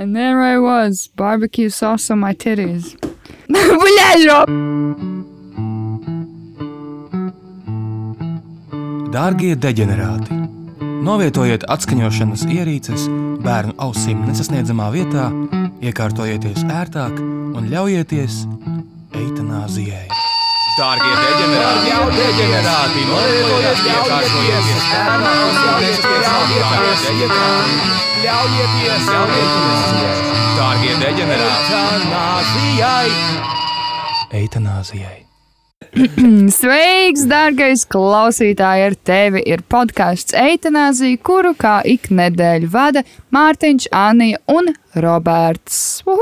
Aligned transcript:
And 0.00 0.16
there 0.16 0.40
I 0.40 0.56
was, 0.56 1.08
barbecue 1.14 1.68
sauce 1.68 2.08
on 2.10 2.20
my 2.20 2.32
titties. 2.32 2.94
Bļaļo! 3.52 4.38
Dārgie 9.12 9.58
deģenerāti! 9.60 10.38
Novietojiet 11.04 11.68
atskaņošanas 11.76 12.46
ierīces 12.48 13.04
bērnu 13.44 13.76
ausīm 13.76 14.24
nesasniedzamā 14.24 14.88
vietā, 14.96 15.28
iekārtojieties 15.84 16.64
ērtāk 16.64 17.20
un 17.20 17.68
ļaujieties 17.68 18.40
eitanāzijai. 19.20 20.06
Dārgie 20.80 21.12
deģenerāti! 21.12 21.92
deģenerāti! 22.16 23.04
Novietojiet 23.12 23.88
iekārtojieties 23.92 24.92
bērnu 24.94 25.34
ausīm 25.36 25.76
nesasniedzamā 25.84 26.40
vietā, 26.54 28.00
ļaujieties 28.24 29.08
eitanāzijai! 29.40 30.20
Dārgie 30.58 30.94
deģenerāti! 31.00 31.80
Eitanāzijai! 34.40 35.29
Sveiks, 36.60 37.24
dārgais 37.28 37.82
klausītāj! 37.90 38.82
Ar 38.86 38.94
tevi 39.06 39.42
ir 39.48 39.62
podkāsts 39.66 40.34
Eitanāzija, 40.38 41.18
kuru 41.24 41.50
kā 41.58 41.80
ik 41.88 42.08
nedēļu 42.14 42.70
vada 42.70 43.02
Mārtiņš, 43.34 43.88
Anija 43.96 44.38
un 44.52 44.70
Roberts. 45.02 46.00
Uhu! 46.06 46.20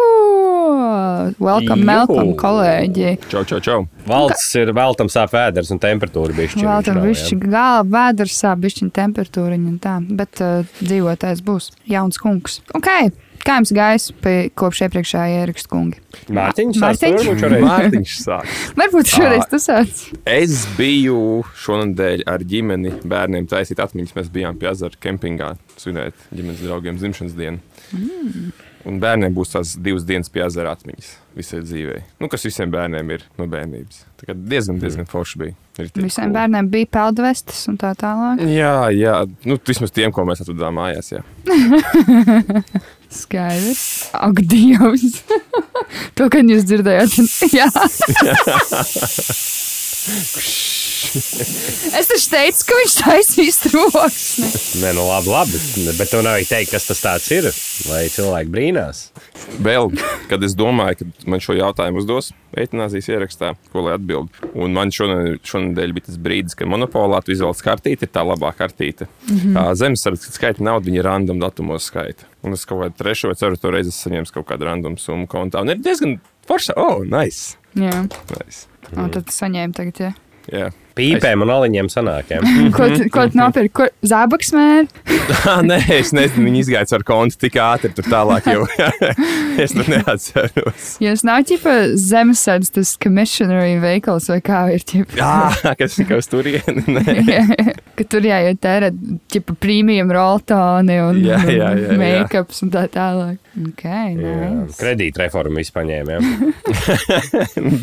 Welcome, 1.42 1.84
Juhu! 1.84 1.90
welcome, 1.90 2.34
kolēģi! 2.40 3.12
Čau, 3.28 3.44
čau, 3.50 3.60
čau. 3.64 3.78
Valsts 4.08 4.48
ir 4.60 4.72
veltam 4.76 5.12
sāp 5.12 5.36
vēders 5.36 5.74
un 5.74 5.82
temperatūra 5.82 6.36
bišķi. 6.38 6.64
Vēl 6.64 6.88
tam 6.88 7.02
višķi 7.04 7.40
galva, 7.44 7.86
vēders, 7.92 8.40
bišķi 8.64 8.92
temperatūriņa 8.98 9.72
un 9.74 9.80
tā, 9.84 9.98
bet 10.22 10.44
uh, 10.44 10.62
dzīvotājs 10.80 11.44
būs 11.44 11.72
jauns 11.92 12.20
kungs. 12.22 12.62
Ok, 12.78 12.88
kā 13.46 13.58
jums 13.58 13.72
gājis 13.76 14.06
kopš 14.58 14.82
iepriekšējā 14.86 15.42
ierakstu 15.42 15.72
kungi? 15.72 16.00
Mārtiņš, 16.34 16.80
Mārtiņš? 16.82 17.18
Mārtiņš. 17.18 17.42
šoreiz. 17.42 17.66
Mārtiņš 17.66 18.14
sāk. 18.24 18.54
Varbūt 18.78 19.12
šoreiz 19.12 19.48
tas 19.52 19.68
sāc. 19.68 20.04
Es 20.28 20.62
biju 20.78 21.18
šonadēļ 21.64 22.24
ar 22.30 22.46
ģimeni, 22.52 22.94
bērniem 23.08 23.48
taisīt 23.50 23.82
atmiņas. 23.84 24.16
Mēs 24.18 24.32
bijām 24.34 24.58
pie 24.60 24.72
ezera 24.72 25.02
kempingā 25.06 25.54
svinēt 25.78 26.28
ģimenes 26.32 26.64
draugiem 26.64 26.98
dzimšanas 27.00 27.38
dienu. 27.38 27.62
Mm. 27.92 28.50
Un 28.88 29.00
bērniem 29.02 29.34
būs 29.34 29.52
tās 29.52 29.74
divas 29.82 30.04
dienas 30.08 30.30
pie 30.32 30.44
ezera 30.46 30.72
atmiņas 30.76 31.08
visai 31.38 31.60
dzīvei. 31.62 32.02
Nu, 32.22 32.28
kas 32.30 32.46
visiem 32.46 32.70
bērniem 32.72 33.10
ir 33.14 33.24
no 33.38 33.46
bērnības. 33.50 34.04
Tā 34.18 34.28
kā 34.30 34.36
diezgan, 34.36 34.78
diezgan 34.82 35.08
forši 35.10 35.40
bija. 35.42 35.56
Visiem 35.78 36.28
cool. 36.28 36.34
bērniem 36.34 36.70
bija 36.72 36.88
peldvestas 36.96 37.60
un 37.70 37.78
tā 37.78 37.92
tālāk. 37.98 38.42
Jā, 38.50 38.88
jā. 38.94 39.18
Nu, 39.46 39.58
vismaz 39.68 39.92
tiem, 39.94 40.14
ko 40.14 40.24
mēs 40.26 40.42
atradām 40.42 40.78
mājās. 40.80 41.12
Skaidrs. 43.10 44.10
Ak, 44.12 44.40
Dievs! 44.44 45.22
to, 46.16 46.28
kad 46.32 46.44
jūs 46.48 46.66
dzirdējāt, 46.68 47.16
jā. 47.58 47.68
es 51.98 52.08
taču 52.08 52.28
teicu, 52.32 52.64
ka 52.68 52.76
viņš 52.78 52.94
taisīs 53.00 53.58
troksni. 53.64 54.48
Nē, 54.82 54.92
nu 54.96 55.04
labi, 55.08 55.32
labi. 55.32 55.60
Bet 55.98 56.12
tu 56.12 56.20
nevari 56.24 56.46
teikt, 56.48 56.72
kas 56.74 56.88
tas 56.88 57.02
tāds 57.02 57.28
ir, 57.34 57.48
lai 57.88 58.06
cilvēki 58.12 58.52
brīnās. 58.52 58.98
Vēl, 59.64 59.90
kad 60.30 60.44
es 60.44 60.56
domāju, 60.58 60.94
ka 61.00 61.30
man 61.30 61.42
šo 61.44 61.56
jautājumu 61.58 62.02
uzdos 62.02 62.32
eitanāzijas 62.58 63.10
ierakstā, 63.12 63.52
ko 63.72 63.84
lai 63.86 63.96
atbildētu. 63.98 64.52
Un 64.58 64.76
man 64.76 64.92
šonadēļ, 64.94 65.38
šonadēļ 65.46 65.94
bija 65.96 66.08
tas 66.08 66.18
brīdis, 66.24 66.56
kad 66.58 66.70
monopolā 66.70 67.20
tu 67.24 67.34
izvēlies 67.34 67.64
kartīti, 67.64 68.08
ir 68.08 68.12
tā 68.14 68.22
labā 68.26 68.50
kartīte. 68.56 69.08
Mm 69.28 69.38
-hmm. 69.38 69.74
Zemesardzes 69.82 70.34
skaita 70.38 70.64
naudu, 70.64 70.90
viņa 70.90 71.02
random 71.04 71.38
datumos 71.42 71.90
skaita. 71.90 72.24
Un 72.46 72.54
es 72.54 72.64
kaut 72.68 72.84
kādu 72.84 72.98
trešo 73.00 73.32
vai 73.32 73.38
ceturto 73.38 73.72
reizi 73.74 73.94
saņēmis 73.94 74.34
kaut 74.34 74.46
kādu 74.50 74.68
random 74.68 74.98
summu 75.00 75.26
kontā. 75.30 75.64
Un 75.64 75.74
ir 75.74 75.80
diezgan 75.82 76.18
forša. 76.48 76.76
Oh, 76.78 77.02
nice! 77.06 77.58
Jā, 77.78 78.04
nice. 78.34 78.66
un 78.94 79.10
tad 79.14 79.32
saņēma 79.34 79.76
tagad, 79.76 80.02
jā. 80.04 80.12
Jā. 80.54 80.70
Pīpēm 80.98 81.42
un 81.46 81.52
aliņiem 81.54 81.88
sanākiem. 81.92 82.44
Ko, 82.76 82.88
tu- 82.92 83.06
ko 83.14 83.24
tu 83.30 83.38
nopirki? 83.40 83.72
Ko- 83.80 83.88
Zābaks 84.06 84.52
mēri? 84.56 84.88
Ah, 85.48 85.60
nē, 85.64 85.76
es 85.92 86.10
nezinu, 86.16 86.46
viņi 86.48 86.60
izgāja 86.64 86.96
ar 86.96 87.02
kontu 87.06 87.36
tik 87.44 87.56
ātri, 87.60 87.90
tur 87.94 88.06
tālāk 88.08 88.46
jau. 88.48 88.64
es 89.62 89.74
tur 89.76 89.86
neatceros. 89.92 90.86
Jūs 91.04 91.22
nav 91.28 91.44
ķipa 91.48 91.74
zemesardzes 92.00 92.72
tas 92.74 92.92
commissionary 93.00 93.76
veikals 93.82 94.28
vai 94.32 94.38
kā 94.44 94.62
ir 94.74 94.84
ķipa? 94.88 95.16
Jā, 95.20 95.74
kas 95.78 95.98
ir 96.02 96.12
uz 96.16 96.28
turieni? 96.32 96.84
Nē. 96.88 97.74
ka 97.98 98.06
tur 98.10 98.24
jāiet 98.28 98.60
tērēt 98.64 98.96
ķipa 99.32 99.56
premium 99.62 100.10
roltoni 100.16 100.96
un 101.04 101.20
Jā, 101.22 101.38
jā, 101.44 101.70
jā, 101.76 101.92
jā. 101.92 101.98
make-ups 102.00 102.64
un 102.66 102.72
tā 102.74 102.86
tālāk. 102.92 103.38
Ok, 103.58 103.84
nice. 104.18 104.76
Kredītreformu 104.80 105.60
vispār 105.62 105.78
paņēma. 105.78 106.16
jā. 106.16 106.20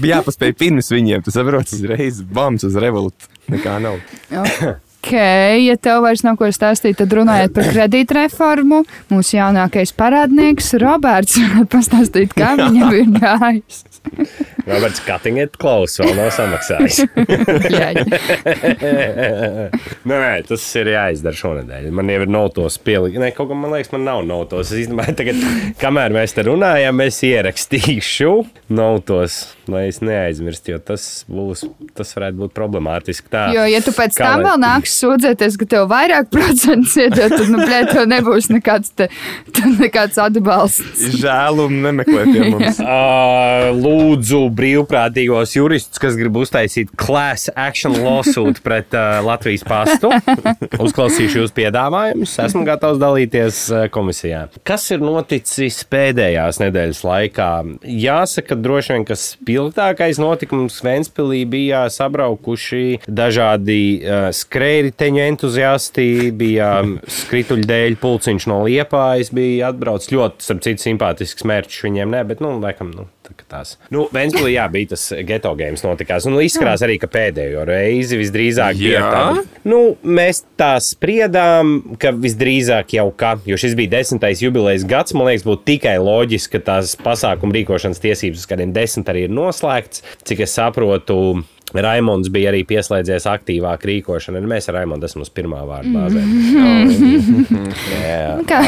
Bija 0.01 0.17
jāpaspēj 0.19 0.53
pirms 0.59 0.89
viņiem, 0.91 1.23
tas 1.25 1.35
saproti, 1.37 1.77
uzreiz 1.79 2.21
bams 2.35 2.65
uz 2.67 2.75
revolūciju. 2.79 3.04
Nekā 3.51 3.77
nav. 3.83 3.99
Ok, 5.05 5.11
ja 5.61 5.75
tev 5.77 5.99
vairs 6.01 6.23
nav 6.25 6.33
ko 6.39 6.47
stāstīt, 6.49 6.95
tad 6.97 7.11
runājot 7.13 7.51
par 7.53 7.67
kredītreformu, 7.69 8.79
mūsu 9.13 9.35
jaunākais 9.37 9.93
parādnieks 9.93 10.71
Roberts 10.81 11.37
pastāstīt, 11.73 12.33
kā 12.33 12.55
viņam 12.63 12.95
ir 12.97 13.11
gājis. 13.19 13.83
Roberts 14.65 15.01
Cutting 15.05 15.37
it 15.41 15.57
close 15.61 16.01
vēl 16.01 16.15
nav 16.17 16.31
samaksājis. 16.33 17.03
Jā, 17.75 17.91
jā. 17.93 18.03
nē, 20.05 20.15
nē, 20.15 20.29
tas 20.47 20.65
ir 20.79 20.89
jāizdara 20.89 21.37
šonadēļ. 21.37 21.87
Man 21.93 22.09
jau 22.09 22.19
ir 22.23 22.31
notos 22.31 22.77
pielikt. 22.81 23.17
Nē, 23.21 23.31
kaut 23.37 23.49
kā 23.51 23.57
man 23.57 23.73
liekas, 23.73 23.91
man 23.93 24.05
nav 24.07 24.23
notos. 24.25 24.71
Es 24.71 24.85
īstenībā 24.85 25.07
tagad, 25.17 25.41
kamēr 25.81 26.15
mēs 26.17 26.33
te 26.37 26.45
runājam, 26.47 27.01
es 27.05 27.21
ierakstīšu 27.25 28.31
notos, 28.73 29.39
lai 29.69 29.85
es 29.91 30.01
neaizmirstu, 30.05 30.75
jo 30.75 30.81
tas 30.91 31.07
būs, 31.29 31.65
tas 31.97 32.13
varētu 32.17 32.41
būt 32.45 32.55
problemātiski. 32.57 33.29
Tā, 33.33 33.47
Jo, 33.53 33.65
ja 33.69 33.81
tu 33.85 33.93
pēc 33.95 34.17
tam 34.17 34.45
vēl 34.45 34.61
nāks 34.61 34.94
sūdzēties, 35.01 35.57
ka 35.61 35.67
tev 35.69 35.87
vairāk 35.91 36.29
procentus 36.35 36.95
iedod, 36.99 37.33
tad, 37.33 37.45
nu, 37.51 37.61
blē, 37.61 37.81
tev 37.89 38.07
nebūs 38.09 38.49
nekāds, 38.53 38.93
te, 38.97 39.09
nekāds 39.79 40.19
atbalsts. 40.21 41.05
Žēl 41.21 41.61
un 41.65 41.79
nemeklēt 41.85 42.31
pie 42.31 42.47
mums. 42.53 42.79
Uh, 42.81 43.69
lūdzu, 43.75 44.41
brīvprātīgos 44.55 45.55
juristus, 45.57 46.01
kas 46.01 46.17
grib 46.19 46.37
uztaisīt 46.41 46.93
class 46.99 47.51
action 47.55 47.95
lawsuit 47.99 48.61
pret 48.65 48.95
uh, 48.95 49.19
Latvijas 49.25 49.65
pastu. 49.67 50.11
Uzklausīšu 50.81 51.43
jūs 51.43 51.55
piedāvājumus. 51.55 52.37
Esmu 52.45 52.65
gatavs 52.67 52.99
dalīties 53.01 53.61
uh, 53.73 53.85
komisijā. 53.93 54.45
Kas 54.67 54.87
ir 54.93 55.03
noticis 55.03 55.81
pēdējās 55.91 56.61
nedēļas 56.63 57.03
laikā? 57.05 57.49
Jāsaka, 58.05 58.57
droši 58.59 58.95
vien, 58.95 59.07
ka 59.07 59.17
spilgtākais 59.19 60.19
notikums 60.21 60.79
Ventspīlī 60.85 61.43
bija 61.49 61.85
sabraukuši 61.93 63.01
dažādi 63.07 63.79
uh, 64.01 64.29
skrējēju 64.91 65.31
entuziasti, 65.31 66.05
bija 66.35 66.69
um, 66.83 66.95
skrituļu 67.07 67.65
dēļ 67.69 67.97
pulciņš 68.01 68.47
no 68.51 68.61
Liepājas, 68.65 69.31
bija 69.35 69.71
atbraucis 69.71 70.13
ļoti, 70.13 70.45
starp 70.45 70.63
citu, 70.65 70.83
simpātisks 70.85 71.45
mērķis 71.47 71.83
viņiem, 71.85 72.11
ne, 72.13 72.23
bet, 72.27 72.41
nu, 72.43 72.55
laikam, 72.61 72.91
nu, 72.95 73.07
tā 73.25 73.33
kā 73.33 73.47
tās. 73.49 73.75
Nu, 73.93 74.05
Ventspīlī, 74.13 74.55
jā, 74.55 74.65
bija 74.71 74.91
tas 74.93 75.07
geto 75.27 75.53
games 75.57 75.83
notikās, 75.85 76.27
un 76.29 76.37
izskatās 76.43 76.83
arī, 76.85 76.97
ka 77.01 77.09
pēdējo 77.11 77.65
reizi 77.67 78.19
visdrīzāk 78.19 78.79
bija 78.79 79.01
Jā? 79.01 79.09
tāda. 79.13 79.45
Nu, 79.65 79.81
mēs 80.03 80.43
tā 80.59 80.75
spriedām, 80.83 81.77
ka 82.01 82.13
visdrīzāk 82.13 82.95
jau 82.97 83.07
kā, 83.17 83.35
jo 83.49 83.59
šis 83.59 83.77
bija 83.77 83.97
desmitais 83.97 84.43
jubilejas 84.45 84.85
gads, 84.89 85.15
man 85.17 85.29
liekas, 85.31 85.47
būtu 85.47 85.65
tikai 85.73 85.97
loģiski, 86.01 86.57
ka 86.57 86.63
tās 86.73 86.95
pasākuma 87.01 87.55
rīkošanas 87.57 88.03
tiesības 88.03 88.43
uz 88.43 88.49
kādiem 88.49 88.75
desmit 88.75 89.09
arī 89.11 89.25
ir 89.27 89.35
noslēgts. 89.35 90.05
Cik 90.25 90.45
es 90.45 90.55
saprotu, 90.57 91.17
Raimons 91.83 92.29
bija 92.33 92.51
arī 92.51 92.61
pieslēdzies 92.67 93.25
aktīvāk 93.29 93.83
rīkošanai. 93.89 94.41
Nu, 94.43 94.49
Mēs 94.51 94.69
ar 94.69 94.79
Raimondu 94.79 95.07
esam 95.09 95.23
uz 95.25 95.31
pirmā 95.33 95.63
vārda 95.67 95.91
bāzē. 95.91 96.21
Jā, 98.05 98.35
Kā? 98.47 98.59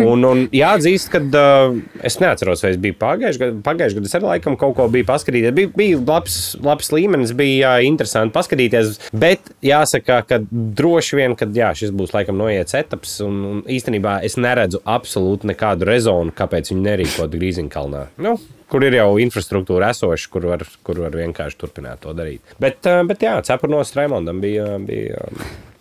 Uh, 0.00 0.40
jāatzīst, 0.54 1.10
ka 1.12 1.20
uh, 1.22 1.76
es 2.06 2.18
neatceros, 2.22 2.64
vai 2.64 2.72
es 2.74 2.80
biju 2.82 2.96
pagājušajā 3.00 3.42
gadā. 3.44 3.62
Pagājušajā 3.66 4.00
gadā 4.00 4.10
es 4.10 4.16
arī 4.18 4.28
laikam 4.30 4.58
kaut 4.60 4.76
ko 4.78 4.88
biju 4.92 5.08
paskatījies. 5.08 5.54
Bija, 5.56 5.72
bija 5.76 6.00
labs, 6.00 6.38
labs 6.64 6.92
līmenis, 6.94 7.34
bija 7.38 7.76
uh, 7.78 7.86
interesanti 7.86 8.34
paskatīties. 8.36 8.96
Bet 9.12 9.52
jāsaka, 9.64 10.22
ka 10.28 10.40
droši 10.50 11.20
vien, 11.20 11.36
ka 11.38 11.48
jā, 11.54 11.72
šis 11.76 11.94
būs 11.96 12.14
laikam 12.16 12.38
noiets 12.40 12.76
etaps. 12.78 13.18
Un, 13.26 13.42
un 13.50 13.60
īstenībā 13.70 14.20
es 14.26 14.38
neredzu 14.40 14.82
absolūti 14.88 15.50
nekādu 15.52 15.88
rezonu, 15.88 16.34
kāpēc 16.36 16.72
viņi 16.72 16.86
nerīkot 16.86 17.36
Grīziņkalnā. 17.36 18.06
Nu, 18.24 18.36
Kur 18.70 18.84
ir 18.86 18.94
jau 18.94 19.08
infrastruktūra 19.22 19.90
esoša, 19.94 20.28
kur 20.30 20.46
var, 20.52 20.62
kur 20.86 21.00
var 21.02 21.16
vienkārši 21.18 21.58
turpināt 21.58 22.04
to 22.04 22.14
darīt. 22.16 22.54
Bet, 22.62 22.86
bet 23.08 23.24
jā, 23.26 23.34
cepurnos 23.46 23.94
Raimondam 23.98 24.42
bija. 24.42 24.76
bija 24.84 25.24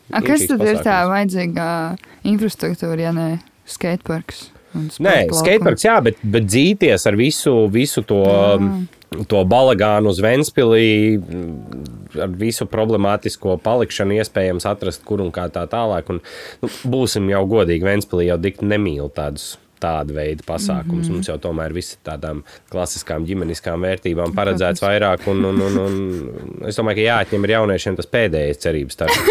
A, 0.09 0.23
kas 0.25 0.47
tad 0.49 0.63
ir 0.65 0.79
tā 0.79 0.81
pasākums. 0.81 1.11
vajadzīgā 1.13 1.71
infrastruktūra, 2.31 3.03
ja 3.03 3.11
ne 3.13 3.27
skateparks? 3.69 4.47
Nē, 4.73 5.29
skateparks, 5.33 5.85
jā, 5.85 5.97
bet, 6.05 6.17
bet 6.21 6.45
dzīties 6.45 7.05
ar 7.09 7.17
visu, 7.17 7.53
visu 7.73 8.03
to, 8.05 8.21
to 9.29 9.41
balagānu 9.49 10.11
uz 10.13 10.21
Ventspīlī, 10.21 10.89
ar 12.21 12.35
visu 12.37 12.67
problemātisko 12.69 13.57
palikšanu, 13.65 14.19
iespējams 14.21 14.67
atrast, 14.69 15.05
kur 15.05 15.23
un 15.25 15.33
kā 15.33 15.47
tā 15.53 15.65
tālāk. 15.69 16.09
Un, 16.13 16.21
nu, 16.61 16.69
būsim 16.89 17.29
jau 17.33 17.41
godīgi, 17.49 17.85
Ventspīlī 17.85 18.29
jau 18.29 18.37
tik 18.45 18.61
nemīl 18.65 19.09
tādus 19.13 19.55
tāda 19.81 20.13
veida 20.15 20.43
pasākums. 20.47 20.87
Mm 20.87 21.01
-hmm. 21.01 21.11
Mums 21.19 21.27
jau 21.29 21.37
tomēr 21.37 21.73
viss 21.73 21.97
tādām 22.05 22.43
klasiskām 22.71 23.25
ģimeniskām 23.25 23.81
vērtībām 23.81 24.35
paredzēts 24.35 24.81
vairāk. 24.83 25.27
Un, 25.27 25.45
un, 25.45 25.61
un, 25.61 25.77
un 25.77 26.67
es 26.67 26.75
domāju, 26.77 26.95
ka 26.95 27.07
jāatņem 27.07 27.43
ir 27.43 27.49
jauniešiem 27.57 27.95
tas 27.95 28.07
pēdējais 28.07 28.57
cerības 28.57 28.93
starps. 28.93 29.19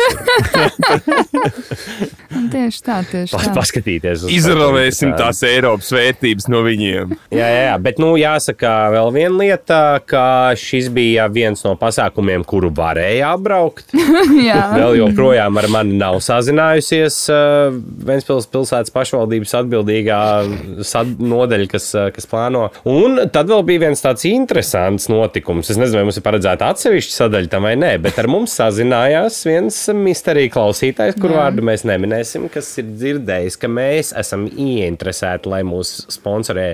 Tieši 2.53 2.83
tā, 2.85 2.99
tieši 3.09 3.35
tā. 3.35 3.53
Paskatīties 3.57 4.25
uz 4.25 4.33
Izravēsim 4.33 5.11
tādu- 5.13 5.25
tās 5.25 5.43
Eiropas 5.49 5.91
vērtības 5.93 6.49
no 6.53 6.63
viņiem. 6.63 7.15
Jā, 7.35 7.49
jā, 7.49 7.63
jā, 7.69 7.77
bet 7.83 7.99
nu, 7.99 8.13
jāsaka 8.21 8.91
vēl 8.95 9.11
viena 9.13 9.39
lieta, 9.39 9.81
ka 10.07 10.55
šis 10.59 10.89
bija 10.95 11.27
viens 11.33 11.65
no 11.65 11.75
pasākumiem, 11.81 12.45
kuru 12.49 12.71
varēja 12.75 13.33
apbraukt. 13.35 13.91
Jā. 14.49 14.61
Vēl 14.77 14.99
joprojām 15.01 15.59
ar 15.59 15.69
mani 15.73 15.97
nav 15.99 16.21
sazinājusies 16.25 17.17
uh, 17.33 17.75
Vēncpils 18.09 18.47
pilsētas 18.53 18.93
pašvaldības 18.95 19.55
atbildīgā 19.63 20.21
nodeļa, 20.47 21.69
kas, 21.73 21.89
uh, 21.97 22.09
kas 22.15 22.29
plāno. 22.31 22.69
Un 22.89 23.21
tad 23.33 23.51
vēl 23.51 23.65
bija 23.69 23.85
viens 23.87 24.03
tāds 24.05 24.27
interesants 24.29 25.09
notikums. 25.11 25.71
Es 25.73 25.81
nezinu, 25.81 26.01
vai 26.01 26.09
mums 26.09 26.21
ir 26.21 26.27
paredzēta 26.27 26.71
atsevišķa 26.73 27.15
sadaļa 27.15 27.53
tam 27.53 27.69
vai 27.69 27.75
nē, 27.81 27.95
bet 28.05 28.21
ar 28.21 28.31
mums 28.31 28.57
sazinājās 28.59 29.41
viens 29.49 29.81
misterija 29.97 30.53
klausītājs, 30.55 31.19
kur 31.21 31.35
Jā. 31.35 31.43
vārdu 31.43 31.65
mēs 31.69 31.87
neminēsim, 31.89 32.49
kas 32.53 32.71
ir 32.83 32.93
dzirdējis, 32.93 33.59
ka 33.61 33.73
mēs 33.73 34.13
esam 34.19 34.47
ieinteresēti, 34.49 35.51
lai 35.51 35.63
mūs 35.67 35.95
sponsorē 36.13 36.69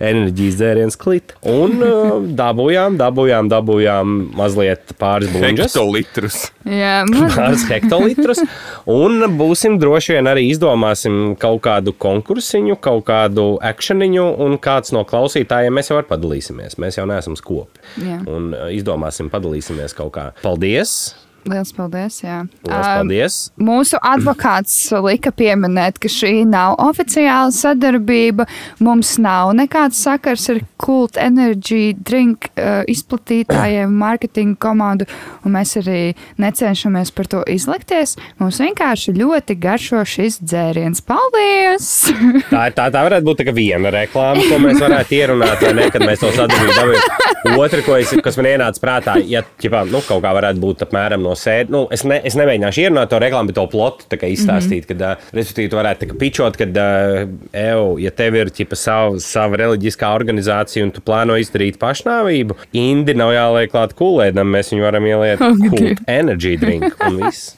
enerģijas 0.00 0.60
dzēriens 0.60 1.00
klit. 1.00 1.36
Un 1.46 1.78
uh, 1.80 2.16
dabūjām, 2.36 2.98
dabūjām, 3.00 3.50
dabūjām 3.52 4.16
mazliet 4.36 4.96
pāris 5.00 5.32
buļbuļsaktas 5.32 5.76
Hektolitrus. 5.76 6.38
Jā, 6.66 7.04
pāris 7.34 7.66
hektolitrus. 7.70 8.42
Un 8.90 9.22
būsim 9.38 9.78
droši 9.80 10.16
vien 10.16 10.30
arī 10.30 10.46
izdomāsim 10.50 11.36
kaut 11.40 11.62
kādu 11.66 11.94
konkursiņu, 11.94 12.78
kaut 12.82 13.05
kādu 13.06 13.46
akciju, 13.64 14.26
un 14.46 14.58
kāds 14.62 14.92
no 14.96 15.04
klausītājiem 15.08 15.78
mēs 15.78 15.92
jau 15.92 16.00
padalīsimies. 16.06 16.78
Mēs 16.82 17.00
jau 17.00 17.06
neesam 17.08 17.38
skopi. 17.38 17.84
Jā. 18.02 18.22
Un 18.30 18.50
uh, 18.54 18.66
izdomāsim, 18.74 19.30
padalīsimies 19.32 19.96
kaut 19.96 20.14
kā. 20.18 20.30
Paldies! 20.42 21.14
Liels 21.50 21.72
paldies. 21.76 22.18
Jā. 22.24 22.42
Lielas 22.66 22.86
paldies! 22.86 23.36
Mūsu 23.62 24.00
advokāts 24.04 24.74
lika 25.04 25.32
pieminēt, 25.34 26.00
ka 26.02 26.10
šī 26.10 26.44
nav 26.48 26.76
oficiāla 26.82 27.52
sadarbība. 27.54 28.46
Mums 28.84 29.16
nav 29.22 29.52
nekāds 29.58 30.00
sakars 30.04 30.48
ar 30.52 30.62
Kult 30.80 31.16
Energy 31.20 31.94
drink 31.96 32.50
uh, 32.52 32.82
izplatītājiem, 32.90 33.94
mārketinga 34.04 34.58
komandu, 34.62 35.08
un 35.44 35.56
mēs 35.56 35.76
arī 35.80 36.14
necenšamies 36.42 37.12
par 37.16 37.30
to 37.32 37.42
izlikties. 37.50 38.16
Mums 38.42 38.60
vienkārši 38.62 39.16
ļoti 39.16 39.58
garšo 39.62 40.02
šis 40.06 40.40
dzēriens. 40.42 41.04
Paldies! 41.06 41.88
Tā, 42.52 42.68
tā, 42.74 42.88
tā 42.92 43.02
varētu 43.06 43.26
būt 43.26 43.42
tā 43.42 43.54
viena 43.56 43.90
reklāma, 43.92 44.42
ko 44.48 44.58
mēs 44.62 44.80
varētu 44.82 45.16
ierunāt, 45.16 45.62
vai 45.62 45.72
ne, 45.76 45.88
kad 45.92 46.04
mēs 46.06 46.22
to 46.22 46.30
sadarbību 46.34 46.76
dabūjām. 46.76 47.56
Otra, 47.56 47.82
ko 47.86 47.96
es, 47.98 48.10
kas 48.24 48.38
man 48.38 48.48
ienāca 48.50 48.82
prātā, 48.82 49.16
ja 49.28 49.42
ķipā, 49.62 49.84
nu, 49.90 50.00
kaut 50.06 50.22
kā 50.24 50.32
varētu 50.34 50.62
būt 50.62 50.84
apmēram 50.86 51.22
no 51.22 51.35
sēdes, 51.38 51.72
nu, 51.72 51.84
es, 51.94 52.04
ne, 52.08 52.18
es 52.26 52.36
nemēģināšu 52.38 52.84
ierunāt 52.86 53.10
to 53.12 53.20
reklāmu, 53.22 53.50
bet 53.50 53.58
to 53.60 53.66
plotu 53.72 54.08
tā 54.10 54.18
kā 54.20 54.30
izstāstīt, 54.32 54.88
kad, 54.90 55.02
uh, 55.02 55.28
respektīvi, 55.36 55.70
tu 55.72 55.80
varētu 55.80 56.10
kā 56.10 56.18
pičot, 56.20 56.58
kad, 56.60 56.80
uh, 56.80 57.26
ev, 57.56 57.84
ja 58.02 58.12
tev 58.16 58.38
ir 58.40 58.52
ķipa 58.54 58.78
sava, 58.78 59.20
sava 59.22 59.60
reliģiskā 59.62 60.10
organizācija 60.16 60.86
un 60.86 60.94
tu 60.96 61.04
plāno 61.04 61.38
izdarīt 61.40 61.80
pašnāvību, 61.82 62.58
indi 62.76 63.16
nav 63.18 63.34
jāliek 63.36 63.72
klāt 63.72 63.94
kulēdam, 63.98 64.50
mēs 64.56 64.72
viņu 64.74 64.88
varam 64.88 65.06
ieliet 65.08 65.44
Ok. 65.46 65.68
kult 65.72 66.02
energy 66.10 66.56
drink 66.60 66.96
un 67.06 67.22
viss. 67.24 67.54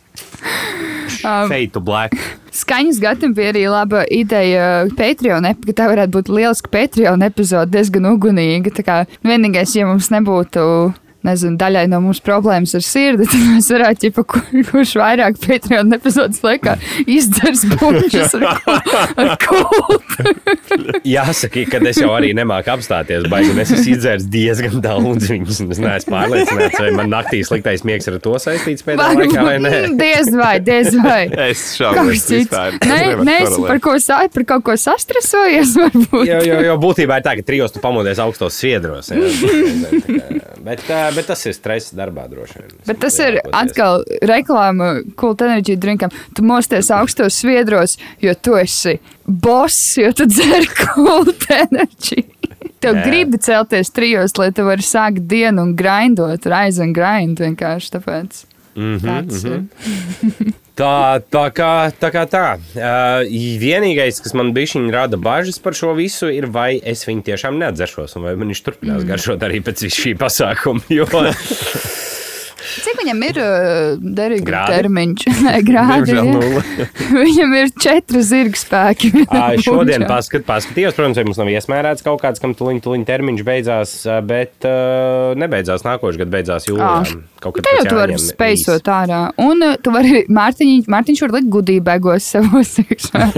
Um, 1.24 1.48
Fade 1.50 1.72
to 1.74 1.80
black. 1.80 2.14
Skaņas 2.54 2.98
gadam 3.02 3.34
bija 3.36 3.52
arī 3.52 3.64
laba 3.70 4.04
ideja 4.10 4.86
Patreon, 4.98 5.46
ka 5.66 5.74
tā 5.78 5.88
varētu 5.90 6.14
būt 6.16 6.30
lieliska 6.32 6.70
Patreon 6.72 7.22
epizode, 7.26 7.70
diezgan 7.74 8.08
ugunīga. 8.12 8.72
Tā 8.74 8.84
kā 8.86 8.96
vienīgais, 9.26 9.76
ja 9.78 9.86
mums 9.86 10.10
nebūtu. 10.14 10.64
Nezinu, 11.28 11.58
daļai 11.60 11.84
no 11.92 12.00
mums 12.04 12.22
problēmas 12.24 12.74
ar 12.78 12.84
sirdi, 12.84 13.26
tad 13.30 13.44
mēs 13.52 13.68
varētu, 13.74 14.08
ja 14.08 14.24
kur, 14.24 14.44
kurš 14.70 14.94
vairāk 15.00 15.40
Patreon 15.44 15.92
epizodes 15.98 16.40
laikā 16.44 16.78
izdzers 17.04 17.64
buļbuļsaktas 17.74 18.34
ar, 18.38 18.46
ar 19.24 19.34
kultu. 19.42 20.34
Jāsaka, 21.14 21.64
ka 21.70 21.80
es 21.90 22.00
jau 22.00 22.10
arī 22.14 22.32
nemāku 22.36 22.72
apstāties. 22.72 23.26
Baigi, 23.30 23.52
un 23.52 23.62
es 23.62 23.72
esmu 23.74 23.94
izdzēris 23.96 24.28
diezgan 24.32 24.80
daudz 24.84 25.28
viņas. 25.30 25.60
un 25.64 25.74
Es 25.74 25.80
neesmu 25.82 26.14
pārliecināts, 26.14 26.78
vai 26.80 26.92
man 26.96 27.10
naktī 27.12 27.42
sliktais 27.46 27.84
miegs 27.86 28.08
ar 28.10 28.18
to 28.24 28.34
saistīts 28.42 28.86
pēdējā 28.86 29.18
laikā 29.20 29.44
vai 29.46 29.56
nē. 29.62 29.72
Diez 30.00 30.30
vai, 30.34 30.54
diez 30.64 30.94
vai. 30.96 31.20
Es 31.48 31.64
šaubos 31.78 32.24
vispār. 32.28 32.76
Nē, 32.82 33.00
nē, 33.24 33.36
es 33.46 33.54
par 33.62 33.80
ko 33.84 33.94
sāju, 34.02 34.32
par 34.34 34.44
kaut 34.52 34.64
ko 34.66 34.76
sastresojies, 34.80 35.74
varbūt. 35.78 36.24
Jo, 36.28 36.40
jo, 36.44 36.58
jo 36.66 36.76
būtībā 36.82 37.20
ir 37.20 37.26
tā, 37.26 37.36
ka 37.38 37.46
trijos 37.46 37.74
tu 37.74 37.82
pamodies 37.84 38.20
augstos 38.22 38.58
sviedros. 38.58 39.12
Jā, 39.12 39.28
bet, 40.66 40.82
ā, 40.88 41.08
bet 41.18 41.28
tas 41.32 41.44
ir 41.48 41.56
stress 41.56 41.94
darbā 41.96 42.28
droši 42.30 42.62
vien. 42.62 42.72
Bet 42.86 43.02
tas 43.02 43.18
ir 43.22 43.40
atkal 43.50 44.04
reklāma 44.30 44.94
Kult 45.18 45.44
Energy 45.46 45.76
drinkam. 45.80 46.14
Tu 46.34 46.46
mosties 46.46 46.90
augstos 46.94 47.38
sviedros, 47.42 47.98
jo 48.22 48.34
tu 48.34 48.56
esi 48.58 48.98
boss, 49.26 49.96
jo 50.00 50.12
tu 50.16 50.28
dzer 50.30 50.68
Kult 50.82 51.48
Energy. 51.52 52.24
Tev 52.78 52.94
Jā. 52.94 53.06
gribi 53.08 53.40
celties 53.42 53.90
trijos, 53.90 54.36
lai 54.38 54.52
tu 54.54 54.62
varētu 54.66 54.86
sākt 54.86 55.24
dienu 55.30 55.64
un 55.66 55.74
grindot, 55.78 56.46
rise 56.46 56.82
and 56.84 56.94
grind 56.94 57.42
vienkārši 57.42 57.96
tāpēc. 57.96 58.44
Mhm, 58.78 59.04
Tāds 59.04 59.44
ir. 59.48 59.60
Tā, 60.78 61.18
tā 61.26 61.48
kā 61.50 61.70
tā. 61.98 62.08
Kā 62.14 62.22
tā. 62.30 62.44
Uh, 62.78 63.26
vienīgais, 63.58 64.20
kas 64.22 64.34
man 64.38 64.52
bija 64.54 64.78
rada 64.94 65.18
bažas 65.18 65.58
par 65.58 65.74
šo 65.74 65.90
visu, 65.98 66.28
ir, 66.30 66.46
vai 66.54 66.78
es 66.78 67.02
viņu 67.08 67.24
tiešām 67.26 67.58
neatzeršos, 67.58 68.14
un 68.18 68.28
vai 68.28 68.36
viņš 68.38 68.62
turpinās 68.62 69.02
mm. 69.02 69.08
garšot 69.10 69.42
arī 69.42 69.58
pēc 69.66 69.88
šī 69.90 70.14
pasākuma. 70.20 70.84
Jo, 70.94 71.08
Cik 72.58 72.98
viņam 72.98 73.20
ir 73.22 73.38
derīga 74.18 74.62
termiņš? 74.66 75.26
Nē, 75.46 75.54
grādi. 75.68 76.16
Viņam 77.28 77.54
ir 77.60 77.70
četri 77.78 78.22
zirga 78.26 78.58
spēki. 78.58 79.12
Šodien 79.66 80.04
paskat, 80.10 80.44
paskatījos, 80.48 80.96
protams, 80.96 81.20
vai 81.20 81.26
mums 81.28 81.40
nav 81.40 81.52
iesmērēts 81.52 82.04
kaut 82.06 82.22
kāds, 82.24 82.42
kam 82.42 82.56
tuliņ, 82.58 82.82
tuliņ 82.84 83.06
termiņš 83.08 83.44
beidzās, 83.46 83.94
bet 84.28 84.66
uh, 84.68 85.34
nebeidzās 85.38 85.86
nākošais 85.86 86.20
gads, 86.20 86.34
beidzās 86.34 86.68
jūlijā. 86.68 87.18
Kaut 87.38 87.58
kad 87.58 87.68
Tā 87.68 87.76
jau 87.78 88.00
jāņem 88.02 88.22
spēcot 88.24 88.90
ārā. 88.90 89.22
Un 89.38 89.62
tu 89.82 89.94
vari, 89.94 90.24
Mārtiņ, 90.26 90.88
Mārtiņš 90.90 91.24
var 91.26 91.36
likt 91.38 91.52
gudībēgos 91.54 92.32
savos 92.34 92.74
iekšā. 92.82 93.28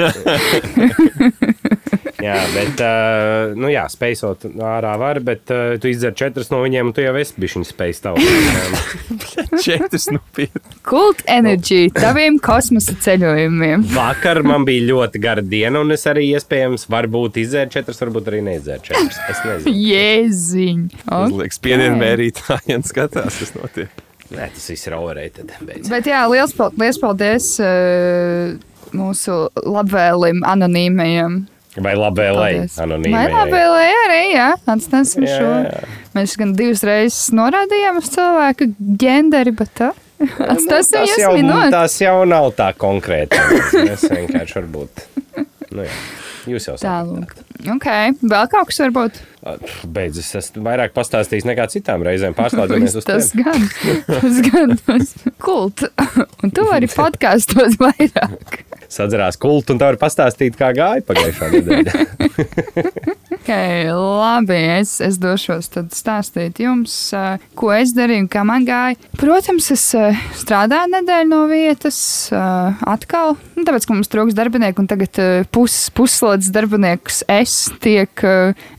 Jā, 2.25 2.39
bet, 2.55 2.81
uh, 2.85 3.55
nu 3.59 3.71
jā, 3.73 3.85
spēcot 3.91 4.47
ārā 4.51 4.95
var, 5.01 5.21
bet 5.25 5.53
uh, 5.55 5.75
tu 5.81 5.91
izdzer 5.91 6.15
četras 6.19 6.51
no 6.53 6.61
viņiem, 6.65 6.91
un 6.91 6.97
tu 6.97 7.05
jau 7.05 7.15
esi 7.21 7.37
bijis 7.41 7.57
viņa 7.59 7.69
spējas 7.71 8.03
tavu. 8.05 8.25
Četras 9.65 10.09
nopietni. 10.13 10.63
Kult 10.87 11.23
energy 11.31 11.89
taviem 11.95 12.39
kosmosa 12.43 12.95
ceļojumiem. 13.05 13.87
Vakar 13.95 14.43
man 14.47 14.67
bija 14.69 14.87
ļoti 14.91 15.23
gara 15.23 15.45
diena, 15.45 15.83
un 15.85 15.95
es 15.95 16.07
arī 16.11 16.29
iespējams 16.35 16.87
varbūt 16.91 17.41
izdzēru 17.45 17.75
četras, 17.75 18.01
varbūt 18.05 18.31
arī 18.33 18.45
neizdzēru 18.51 18.87
četras. 18.91 19.19
Es 19.31 19.43
nezinu. 19.47 19.75
Jēziņ. 19.91 20.87
Uzliek 21.25 21.57
spiedienu 21.57 21.99
mērītāji 22.01 22.79
un 22.79 22.87
skatās, 22.87 23.41
kas 23.43 23.57
notiek. 23.59 24.07
Nē, 24.31 24.47
tas 24.55 24.67
viss 24.71 24.87
ir 24.87 24.95
overrated. 24.95 25.51
Beidz. 25.67 25.89
Bet 25.91 26.07
jā, 26.07 26.23
liels, 26.31 26.53
liels 26.79 26.99
paldies 27.03 27.47
uh, 27.65 28.53
mūsu 28.95 29.39
labvēlim 29.59 30.45
anonīmajam. 30.47 31.41
Vai 31.79 31.93
labvēlēji? 31.95 32.65
Vai 33.13 33.27
labvēlēji 33.31 33.99
arī, 34.07 34.21
jā, 34.35 34.47
atstāsim 34.73 35.23
Jā, 35.27 35.37
šo. 35.39 35.51
jā. 35.69 35.83
Mēs 36.17 36.33
gan 36.41 36.55
divas 36.59 36.83
reizes 36.87 37.29
norādījām 37.39 38.01
uz 38.03 38.09
cilvēku 38.11 38.67
ģenderi, 38.99 39.53
bet 39.55 39.71
tā. 39.79 39.93
Atstāsim 40.53 40.99
tas, 40.99 41.13
jūs 41.15 41.23
jau, 41.23 41.31
minūti. 41.39 41.71
tas 41.73 41.95
jau 42.03 42.17
nav 42.29 42.51
tā 42.59 42.73
konkrēti. 42.77 43.39
Mēs 43.87 44.03
vienkārši 44.11 44.59
varbūt. 44.59 45.05
Nu, 45.71 45.87
jā. 45.87 45.95
Jūs 46.51 46.67
jau 46.71 46.75
saprotat. 46.81 47.45
Ok, 47.69 47.87
vēl 48.25 48.47
kaut 48.51 48.71
kas 48.71 48.79
varbūt. 48.81 49.19
Beidz, 49.93 50.19
es 50.41 50.51
vairāk 50.57 50.95
pastāstījis 50.97 51.45
nekā 51.49 51.67
citām 51.73 52.03
reizēm. 52.05 52.33
Pārslēdzamies 52.37 52.97
uz 53.01 53.07
Tas 53.09 53.29
tevi. 53.31 53.45
gan, 53.45 53.67
tas 54.09 54.39
gan, 54.49 54.73
tas 54.89 55.13
kult. 55.47 55.85
Un 56.43 56.53
tu 56.57 56.65
vari 56.69 56.89
podkāstot 56.91 57.77
vairāk. 57.81 58.63
Sadzerās 58.91 59.39
kultu 59.41 59.75
un 59.75 59.81
tā 59.81 59.93
var 59.93 60.01
pastāstīt, 60.01 60.59
kā 60.59 60.73
gāja 60.77 61.05
pagājušā 61.07 61.51
nedēļa. 61.57 63.19
Ok, 63.41 63.49
labi. 63.89 64.57
Es, 64.77 64.99
es 65.01 65.17
došos 65.17 65.71
tad 65.73 65.95
stāstīt 65.97 66.59
jums, 66.61 66.93
ko 67.57 67.71
es 67.73 67.95
darīju 67.97 68.27
un 68.27 68.29
kā 68.29 68.43
man 68.45 68.67
gāja. 68.69 68.99
Protams, 69.17 69.71
es 69.73 69.85
strādāju 70.43 70.91
nedēļu 70.93 71.31
no 71.31 71.39
vietas 71.49 72.01
atkal. 72.31 73.39
Nu, 73.57 73.65
tāpēc, 73.65 73.87
ka 73.89 73.97
mums 73.97 74.13
trūks 74.13 74.37
darbinieku, 74.37 74.85
un 74.85 74.91
tagad 74.93 75.23
pus, 75.57 75.79
puslodes 75.97 76.53
darbiniekus 76.53 77.23
es 77.33 77.57
tiek 77.81 78.27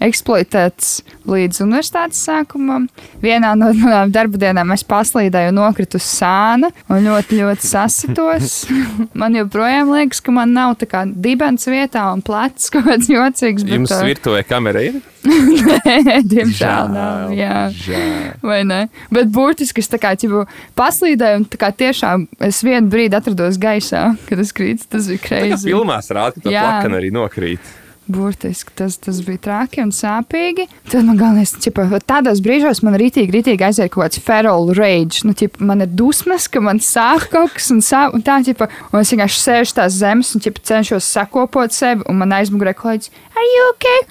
eksploatēts 0.03 0.93
līdz 1.29 1.61
universitātes 1.65 2.21
sākumam. 2.25 2.87
Vienā 3.21 3.53
no 3.59 3.71
manām 3.77 4.11
darba 4.13 4.39
dienām 4.41 4.73
es 4.75 4.83
paslīdēju 4.87 5.51
un 5.53 5.59
nokritu 5.61 5.99
uz 6.01 6.07
sāna 6.07 6.71
un 6.89 7.05
ļoti, 7.05 7.41
ļoti 7.41 7.67
sasitos. 7.67 8.57
man 9.21 9.37
joprojām 9.37 9.93
liekas, 9.95 10.21
ka 10.23 10.33
man 10.35 10.55
nav 10.57 10.77
tā 10.81 10.89
kā 10.91 11.05
dibens 11.05 11.67
vietā 11.69 12.07
un 12.13 12.23
plecs 12.25 12.71
kaut 12.73 12.87
kāds 12.89 13.09
jocīgs. 13.11 13.65
Bet, 13.67 13.77
Jums 13.77 13.95
virtuvē 14.11 14.43
kamera 14.47 14.83
ir? 14.89 15.01
Nē, 15.27 16.21
diemžēl 16.25 16.87
nav. 16.89 17.33
Jā. 17.37 17.67
Žēl. 17.77 18.39
Vai 18.45 18.61
ne? 18.65 18.79
Bet 19.13 19.29
burtiski 19.33 19.83
es 19.83 19.91
tā 19.91 19.99
kā 20.01 20.15
ķipu, 20.17 20.47
paslīdēju, 20.77 21.43
un 21.43 21.45
tā 21.51 21.59
kā 21.61 21.69
tiešām 21.77 22.25
es 22.47 22.63
vienu 22.65 22.89
brīdi 22.91 23.17
atrados 23.19 23.59
gaisā, 23.61 24.07
kad 24.29 24.41
es 24.41 24.53
krītu. 24.57 24.89
Tas 24.91 25.11
bija 25.11 25.21
kreizi. 25.21 25.69
filmās 25.69 26.09
rāda, 26.09 26.39
ka 26.39 26.47
tā 26.47 26.55
plakana 26.55 26.97
arī 26.97 27.13
nokrīt. 27.13 27.77
Burtiski 28.07 28.73
tas, 28.75 28.97
tas 28.97 29.19
bija 29.23 29.39
traki 29.45 29.83
un 29.83 29.91
sāpīgi. 29.93 30.65
Tad 30.89 31.05
man 31.05 31.19
galvenais, 31.19 31.53
čipa, 31.61 31.85
tādos 32.01 32.41
brīžos 32.43 32.81
man 32.83 32.97
rītīgi, 32.99 33.31
rītīgi 33.35 33.67
aiziet 33.67 33.91
kaut 33.93 34.07
kāds 34.07 34.21
feral 34.25 34.71
rage. 34.75 35.21
Nu, 35.27 35.35
ķipa, 35.37 35.61
man 35.69 35.85
ir 35.85 35.93
dusmas, 35.93 36.49
ka 36.51 36.63
man 36.65 36.81
sāp 36.83 37.29
kaut 37.31 37.53
kas 37.55 37.69
un, 37.71 37.83
sāp, 37.85 38.17
un 38.17 38.25
tā, 38.25 38.39
ķipa, 38.47 38.67
un 38.89 39.03
es 39.03 39.13
vienkārši 39.13 39.41
sēžu 39.43 39.77
tās 39.77 39.99
zemes 40.01 40.33
un 40.35 40.43
ķipa, 40.43 40.65
cenšos 40.71 41.11
sakopot 41.13 41.77
sevi, 41.77 42.03
un 42.09 42.19
man 42.23 42.33
aizmugurē 42.41 42.73
kolēģis, 42.81 43.13
are 43.37 43.49
you 43.53 43.69
okay? 43.75 44.03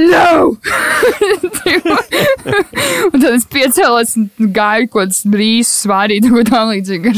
No! 0.00 0.56
un 3.12 3.20
tad 3.20 3.32
es 3.34 3.44
piecēlos 3.50 4.14
un 4.20 4.28
gāju 4.54 4.88
kaut 4.90 5.00
kādas 5.00 5.20
brīvas, 5.30 5.70
svārīt, 5.84 6.26
kaut 6.28 6.40
kā 6.40 6.44
tam 6.50 6.70
līdzīga. 6.72 7.12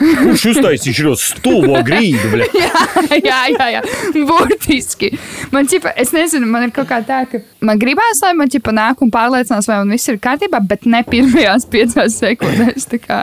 Kurš 0.00 0.44
uztaisīja 0.52 0.96
šo 1.00 1.14
stulbo 1.20 1.80
grīdu? 1.86 2.30
bļa? 2.32 2.48
jā, 3.28 3.40
jā, 3.52 3.68
jā, 3.76 3.82
burtiski. 4.28 5.12
Man, 5.54 5.68
ķipa, 5.70 5.92
es 6.02 6.12
nezinu, 6.16 6.48
man 6.50 6.66
ir 6.68 6.74
kaut 6.76 6.88
kā 6.90 7.00
tā, 7.06 7.22
ka 7.30 7.40
man 7.66 7.80
gribās, 7.82 8.20
lai 8.24 8.32
man 8.38 8.50
ķipa 8.52 8.74
nāk 8.76 9.02
un 9.04 9.12
pārliecinās, 9.14 9.68
vai 9.70 9.80
man 9.82 9.94
viss 9.96 10.10
ir 10.12 10.20
kārtībā, 10.22 10.60
bet 10.70 10.86
ne 10.90 11.02
pirmajās 11.06 11.68
piecās 11.72 12.18
sekundēs. 12.22 12.88
tā 12.92 13.00
kā. 13.02 13.22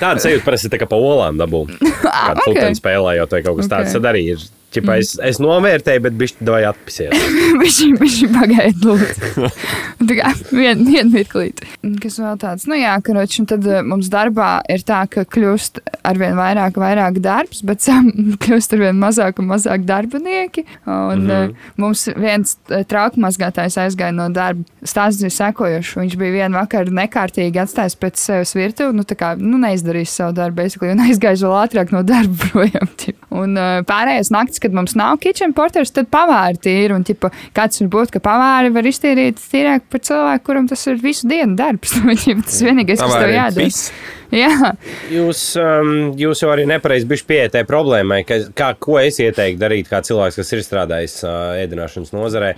Tāda 0.00 0.18
sajūta 0.22 0.44
parasti 0.46 0.70
tā 0.72 0.80
kā 0.80 0.88
pa 0.90 0.98
olām 1.00 1.38
dabū. 1.40 1.64
Kāda 2.04 2.14
Ah, 2.18 2.32
ok. 2.34 2.44
pulksteņa 2.46 2.78
spēlējot 2.80 3.34
vai 3.36 3.42
kaut 3.46 3.58
kas 3.60 3.68
tāds. 3.70 3.92
Ok. 3.92 3.98
Tad 3.98 4.08
arī 4.12 4.22
ir. 4.34 4.46
Čipa, 4.68 4.98
es, 5.00 5.14
es 5.24 5.38
novērtēju, 5.40 6.02
bet 6.04 6.16
bišķi 6.20 6.46
vai 6.48 6.60
atpisies. 6.68 7.14
Viņš 7.56 8.16
ir 8.26 8.32
pagaidījis, 8.34 8.82
lūdzu. 8.84 9.48
Tā 10.08 10.16
kā 10.18 10.32
vien, 10.52 10.82
vien 10.86 11.08
mirklīt. 11.10 11.62
Kas 12.02 12.18
vēl 12.20 12.36
tāds, 12.38 12.66
nu 12.70 12.76
jā, 12.78 12.92
karoči, 13.04 13.40
un 13.42 13.48
tad 13.50 13.64
eh, 13.66 13.80
mums 13.86 14.10
darbā 14.12 14.58
ir 14.70 14.84
tā, 14.86 15.00
ka 15.10 15.24
kļūst 15.26 15.80
arvien 16.06 16.36
vairāk, 16.38 16.76
vairāk 16.78 17.18
darbs, 17.24 17.62
bet 17.66 17.82
sam 17.82 18.10
kļūst 18.44 18.76
arvien 18.76 19.00
mazāk 19.00 19.40
un 19.42 19.48
mazāk 19.50 19.86
darbinieki. 19.88 20.66
Un 20.84 21.24
mm 21.24 21.30
-hmm. 21.30 21.54
mums 21.80 22.04
viens 22.16 22.56
eh, 22.68 22.84
trauku 22.84 23.20
mazgātājs 23.24 23.78
aizgāja 23.80 24.14
no 24.14 24.28
darba. 24.28 24.62
Stāsts 24.84 25.24
ir 25.24 25.32
sekojošs. 25.32 25.96
Viņš 25.96 26.16
bija 26.20 26.44
vienu 26.44 26.60
vakaru 26.60 26.92
nekārtīgi 26.92 27.64
atstājis 27.64 27.96
pēc 27.96 28.20
sevis 28.20 28.54
virtuvi, 28.54 28.96
nu 28.96 29.02
tā 29.02 29.16
kā 29.16 29.34
nu, 29.38 29.58
neizdarījis 29.58 30.14
savu 30.20 30.36
darbu, 30.36 30.62
basically, 30.62 30.92
un 30.92 31.04
aizgājis 31.08 31.42
vēl 31.42 31.56
ātrāk 31.64 31.92
no 31.92 32.02
darba 32.02 32.52
projām. 32.52 32.88
Un 33.30 33.58
pārējais 33.88 34.30
naktis, 34.30 34.57
kad 34.62 34.74
mums 34.76 34.96
nav 34.98 35.20
kitchen 35.22 35.54
porters, 35.56 35.92
tad 35.94 36.10
pavāri 36.12 36.60
tīri. 36.64 36.94
Un, 36.96 37.06
tipa, 37.06 37.32
kāds 37.56 37.82
var 37.82 37.90
būt, 37.94 38.14
ka 38.16 38.22
pavāri 38.24 38.72
var 38.74 38.88
iztīrīt 38.88 39.40
tīrāk 39.40 39.88
par 39.92 40.04
cilvēku, 40.04 40.46
kuram 40.50 40.68
tas 40.70 40.86
ir 40.90 41.00
visu 41.02 41.28
dienu 41.30 41.58
darbs. 41.58 41.96
Ķipa, 42.24 42.46
tas 42.46 42.62
vienīgais, 42.66 43.02
kas 43.02 43.18
tev 43.18 43.34
jādara. 43.34 43.72
Jā, 44.28 44.74
Jūs, 45.08 45.40
um, 45.56 46.10
jūs 46.20 46.42
jau 46.42 46.50
arī 46.52 46.66
nepareizi 46.68 47.06
bijuši 47.08 47.24
pieeja 47.28 47.62
problēmai, 47.68 48.20
ka, 48.28 48.36
kā, 48.56 48.74
ko 48.76 48.98
es 49.00 49.16
ieteiktu 49.24 49.60
darīt, 49.62 49.88
kā 49.88 50.02
cilvēks, 50.04 50.36
kas 50.36 50.52
ir 50.52 50.64
strādājis 50.66 51.14
uh, 51.24 51.56
ēdināšanas 51.62 52.12
nozarē. 52.12 52.50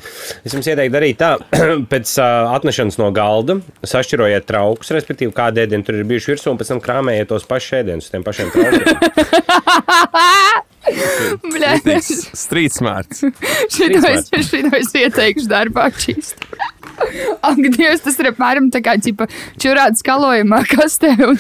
Es 0.43 0.57
jums 0.57 0.67
ieteiktu 0.67 0.97
darīt 0.97 1.21
tā, 1.21 1.37
pēc 1.93 2.17
uh, 2.19 2.51
atnešanas 2.57 2.99
no 2.99 3.13
galda, 3.15 3.61
sašķirojiet 3.87 4.49
traukus, 4.51 4.91
respektīvi, 4.97 5.37
kādi 5.37 5.63
ēdieni 5.63 5.87
tur 5.87 6.01
ir 6.01 6.11
bijuši 6.11 6.35
virsū, 6.35 6.51
un 6.51 6.59
pēc 6.59 6.75
tam 6.75 6.83
krāmējiet 6.83 7.31
tos 7.31 7.47
pašus 7.47 7.85
ēdienus 7.85 8.11
uz 8.11 8.17
tiem 8.17 8.27
pašiem 8.27 8.51
traukiem. 8.57 9.07
Bļa, 11.45 12.01
Street 12.01 12.73
smarts. 12.73 13.25
šito 13.75 14.01
es, 14.09 14.95
ieteikšu 14.97 15.49
darbā 15.51 15.91
čīst. 15.93 16.41
Ak, 17.49 17.61
Dievs, 17.77 18.03
tas 18.05 18.19
ir 18.21 18.31
apmēram 18.33 18.71
tā 18.73 18.83
kā 18.85 18.97
ķipa, 19.01 19.27
čurāt 19.61 19.99
skalojumā 20.01 20.63
kastē 20.69 21.13
un, 21.25 21.39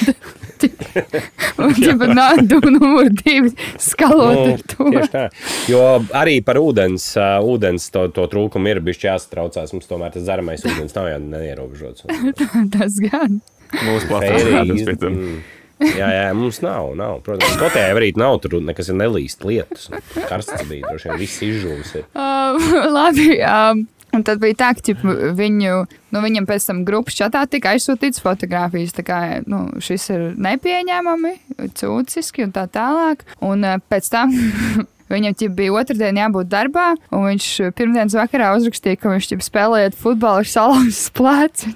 un 1.64 1.74
ķipa, 1.76 2.08
nādu 2.16 2.60
numur 2.66 3.10
divi 3.20 3.52
skalot 3.80 4.40
ar 4.54 4.64
to. 4.72 4.88
Nu, 4.88 4.94
Tieši 4.96 5.12
tā. 5.14 5.26
Jo 5.70 5.84
arī 6.16 6.38
par 6.46 6.60
ūdens, 6.60 7.10
uh, 7.20 7.38
ūdens 7.44 7.90
to, 7.94 8.06
to 8.16 8.26
trūkumu 8.32 8.72
ir 8.72 8.82
bijis 8.84 9.04
jāsatraucās. 9.06 9.72
Mums 9.76 9.88
tomēr 9.90 10.14
tas 10.16 10.26
dzeramais 10.26 10.64
ūdens 10.66 10.96
nav 10.96 11.10
jau 11.12 11.22
neierobežots. 11.24 12.08
Tas 12.76 13.00
gan. 13.04 13.40
Mūsu 13.70 14.08
platformā 14.10 14.64
pie 14.68 14.96
tam. 14.98 15.16
mm. 15.16 15.40
Jā, 15.80 16.08
jā, 16.12 16.26
mums 16.36 16.60
nav. 16.64 16.90
nav. 16.98 17.20
Protams, 17.24 17.54
Skotijā 17.56 17.94
arī 17.94 18.10
nav 18.20 18.40
tur 18.44 18.58
nekas 18.64 18.90
nelīst 18.92 19.46
lietus. 19.48 19.88
Karsts 20.28 20.66
bija, 20.68 20.90
droši 20.90 21.08
vien 21.08 21.22
viss 21.22 21.46
izžūs. 21.46 21.94
ir. 22.02 22.10
Uh, 22.20 22.56
labi. 22.90 23.32
Um, 23.44 23.86
Un 24.10 24.24
tad 24.26 24.40
bija 24.42 24.56
tā, 24.58 24.70
ka 24.74 24.82
ķip, 24.88 25.02
viņu, 25.38 25.74
nu, 26.10 26.22
viņam 26.24 26.46
pēc 26.48 26.64
tam 26.66 26.80
grupas 26.86 27.14
čatā 27.14 27.44
tika 27.46 27.76
aizsūtīts 27.76 28.22
fotogrāfijas. 28.24 28.94
Tā 28.96 29.04
kā 29.06 29.18
nu, 29.46 29.60
šis 29.82 30.08
ir 30.10 30.24
nepieņēmami, 30.34 31.34
cūciski 31.78 32.48
un 32.48 32.54
tā 32.56 32.66
tālāk. 32.74 33.22
Un 33.38 33.62
pēc 33.92 34.10
tam 34.10 34.34
viņam 35.14 35.54
bija 35.54 35.76
otrdien 35.78 36.18
jābūt 36.18 36.50
darbā, 36.50 36.88
un 37.14 37.28
viņš 37.30 37.46
pirmdienas 37.78 38.18
vakarā 38.18 38.50
uzrakstīja, 38.58 38.98
ka 38.98 39.14
viņš 39.14 39.30
ķip, 39.30 39.46
spēlējot 39.46 40.00
futbolu 40.02 40.42
ar 40.42 40.50
salauzis 40.56 41.06
plecu. 41.18 41.70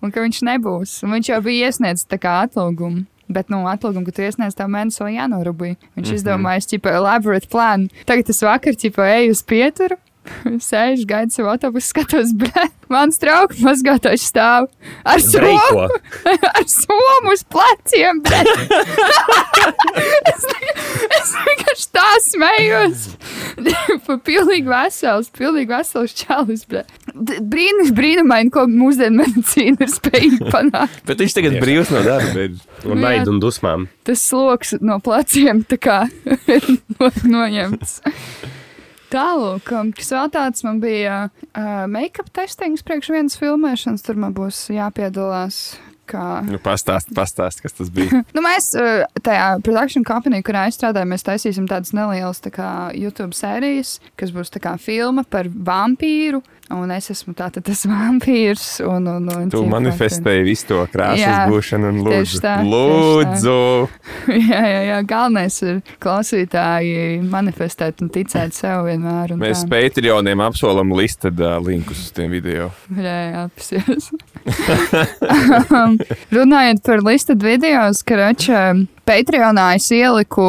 Un 0.00 0.12
ka 0.12 0.24
viņš 0.24 0.42
nebūs. 0.48 1.00
Un 1.04 1.16
viņš 1.16 1.32
jau 1.32 1.40
bija 1.44 1.70
iesniedzis 1.70 2.08
atlūgumu. 2.46 3.06
Bet, 3.30 3.50
nu, 3.52 3.62
atlūgumu, 3.70 4.08
ka 4.08 4.16
tu 4.16 4.24
iesniedz 4.26 4.56
tā 4.58 4.66
mēnesi 4.66 5.02
vēl 5.04 5.14
jānorūpē. 5.20 5.68
Viņš 5.70 5.94
mm 5.94 6.02
-hmm. 6.02 6.14
izdomāja, 6.18 6.60
ka 6.66 6.94
elaborate 6.98 7.46
plānu. 7.46 7.90
Tagad 8.06 8.30
es 8.30 8.42
vakar, 8.42 8.74
ķipa, 8.74 9.06
eju 9.20 9.36
uz 9.36 9.42
pieturu. 9.42 9.96
Sēžu, 10.68 11.06
gaidu 11.08 11.34
savu 11.34 11.50
autobusu, 11.52 11.88
skatos, 11.92 12.32
mans 12.92 13.18
draugs 13.22 13.60
mazgātājs 13.64 14.26
stāv 14.30 14.66
ar 15.06 15.22
somu, 15.24 15.86
ar 16.56 16.66
somu 16.68 17.32
uz 17.34 17.44
pleciem. 17.50 18.20
es, 20.30 20.46
es 21.20 21.32
vienkārši 21.46 21.88
tā 21.96 22.08
smējos. 22.26 23.06
Pilnīgi 24.26 24.66
vesels, 24.68 25.30
pilnīgi 25.36 25.70
vesels 25.70 26.14
čalis. 26.16 26.64
Brīnums, 26.70 27.92
brīnumaini, 27.96 28.52
ko 28.54 28.66
mūsdienu 28.70 29.22
medicīna 29.24 29.86
ir 29.86 29.92
spējīga 29.92 30.52
panākt. 30.52 31.02
Bet 31.08 31.22
viņš 31.22 31.36
tagad 31.36 31.58
brīvs 31.62 31.92
no 31.94 32.04
darba. 32.06 32.46
ir. 32.48 32.56
Un 32.88 33.02
naidu 33.02 33.34
un 33.34 33.40
dusmām. 33.42 33.88
Tas 34.06 34.22
sloks 34.24 34.76
no 34.80 34.96
pleciem 35.04 35.64
tā 35.68 35.76
kā 35.80 35.98
ir 36.48 36.64
no- 36.98 37.12
noņemts. 37.36 38.00
Tālāk, 39.10 39.70
kas 39.98 40.10
vēl 40.14 40.28
tāds 40.30 40.64
man 40.66 40.80
bija 40.82 41.14
uh, 41.26 41.86
make-up 41.90 42.30
testings 42.34 42.84
priekš 42.86 43.10
vienas 43.10 43.38
filmēšanas, 43.40 44.04
tur 44.06 44.20
man 44.20 44.34
būs 44.36 44.68
jāpiedalās. 44.70 45.78
Kā... 46.10 46.40
Nu, 46.42 46.58
pastāst, 46.58 47.12
pastāst, 47.14 47.60
kas 47.62 47.76
tas 47.76 47.90
bija. 47.94 48.22
Nu, 48.34 48.42
mēs 48.42 48.72
uh, 48.78 49.04
tajā 49.22 49.60
produkcijas 49.62 50.06
kompānijā, 50.08 50.42
kurā 50.46 50.64
es 50.66 50.78
strādāju, 50.78 51.10
mēs 51.12 51.26
taisīsim 51.26 51.68
tādas 51.70 51.94
nelielas 51.94 52.42
tā 52.42 52.50
kā, 52.54 52.70
YouTube 52.98 53.36
sērijas, 53.38 53.98
kas 54.18 54.34
būs 54.34 54.50
kā 54.58 54.74
filma 54.82 55.22
par 55.22 55.50
vampīru. 55.50 56.42
Un 56.70 56.92
es 56.94 57.08
esmu 57.10 57.32
tātad 57.34 57.64
tas 57.66 57.82
vampīrs. 57.90 58.66
Un, 58.86 59.08
un, 59.10 59.26
un, 59.26 59.48
Tu 59.50 59.58
ķipa, 59.58 59.70
manifestēji 59.74 60.44
visu 60.46 60.68
to 60.70 60.84
krāsas 60.92 61.48
būšanu 61.50 61.90
un 61.90 61.98
lūdzu. 62.06 62.40
tā, 62.44 62.54
Lūdzu! 62.66 63.56
jā, 64.52 64.60
jā, 64.60 64.80
jā, 64.86 65.00
galvenais 65.10 65.56
ir 65.66 65.80
klausītāji 66.02 67.18
manifestēt 67.26 68.04
un 68.04 68.12
ticēt 68.14 68.54
sev 68.56 68.86
vienmēr. 68.86 69.34
Mēs 69.40 69.64
tā. 69.64 69.72
Patreoniem 69.74 70.44
apsolam 70.46 70.94
listed 70.94 71.42
uh, 71.42 71.58
linkus 71.64 72.06
uz 72.06 72.14
tiem 72.14 72.30
video. 72.32 72.70
Jā, 72.94 73.18
jā, 73.32 73.44
apsies. 73.48 74.10
Runājot 76.30 76.82
par 76.86 77.04
listed 77.06 77.42
video, 77.44 77.88
Karača, 78.06 78.62
Patreonā 79.08 79.72
es 79.76 79.90
ieliku 79.94 80.46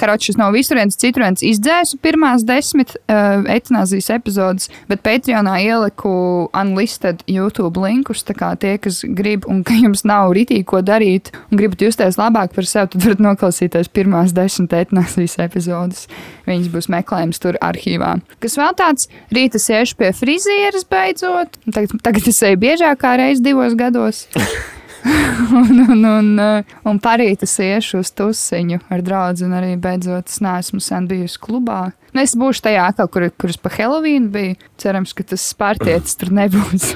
karoči, 0.00 0.30
šis 0.30 0.38
nav 0.40 0.54
visuriens, 0.56 0.98
citurens 1.00 1.44
izdzēsu 1.46 1.98
pirmās 2.02 2.44
desmit 2.48 2.94
uh, 2.96 3.44
etanāzijas 3.50 4.10
epizodes, 4.14 4.70
bet 4.90 5.02
Patreonā 5.04 5.58
ieliku 5.64 6.12
unlisted 6.56 7.24
YouTube 7.30 7.80
linkus. 7.82 8.24
Tā 8.26 8.36
kā 8.38 8.52
tie, 8.60 8.76
kas 8.82 9.02
grib 9.04 9.46
un 9.50 9.62
ka 9.66 9.76
jums 9.76 10.04
nav 10.08 10.34
ritīgi 10.36 10.66
ko 10.70 10.82
darīt 10.84 11.32
un 11.50 11.60
gribat 11.60 11.84
justies 11.84 12.18
labāk 12.20 12.56
par 12.56 12.68
sevi, 12.68 12.92
tad 12.94 13.06
varat 13.06 13.24
noklausīties 13.28 13.92
pirmās 13.94 14.34
desmit 14.36 14.74
etanāzijas 14.80 15.38
epizodes. 15.46 16.06
Viņas 16.48 16.72
būs 16.72 16.90
meklējums 16.92 17.42
tur 17.42 17.60
arhīvā. 17.64 18.16
Kas 18.42 18.58
vēl 18.60 18.74
tāds, 18.78 19.08
rīta 19.34 19.60
sēžu 19.62 19.98
pie 20.00 20.12
frizieres 20.16 20.86
beidzot. 20.90 21.60
Tagad, 21.70 21.96
tagad 22.04 22.28
es 22.32 22.42
eju 22.46 22.60
biežāk 22.60 23.02
kā 23.04 23.16
reizi 23.20 23.44
divos 23.50 23.78
gados. 23.78 24.26
un, 25.60 25.84
un, 25.86 26.04
un, 26.04 26.28
uh, 26.40 26.76
un 26.88 27.00
parītas 27.02 27.56
iešu 27.62 28.02
uz 28.04 28.10
tusiņu 28.16 28.82
ar 28.92 29.04
draugu, 29.04 29.46
un 29.46 29.56
arī 29.56 29.74
beidzot 29.80 30.28
es 30.28 30.40
neesmu 30.44 30.82
sen 30.84 31.08
bijusi 31.10 31.40
klubā. 31.42 31.80
Nu, 32.10 32.24
es 32.24 32.32
būšu 32.38 32.64
tajā 32.64 32.88
atkal, 32.90 33.06
kur, 33.12 33.28
kuras 33.38 33.58
pa 33.60 33.70
Helovīnu 33.70 34.32
bija. 34.34 34.56
Cerams, 34.82 35.12
ka 35.14 35.22
tas 35.30 35.44
spārtietis 35.52 36.16
tur 36.18 36.32
nebūs. 36.34 36.88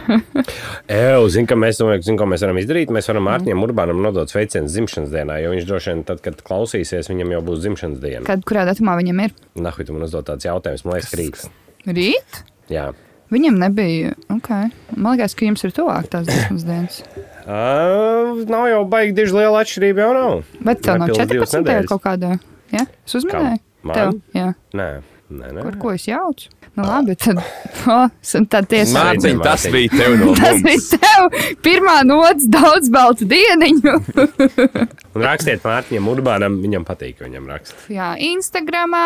Eju, 0.90 1.28
zinu, 1.30 1.46
ka 1.50 1.58
mēs, 1.58 1.78
zin, 2.02 2.18
ko 2.18 2.26
mēs 2.30 2.42
varam 2.42 2.58
izdarīt. 2.58 2.90
Mēs 2.94 3.08
varam 3.12 3.28
Mārtiņam 3.28 3.62
Urbānam 3.66 4.02
nodot 4.02 4.32
sveicienu 4.32 4.70
dzimšanas 4.70 5.14
dienā, 5.14 5.38
jo 5.44 5.52
viņš 5.54 5.68
droši 5.70 5.92
vien, 5.92 6.02
tad, 6.08 6.22
kad 6.24 6.42
klausīsies, 6.46 7.10
viņam 7.12 7.36
jau 7.36 7.44
būs 7.46 7.62
dzimšanas 7.62 8.02
diena. 8.02 8.24
Kad, 8.26 8.42
kurā 8.48 8.66
datumā 8.66 8.96
viņam 8.98 9.22
ir? 9.28 9.36
Nahuj, 9.54 9.86
tu 9.86 9.94
man 9.94 10.08
uzdod 10.08 10.26
tāds 10.32 10.48
jautājums, 10.48 10.82
man 10.88 10.98
liekas, 10.98 11.14
rīt. 11.20 11.46
Rīt? 11.86 12.42
Jā. 12.72 12.88
Viņam 13.34 13.62
nebija. 13.62 14.16
Okay. 14.34 14.72
Man 14.96 15.14
liekas, 15.14 15.38
ka 15.38 15.46
jums 15.46 15.62
ir 15.66 15.74
tuvāk 15.76 16.10
tās 16.10 16.26
dzimšanas 16.26 16.66
dienas. 16.66 17.00
Uh, 17.44 18.40
nav 18.48 18.68
jau 18.70 18.82
baigi 18.88 19.12
diži 19.18 19.36
liela 19.36 19.60
atšķirība, 19.64 20.00
jau 20.06 20.12
nav. 20.16 20.44
Bet 20.64 20.80
tev 20.84 20.96
nav 21.02 21.10
Nepilns 21.12 21.32
divas 21.32 21.50
14. 21.52 21.60
nedēļas. 21.64 21.88
kaut 21.90 22.02
kādā. 22.06 22.30
Ja? 22.72 22.86
Es 23.04 23.16
uzminēju. 23.20 23.58
Man? 23.84 23.98
Tev, 23.98 24.14
jā. 24.32 24.46
Nē, 24.80 24.86
nē, 25.40 25.54
nē. 25.56 25.64
Kur 25.66 25.80
ko 25.80 25.94
es 25.96 26.06
jaucu? 26.08 26.50
Nu, 26.74 26.82
labi, 26.82 27.14
tad, 27.14 27.38
oh, 27.94 28.08
tad 28.50 28.66
tiesa. 28.66 28.96
Mārtiņ, 28.96 29.40
tas 29.44 29.66
bija 29.70 29.92
tev 29.94 30.16
no 30.18 30.32
Tas 30.40 30.58
mums. 30.58 30.64
bija 30.66 30.98
tev. 31.04 31.54
Pirmā 31.62 32.00
nots 32.08 32.48
daudz 32.50 32.90
baltu 32.90 33.28
dieniņu. 33.30 33.94
Un 35.14 35.22
rakstiet 35.22 35.62
Mārtiņam 35.62 36.10
Urbānam, 36.10 36.58
viņam 36.64 36.86
patīk, 36.88 37.20
ka 37.20 37.28
viņam 37.28 37.46
raksta. 37.52 37.78
Jā, 37.94 38.10
Instagramā, 38.32 39.04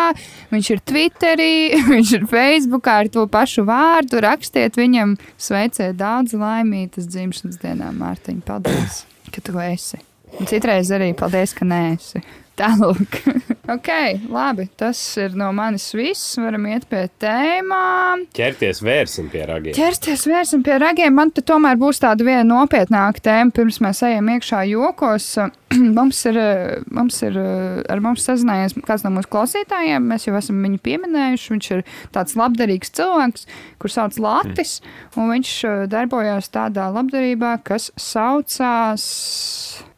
viņš 0.49 0.71
ir 0.73 0.83
Twitterī, 0.89 1.51
viņš 1.91 2.15
ir 2.17 2.27
Facebookā 2.33 2.97
ar 3.03 3.13
to 3.13 3.27
pašu 3.29 3.67
vārdu. 3.69 4.17
Rakstiet 4.25 4.79
viņam, 4.81 5.13
sveiciet 5.37 5.99
daudz 6.01 6.33
laimītas 6.33 7.05
dzimšanas 7.13 7.61
dienā, 7.61 7.93
Mārtiņ. 8.01 8.41
Paldies, 8.49 9.03
ka 9.29 9.45
tu 9.45 9.61
esi. 9.61 10.01
Un 10.39 10.49
citreiz 10.49 10.89
arī 10.93 11.13
paldies, 11.17 11.53
ka 11.57 11.69
neesi. 11.69 12.21
Tālāk. 12.59 13.19
ok, 13.75 13.89
labi. 14.31 14.67
Tas 14.79 14.99
ir 15.21 15.35
no 15.39 15.51
manis 15.55 15.87
viss. 15.95 16.35
Varam 16.41 16.67
iet 16.69 16.87
pie 16.91 17.05
tēmām. 17.21 18.25
Ķerties 18.35 18.83
vērsim 18.83 19.29
pie 19.31 19.45
ragiem. 19.47 19.75
Ķersties 19.77 20.25
vērsim 20.29 20.65
pie 20.65 20.79
ragiem. 20.81 21.15
Man 21.15 21.31
te 21.35 21.43
tomēr 21.45 21.79
būs 21.79 22.01
tāda 22.03 22.27
viena 22.27 22.43
nopietnāka 22.47 23.23
tēma, 23.29 23.55
pirms 23.55 23.79
mēs 23.85 24.03
ejam 24.09 24.31
iekšā 24.35 24.65
jokos. 24.73 25.31
mums 25.99 26.19
ir, 26.25 26.37
eh, 26.37 26.79
mums 26.89 27.19
ir 27.25 27.37
eh, 27.37 27.81
ar 27.93 28.01
mums 28.01 28.25
sazinājies 28.25 28.75
kāds 28.87 29.05
no 29.05 29.11
mūsu 29.13 29.29
klausītājiem. 29.33 30.07
Mēs 30.11 30.25
jau 30.25 30.33
esam 30.39 30.63
viņu 30.65 30.81
pieminējuši. 30.85 31.51
Viņš 31.53 31.69
ir 31.75 31.83
tāds 32.15 32.37
labdarīgs 32.39 32.93
cilvēks, 32.97 33.45
kurš 33.81 33.99
sauc 33.99 34.17
Latvijas. 34.23 34.79
Mm. 35.13 35.35
Viņš 35.35 35.53
eh, 35.69 35.83
darbojās 35.91 36.49
tādā 36.55 36.89
labdarībā, 36.95 37.57
kas 37.69 37.91
saucās 38.01 39.05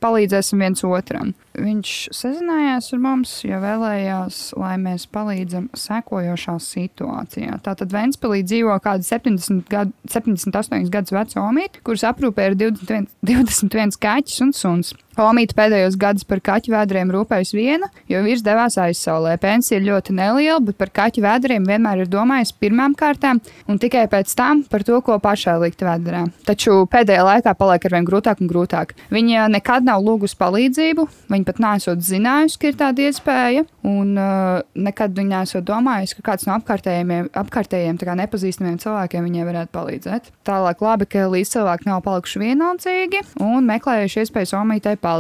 Palīdzēsim 0.02 0.64
viens 0.64 0.82
otram. 0.82 1.36
Viņš 1.62 1.90
sazinājās 2.16 2.88
ar 2.96 3.02
mums, 3.04 3.34
jo 3.46 3.60
vēlējās, 3.62 4.40
lai 4.58 4.72
mēs 4.82 5.06
palīdzam 5.14 5.68
sekojošā 5.78 6.56
situācijā. 6.66 7.60
Tātad 7.62 7.94
Ventspēlī 7.94 8.42
dzīvo 8.48 8.80
kāda 8.82 9.06
70 9.06 9.70
gadu, 9.70 9.94
78 10.10 10.90
gadus 10.94 11.14
veca 11.14 11.44
omīte, 11.44 11.84
kuras 11.86 12.08
aprūpē 12.10 12.50
ir 12.50 12.58
21, 12.64 13.12
21 13.30 14.02
kaķis 14.02 14.42
un 14.48 14.56
suns. 14.58 14.96
Omīte 15.22 15.56
pēdējos 15.58 15.98
gadus 16.02 16.26
par 16.28 16.42
kaķu 16.44 16.74
vēdriem 16.74 17.12
rūpējas 17.14 17.52
viena, 17.54 17.90
jo 18.10 18.22
vīrs 18.26 18.44
devās 18.46 18.78
aizsaulē. 18.82 19.36
Pensija 19.42 19.78
ir 19.80 19.86
ļoti 19.86 20.16
neliela, 20.18 20.60
bet 20.66 20.80
par 20.80 20.90
kaķu 20.94 21.22
vēdriem 21.26 21.68
vienmēr 21.68 22.04
ir 22.04 22.10
domājis 22.12 22.54
pirmām 22.58 22.96
kārtām 22.98 23.42
un 23.70 23.80
tikai 23.82 24.08
pēc 24.12 24.34
tam 24.38 24.64
par 24.72 24.86
to, 24.88 24.98
ko 25.06 25.20
pašai 25.22 25.58
likt 25.62 25.84
vēdrā. 25.86 26.24
Taču 26.48 26.82
pēdējā 26.92 27.26
laikā 27.28 27.54
paliek 27.60 27.86
arvien 27.90 28.08
grūtāk 28.08 28.42
un 28.42 28.50
grūtāk. 28.50 28.96
Viņa 29.14 29.46
nekad 29.54 29.86
nav 29.86 30.02
lūgusi 30.06 30.40
palīdzību, 30.42 31.08
viņa 31.32 31.50
pat 31.50 31.62
nesot 31.62 32.02
zinājusi, 32.06 32.60
ka 32.62 32.72
ir 32.72 32.80
tāda 32.82 33.06
iespēja, 33.06 33.66
un 33.88 34.16
uh, 34.18 34.64
nekad 34.74 35.14
viņa 35.18 35.44
nesot 35.44 35.68
domājusi, 35.68 36.18
ka 36.18 36.32
kāds 36.32 36.48
no 36.50 36.58
apkārtējiem, 36.58 37.32
apkārtējiem 37.44 38.02
nepazīstamiem 38.22 38.80
cilvēkiem 38.82 39.28
viņai 39.28 39.48
varētu 39.48 39.74
palīdzēt. 39.76 40.32
Tālāk 40.48 40.82
labi, 40.84 41.08
ka 41.12 41.30
līdz 41.32 41.56
cilvēki 41.56 41.90
nav 41.90 42.02
palikuši 42.06 42.42
vienaldzīgi 42.42 43.24
un 43.46 43.70
meklējuši 43.70 44.24
iespējas 44.26 44.56
omītei 44.58 44.98
palīdzēt. 44.98 45.11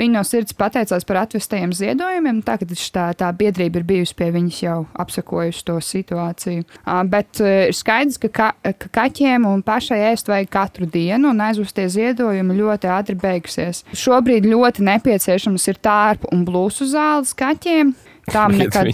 Viņa 0.00 0.16
no 0.16 0.22
sirds 0.26 0.56
pateicās 0.58 1.06
par 1.08 1.22
atvestajiem 1.24 1.74
ziedojumiem, 1.76 2.40
tā 2.46 2.56
ka 2.60 2.68
tā, 2.68 3.06
tā 3.18 3.30
biedrība 3.36 3.80
ir 3.80 3.86
bijusi 3.88 4.16
pie 4.18 4.30
viņas 4.34 4.60
jau 4.64 4.78
apsakojusi 5.04 5.64
to 5.68 5.78
situāciju. 5.84 6.64
Bet 7.10 7.42
ir 7.44 7.76
skaidrs, 7.76 8.18
ka, 8.22 8.32
ka, 8.34 8.48
ka 8.72 8.90
kaķiem 9.00 9.46
un 9.48 9.62
pašai 9.66 10.00
ēst 10.12 10.30
vajag 10.30 10.50
katru 10.54 10.88
dienu, 10.90 11.30
un 11.32 11.44
aizvestie 11.44 11.86
ziedojumi 11.92 12.58
ļoti 12.58 12.90
ātri 12.94 13.18
beigsies. 13.20 13.84
Šobrīd 13.94 14.48
ļoti 14.50 14.84
nepieciešams 14.90 15.70
ir 15.72 15.80
tārpu 15.84 16.32
un 16.34 16.44
blūzu 16.48 16.90
zāles 16.90 17.36
kaķiem. 17.38 17.94
Tām 18.32 18.54
nekad. 18.56 18.88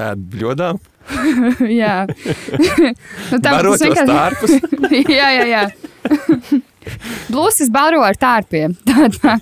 Ēd 0.00 0.28
bļodā, 0.32 0.70
jā, 1.82 2.06
nu, 3.30 3.38
tā 3.38 3.52
barot 3.52 3.82
tos 3.82 4.00
tārpus. 4.08 4.56
jā, 5.18 5.28
jā, 5.36 5.44
jā. 5.50 5.62
Blūzis 7.32 7.70
baro 7.72 8.02
ar 8.06 8.18
tārpiem. 8.18 8.76
Tā, 8.88 9.08
tā. 9.12 9.34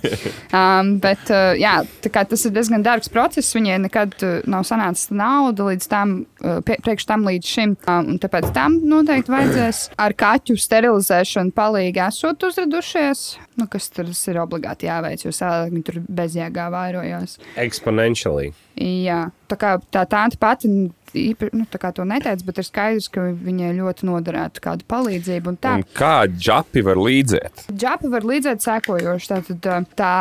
Um, 0.55 0.95
bet, 1.03 1.29
uh, 1.31 1.53
jā, 1.59 1.77
tas 2.01 2.45
ir 2.47 2.53
diezgan 2.55 2.83
dārgs 2.83 3.11
process. 3.13 3.53
Viņai 3.55 3.77
nekad 3.85 4.15
uh, 4.25 4.39
nav 4.49 4.65
sanācis 4.67 5.11
nauda 5.15 5.69
līdz 5.69 5.87
tam, 5.91 6.15
uh, 6.41 6.59
priekš 6.65 7.07
tam 7.07 7.23
līdz 7.27 7.53
šim. 7.55 7.77
Um, 7.87 8.15
tāpēc 8.21 8.49
tam 8.55 8.79
noteikti 8.83 9.31
vajadzēs 9.31 9.81
ar 10.01 10.17
kaķu 10.17 10.57
sterilizēšanu 10.59 11.55
palīgi 11.55 12.03
esot 12.07 12.47
uzradušies. 12.49 13.25
Nu, 13.61 13.69
kas 13.71 13.87
tur 13.93 14.11
ir 14.11 14.41
obligāti 14.43 14.89
jāveic, 14.89 15.23
jo 15.23 15.33
savādāk 15.35 15.73
viņi 15.75 15.87
tur 15.87 16.03
bezjēgā 16.19 16.69
vairojās. 16.73 17.39
Exponentially. 17.61 18.51
Jā, 18.75 19.29
tā 19.47 19.55
kā 19.55 19.69
tā 19.93 20.01
tāda 20.11 20.35
pati 20.39 20.67
īpa, 21.15 21.47
nu, 21.55 21.63
tā 21.71 21.91
to 21.95 22.03
neteica, 22.07 22.43
bet 22.43 22.57
ir 22.59 22.67
skaidrs, 22.67 23.07
ka 23.13 23.29
viņai 23.31 23.69
ļoti 23.77 24.07
noderētu 24.09 24.63
kāda 24.65 24.83
palīdzība. 24.91 25.53
Un 25.53 25.59
tā 25.63 25.77
Un 25.79 25.85
kā 25.95 26.15
džapi 26.27 26.83
var 26.83 26.99
līdzēt? 26.99 27.69
džapa 27.71 28.11
var 28.11 28.27
līdzēt 28.27 28.65
sekojoši. 28.65 29.31
Tātad 29.31 29.87
tā 29.95 30.11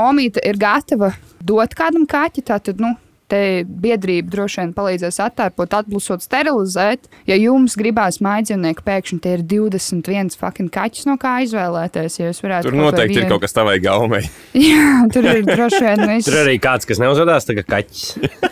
omīte 0.00 0.40
ir 0.48 0.56
gatava 0.60 1.12
dot 1.44 1.76
kādam 1.76 2.06
kaķi. 2.08 2.46
Tātad, 2.48 2.80
nu, 2.80 2.94
Te 3.30 3.40
biedrība 3.64 4.26
droši 4.32 4.58
vien 4.60 4.72
palīdzēs 4.74 5.20
attērpot, 5.22 5.74
atblusot, 5.78 6.24
sterilizēt. 6.24 7.06
Ja 7.30 7.36
jums 7.38 7.76
gribās 7.78 8.18
mājdzīvnieku, 8.24 8.82
pēkšņi 8.86 9.18
tie 9.22 9.36
ir 9.38 9.44
21 9.46 10.34
fucking 10.40 10.70
kaķis, 10.74 11.06
no 11.06 11.14
kā 11.20 11.36
izvēlēties. 11.46 12.18
Ja 12.18 12.30
jūs 12.32 12.42
varētu 12.42 12.68
Tur 12.70 12.78
noteikti 12.80 13.14
ir 13.20 13.22
vienu- 13.22 13.30
kaut 13.36 13.44
kas 13.44 13.54
tavai 13.54 13.76
gaumei. 13.84 14.24
Jā, 14.70 15.06
tur 15.14 15.28
ir 15.30 15.44
droši 15.46 15.82
vien 15.86 16.04
viss. 16.10 16.26
Tur 16.26 16.40
arī 16.42 16.56
kāds, 16.62 16.88
kas 16.90 16.98
neuzvedās, 17.02 17.46
tā 17.46 17.54
kā 17.60 17.66
kaķis. 17.76 18.02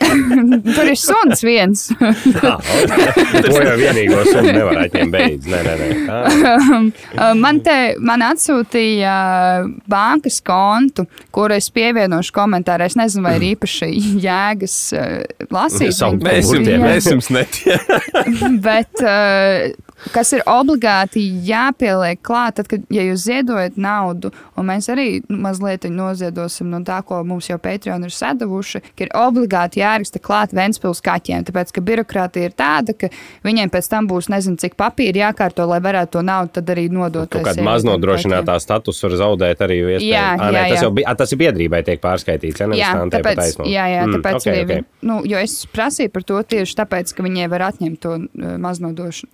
Tur 0.78 0.86
ir 0.88 0.96
suns 0.96 1.42
viens. 1.44 1.88
to 2.42 3.58
jau 3.58 3.74
vienīgo 3.80 4.22
sunu 4.28 4.52
nevar 4.54 4.82
atņemt 4.86 5.12
beidz. 5.14 5.48
Nē, 5.50 5.60
nē, 5.66 5.74
nē. 5.80 5.88
Tā. 6.06 6.18
Uh, 7.18 7.34
Man 7.38 7.60
te 7.64 7.74
man 8.04 8.22
atsūtīja 8.26 9.12
uh, 9.64 9.68
bankas 9.90 10.38
kontu, 10.44 11.04
kuru 11.34 11.56
es 11.58 11.68
pievienošu 11.74 12.32
komentārā. 12.36 12.88
Es 12.88 12.96
nezinu, 12.98 13.24
vai 13.26 13.34
ir 13.38 13.46
īpaši 13.52 13.88
jēgas 14.22 14.67
uh, 14.96 15.20
lasīt. 15.54 15.94
Mēs 16.22 17.09
jums, 17.11 17.31
netiem. 17.35 17.81
Bet 18.66 19.02
uh, 19.04 19.68
kas 20.14 20.32
ir 20.37 20.42
obligāti 20.48 21.22
jāpieliek 21.46 22.20
klāt, 22.24 22.56
tad, 22.58 22.68
kad 22.70 22.84
ja 22.92 23.02
jūs 23.06 23.24
ziedojat 23.26 23.76
naudu, 23.80 24.30
un 24.58 24.68
mēs 24.70 24.88
arī 24.92 25.20
mazliet 25.28 25.84
noziedosim 25.90 26.70
no 26.72 26.80
tā, 26.87 27.00
ko 27.06 27.20
mums 27.26 27.48
jau 27.50 27.58
Patreon 27.62 28.04
ir 28.06 28.14
sadavuši, 28.14 28.80
ka 28.96 29.06
ir 29.06 29.12
obligāti 29.18 29.80
jāraksta 29.82 30.20
klāt 30.22 30.54
Ventspils 30.56 31.00
kaķiem, 31.04 31.44
tāpēc, 31.48 31.72
ka 31.74 31.84
birokrātija 31.84 32.50
ir 32.50 32.54
tāda, 32.58 32.94
ka 32.98 33.11
viņiem 33.46 33.70
pēc 33.74 33.88
tam 33.90 34.08
būs 34.11 34.30
nezinu, 34.32 34.58
cik 34.61 34.76
papīri 34.78 35.22
jākārto, 35.22 35.66
lai 35.68 35.80
varētu 35.84 36.18
to 36.18 36.22
naudu 36.26 36.54
tad 36.58 36.70
arī 36.74 36.88
nodot. 36.92 37.28
Kaut 37.30 37.46
kāda 37.50 37.64
maznodrošinātā 37.66 38.58
status 38.62 39.02
var 39.04 39.16
zaudēt 39.20 39.62
arī 39.66 39.78
iespēju. 39.82 40.08
Jā, 40.12 40.26
Ā, 40.38 40.50
nē, 40.52 40.58
jā, 40.58 40.64
tas 40.72 40.78
jā. 40.78 40.84
jau 40.87 40.92
bija, 40.96 41.14
tas 41.18 41.32
ir 41.34 41.40
biedrībai 41.42 41.82
tiek 41.87 42.00
pārskaitīts. 42.02 42.61
Ja, 42.62 42.66
nevis 42.70 42.82
Jā, 42.84 42.92
tāpēc, 43.12 43.37
taisno. 43.42 43.66
jā, 43.68 43.84
jā, 43.92 44.04
Mm, 44.08 44.22
tāpēc 44.22 44.37
okay, 44.40 44.52
arī, 44.54 44.64
okay. 44.64 44.84
nu, 45.04 45.16
jo 45.28 45.37
es 45.42 45.54
prasīju 45.74 46.12
par 46.14 46.22
to 46.24 46.38
tieši 46.42 46.76
tāpēc, 46.78 47.11
ka 47.16 47.24
viņai 47.26 47.48
var 47.52 47.64
atņemt 47.68 47.98
to 48.00 48.12
uh, 48.16 48.54
maznodroš- 48.62 49.26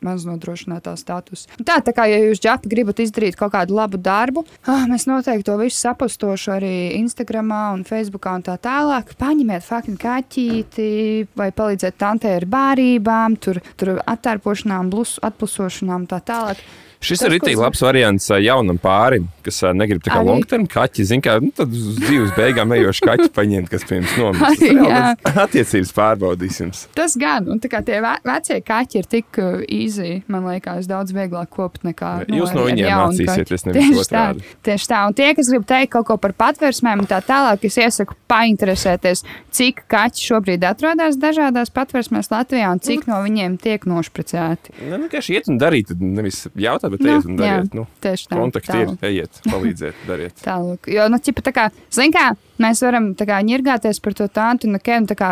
nodrošinātā 0.54 0.94
status. 0.96 1.46
Tā, 1.64 1.80
tā 1.82 1.92
kā 1.94 2.06
ja 2.08 2.18
jūs 2.22 2.40
ģepi 2.42 2.70
gribat 2.70 3.00
izdarīt 3.02 3.36
kaut 3.36 3.52
kādu 3.54 3.74
labu 3.74 3.98
darbu, 3.98 4.44
ah, 4.66 4.86
mēs 4.86 5.06
noteikti 5.06 5.46
to 5.48 5.56
visu 5.58 5.78
sapostošu 5.82 6.54
arī 6.54 6.74
Instagram 7.00 7.50
un 7.74 7.84
Facebook 7.84 8.26
un 8.26 8.42
tā 8.42 8.56
tālāk. 8.58 9.14
Paņemiet 9.18 9.64
fucking 9.64 9.98
kaķīti 9.98 11.26
vai 11.36 11.50
palīdziet 11.52 11.98
tantei 11.98 12.36
ar 12.38 12.46
bērībām, 12.46 13.36
tur, 13.36 13.60
tur 13.76 13.98
attērpošanām, 14.06 14.90
blus, 14.90 15.18
atplusošanām 15.22 16.06
tā 16.10 16.22
tālāk. 16.24 16.62
Šis 17.04 17.20
Tas, 17.20 17.28
ir 17.28 17.38
es- 17.52 17.58
labs 17.60 17.82
variants 17.84 18.28
jaunam 18.40 18.78
pārim, 18.80 19.26
kas 19.44 19.60
negrib 19.76 20.00
tā 20.02 20.10
kā 20.14 20.20
Arī. 20.22 20.28
long-term 20.30 20.66
kaķi. 20.72 21.04
Zin, 21.04 21.20
kā, 21.24 21.36
nu, 21.42 21.50
tad 21.54 21.68
uz 21.76 21.98
dzīves 22.00 22.32
beigām 22.36 22.72
ejošu 22.72 23.04
kaķi 23.10 23.28
paņemt, 23.36 23.68
kas 23.70 23.84
pie 23.84 24.00
jums 24.00 24.14
tāds 24.16 25.36
Attiecības 25.44 25.92
pārbaudīs 25.96 26.60
jums. 26.62 26.86
Tas 26.96 27.16
gan, 27.20 27.46
un 27.52 27.60
tā 27.60 27.68
kā 27.72 27.82
tie 27.84 28.00
ve 28.04 28.14
vecie 28.24 28.60
kaķi 28.64 29.00
ir 29.02 29.08
tik 29.10 29.38
easy, 29.68 30.22
man 30.32 30.46
liekas, 30.48 30.88
daudz 30.90 31.12
vieglāk 31.14 31.50
kopt 31.54 31.84
nekā. 31.84 32.26
Jūs 32.28 32.50
ar- 32.50 32.56
no 32.56 32.64
viņiem 32.68 32.88
mācīsieties, 32.88 33.66
nevis 33.68 34.00
otrādi. 34.06 34.42
tieši 34.64 34.88
tā. 34.90 35.02
Un 35.06 35.14
tie, 35.18 35.34
kas 35.36 35.50
grib 35.52 35.66
teikt 35.68 35.92
kaut 35.94 36.06
ko 36.06 36.16
par 36.16 36.32
patvērsmēm 36.32 37.04
un 37.04 37.06
tā 37.10 37.20
tālāk, 37.24 37.64
es 37.68 37.76
iesaku 37.76 38.14
painteresēties, 38.30 39.24
cik 39.54 39.84
kaķi 39.90 40.24
šobrīd 40.30 40.64
atrodas 40.66 41.18
dažādās 41.20 41.70
patvērsmēs 41.74 42.30
Latvijā 42.32 42.70
un 42.72 42.80
cik 42.80 43.06
no 43.10 43.20
viņiem 43.24 43.58
tiek 43.60 43.84
nošpricēti. 43.88 44.74
Nu, 44.88 44.98
vienkārši 45.04 45.36
iet 45.38 45.48
un 45.52 45.58
darīt, 45.60 45.92
nevis 46.00 46.46
jautāt, 46.56 46.93
bet 46.94 47.04
Nu, 47.04 47.12
ejiet 47.12 47.28
un 47.28 47.36
dariet. 47.42 47.68
jā, 47.68 47.78
Nu, 47.80 47.86
tieši 48.04 48.28
tā. 48.30 48.38
kontakti 48.40 48.80
ir, 48.80 48.94
ejiet, 49.10 49.40
palīdziet, 49.50 50.00
dariet. 50.10 50.38
Tālāk. 50.44 50.90
Jo, 50.94 51.06
nu, 51.12 51.20
ķipa, 51.20 51.44
tā 51.50 51.52
kā, 51.60 51.68
zin 51.92 52.14
kā, 52.14 52.26
mēs 52.62 52.82
varam 52.86 53.12
tā 53.18 53.26
kā 53.28 53.38
ņirgāties 53.44 54.00
par 54.04 54.16
to 54.18 54.28
tādu, 54.30 54.70
un 54.70 54.78
okay, 54.80 54.98
un 55.02 55.06
tā 55.10 55.16
kā 55.18 55.30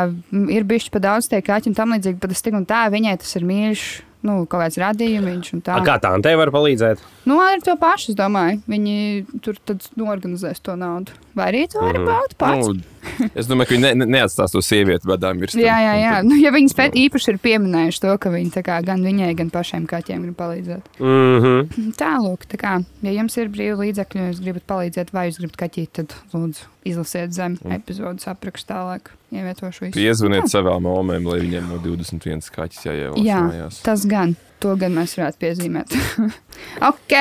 ir 0.52 0.66
bijuši 0.68 0.90
pa 0.94 1.02
daudz 1.08 1.30
tie 1.32 1.42
kaķi 1.42 1.72
un 1.72 1.78
tam 1.78 1.94
līdzīgi, 1.96 2.20
bet 2.22 2.34
es 2.36 2.42
tik 2.44 2.54
un 2.58 2.66
tā, 2.68 2.84
viņai 2.92 3.16
tas 3.22 3.36
ir 3.40 3.46
mīļš, 3.48 3.84
nu, 4.26 4.42
kaut 4.46 4.64
kāds 4.64 4.78
radījums 4.80 5.52
un 5.56 5.62
tā. 5.64 5.78
A, 5.78 5.84
Kā 5.86 5.98
tā 6.02 6.12
Antē 6.16 6.34
var 6.38 6.52
palīdzēt? 6.54 7.02
Nu, 7.28 7.38
ar 7.42 7.62
to 7.62 7.76
pašu, 7.78 8.12
es 8.12 8.18
domāju, 8.18 8.60
viņi 8.70 8.96
tur 9.44 9.58
tad 9.64 9.84
norganizēs 9.98 10.62
to 10.64 10.74
naudu. 10.78 11.14
Vai 11.38 11.52
arī 11.52 11.62
to 11.70 11.80
var 11.80 11.96
baudīt 11.96 12.34
pats. 12.40 12.68
Nu, 12.68 13.28
es 13.38 13.48
domāju, 13.48 13.70
ka 13.70 13.76
viņi 13.76 13.84
ne, 13.86 13.92
ne, 14.02 14.08
neatstās 14.18 14.52
to 14.52 14.60
sievieti 14.62 15.08
virs 15.08 15.56
Jā, 15.56 15.78
jā, 15.86 15.94
jā. 16.00 16.16
Nu, 16.26 16.36
ja 16.38 16.52
viņi 16.54 16.72
spēc, 16.74 16.98
īpaši 17.06 17.32
ir 17.32 17.38
pieminējuši 17.42 18.02
to, 18.04 18.16
ka 18.20 18.32
viņi 18.34 18.52
tā 18.58 18.64
kā 18.66 18.80
gan 18.84 19.02
viņai, 19.06 19.30
gan 19.38 19.50
pašiem 19.54 19.86
kaķiem 19.90 20.26
grib 20.26 20.36
palīdzēt. 20.36 20.90
Mm 21.00 21.38
-hmm. 21.46 21.94
Tālāk, 21.98 22.46
tā 22.52 22.60
kā, 22.60 22.74
ja 23.02 23.16
jums 23.16 23.36
ir 23.36 23.48
brīvi 23.48 23.78
līdzekļi, 23.86 24.20
un 24.20 24.30
jūs 24.30 24.44
gribat 24.44 24.68
palīdzēt, 24.68 25.12
vai 25.12 25.28
jūs 25.30 25.40
gribat 25.40 25.56
kaķīt, 25.64 25.90
tad 25.92 26.14
lūdzu 26.34 26.68
izlasiet 26.84 27.32
zem 27.32 27.58
epizodes 27.64 28.28
aprakstā 28.28 28.82
tālāk. 28.82 29.12
Ievietošu 29.32 29.86
visu. 29.86 29.96
Piezvaniet 29.96 30.44
Jā. 30.44 30.50
savām 30.58 30.86
omēm, 30.90 31.24
lai 31.30 31.38
viņiem 31.40 31.68
no 31.72 31.78
21 31.80 32.50
kaķis 32.52 32.82
jāievāc 32.84 33.22
Jā, 33.24 33.38
mājās. 33.46 33.78
tas 33.84 34.04
gan. 34.08 34.34
To 34.62 34.76
gan 34.78 34.92
mēs 34.94 35.16
varētu 35.18 35.40
piezīmēt. 35.42 35.94
ok, 36.90 37.14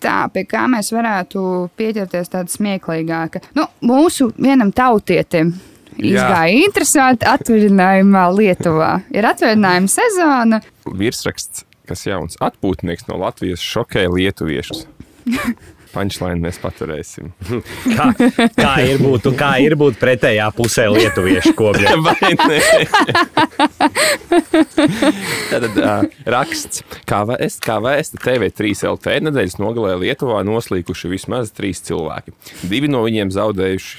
tā 0.00 0.18
pie 0.32 0.44
kā 0.48 0.62
mēs 0.70 0.92
varētu 0.94 1.42
pieķerties 1.76 2.30
tāda 2.32 2.48
smieklīgāka. 2.54 3.42
Nu, 3.58 3.66
mūsu 3.84 4.30
vienam 4.38 4.70
tautietim 4.72 5.52
izgāja 5.98 6.54
interesanti 6.62 7.28
atvaļinājumā 7.28 8.24
Lietuvā. 8.32 8.92
Ir 9.12 9.28
atvaļinājuma 9.28 9.92
sezona. 9.92 10.62
Virsraksts, 10.86 11.66
kas 11.90 12.06
jauns 12.06 12.38
atpūtnieks 12.40 13.10
no 13.10 13.18
Latvijas 13.26 13.64
šokēja 13.64 14.14
lietuviešus. 14.14 14.86
Punchline 15.92 16.40
mēs 16.42 16.58
paturēsim. 16.62 17.32
Kā, 17.98 18.06
kā, 18.56 18.72
ir 18.84 18.98
būt, 19.02 19.22
kā 19.38 19.58
ir 19.64 19.74
būt 19.78 19.94
pretējā 20.00 20.50
pusē 20.56 20.88
lietuviešu? 20.92 21.54
Vai 22.06 22.32
ne? 22.36 22.60
Tad 25.50 25.64
uh, 25.68 26.02
raksts, 26.28 26.82
kā 27.08 27.20
vēst, 27.28 27.60
kā 27.64 27.78
vēsta 27.82 28.20
TV3 28.22 28.74
LT 28.92 29.06
nedēļas 29.26 29.58
nogalē 29.60 29.92
Lietuvā 30.02 30.38
noslīkuši 30.46 31.10
vismaz 31.12 31.46
trīs 31.56 31.78
cilvēki. 31.88 32.30
Divi 32.70 32.88
no 32.92 33.00
viņiem 33.06 33.28
zaudējuši 33.34 33.92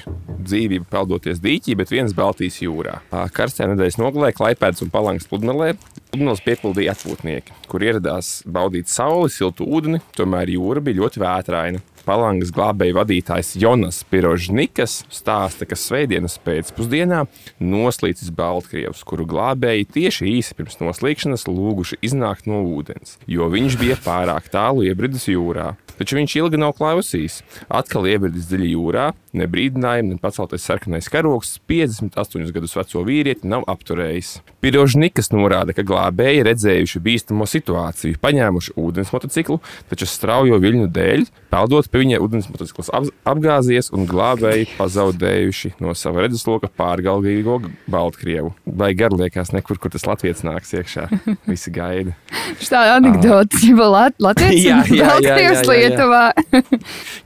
dzīvību 0.46 0.86
peldoties 0.90 1.38
dīķī, 1.42 1.72
bet 1.80 1.88
viens 1.92 2.12
Baltijas 2.16 2.56
jūrā. 2.62 2.94
Karstajā 3.34 3.66
nedēļas 3.74 4.00
nogalē 4.00 4.28
Klaipēdas 4.36 4.82
un 4.86 4.90
Palangas 4.94 5.28
pludmalē 5.30 5.68
pludmales 6.10 6.42
piepildīja 6.44 6.96
atpūtnieki, 6.96 7.56
kur 7.70 7.84
ieradās 7.86 8.40
baudīt 8.46 8.90
sauli, 8.90 9.30
siltu 9.32 9.66
ūdeni, 9.68 10.02
tomēr 10.18 10.52
jūra 10.56 10.82
bija 10.84 11.04
ļoti 11.04 11.22
vētraina. 11.22 11.82
Palangas 12.06 12.50
glābēja 12.54 12.96
vadītājs 12.96 13.52
Jonas 13.60 14.00
Pirožnikas 14.08 15.02
stāsta, 15.12 15.66
ka 15.68 15.76
svētdienas 15.78 16.38
pēcpusdienā 16.44 17.26
noslīcis 17.60 18.32
Baltkrievs, 18.34 19.04
kuru 19.06 19.26
glābēji 19.30 19.88
tieši 19.94 20.30
īsi 20.38 20.56
pirms 20.58 20.80
noslīkšanas 20.80 21.46
lūguši 21.50 22.00
iznākt 22.08 22.48
no 22.50 22.62
ūdens, 22.64 23.18
jo 23.30 23.50
viņš 23.52 23.78
bija 23.80 24.00
pārāk 24.00 24.48
tālu 24.52 24.88
iebridis 24.88 25.28
jūrā. 25.30 25.74
Taču 26.00 26.16
viņš 26.16 26.34
ilgi 26.40 26.56
nav 26.56 26.72
klausījis. 26.78 27.42
Atkal 27.68 28.08
iebridis 28.08 28.48
dziļi 28.48 28.70
jūrā, 28.72 29.10
ne 29.36 29.46
brīdinājumu, 29.50 30.14
ne 30.16 30.20
paceltais 30.22 30.64
sarkanais 30.66 31.08
karoks 31.12 31.58
58 31.70 32.50
gadus 32.54 32.76
veco 32.78 33.02
vīrieti 33.06 33.48
nav 33.50 33.64
apturējis. 33.70 34.40
Pirožnikas 34.60 35.30
norāda, 35.32 35.74
ka 35.76 35.84
glābēji 35.86 36.42
redzējuši 36.48 37.02
bīstamo 37.04 37.46
situāciju, 37.48 38.18
paņēmuši 38.20 38.74
ūdens 38.80 39.12
motociklu, 39.14 39.60
taču 39.90 40.08
straujo 40.10 40.58
viļņu 40.60 40.88
dēļ, 40.92 41.24
peldot 41.52 41.88
pie 41.90 42.02
viņa 42.04 42.20
ūdens 42.24 42.50
motocikls 42.52 42.90
ap- 42.96 43.08
apgāzies 43.32 43.88
un 43.94 44.04
glābēji 44.10 44.68
pazaudējuši 44.76 45.74
no 45.80 45.94
sava 45.98 46.26
redzesloka 46.26 46.68
pārgalvīgo 46.76 47.60
Baltkrievu. 47.90 48.52
Vai 48.66 48.92
garliekās 48.98 49.54
nekur, 49.56 49.78
kur 49.80 49.92
tas 49.94 50.04
latviečs 50.08 50.44
nāks 50.46 50.74
iekšā? 50.76 51.06
Visi 51.48 51.72
gaida. 51.74 52.16
Tā 52.70 52.84
ir 52.86 52.92
anekdote, 52.98 53.62
jau 53.66 53.88
Latvijas 54.26 54.60
Jā, 54.60 54.82
jā, 54.90 54.94
jā, 54.94 55.14
jā, 55.24 55.36
jā, 55.40 55.50
jā. 55.56 55.62
Lietuvā. 55.70 56.24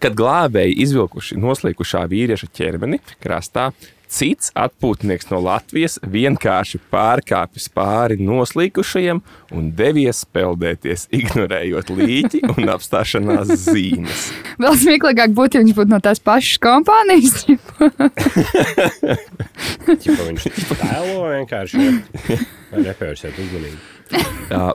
Kad 0.03 0.14
glābēji 0.19 0.77
izvilkuši 0.85 1.38
noslīkušā 1.94 2.09
vīrieša 2.11 2.48
ķermeni 2.54 2.98
krastā, 3.22 3.72
cits 4.09 4.52
atpūtnieks 4.54 5.30
no 5.30 5.40
Latvijas 5.42 5.98
vienkārši 6.02 6.78
pārkāpis 6.90 7.68
pāri 7.74 8.18
noslīkušajiem 8.22 9.20
un 9.54 9.70
devies 9.74 10.24
peldēties, 10.33 11.09
ignorējot 11.18 11.90
līķi 11.90 12.42
un 12.54 12.70
apstāšanās 12.74 13.48
zīmes. 13.66 14.28
Vēl 14.59 14.78
smieklīgāk 14.78 15.35
būtu, 15.35 15.59
ja 15.59 15.64
viņš 15.64 15.74
būtu 15.78 15.94
no 15.94 16.00
tās 16.02 16.22
pašas 16.22 16.61
kompānijas. 16.62 17.44
Čipa 20.04 20.22
viņš 20.30 20.48
tēlo 20.85 21.26
vienkārši. 21.35 21.90
Vai 22.70 22.87
nepērsiet 22.87 23.38
uzmanību? 23.38 23.93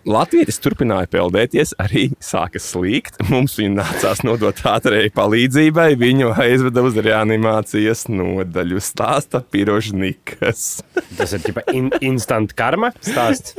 Latvijas 0.10 0.60
turpināja 0.64 1.08
peldēties, 1.14 1.76
arī 1.80 2.10
sāka 2.24 2.62
slīgt. 2.62 3.20
Mums 3.30 3.58
viņa 3.60 3.76
nācās 3.78 4.24
nodot 4.26 4.64
ātrēji 4.72 5.14
palīdzībai. 5.16 5.92
Viņu 6.00 6.34
aizveda 6.40 6.84
uz 6.86 6.98
reanimācijas 7.06 8.08
nodaļu. 8.12 8.82
Stāsta 8.84 9.44
Pirožnikas. 9.54 10.68
Tas 11.18 11.36
ir 11.38 11.46
tikai 11.46 11.66
in, 11.78 11.92
instant 12.02 12.56
karma 12.58 12.92
stāsts. 13.00 13.56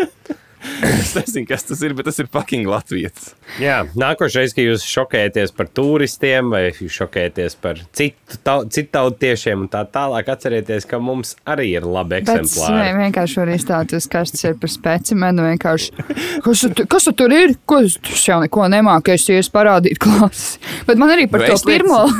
Es 1.00 1.14
nezinu, 1.16 1.46
kas 1.48 1.64
tas 1.66 1.80
ir, 1.84 1.94
bet 1.96 2.06
tas 2.08 2.18
ir 2.20 2.28
fucking 2.32 2.66
Latvijas. 2.68 3.30
Jā, 3.62 3.80
nākošais, 3.98 4.52
kad 4.56 4.64
jūs 4.66 4.84
šokējaties 4.86 5.52
par 5.56 5.68
turistiem 5.76 6.50
vai 6.52 6.62
jūs 6.70 6.92
šokējaties 7.00 7.56
par 7.62 7.80
citu, 7.96 8.38
tau, 8.46 8.64
citu 8.70 8.92
tautiešiem 8.94 9.64
un 9.64 9.70
tā 9.72 9.82
tālāk, 9.92 10.28
atcerieties, 10.34 10.86
ka 10.90 11.00
mums 11.02 11.34
arī 11.48 11.70
ir 11.78 11.86
labi 11.88 12.20
eksemplāri. 12.20 12.92
vienkārši 13.00 13.40
varu 13.42 13.56
izstāstīties, 13.56 14.08
kas 14.12 14.34
tas 14.36 14.44
ir 14.50 14.58
par 14.60 14.72
specimenu. 14.74 15.48
vienkārši. 15.50 16.06
Kas, 16.44 16.66
tu- 16.76 16.86
kas 16.86 17.08
tu 17.08 17.16
tur 17.16 17.32
ir? 17.34 17.56
Ko 17.66 17.80
es 17.84 17.96
jau 18.26 18.40
neko 18.44 18.68
nemāku, 18.72 19.14
es 19.16 19.26
jūs 19.28 19.50
parādīju 19.52 19.98
klases. 19.98 20.58
Bet 20.86 21.00
man 21.00 21.10
arī 21.16 21.26
par 21.30 21.40
Nu, 21.46 21.50
to 21.56 21.66
pirmo. 21.66 22.04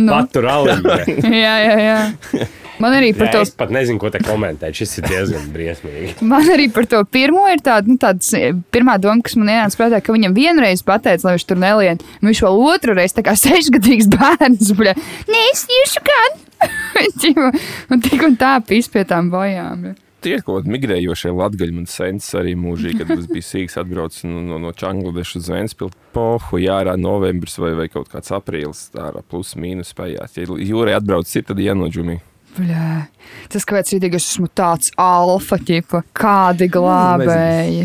Nu, 0.00 0.14
Patur 0.16 0.46
aliņu. 0.48 0.94
jā, 1.44 1.56
jā, 1.60 1.74
jā. 1.84 2.46
Man 2.80 2.96
arī 2.96 3.12
par 3.16 3.28
Jā, 3.28 3.32
to 3.36 3.44
es 3.44 3.52
pat 3.54 3.72
nezinu, 3.74 4.00
ko 4.02 4.10
te 4.12 4.22
komentēt. 4.24 4.76
Šis 4.80 4.98
ir 5.00 5.08
diezgan 5.10 5.48
briesmīgi. 5.54 6.16
Man 6.26 6.48
arī 6.52 6.70
par 6.72 6.88
to 6.90 7.02
pirmo 7.04 7.46
ir 7.52 7.62
tāda, 7.64 7.88
nu, 7.92 7.98
tāds, 8.00 8.32
eh, 8.36 8.52
pirmā 8.72 8.98
doma, 9.02 9.20
kas 9.26 9.36
man 9.40 9.52
ienāca 9.52 9.80
prātā, 9.82 10.02
ka 10.04 10.16
viņam 10.16 10.36
vienreiz 10.36 10.84
pateica, 10.86 11.28
lai 11.28 11.36
viņš 11.38 11.48
tur 11.50 11.60
nelien. 11.60 12.00
Un 12.20 12.30
Viņš 12.30 12.44
vēl 12.46 12.60
otru 12.72 12.94
reizi, 12.96 13.16
tā 13.18 13.26
kā 13.26 13.34
sešgadīgs 13.38 14.08
bērns, 14.16 14.70
bļa, 14.78 14.94
nē, 15.28 15.46
es 15.54 15.66
jūšu 15.70 16.04
gan. 16.08 16.38
Un 17.90 18.00
tik 18.04 18.22
un 18.26 18.34
tā 18.40 18.58
pīs 18.66 18.88
pie 18.92 19.06
tām 19.08 19.30
bojām. 19.32 19.90
ja. 19.90 19.96
Tie 20.20 20.34
ir 20.36 20.42
kaut 20.44 20.58
kādi 20.60 20.74
migrējošie 20.74 21.30
latgaļi. 21.32 21.72
Man 21.72 21.86
sens 21.88 22.26
arī 22.36 22.52
mūžīgi, 22.60 22.98
kad 23.00 23.12
es 23.14 23.24
biju 23.30 23.40
sīgs, 23.46 23.78
atbraucis 23.80 24.26
no, 24.28 24.42
no, 24.44 24.58
no 24.60 24.72
Čangladešas 24.76 25.38
uz 25.40 25.48
Vēnspilsnu. 25.48 25.96
Pohu, 26.12 26.60
jārā 26.60 26.92
novembris 27.00 27.56
vai, 27.56 27.70
vai 27.78 27.86
kaut 27.88 28.10
kāds 28.12 28.28
aprīlis, 28.36 28.90
tā 28.92 29.06
ar 29.08 29.22
plus 29.24 29.54
mīnus 29.56 29.94
spējās. 29.94 30.36
Ja 30.36 30.44
jūrai 30.44 30.98
atbraucis, 30.98 31.38
ir 31.40 31.48
tad 31.48 31.62
jānoģumī. 31.64 32.18
Bļā. 32.56 32.86
Tas 33.52 33.66
kāpēc 33.68 33.92
rītīgi 33.94 34.18
es 34.18 34.26
esmu 34.32 34.48
tāds 34.58 34.90
alfa 35.00 35.58
tipa, 35.62 36.02
kādi 36.16 36.66
glābēji. 36.72 37.84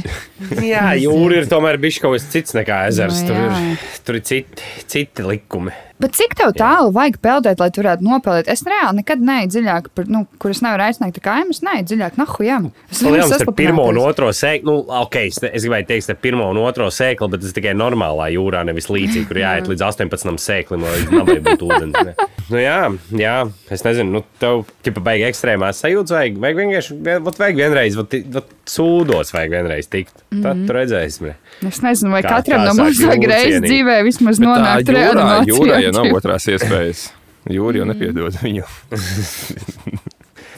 Jā, 0.65 0.87
jūra 0.97 1.41
ir 1.41 1.49
tomēr 1.51 1.77
bijis 1.81 2.01
kaut 2.03 2.17
kas 2.17 2.27
cits 2.33 2.55
nekā 2.57 2.85
ezers. 2.89 3.21
Nu, 3.23 3.29
Tur 3.29 3.37
jā. 3.37 3.59
ir, 3.61 3.85
tur 4.07 4.19
ir 4.19 4.25
citi, 4.25 4.71
citi 4.89 5.25
likumi. 5.25 5.75
Bet 5.99 6.11
cik 6.17 6.33
tev 6.35 6.49
tālu 6.59 6.89
vajag 6.91 7.21
peldēt, 7.23 7.59
lai 7.63 7.69
tu 7.71 7.79
varētu 7.79 8.03
nopelnīt? 8.03 8.49
Es 8.51 8.65
reāli 8.67 8.97
nekad 8.99 9.21
neju 9.23 9.47
dziļāk, 9.53 9.85
par, 9.95 10.09
nu, 10.11 10.25
kur 10.43 10.51
es 10.51 10.59
nevaru 10.65 10.83
aicināt 10.89 11.19
kaimus, 11.23 11.61
neju 11.63 11.85
dziļāk, 11.87 12.17
nahu 12.19 12.43
jām. 12.43 12.65
Es 12.91 12.99
Lielums 13.01 13.31
ar 13.31 13.39
saslapināties. 13.39 13.55
pirmo 13.61 13.85
un 13.93 13.99
otro 14.03 14.27
sēklu, 14.35 14.65
nu, 14.67 14.75
ok, 15.05 15.15
es, 15.29 15.39
ne- 15.41 15.51
es 15.55 15.63
gribēju 15.63 15.87
teikt, 15.93 16.09
ar 16.11 16.19
pirmo 16.19 16.49
un 16.51 16.59
otro 16.65 16.89
sēklu, 16.91 17.29
bet 17.31 17.41
tas 17.45 17.55
tikai 17.55 17.71
normālā 17.79 18.27
jūrā, 18.35 18.65
nevis 18.67 18.89
līdzīgi, 18.91 19.23
kur 19.29 19.39
jāiet 19.39 19.69
līdz 19.71 19.85
18 19.87 20.35
sēklim, 20.43 20.83
lai 20.83 20.99
nabai 21.15 21.37
būtu 21.47 21.69
ūdens. 21.71 21.95
ne. 22.05 22.15
Nu, 22.51 22.57
jā, 22.59 22.77
jā, 23.15 23.35
es 23.71 23.81
nezinu, 23.87 24.11
nu, 24.19 24.23
tev 24.43 24.65
tipa 24.83 24.99
baigi 25.01 25.29
ekstrēmās 25.31 25.79
sajūtas, 25.81 26.11
vajag, 26.11 26.35
vajag 26.43 26.59
vienkārši, 26.59 26.99
vien- 27.07 27.23
vajag 27.31 27.55
vienreiz, 27.63 27.95
vat, 27.95 28.13
vat 28.35 28.51
sūdos 28.69 29.31
vajag 29.33 29.49
vienreiz 29.55 29.87
tikt. 29.87 30.13
Tad 30.43 30.67
tu 30.67 30.73
redzēsim. 30.75 31.31
Es 31.63 31.79
nezinu, 31.81 32.11
vai 32.11 32.21
Kā- 32.25 32.39
katram 32.41 32.65
no 32.67 32.73
mums 32.75 32.99
vajag 32.99 33.23
cienīt. 33.29 33.69
dzīvē 33.69 33.95
vismaz 34.05 34.41
nonākt 34.43 34.89
reanimācijā. 34.91 35.53
jūrā, 35.53 35.77
ja 35.85 35.91
nav 35.95 36.09
otrās 36.17 36.45
iespējas. 36.51 37.05
Jūra 37.49 37.77
jau 37.83 37.85
nepiedod 37.85 38.33
viņu. 38.41 38.65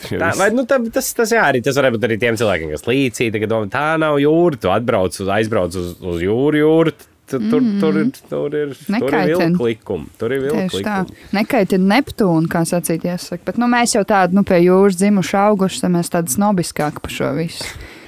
Tā, 0.07 0.29
vai, 0.37 0.47
nu, 0.55 0.63
tā, 0.69 0.77
tas, 0.93 1.09
tas, 1.17 1.31
jā, 1.33 1.41
arī, 1.49 1.59
tas 1.65 1.75
var 1.75 1.89
būt 1.91 2.05
arī 2.07 2.15
tiem 2.21 2.37
cilvēkiem, 2.39 2.69
kas 2.71 2.85
līdzi 2.87 3.47
domā, 3.49 3.67
tā 3.73 3.97
nav 3.99 4.19
jūra. 4.21 4.59
Tu 4.61 4.69
atbrauc 4.71 5.17
uz, 5.19 5.27
aizbrauc 5.27 5.75
uz, 5.75 5.95
uz 5.99 6.21
jūru, 6.23 6.61
jūru. 6.61 6.93
Tur, 7.27 7.41
tur, 7.51 7.63
tur, 7.81 7.97
ir- 7.99 8.11
tur 8.29 8.53
ir 8.55 8.69
tur 8.87 9.15
ir 9.17 9.25
vilka 9.27 9.63
likumi. 9.65 10.05
Tur 10.21 10.31
ir 10.31 10.45
likumi. 10.47 11.17
Nekaitina 11.35 11.97
Neptūnu, 11.97 12.47
kā 12.47 12.61
sacīt, 12.63 13.03
iesaka. 13.03 13.41
Bet 13.49 13.57
nu, 13.59 13.67
mēs 13.67 13.97
jau 13.97 14.05
tādi 14.07 14.37
nu, 14.37 14.45
pie 14.47 14.61
jūras 14.63 14.95
dzimuši 15.01 15.35
auguši, 15.41 15.81
tad 15.83 15.91
mēs 15.97 16.13
tādi 16.13 16.31
snobiskāki 16.37 17.03
par 17.03 17.11
šo 17.17 17.33
visu. 17.35 17.67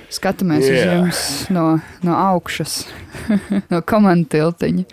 Skatāmies 0.10 0.63
uz 0.65 0.74
Jā. 0.74 0.93
jums 0.98 1.19
no, 1.54 1.63
no 2.02 2.13
augšas, 2.17 2.80
no 3.72 3.80
komandas 3.86 4.32
tiltiņa. 4.34 4.86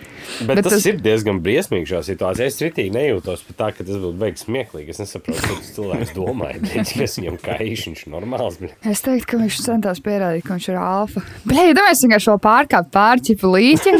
Bet, 0.44 0.50
Bet 0.50 0.66
tas, 0.66 0.74
tas- 0.74 0.87
ir 0.90 0.98
diezgan 1.00 1.38
briesmīgi 1.40 1.88
šajā 1.88 2.02
situācijā. 2.11 2.48
Es 2.50 2.59
ritīgi 2.61 2.92
nejūtos 2.92 3.44
pat 3.46 3.57
tā, 3.62 3.68
ka 3.79 3.87
tas 3.88 3.96
būtu 4.02 4.18
beigas 4.20 4.44
smieklīgi. 4.44 4.92
Es 4.92 5.00
nesaprotu, 5.00 5.40
ko 5.46 5.57
tas 5.62 5.70
cilvēks 5.79 6.12
domāja. 6.18 6.61
Viņš 6.76 7.16
viņam 7.22 7.38
kaiš, 7.46 7.87
viņš 7.88 8.02
ir 8.05 8.12
normāls. 8.12 8.59
bet- 8.61 8.76
Es 8.92 9.00
teiktu, 9.07 9.31
ka 9.33 9.40
viņš 9.40 9.61
centās 9.64 10.02
pierādīt, 10.05 10.44
ka 10.44 10.59
viņš 10.59 10.68
ir 10.74 10.79
alfa. 10.83 11.24
Blēdi, 11.48 11.76
domāju, 11.81 12.00
vienkārši 12.05 12.29
šo 12.29 12.37
pārkāpt 12.44 12.92
pārķipu 12.92 13.55
līķi, 13.57 13.96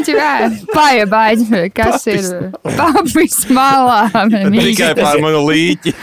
paiebāģi, 0.75 1.61
kas 1.75 2.05
ir 2.13 2.29
papis 2.77 3.39
malā. 3.53 4.03
Tikai 4.13 4.93
pār 4.97 5.21
manu 5.23 5.41
līķi. 5.49 5.93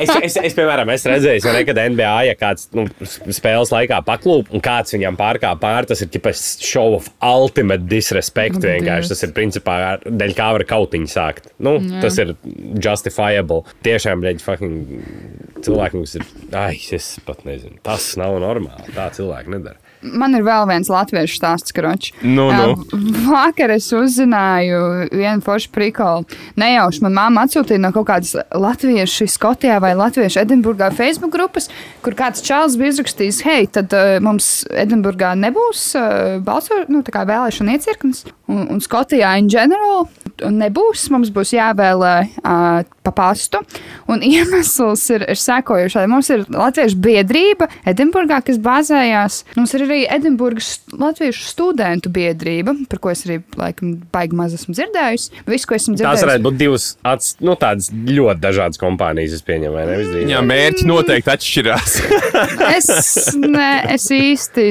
Es, 0.00 0.10
es, 0.22 0.36
es, 0.48 0.54
piemēram, 0.56 0.88
esmu 0.94 1.12
redzējis, 1.14 1.44
vai 1.46 1.54
nekad 1.60 1.78
NBA, 1.92 2.14
ja 2.30 2.34
kāds 2.38 2.68
nu, 2.76 2.86
spēles 3.06 3.70
laikā 3.74 4.00
paklūp 4.30 4.54
un 4.54 4.62
kāds 4.64 4.94
viņam 4.94 5.16
pārkāpj 5.18 5.60
pāri, 5.62 5.88
tas 5.90 6.02
ir 6.04 6.10
tikai 6.12 6.32
show 6.36 6.94
of 6.96 7.08
ultimate 7.24 7.86
disrespect. 7.90 8.60
Nu, 8.60 8.68
Vienkārši 8.68 9.12
tas 9.12 9.22
ir 9.26 9.34
principā 9.36 9.76
dēļ 10.04 10.34
kā 10.38 10.48
var 10.56 10.64
kautiņu 10.68 11.10
sākt. 11.10 11.50
Nu, 11.58 11.78
Jā. 11.80 12.02
tas 12.04 12.18
ir 12.22 12.34
justifiable. 12.82 13.62
Tiešām, 13.86 14.24
reģi, 14.26 14.44
fucking 14.44 15.62
cilvēki 15.64 16.00
mums 16.00 16.16
ir. 16.18 16.26
Ai, 16.56 16.74
es 16.96 17.12
pat 17.26 17.44
nezinu. 17.48 17.80
Tas 17.86 18.12
nav 18.20 18.38
normāli. 18.42 18.92
Tā 18.96 19.10
cilvēki 19.16 19.56
nedara. 19.56 19.78
Man 20.00 20.32
ir 20.32 20.44
vēl 20.46 20.64
viens 20.70 20.88
latviešu 20.88 21.36
stāsts, 21.36 21.74
kroč. 21.76 22.10
Nu, 22.24 22.46
nu. 22.48 23.00
Vakar 23.26 23.74
es 23.74 23.90
uzzināju 23.92 25.10
vienu 25.12 25.44
foršu 25.44 25.68
prikolu. 25.74 26.24
Nejauši 26.60 27.04
man 27.04 27.16
māma 27.18 27.44
atsūtīja 27.44 27.82
no 27.82 27.90
kaut 27.92 28.08
kādas 28.08 28.32
latviešu 28.56 29.28
Skotijā 29.28 29.76
vai 29.82 29.92
latviešu 29.98 30.40
Edinburgā 30.40 30.88
Facebook 30.96 31.34
grupas, 31.36 31.68
kur 32.04 32.16
kāds 32.16 32.44
čāls 32.46 32.78
bija 32.80 32.94
izrakstījis, 32.94 33.42
hei, 33.44 33.68
tad 33.68 33.92
uh, 33.96 34.16
mums 34.24 34.62
Edinburgā 34.72 35.34
nebūs 35.38 35.90
uh, 36.00 36.38
balso, 36.44 36.80
nu, 36.88 37.04
tā 37.04 37.14
kā 37.14 37.26
vēlēšana 37.28 37.76
iecirknis, 37.76 38.24
un, 38.48 38.66
un 38.72 38.80
Skotijā 38.84 39.36
in 39.40 39.52
general 39.52 40.08
nebūs, 40.48 41.08
mums 41.12 41.28
būs 41.34 41.52
jāvēlē 41.52 42.14
uh, 42.40 42.88
pa 43.04 43.12
pastu. 43.12 43.60
Un 44.10 44.24
iemesls 44.32 45.04
ir, 45.14 45.26
ir 45.28 45.40
sekojošais. 45.40 46.08
Mums 46.10 46.30
ir 46.32 46.46
Latviešu 46.48 46.98
biedrība 47.02 47.68
Edinburgā, 47.88 48.40
kas 48.46 48.60
bāzējās. 48.62 49.42
Mums 49.58 49.74
ir 49.76 49.86
arī 49.90 50.00
Edinburgas 50.10 50.70
Latviešu 50.94 51.44
studentu 51.50 52.10
biedrība, 52.14 52.74
par 52.90 53.02
ko 53.02 53.12
es 53.12 53.24
arī 53.26 53.40
laikam 53.58 53.96
baigi 54.14 54.38
maz 54.38 54.54
esmu 54.56 54.74
dzirdējusi. 54.78 55.42
Visu, 55.50 55.68
ko 55.68 55.76
esmu 55.76 55.94
Tās 55.96 56.00
dzirdējusi. 56.00 56.26
varētu 56.26 56.46
būt 56.46 56.58
divas 56.60 56.86
ats, 57.06 57.34
nu, 57.42 57.56
tādas 57.60 57.90
ļoti 57.92 58.40
dažādas 58.42 58.80
kompānijas, 58.80 59.36
es 59.38 59.44
pieņemu, 59.46 59.74
vai 59.76 59.86
ne? 59.88 59.98
Visdrīzāk. 60.00 60.32
Jā, 60.32 60.42
mērķi 60.46 60.88
noteikti 60.90 61.34
atšķirās. 61.36 61.98
Es, 62.70 62.86
ne, 63.36 63.66
es 63.92 64.06
īsti 64.14 64.62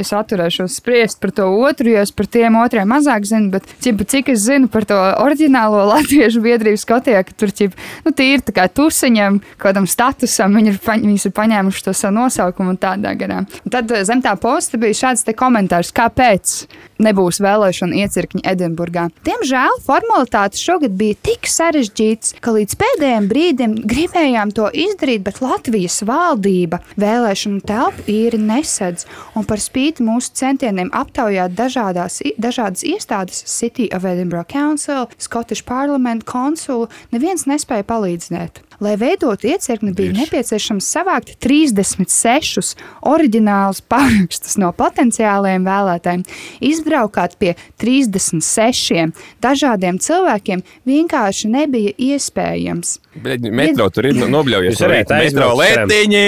es 0.00 0.12
atturēšos 0.16 0.78
spriest 0.80 1.18
par 1.20 1.32
to 1.36 1.48
otru, 1.66 1.90
jo 1.92 2.00
es 2.00 2.12
par 2.14 2.28
tiem 2.30 2.56
otriem 2.60 2.88
mazāk 2.88 3.26
zinu. 3.28 3.50
Bet 3.54 3.66
ķipa, 3.84 4.06
cik 4.12 4.30
es 4.34 4.44
zinu 4.46 4.70
par 4.72 4.86
to 4.88 4.96
oriģinālo 4.96 5.82
latviešu 5.90 6.42
biedrību 6.44 6.80
Skotijā, 6.80 7.22
ka 7.26 7.36
tur 7.36 7.52
ķipa, 7.56 7.78
nu, 8.06 8.14
tīri 8.16 8.44
tā 8.46 8.54
kā 8.56 8.66
tusiņam, 8.72 9.40
kādam 9.62 9.88
statusam, 9.90 10.56
viņi 10.56 10.74
ir, 10.74 10.80
paņ, 10.86 11.06
viņas 11.10 11.28
ir 11.28 11.36
paņēmuši 11.36 11.86
to 11.88 11.96
savu 11.96 12.16
nosaukumu 12.20 12.74
un 12.74 12.80
tādā 12.80 13.12
garā. 13.18 13.42
Tad 13.70 13.90
eh, 13.92 14.04
zem 14.06 14.22
tā 14.24 14.34
posta 14.40 14.78
bija 14.80 14.96
šāds 14.96 15.26
komentārs, 15.36 15.92
kāpēc 15.96 16.56
nebūs 17.02 17.40
vēlēšana 17.44 17.98
iecirkņa 18.04 18.44
Edinburgā. 18.52 19.06
Diemžēl 19.26 19.80
formalitātes 19.84 20.62
šogad 20.64 20.96
bija 20.98 21.16
tik 21.28 21.48
sarežģītas, 21.50 22.36
ka 22.42 22.54
līdz 22.56 22.76
pēdējiem 22.80 23.28
brīdim 23.30 23.76
gribējām 23.88 24.52
to 24.56 24.70
izdarīt, 24.72 25.24
bet 25.26 25.42
Latvijas 25.44 26.00
valdība 26.08 26.80
vēlēšanu 27.00 27.62
telpu 27.68 28.06
īri 28.12 28.40
nesedz. 28.40 29.06
Un 29.36 29.46
par 29.48 29.62
spīti 29.62 30.04
mūsu 30.06 30.32
centieniem 30.40 30.92
aptaujāt 30.96 31.56
dažādās, 31.56 32.22
dažādas 32.40 32.86
iestādes, 32.86 33.44
City 33.46 33.90
of 33.92 34.06
Edinburgh 34.08 34.48
Council, 34.52 35.10
Scottish 35.18 35.66
Parliament, 35.66 36.24
konsulu, 36.28 36.88
neviens 37.12 37.46
nespēja 37.50 37.86
palīdzēt. 37.88 38.65
Lai 38.80 38.96
veidotu 39.00 39.48
iecirkni, 39.48 39.94
bija 39.96 40.12
nepieciešams 40.16 40.84
savākt 40.96 41.36
36 41.44 42.74
oriģinālus 43.08 43.80
parakstus 43.88 44.58
no 44.60 44.72
potenciālajiem 44.76 45.64
vēlētājiem, 45.66 46.24
izbraukāt 46.60 47.38
pie 47.40 47.54
36 47.80 49.14
dažādiem 49.44 50.00
cilvēkiem 50.02 50.62
vienkārši 50.88 51.50
nebija 51.52 51.94
iespējams. 51.96 52.98
Bļaļ, 53.16 53.48
Metro 53.56 53.86
tur 53.94 54.10
ir 54.10 54.18
nobļaujies. 54.20 54.76
Jūs 54.76 54.90
metro 54.92 55.16
aizbraukt 55.16 55.60
lētiņi. 55.62 56.24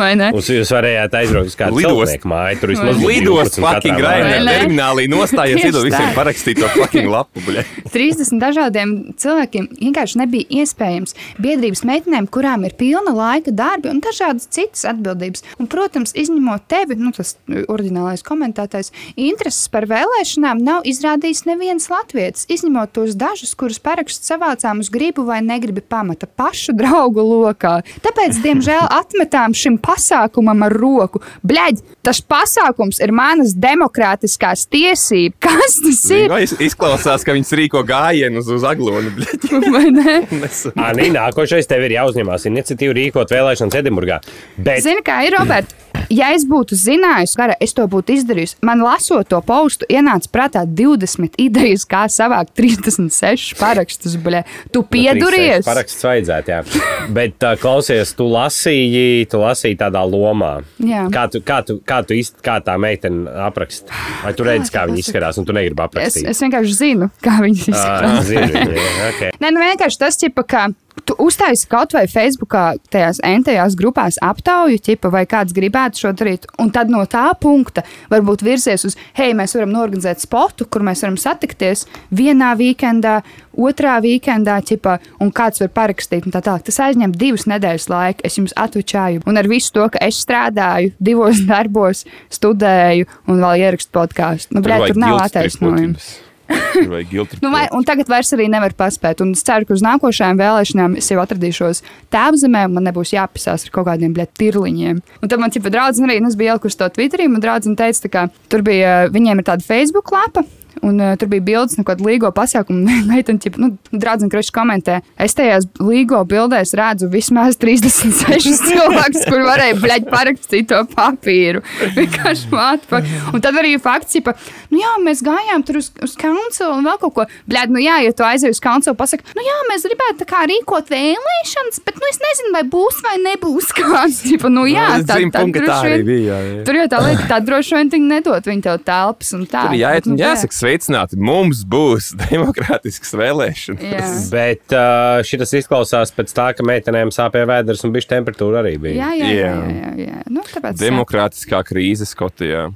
Vai 0.00 0.12
ne? 0.16 0.30
Uz 0.36 0.48
jūs 0.48 0.70
varējāt 0.72 1.16
aizbraukt 1.20 1.50
uz 1.50 1.56
kādu 1.58 1.80
Lidos- 1.80 1.98
celtnieku 2.08 2.30
māju. 2.30 2.60
Tur 2.62 2.72
vismaz 2.72 2.96
būtu 2.96 3.10
Lidos 3.10 3.52
12 3.58 3.64
fucking 3.66 4.00
ne? 4.00 4.54
terminālī 4.54 5.06
nostājies, 5.10 5.64
iedod 5.68 5.84
visiem 5.84 6.14
parakstīt 6.16 6.62
to 6.62 6.70
fucking 6.78 7.10
lapu. 7.12 7.42
bļaļ. 7.44 7.74
30 7.92 8.40
dažādiem 8.40 8.94
cilvēkiem 9.20 9.68
vienkārši 9.80 10.20
nebija 10.22 10.62
iespējams. 10.62 11.16
Biedrības 11.42 11.84
meitenēm, 11.90 12.28
kurām 12.32 12.64
ir 12.68 12.76
pilna 12.78 13.12
laika 13.16 13.52
darbi 13.54 13.90
un 13.90 14.00
dažādas 14.04 14.48
citas 14.54 14.86
atbildības. 14.90 15.44
Un, 15.60 15.68
protams, 15.70 16.14
izņemot 16.18 16.66
tevi, 16.70 16.96
nu, 17.00 17.12
tas 17.16 17.34
oriģinālais 17.50 18.24
komentētājs, 18.26 18.92
intereses 19.20 19.66
par 19.72 19.86
vēlēšanām 19.90 20.62
nav 20.64 20.86
izrādījis 20.88 21.44
neviens 21.50 21.88
latviečs, 21.92 22.46
izņemot 22.52 22.94
tos 22.96 23.16
dažus, 23.18 23.54
kurus 23.58 23.80
parakstus 23.82 24.30
savācām 24.30 24.82
uz 24.84 24.90
gribu 24.92 25.24
vai 25.28 25.40
negribi 25.44 25.82
pamata 25.82 26.28
pašu 26.30 26.74
draugu 26.78 27.24
lokā. 27.26 27.80
Tāpēc, 28.04 28.40
diemžēl, 28.44 28.86
atmetām 29.00 29.54
šim 29.56 29.78
pasākumam 29.82 30.64
ar 30.66 30.74
roku. 30.80 31.22
Bļaigi, 31.46 31.82
tas 32.06 32.20
pasākums 32.22 33.00
ir 33.02 33.12
manas 33.16 33.54
demokrātiskās 33.58 34.66
tiesības. 34.70 35.38
Kas 35.42 35.78
tas 35.82 36.02
ir? 36.14 36.26
Nu, 36.30 36.38
iz- 36.42 36.56
Izklausās, 36.70 37.24
ka 37.26 37.34
viņas 37.36 37.52
rīko 37.56 37.82
gājienu 37.88 38.42
uz, 38.42 38.50
uz 38.52 38.64
aglonu. 38.68 39.10
Anī, 40.88 41.08
nākošais 41.14 41.68
tev 41.70 41.79
ir 41.88 41.96
jāuzņemās 41.98 42.48
iniciatīva 42.50 42.96
rīkot 43.00 43.32
vēlēšanas 43.36 43.78
Edinburgā. 43.82 44.20
Bet 44.58 44.84
Zini, 44.86 45.04
kā 45.06 45.22
ir, 45.26 45.36
Robert? 45.38 45.76
Ja 46.10 46.30
es 46.34 46.42
būtu 46.48 46.74
zinājusi, 46.74 47.36
ka 47.38 47.52
es 47.62 47.74
to 47.76 47.84
būtu 47.90 48.14
izdarījusi, 48.16 48.56
man 48.66 48.80
lasot 48.82 49.28
to 49.30 49.38
postu, 49.46 49.86
ienāca 49.90 50.30
prātā 50.32 50.62
20 50.66 51.36
idejas, 51.38 51.84
kā 51.86 52.04
savākt 52.10 52.54
36 52.58 53.54
parakstus. 53.60 54.16
Bļē. 54.20 54.40
Tu 54.74 54.82
pieduries! 54.90 55.62
Paraksts 55.66 56.02
vajadzētu, 56.06 56.50
jā. 56.50 56.82
Bet 57.14 57.46
uh, 57.46 57.54
klausies, 57.62 58.10
tu 58.18 58.26
lasīji, 58.30 59.28
tu 59.30 59.38
lasīji 59.42 59.78
tādā 59.80 60.02
lomā. 60.06 60.56
Jā. 60.82 61.04
Kā, 61.14 61.28
tu, 61.30 61.42
kā, 61.46 61.60
tu, 61.66 61.78
kā, 61.86 62.00
tu 62.06 62.18
izt, 62.18 62.40
kā 62.44 62.58
tā 62.64 62.74
meitene 62.80 63.30
apraksta? 63.46 63.94
Vai 64.24 64.34
tu 64.34 64.46
redzi, 64.46 64.72
kā 64.74 64.86
viņa 64.90 65.02
izskatās, 65.04 65.38
un 65.38 65.46
tu 65.46 65.54
negribi 65.56 65.78
Es, 65.78 65.86
aprakstīt? 65.90 66.28
es 66.32 66.42
vienkārši 66.42 66.74
zinu, 66.80 67.10
kā 67.22 67.38
viņas 67.44 67.66
Ā, 67.68 67.72
izskatās. 67.76 68.30
zinu, 68.30 68.66
jā, 68.74 68.90
okay. 69.12 69.34
Nē, 69.42 69.54
nu 69.54 69.62
vienkārši 69.62 70.02
tas, 70.02 70.18
ķipa, 70.20 70.46
ka 70.50 70.66
tu 71.04 71.16
uztaisi 71.22 71.68
kaut 71.70 71.94
vai 71.96 72.06
Facebookā, 72.10 72.64
tajās 72.92 73.20
entajās 73.26 73.76
grupās 73.78 74.18
aptauju, 74.24 74.80
ķipa, 74.86 75.10
vai 75.12 75.24
kāds 75.30 75.54
gribētu 75.56 76.04
šo 76.04 76.12
darīt. 76.16 76.46
Un 76.62 76.72
tad 76.74 76.92
no 76.92 77.02
tā 77.10 77.28
punkta 77.40 77.84
varbūt 78.12 78.44
virzies 78.46 78.86
uz, 78.88 78.96
hei, 79.18 79.32
mēs 79.36 79.56
varam 79.56 79.74
norganizēt 79.74 80.22
spotu, 80.22 80.66
kur 80.70 80.84
mēs 80.86 81.04
varam 81.04 81.18
satikties 81.20 81.86
vienā 82.14 82.52
weekendā, 82.60 83.20
otrā 83.56 83.98
weekendā, 84.04 84.60
ķipa, 84.66 84.98
un 85.20 85.32
kāds 85.34 85.62
var 85.64 85.72
parakstīt. 85.76 86.28
Tā 86.30 86.42
tālāk. 86.44 86.64
Tas 86.68 86.80
aizņem 86.86 87.14
divas 87.18 87.46
nedēļas 87.50 87.88
laika. 87.90 88.26
Es 88.26 88.38
jums 88.38 88.54
atvačāju. 88.58 89.24
Un 89.28 89.40
ar 89.40 89.48
visu 89.50 89.72
to, 89.74 89.88
ka 89.92 90.02
es 90.06 90.20
strādāju 90.22 90.94
divos 91.02 91.42
darbos, 91.50 92.04
studēju 92.32 93.08
un 93.26 93.44
vēl 93.44 93.66
ierakstu 93.66 93.94
podkāstu. 93.96 94.56
Nu, 94.56 94.64
blē, 94.64 94.82
tur 94.86 95.00
nav 95.00 95.24
attaisnojuma. 95.26 95.96
Tur 95.98 96.29
vajag 96.92 97.10
gilti. 97.10 97.40
Nu, 97.44 97.50
vai, 97.54 97.64
un 97.76 97.86
tagad 97.86 98.10
vairs 98.10 98.32
arī 98.36 98.48
nevar 98.52 98.74
paspēt. 98.78 99.22
Un 99.24 99.34
es 99.36 99.44
ceru, 99.46 99.68
ka 99.68 99.76
uz 99.76 99.84
nākošajām 99.86 100.40
vēlēšanām 100.40 100.96
es 101.00 101.10
jau 101.12 101.20
atradīšos 101.22 101.82
tēvzemē, 102.14 102.66
un 102.68 102.78
man 102.78 102.88
nebūs 102.90 103.14
jāpisās 103.16 103.66
ar 103.66 103.74
kaut 103.74 103.88
kādiem 103.90 104.14
bļet, 104.16 104.34
tirliņiem. 104.40 105.02
Un 105.20 105.32
tad 105.32 105.42
man 105.42 105.54
tipa 105.54 105.72
draudzene 105.72 106.10
arī, 106.10 106.20
un 106.22 106.30
es 106.30 106.38
biju 106.38 106.54
ielikusi 106.54 106.80
to 106.80 106.90
Twitterī, 106.96 107.28
un 107.30 107.42
draudzene 107.42 107.78
teica, 107.78 108.12
kā, 108.12 108.26
tur 108.52 108.64
bija, 108.66 109.04
viņiem 109.12 109.42
ir 109.42 109.50
tāda 109.52 109.66
Facebook 109.66 110.12
lapa. 110.14 110.46
Un, 110.86 110.96
uh, 111.02 111.14
tur 111.20 111.28
bija 111.32 111.42
bildes 111.44 111.76
no 111.78 111.84
kāda 111.84 112.04
līgo 112.06 112.30
pasākuma. 112.34 112.94
Meitene, 113.10 113.40
ķip, 113.42 113.58
nu, 113.60 113.72
draudzene, 113.92 114.30
kurš 114.32 114.50
komentē, 114.54 115.00
es 115.20 115.34
tajās 115.36 115.66
līgo 115.82 116.22
bildēs 116.28 116.72
redzu 116.78 117.08
vismaz 117.12 117.58
36 117.60 118.48
cilvēkus, 118.70 119.26
kur 119.28 119.44
varēja 119.48 119.76
bļaļ 119.82 120.06
parakstīt 120.10 120.70
to 120.72 120.80
papīru. 120.94 121.62
Vienkārši 121.98 122.50
māte. 122.54 123.02
Un 123.34 123.42
tad 123.44 123.58
arī 123.60 123.74
fakts, 123.82 124.16
ka, 124.24 124.34
nu 124.72 124.80
jā, 124.80 124.94
mēs 125.04 125.20
gājām 125.26 125.64
tur 125.66 125.80
uz, 125.82 125.90
uz 126.04 126.14
kancelu 126.20 126.78
un 126.78 126.86
vēl 126.88 126.98
kaut 127.02 127.14
ko. 127.18 127.26
Bļaļ, 127.50 127.74
nu 127.74 127.82
jā, 127.82 127.98
ja 128.06 128.14
tu 128.16 128.24
aizej 128.26 128.54
uz 128.54 128.62
kancelu, 128.62 128.96
pasaka, 128.98 129.26
nu 129.36 129.44
jā, 129.44 129.58
mēs 129.70 129.84
gribētu 129.88 130.22
tā 130.22 130.28
kā 130.30 130.42
rīkot 130.50 130.90
vēlēšanas, 130.92 131.82
bet, 131.86 131.98
nu, 132.00 132.08
es 132.10 132.20
nezinu, 132.22 132.54
vai 132.56 132.64
būs 132.72 133.00
vai 133.04 133.16
nebūs 133.24 133.70
kāds. 133.76 134.22
Ķipa, 134.26 134.50
nu 134.52 134.66
jā, 134.70 134.86
Es 135.00 135.06
tā, 135.08 135.16
tā, 135.32 135.44
tā 135.44 135.44
droši 135.54 135.92
vien- 135.94 136.06
bija. 136.06 136.30
Jā, 136.30 136.38
jā. 136.50 136.64
Tur 136.68 136.76
jau 136.80 136.86
tā 136.92 136.98
lieta, 137.04 137.26
tā 137.30 137.38
droši 137.44 137.76
vien 137.78 137.90
viņi 137.94 138.08
nedod 138.14 138.48
viņu 138.50 138.64
tev 138.66 138.80
telpas 138.86 139.32
un 139.36 139.46
tā. 139.50 139.64
Tur 139.66 139.76
jāiet 139.78 140.04
Bet, 140.04 140.08
un 140.10 140.16
nu, 140.16 140.20
jāsaka, 140.22 140.56
sveicināti. 140.60 141.18
Mums 141.20 141.62
būs 141.68 142.12
demokrātiskas 142.26 143.14
vēlēšanas. 143.18 143.86
Jā. 143.90 144.10
Bet 144.32 144.76
uh, 144.76 145.20
šis 145.26 145.56
izklausās 145.62 146.14
pēc 146.16 146.34
tā, 146.36 146.50
ka 146.56 146.66
meitenēm 146.66 147.12
sāpēja 147.14 147.48
vēders 147.50 147.86
un 147.86 147.94
bija 147.96 148.12
temperatūra 148.16 148.64
arī. 148.64 148.76
Bija. 148.80 149.00
Jā, 149.00 149.10
jā, 149.18 149.30
jā. 149.30 149.40
Jā. 149.40 149.54
jā, 149.54 149.72
jā, 149.80 150.10
jā. 150.10 150.22
Nu, 150.30 150.44
tāpēc, 150.46 150.78
Demokrātiskā 150.80 151.62
krīze 151.66 152.08
Skotijā. 152.08 152.68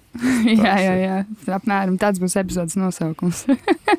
Jā, 0.65 0.75
jā, 0.79 0.95
jā. 1.01 1.17
Apmēram 1.57 1.97
tāds 2.01 2.21
būs 2.23 2.37
epizodes 2.39 2.77
nosaukums. 2.79 3.45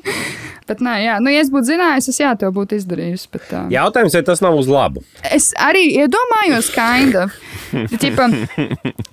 bet, 0.68 0.80
nē, 0.80 0.94
jā, 1.04 1.16
nu, 1.22 1.32
ja 1.32 1.42
es 1.44 1.50
būtu 1.52 1.70
zinājis, 1.72 2.08
es 2.12 2.20
jā, 2.22 2.32
to 2.40 2.48
būtu 2.54 2.78
izdarījis. 2.78 3.26
Bet, 3.32 3.48
uh, 3.52 3.66
Jautājums, 3.72 4.16
vai 4.16 4.22
tas 4.26 4.42
nav 4.44 4.56
uz 4.56 4.70
labu? 4.70 5.04
Es 5.28 5.50
arī 5.60 5.84
iedomājos, 6.02 6.70
kinda. 6.74 7.26
Tipa, 8.00 8.28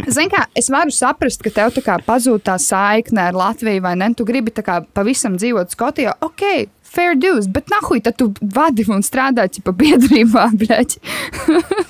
zin 0.07 0.31
kā, 0.31 0.45
es 0.57 0.69
varu 0.71 0.93
saprast, 0.93 1.43
ka 1.43 1.51
tev 1.53 1.73
tā 1.75 1.83
kā 1.85 1.97
pazūd 2.05 2.45
tā 2.47 2.55
saikne 2.61 3.27
ar 3.29 3.37
Latviju, 3.37 3.83
vai 3.83 3.95
ne? 3.99 4.13
Tu 4.15 4.27
gribi 4.27 4.53
tā 4.55 4.63
kā 4.65 4.79
pavisam 4.95 5.35
dzīvot 5.39 5.73
Skotijā. 5.75 6.15
Ok, 6.23 6.45
fair 6.93 7.15
dues, 7.17 7.47
bet 7.49 7.71
nahuj, 7.71 8.01
tad 8.05 8.17
tu 8.19 8.29
vadi 8.53 8.85
un 8.91 9.01
strādā 9.05 9.45
ķipa 9.51 9.73
biedrībā, 9.77 10.45
bļaļ. 10.61 10.95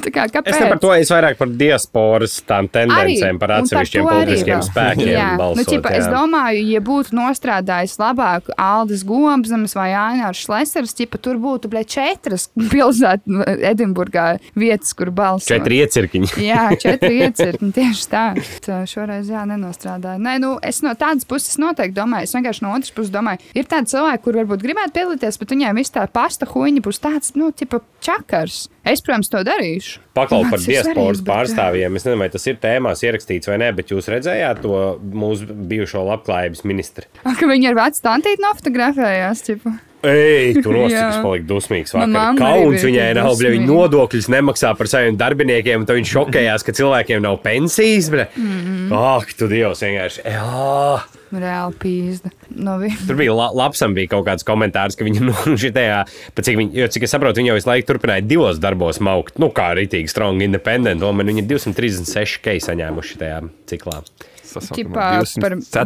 tā 0.05 0.13
kā, 0.13 0.27
kāpēc? 0.31 0.53
Es 0.53 0.71
par 0.71 0.79
to, 0.81 0.91
es 0.95 1.11
vairāk 1.13 1.39
par 1.39 1.51
diasporas 1.59 2.37
tām 2.47 2.69
tendencēm, 2.71 3.39
par 3.41 3.55
un 3.57 3.63
atsevišķiem 3.63 4.07
arī 4.07 4.13
politiskiem 4.13 4.55
vēl. 4.55 4.67
spēkiem. 4.69 5.11
Jā, 5.11 5.27
balsot, 5.39 5.59
nu, 5.59 5.67
ķipa, 5.71 5.93
es 5.97 6.07
jā. 6.07 6.13
domāju, 6.13 6.63
ja 6.71 6.83
būtu 6.89 7.17
nostrādājis 7.19 7.97
labāk 8.01 8.51
Aldis 8.55 9.03
Gobzems 9.07 9.75
vai 9.77 9.89
Ainārs 9.97 10.43
Šlesers, 10.45 10.95
ķipa, 10.99 11.19
tur 11.23 11.41
būtu 11.43 11.71
bļaļ, 11.73 11.87
četras 11.95 12.47
pilsētas 12.73 13.59
Edinburgā 13.73 14.27
vietas, 14.59 14.95
kur 14.97 15.11
balsot. 15.15 15.49
Četri 15.51 15.81
iecirkņi. 15.83 16.31
Jā, 16.43 16.69
četri 16.79 17.19
iecirkņi 17.27 17.71
tieši 17.75 18.09
tā. 18.11 18.25
Tā 18.63 18.81
Šoreiz 18.89 19.29
jā, 19.31 19.43
nenostrādāju. 19.49 20.21
Nē, 20.23 20.37
nu, 20.43 20.55
es 20.63 20.81
no 20.85 20.95
tādas 20.99 21.27
puses 21.27 21.59
noteikti 21.61 21.97
domāju, 21.97 22.29
es 22.29 22.35
vienkārši 22.35 22.65
no 22.65 22.73
otras 22.77 22.93
puses 22.95 23.11
domāju, 23.13 23.43
ir 23.57 23.67
tādi 23.69 23.93
cilvēki, 23.93 24.23
kur 24.25 24.39
varbūt 24.41 24.63
gribētu 24.63 24.92
piedalīties, 24.95 25.39
bet 25.41 25.53
viņiem 25.53 25.79
viss 25.79 25.93
tā 25.93 26.05
pasta 26.11 26.47
huīņa 26.49 26.83
būs 26.85 27.01
tāds, 27.03 27.33
nu, 27.39 27.51
tipa 27.55 27.81
čakars. 28.03 28.67
Es, 28.87 29.03
protams, 29.05 29.31
to 29.31 29.43
darīšu. 29.47 30.01
Paklaus 30.17 30.49
par 30.51 30.63
diasporas 30.63 31.23
pārstāvjiem. 31.27 31.95
Es 31.97 32.05
nezinu, 32.07 32.21
vai 32.21 32.29
tas 32.33 32.45
ir 32.49 32.59
tēmās 32.63 33.03
ierakstīts 33.05 33.49
vai 33.49 33.59
nē, 33.63 33.71
bet 33.77 33.93
jūs 33.93 34.11
redzējāt 34.11 34.61
to 34.65 34.83
mūsu 35.01 35.49
bijušo 35.71 36.03
labklājības 36.09 36.65
ministru. 36.69 37.07
Ka 37.23 37.49
viņi 37.49 37.71
ar 37.71 37.79
vecu 37.79 38.05
tantīti 38.05 38.43
nofotografējās, 38.43 39.47
tipa. 39.49 39.77
Ei, 40.03 40.51
tur 40.59 40.75
Jā. 40.91 41.07
palika 41.23 41.47
dusmīgs. 41.47 41.95
Arī 41.95 42.25
Kauns 42.39 42.83
viņai 42.83 43.09
nav, 43.15 43.31
bļa, 43.39 43.53
viņa 43.55 43.67
nodokļus 43.69 44.29
nemaksā 44.33 44.73
par 44.79 44.91
saviem 44.91 45.17
darbiniekiem, 45.19 45.83
un 45.83 45.89
tad 45.89 45.99
viņš 45.99 46.13
šokējās, 46.17 46.65
ka 46.67 46.75
cilvēkiem 46.75 47.23
nav 47.23 47.39
pensijas. 47.45 48.11
Ak, 48.13 48.35
mm. 48.35 48.57
-hmm. 48.63 48.95
oh, 48.99 49.27
tu 49.39 49.47
dievs, 49.51 49.83
vienkārši. 49.85 50.25
Jā. 50.27 51.03
Reāli 51.33 51.77
pīzda. 51.81 52.29
No 52.53 52.75
vi... 52.77 52.91
Tur 53.07 53.17
bija 53.17 53.33
la 53.33 53.47
labsam 53.57 53.95
bija 53.97 54.11
kaut 54.11 54.27
kāds 54.27 54.45
komentārs, 54.45 54.97
ka 54.99 55.07
viņi 55.07 55.23
nu, 55.29 55.33
šitajā, 55.57 56.03
cik, 56.37 56.59
viņi, 56.59 56.77
jo, 56.77 56.89
cik 56.93 57.07
es 57.07 57.15
saprotu, 57.15 57.41
viņi 57.41 57.53
jau 57.53 57.57
visu 57.57 57.71
laiku 57.71 57.89
turpināja 57.93 58.27
divos 58.27 58.61
darbos 58.61 59.01
maukt. 59.03 59.39
Nu, 59.41 59.49
kā 59.55 59.71
rītīgi 59.79 60.11
strong 60.11 60.43
independent, 60.45 61.01
un 61.01 61.25
viņi 61.25 61.47
236 61.49 62.43
kei 62.43 62.61
saņēmuši 62.61 63.17
šajā 63.17 63.41
ciklā. 63.71 64.03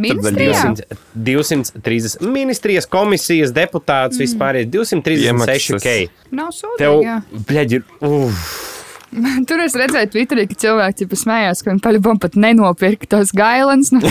Ministrijām? 0.04 0.76
200, 0.78 0.98
230 1.14 2.26
ministrijas 2.34 2.88
komisijas 2.90 3.54
deputāts 3.56 4.18
mm. 4.18 4.24
vispār 4.24 4.62
ir 4.62 4.72
236 4.72 5.28
Iemaksas. 5.28 5.84
kei. 5.84 6.08
Nav 6.30 6.52
Tev, 6.52 6.98
sūdīgi. 6.98 7.06
jā. 7.06 7.44
bļaģi, 7.48 7.80
ir, 7.80 8.08
uf. 8.08 8.77
Tur 9.48 9.62
es 9.64 9.74
redzēju, 9.78 10.10
Twitterī, 10.12 10.44
ka 10.50 10.56
cilvēki 10.64 11.02
ķipa, 11.02 11.18
smējās, 11.22 11.62
ka 11.64 11.72
viņi 11.72 11.82
paļāvām 11.84 12.18
pat 12.22 12.36
nenopirka 12.40 13.08
tos 13.14 13.32
gailens. 13.36 13.90
No 13.94 14.02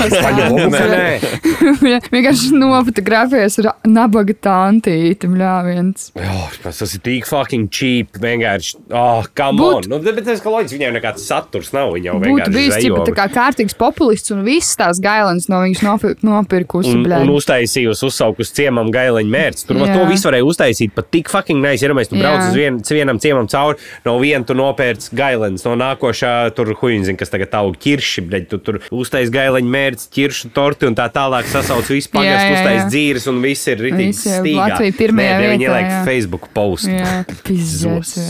Viņa 1.84 2.00
vienkārši 2.16 2.58
nofotografējas 2.58 3.60
ar 3.62 3.70
nabaga 3.88 4.36
tantīti. 4.48 5.30
Viens. 5.38 6.10
Oh, 6.18 6.50
tas 6.64 6.82
ir 6.88 7.02
tik 7.04 7.28
fucking 7.30 7.70
cheap. 7.74 8.18
Vienkārši, 8.22 8.78
oh, 8.90 9.28
come 9.38 9.62
Būt- 9.62 9.88
on. 9.88 9.90
Nu, 9.92 10.00
bet 10.02 10.24
tas, 10.26 10.42
ka 10.44 10.52
loģiski 10.54 10.80
viņiem 10.80 10.98
nekāds 10.98 11.28
saturs 11.28 11.72
nav. 11.76 11.94
Viņi 11.96 12.10
jau 12.10 12.18
vienkārši 12.24 12.56
bijis 12.56 12.74
zvejo, 12.74 12.88
ķipa, 12.88 13.06
tā 13.10 13.16
kā 13.18 13.28
kārtīgs 13.38 13.78
populists 13.78 14.34
un 14.34 14.44
viss 14.48 14.78
tās 14.80 15.02
gailens 15.04 15.50
no 15.52 15.62
viņas 15.66 15.84
nopi- 15.86 16.16
nopirkusi. 16.26 16.96
Un, 16.98 17.06
un 17.22 17.34
uztaisījusi, 17.36 18.08
uzsaukus 18.10 18.54
ciemam 18.58 18.92
gaileņa 18.94 19.34
mērķis. 19.38 19.68
Tur 19.70 19.84
to 19.86 20.08
visu 20.10 20.30
varēja 20.32 20.48
uztaisīt 20.48 20.96
pat 20.98 21.12
tik 21.14 21.32
fucking 21.34 21.62
nice. 21.64 21.86
Ja 21.86 21.94
mēs 21.98 22.12
tu 22.12 22.20
brauc 22.20 22.50
uz 22.50 22.58
vien, 22.58 22.80
vienam 22.82 23.22
ciemam 23.22 23.50
cauri, 23.52 23.80
no 24.08 24.18
viena 24.22 24.48
tu 24.48 24.58
nopērc 24.88 25.08
gailens, 25.16 25.64
no 25.66 25.76
nākošā 25.80 26.54
tur 26.56 26.72
huīnzina, 26.78 27.18
kas 27.20 27.32
tagad 27.32 27.54
aug 27.60 27.76
ķirši, 27.82 28.24
bet 28.30 28.48
tu 28.52 28.60
tur 28.64 28.80
uztais 28.94 29.30
gaileņa 29.34 29.72
mērķis, 29.74 30.10
ķiršu 30.16 30.52
torti 30.56 30.88
un 30.88 30.96
tā 30.98 31.08
tālāk 31.14 31.48
sasauc 31.52 31.88
visu 31.92 32.12
pagastu, 32.14 32.56
uztais 32.56 32.88
dzīves 32.92 33.28
un 33.32 33.42
viss 33.44 33.68
ir 33.72 33.82
ritīgi 33.84 34.16
stīgā. 34.18 34.68
Latvija 34.68 34.98
pirmajā 34.98 35.34
Nē, 35.38 35.48
Viņi 35.48 35.66
vietā, 35.66 35.72
ieliek 35.72 35.90
jā. 35.92 36.00
Facebook 36.08 36.48
postu. 36.56 36.94
Jā, 36.94 37.16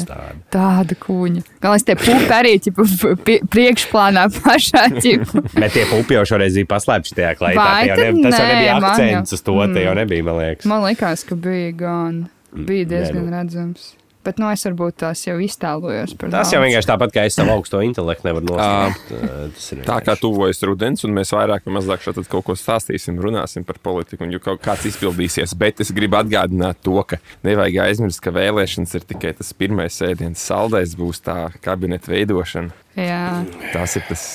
tādi. 0.09 0.41
Tāda 0.53 0.97
kuņa. 1.01 1.43
Galvenais 1.63 1.87
tie 1.87 1.97
pupi 1.99 2.31
arī 2.37 2.53
ķipa, 2.63 2.87
pi- 3.27 3.39
priekšplānā 3.53 4.25
pašā. 4.37 4.87
Ķipa. 4.97 5.43
Bet 5.61 5.77
tie 5.77 5.85
pupi 5.91 6.17
jau 6.17 6.25
šoreiz 6.33 6.57
bija 6.57 6.71
paslēpti 6.73 7.13
tad 7.93 8.17
ne, 8.17 8.25
tas 8.27 8.41
jau 8.41 8.49
nebija 8.49 8.79
akcents 8.81 9.37
uz 9.37 9.45
to. 9.45 9.59
Te 9.73 9.85
jau 9.85 9.93
nebija, 9.97 10.25
man 10.25 10.41
liekas. 10.41 10.67
Man 10.69 10.83
liekas, 10.87 11.25
ka 11.27 11.37
bija 11.39 11.71
gan. 11.77 12.25
Bija 12.57 12.87
diezgan 12.89 13.25
nē, 13.25 13.29
nu. 13.29 13.33
redzams. 13.35 13.89
Bet 14.25 14.41
nu, 14.41 14.47
es 14.51 14.65
varbūt 14.65 14.97
tās 15.03 15.21
jau 15.23 15.37
iztēlojos 15.39 16.15
par 16.19 16.31
Tas 16.33 16.51
jau 16.51 16.59
vienkārši 16.59 16.89
tāpat 16.89 17.13
kā 17.15 17.23
es 17.29 17.37
savu 17.37 17.53
augsto 17.53 17.79
intelektu 17.85 18.27
nevaru 18.27 18.57
ir 18.57 19.83
Tā 19.87 19.99
kā 20.03 20.17
tuvojas 20.19 20.59
rudens, 20.67 21.05
un 21.07 21.13
mēs 21.15 21.31
vairāk 21.35 21.67
vai 21.67 21.77
mazāk 21.77 22.03
šeit 22.03 22.19
kaut 22.31 22.47
ko 22.49 22.57
stāstīsim, 22.59 23.21
runāsim 23.23 23.63
par 23.67 23.79
politiku, 23.83 24.25
un 24.25 24.35
jau 24.35 24.41
kaut 24.43 24.59
kāds 24.65 24.87
izpildīsies. 24.89 25.55
Bet 25.59 25.79
es 25.85 25.93
gribu 25.95 26.19
atgādināt 26.19 26.81
to, 26.83 26.97
ka 27.07 27.21
nevajag 27.47 27.79
aizmirst, 27.85 28.23
ka 28.25 28.35
vēlēšanas 28.35 28.97
ir 28.99 29.07
tikai 29.13 29.31
tas 29.37 29.53
pirmais 29.55 30.01
ēdiens, 30.03 30.43
saldais 30.43 30.97
būs 30.99 31.23
tā 31.23 31.39
kabineta 31.63 32.11
veidošana. 32.11 32.75
Jā. 32.99 33.23
Tas 33.71 33.95
ir 33.99 34.07
tas. 34.09 34.27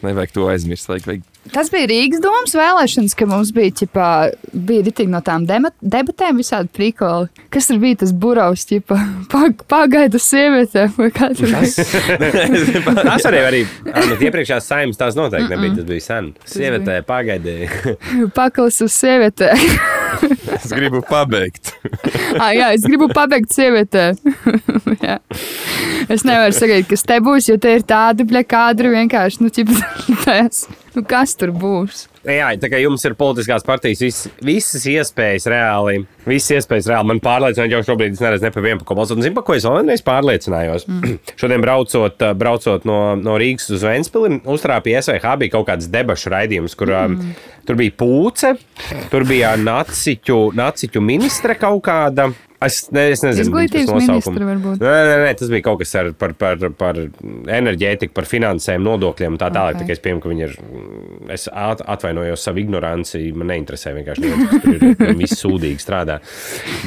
Nevajag 0.00 0.32
to 0.32 0.46
aizmirst. 0.48 0.88
Vajag, 0.88 1.10
vajag 1.10 1.29
Tas 1.48 1.70
bija 1.72 1.88
Rīgas 1.88 2.20
domas 2.20 2.52
vēlēšanas, 2.54 3.14
ka 3.16 3.26
mums 3.26 3.48
bija, 3.56 3.72
ķipā, 3.80 4.06
bija 4.52 4.84
ritīgi 4.86 5.10
no 5.10 5.22
tām 5.24 5.46
debatēm 5.48 6.38
visādi 6.38 6.68
prikoli. 6.76 7.30
Kas 7.50 7.70
tur 7.70 7.78
bija 7.80 8.02
tas 8.02 8.12
burovs, 8.12 8.66
ķipā, 8.68 8.98
pag, 9.32 9.64
pagaida 9.70 10.20
sieviete 10.20 10.84
vai 10.98 11.08
kā 11.14 11.30
tur 11.34 11.48
bija? 11.48 12.92
Tas 13.10 13.24
arī 13.26 13.40
arī 13.46 13.62
no 13.86 14.18
iepriekšējās 14.20 14.68
saimnes 14.68 15.00
tās 15.00 15.16
noteikti 15.18 15.54
nebija. 15.54 15.78
Tas 15.80 15.88
bija 15.88 16.04
sen. 16.04 16.28
Sievietē 16.50 16.98
pagaidīja. 17.08 17.96
Pakals 18.38 18.82
uz 18.84 18.94
sievietē. 19.00 19.50
es 20.58 20.68
gribu 20.76 21.00
pabeigt. 21.08 21.72
ah, 22.36 22.52
jā, 22.52 22.68
es 22.76 22.84
gribu 22.84 23.08
pabeigt 23.16 23.50
sievietē. 23.56 24.10
Jā. 25.00 25.16
es 26.12 26.26
nevaru 26.28 26.52
sagaidīt, 26.54 26.90
kas 26.92 27.06
te 27.08 27.18
būs, 27.24 27.48
jo 27.48 27.56
te 27.62 27.74
ir 27.78 27.88
tādi 27.88 28.28
bļakādri 28.28 28.92
vienkārši, 28.92 29.42
nu, 29.42 29.50
ķip, 29.54 29.72
tās 30.26 30.66
Nu, 30.96 31.04
kas 31.06 31.36
tur 31.38 31.52
būs? 31.54 32.06
Jā, 32.26 32.50
tā 32.60 32.68
kā 32.68 32.80
jums 32.82 33.04
ir 33.06 33.14
politiskās 33.16 33.62
partijas, 33.64 34.00
vis, 34.02 34.18
visas 34.44 34.82
iespējas 34.90 35.46
reāli, 35.48 36.02
visas 36.26 36.58
iespējas 36.58 36.88
reāli 36.90 37.08
man 37.12 37.22
pārliecināt, 37.24 37.70
jau 37.72 37.80
šobrīd 37.86 38.16
es 38.16 38.20
neredzu 38.20 38.44
ne 38.44 38.50
par 38.52 38.64
vienu, 38.66 38.80
pa 38.82 38.88
ko 38.88 38.96
balsot. 38.98 39.20
Un 39.20 39.24
zinu, 39.24 39.36
pa 39.38 39.44
ko 39.46 39.54
es 39.56 39.64
vēl 39.64 39.78
vienreiz 39.78 40.04
pārliecinājos. 40.04 40.88
Mm. 40.90 41.16
Šodien 41.40 41.64
braucot, 41.64 42.26
braucot 42.42 42.84
no, 42.90 42.98
no 43.20 43.38
Rīgas 43.40 43.70
uz 43.76 43.86
Ventspili, 43.86 44.42
uztrāpīja 44.50 45.04
SVH 45.06 45.38
bija 45.44 45.54
kaut 45.54 45.70
kāds 45.70 45.88
debašu 45.94 46.34
raidījums, 46.34 46.76
kur 46.78 46.92
mm. 46.98 47.32
tur 47.70 47.80
bija 47.80 47.96
pūce, 48.02 48.54
tur 49.14 49.26
bija 49.30 49.54
naciķu, 49.60 50.42
naciķu 50.58 51.04
ministre 51.06 51.56
kaut 51.60 51.84
kāda. 51.86 52.32
Es, 52.60 52.90
ne, 52.92 53.06
es 53.14 53.22
nezinu, 53.24 53.46
Izglītības 53.46 53.94
ministra 53.96 54.44
varbūt. 54.44 54.82
Nē, 54.84 54.96
nē, 55.08 55.14
nē, 55.22 55.28
tas 55.40 55.48
bija 55.48 55.64
kaut 55.64 55.78
kas 55.80 55.94
ar, 55.96 56.10
par, 56.20 56.34
par, 56.36 56.60
par 56.76 56.98
enerģētiku, 57.00 58.12
par 58.12 58.28
finansēm, 58.28 58.84
nodokļiem 58.84 59.32
un 59.32 59.40
tā 59.40 59.48
tālāk. 59.54 59.78
Ok. 59.78 59.86
Okay. 59.86 59.96
Es 59.96 60.02
pieņemu, 60.04 60.20
ka 60.20 60.32
viņi 60.32 60.44
ir. 60.44 60.52
Es 61.32 61.48
at- 61.48 61.80
atvainojos 61.94 62.44
savu 62.44 62.60
ignoranci. 62.60 63.22
Man 63.32 63.48
neinteresē 63.48 63.94
vienkārši 63.96 64.34
tur 64.60 64.76
ir. 64.76 64.86
Viņi 65.00 65.30
sūdīgi 65.32 65.80
strādā. 65.80 66.18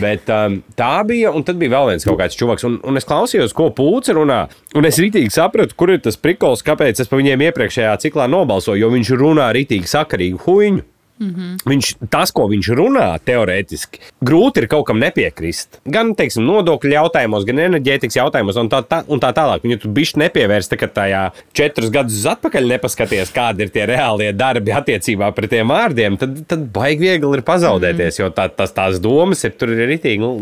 Bet 0.04 0.30
um, 0.30 0.60
tā 0.78 0.94
bija, 1.10 1.34
un 1.34 1.48
tad 1.48 1.58
bija 1.58 1.74
vēl 1.74 1.94
viens 1.96 2.06
kaut 2.06 2.22
kāds 2.22 2.38
čuvaks. 2.38 2.70
Un, 2.70 2.78
un 2.86 3.02
es 3.02 3.10
klausījos, 3.10 3.58
ko 3.58 3.72
pūce 3.74 4.14
runā. 4.14 4.44
Un 4.78 4.86
es 4.90 5.02
rītīgi 5.02 5.34
sapratu, 5.34 5.74
kur 5.80 5.96
ir 5.96 6.06
tas 6.06 6.22
prikols, 6.22 6.62
kāpēc 6.66 7.02
es 7.02 7.10
pa 7.10 7.18
viņiem 7.18 7.48
iepriekšējā 7.50 7.98
ciklā 8.06 8.30
nobalsoju. 8.30 8.78
Jo 8.86 8.94
viņš 8.94 9.16
runā 9.18 9.50
rītīgi 9.58 9.90
sakarīgu 9.90 10.46
huīņu. 10.46 10.86
Mm 11.20 11.30
-hmm. 11.30 11.58
viņš, 11.70 11.88
tas, 12.10 12.32
ko 12.34 12.48
viņš 12.50 12.68
runā, 12.74 13.20
teorētiski, 13.22 14.00
grūti 14.26 14.64
ir 14.64 14.68
kaut 14.68 14.88
kam 14.88 14.98
nepiekrist. 15.00 15.80
Gan 15.86 16.16
teiksim, 16.18 16.42
nodokļu 16.48 16.90
jautājumos, 16.96 17.46
gan 17.46 17.60
enerģētikas 17.60 18.18
jautājumos, 18.18 18.58
un 18.58 18.70
tā, 18.70 18.82
tā, 18.82 19.04
un 19.08 19.22
tā 19.22 19.30
tālāk. 19.30 19.62
Viņu 19.64 19.78
tu 19.84 19.92
bišķi 19.94 20.20
nepievērst, 20.24 20.72
tā, 20.74 20.80
ka 20.82 20.88
tajā 20.88 21.22
četrus 21.54 21.92
gadus 21.94 22.26
atpakaļ 22.26 22.68
nepaskaties, 22.68 23.32
kādi 23.36 23.68
ir 23.68 23.70
tie 23.70 23.86
reālie 23.86 24.32
darbi 24.34 24.74
attiecībā 24.74 25.30
pret 25.38 25.54
tiem 25.54 25.70
vārdiem, 25.70 26.18
tad, 26.18 26.42
tad 26.50 26.66
baigi 26.74 27.06
viegli 27.06 27.38
ir 27.38 27.46
pazaudēties, 27.46 28.20
jo 28.20 28.32
tā, 28.34 28.48
tas, 28.50 28.74
tās 28.74 29.00
domas 29.04 29.44
ir 29.44 29.54
tur 29.54 29.70
ir 29.70 29.86
ritīgi 29.94 30.18
nu, 30.18 30.34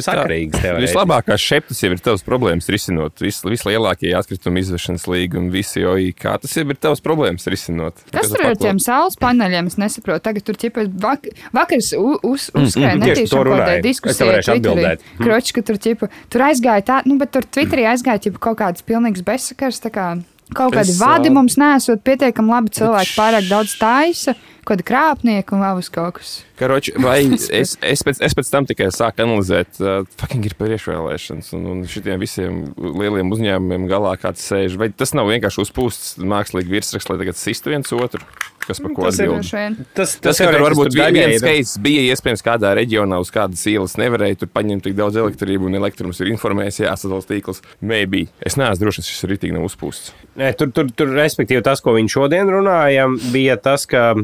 sakarīgas. 0.00 0.64
Vislabākās 0.80 1.40
šeptas 1.40 1.82
jau 1.84 1.92
ir 1.92 2.00
tavs 2.00 2.24
problēmas 2.24 2.68
risinot. 2.72 3.20
Vis, 3.20 3.42
vislielākie 3.44 4.14
atkrituma 4.16 4.62
izvešanas 4.62 5.04
līgumi, 5.10 5.52
visi 5.52 5.84
ir. 5.84 6.12
Kā 6.16 6.38
tas 6.40 6.56
jau 6.56 6.64
ir 6.64 6.80
tavs 6.80 7.04
problēmas 7.04 7.46
risinot? 7.50 8.00
Kas 8.14 8.32
tur 8.32 8.40
ir 8.40 8.52
ar 8.54 8.56
tiem 8.56 8.80
saules 8.82 9.18
paneļiem? 9.20 9.68
Es 9.68 9.76
nesaprotu. 9.80 10.13
Tagad 10.22 10.44
tur 10.46 10.58
ķipa 10.60 10.86
vak 11.02 11.26
vakars 11.56 11.92
uz, 11.98 12.50
uzskrēja 12.54 12.94
mm, 12.96 13.02
tieši 13.06 13.24
netīšām 13.24 13.32
to 13.32 13.42
kaut 13.42 13.62
kādā 13.62 13.80
diskusijā. 13.84 14.36
atbildēt. 14.54 15.02
Mm. 15.02 15.24
Kroči, 15.24 15.56
ka 15.56 15.64
tur 15.70 15.80
ķipa, 15.86 16.10
tur 16.30 16.46
aizgāja 16.50 16.86
tā, 16.86 17.00
nu, 17.08 17.18
bet 17.18 17.34
tur 17.34 17.48
Twitterī 17.48 17.88
aizgāja 17.90 18.26
ķipa 18.28 18.42
kaut 18.48 18.60
kāds 18.62 18.86
pilnīgs 18.86 19.24
bezsakars. 19.26 19.82
tā 19.84 19.92
kā 19.94 20.06
Kaut 20.54 20.74
kādi 20.76 20.92
Es, 20.92 20.98
vadi 21.00 21.30
ā, 21.30 21.32
mums 21.32 21.56
nesot 21.56 22.02
pietiekami 22.04 22.52
labi 22.52 22.72
cilvēki, 22.76 23.14
pārāk 23.16 23.46
daudz 23.48 23.72
taisa, 23.80 24.34
kaut 24.64 24.74
kādi 24.74 24.86
krāpnieki 24.88 25.54
un 25.54 25.64
vēl 25.64 25.80
uz 25.80 25.90
kaut 25.92 26.18
kas. 26.18 26.32
Karoči, 26.58 26.94
vai 27.02 27.18
es, 27.34 27.76
es, 27.82 28.04
pēc, 28.06 28.20
es 28.24 28.36
pēc 28.36 28.50
tam 28.52 28.68
tikai 28.68 28.88
sāku 28.94 29.24
analizēt, 29.24 29.80
uh, 29.82 30.08
fucking 30.20 30.46
ir 30.48 30.56
priekšvēlēšanas, 30.60 31.52
un, 31.58 31.68
un 31.72 31.84
šitiem 31.90 32.22
visiem 32.22 32.64
lieliem 32.78 33.32
uzņēmumiem 33.34 33.88
galā 33.90 34.14
kāds 34.22 34.44
sēž. 34.48 34.78
Vai 34.80 34.90
tas 34.94 35.14
nav 35.16 35.30
vienkārši 35.32 35.64
uzpūsts 35.66 36.18
mākslīgi 36.22 36.72
virsraksts, 36.72 37.10
lai 37.12 37.20
tagad 37.22 37.40
sistu 37.40 37.74
viens 37.74 37.94
otru? 37.94 38.22
Kas 38.64 38.80
par 38.80 38.94
ko 38.96 39.04
Tas 39.04 39.18
ir 39.20 39.28
atbild? 39.28 39.48
Vien. 39.52 39.74
Tas, 39.96 40.14
Tas, 40.24 40.38
ka 40.40 40.48
varbūt 40.62 40.94
viens 40.96 41.36
skaits, 41.42 41.74
bija 41.84 42.04
iespējams 42.14 42.44
kādā 42.44 42.72
reģionā 42.78 43.18
uz 43.20 43.28
kādas 43.34 43.60
ielas 43.68 43.98
nevarēja 44.00 44.40
tur 44.40 44.50
paņemt 44.54 44.86
tik 44.86 44.96
daudz 44.96 45.18
elektrību, 45.20 45.68
un 45.68 45.76
elektrums 45.76 46.20
ir 46.24 46.30
informējis, 46.32 46.80
jāsadalās 46.86 47.28
tīkls. 47.28 47.60
Maybe. 47.84 48.24
Es 48.40 48.56
neesmu 48.60 48.86
drošs, 48.86 49.02
ka 49.02 49.10
šis 49.10 49.28
rītīgi 49.28 49.56
nav 49.56 49.66
uzpūsts. 49.68 50.14
Nē, 50.40 50.54
tur, 50.58 50.72
tur, 50.74 50.88
tur, 50.96 51.12
respektīvi, 51.14 51.60
tas, 51.66 51.82
ko 51.84 51.92
viņš 51.98 52.16
šodien 52.16 52.48
runāja, 52.50 53.04
bija 53.34 53.58
tas, 53.60 53.84
ka 53.90 54.14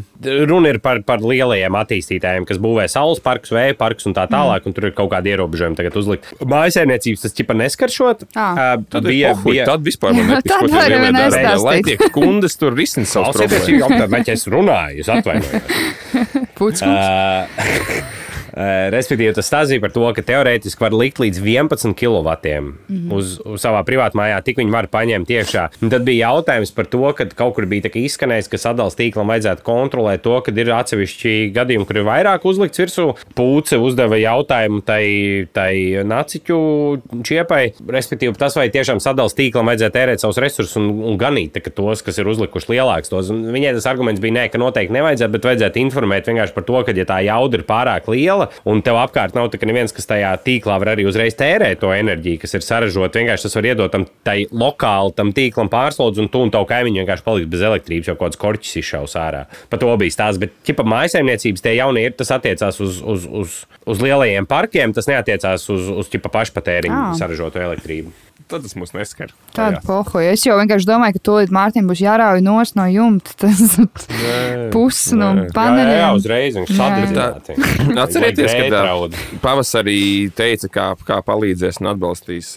runa 0.51 0.71
ir 0.73 0.79
par, 0.83 1.01
par 1.07 1.23
lielajiem 1.25 1.77
attīstītājiem, 1.81 2.47
kas 2.49 2.61
būvē 2.63 2.87
saules 2.91 3.21
parkus, 3.25 3.53
vēja 3.55 3.77
parkus 3.79 4.09
un 4.11 4.15
tā 4.17 4.27
tālāk, 4.31 4.67
un 4.69 4.77
tur 4.77 4.89
ir 4.91 4.95
kaut 4.97 5.11
kādi 5.13 5.33
ierobežojumi 5.35 5.79
tagad 5.79 5.97
uzlikt. 6.01 6.31
Mājasēmniecības 6.41 7.25
tas 7.27 7.37
ķipa 7.39 7.57
neskaršot. 7.61 8.27
Ā. 8.35 8.47
Ā, 8.51 8.69
Tad 8.91 9.07
bija, 9.09 9.35
bija, 9.35 9.45
bija, 9.45 9.67
tad 9.71 9.85
vispār 9.87 10.17
man 10.19 10.33
tad 10.47 10.67
ko 10.67 10.81
arī 10.81 11.01
dara. 11.17 11.57
Lai 11.65 11.79
tiek 11.87 12.07
kundas 12.15 12.57
tur 12.61 12.75
risina 12.77 13.09
savus 13.09 13.37
Klausieties, 13.37 13.67
problēmas. 13.67 13.83
jau 13.83 13.91
tādā 13.97 14.11
veidā 14.17 14.37
es 14.39 14.47
runāju, 14.51 15.05
es 15.05 15.13
atvainojos. 15.13 15.85
Puckungs. 16.61 16.83
Ā, 16.87 18.05
Respektīvi, 18.93 19.33
tas 19.37 19.49
stāstīja 19.49 19.83
par 19.83 19.93
to, 19.95 20.05
ka 20.17 20.25
teorētiski 20.27 20.83
var 20.83 20.95
likt 20.97 21.21
līdz 21.23 21.41
11 21.41 21.95
kW 21.97 22.35
mm 22.61 22.75
-hmm. 22.89 23.15
uz, 23.15 23.39
uz 23.45 23.63
savā 23.63 23.81
privātmājā, 23.87 24.43
tik 24.45 24.59
viņi 24.59 24.73
var 24.75 24.89
paņemt 24.93 25.31
iekšā. 25.31 25.69
Un 25.83 25.91
tad 25.91 26.05
bija 26.05 26.29
jautājums 26.29 26.75
par 26.75 26.87
to, 26.87 27.13
ka 27.17 27.27
kaut 27.35 27.55
kur 27.55 27.67
bija 27.67 27.91
izskanējis, 27.95 28.49
ka 28.51 28.59
sadalījuma 28.59 28.99
tīklam 29.01 29.31
vajadzētu 29.33 29.63
kontrolēt 29.63 30.23
to, 30.23 30.41
ka 30.41 30.53
ir 30.53 30.73
atsevišķi 30.73 31.53
gadījumi, 31.55 31.87
kur 31.87 31.97
ir 31.97 32.05
vairāk 32.05 32.45
uzlikts 32.45 32.81
virsū. 32.81 33.15
Pūce 33.35 33.79
uzdeva 33.79 34.17
jautājumu 34.17 34.83
tai, 34.85 35.47
tai 35.53 36.03
naciķu 36.05 36.59
čiepai, 37.25 37.73
respektīvi, 37.89 38.37
tas 38.39 38.57
vai 38.57 38.69
tiešām 38.69 39.01
sadalījuma 39.01 39.37
tīklam 39.37 39.67
vajadzētu 39.71 39.97
tērēt 39.97 40.21
savus 40.21 40.41
resursus 40.43 40.77
un, 40.77 40.91
un 41.13 41.19
ganīt 41.21 41.59
tos, 41.75 42.03
kas 42.03 42.19
ir 42.19 42.29
uzlikuši 42.29 42.73
lielākus. 42.75 43.11
Tos. 43.11 43.31
Un 43.31 43.45
Viņai 43.53 43.75
tas 43.77 43.87
arguments 43.87 44.21
bija, 44.21 44.33
nē, 44.33 44.49
ka 44.53 44.59
noteikti 44.59 44.95
nevajadzētu, 44.97 45.33
bet 45.33 45.49
vajadzētu 45.51 45.83
informēt 45.85 46.27
vienkārši 46.27 46.55
par 46.57 46.65
to, 46.65 46.83
ka, 46.87 46.95
ja 46.97 47.07
tā 47.09 47.21
jauda 47.27 47.61
ir 47.61 47.65
pārāk 47.69 48.09
liela 48.11 48.50
un 48.69 48.83
tev 48.85 48.99
apkārt 49.01 49.37
nav 49.37 49.51
tā, 49.53 49.61
ka 49.61 49.69
neviens, 49.69 49.95
kas 49.95 50.09
tajā 50.11 50.33
tīklā 50.45 50.79
var 50.83 50.93
arī 50.95 51.07
uzreiz 51.09 51.37
tērēt 51.39 51.83
to 51.83 51.93
enerģiju, 51.95 52.41
kas 52.43 52.57
ir 52.57 52.65
saražota, 52.67 53.21
vienkārši 53.21 53.49
tas 53.49 53.59
var 53.59 53.71
iedot 53.71 53.95
tam 53.95 54.07
tai 54.27 54.39
lokāli 54.51 55.17
tam 55.19 55.35
tīklam 55.37 55.71
pārslodzi, 55.73 56.25
un 56.25 56.31
tu 56.33 56.43
un 56.45 56.53
tavu 56.55 56.69
kaimiņu 56.71 57.03
vienkārši 57.03 57.27
paliks 57.27 57.51
bez 57.53 57.67
elektrības, 57.71 58.11
jo 58.11 58.17
kaut 58.17 58.31
kāds 58.31 58.41
korķis 58.41 58.81
izšaus 58.83 59.17
ārā. 59.21 59.45
Par 59.73 59.83
to 59.83 59.91
bija 60.01 60.15
stāsts. 60.15 60.41
Bet, 60.41 60.55
ķipa, 60.67 60.87
mājsaimniecības 60.89 61.65
tie 61.65 61.77
jaunie 61.77 62.07
ir, 62.09 62.17
tas 62.17 62.33
attiecās 62.37 62.81
uz, 62.83 63.01
uz, 63.03 63.27
uz, 63.27 63.61
uz 63.91 64.03
lielajiem 64.05 64.49
parkiem, 64.51 64.95
tas 64.97 65.11
neatiecās 65.11 65.69
uz, 65.73 65.93
uz 66.03 66.11
ķipa, 66.13 66.33
pašpatēriņu 66.39 67.01
Ā. 67.01 67.13
saražoto 67.19 67.63
elektrību. 67.63 68.30
Tad 68.49 68.65
tas 68.65 68.77
mūs 68.79 68.95
neskar. 68.97 69.33
Tāda 69.55 69.81
pohoja. 69.85 70.33
Es 70.35 70.45
jau 70.47 70.57
vienkārši 70.59 70.89
domāju, 70.89 71.17
ka 71.17 71.25
tūlīt 71.29 71.53
Mārtiņam 71.55 71.91
būs 71.91 72.03
jārauj 72.05 72.43
nos 72.45 72.75
no 72.79 72.87
jumta. 72.91 73.35
Tas 73.43 73.77
pusi 74.73 75.19
no 75.19 75.33
Jā, 75.41 75.67
jā, 75.77 75.99
jā, 75.99 76.09
uzreiz 76.17 76.59
viņš 76.59 76.73
sadedzināti. 76.79 77.59
Atcerieties, 78.05 78.57
ka 78.71 79.39
pavasarī 79.43 80.01
teica, 80.37 80.71
kā, 80.73 80.87
kā 81.07 81.21
palīdzēs 81.27 81.83
un 81.83 81.93
atbalstīs 81.93 82.55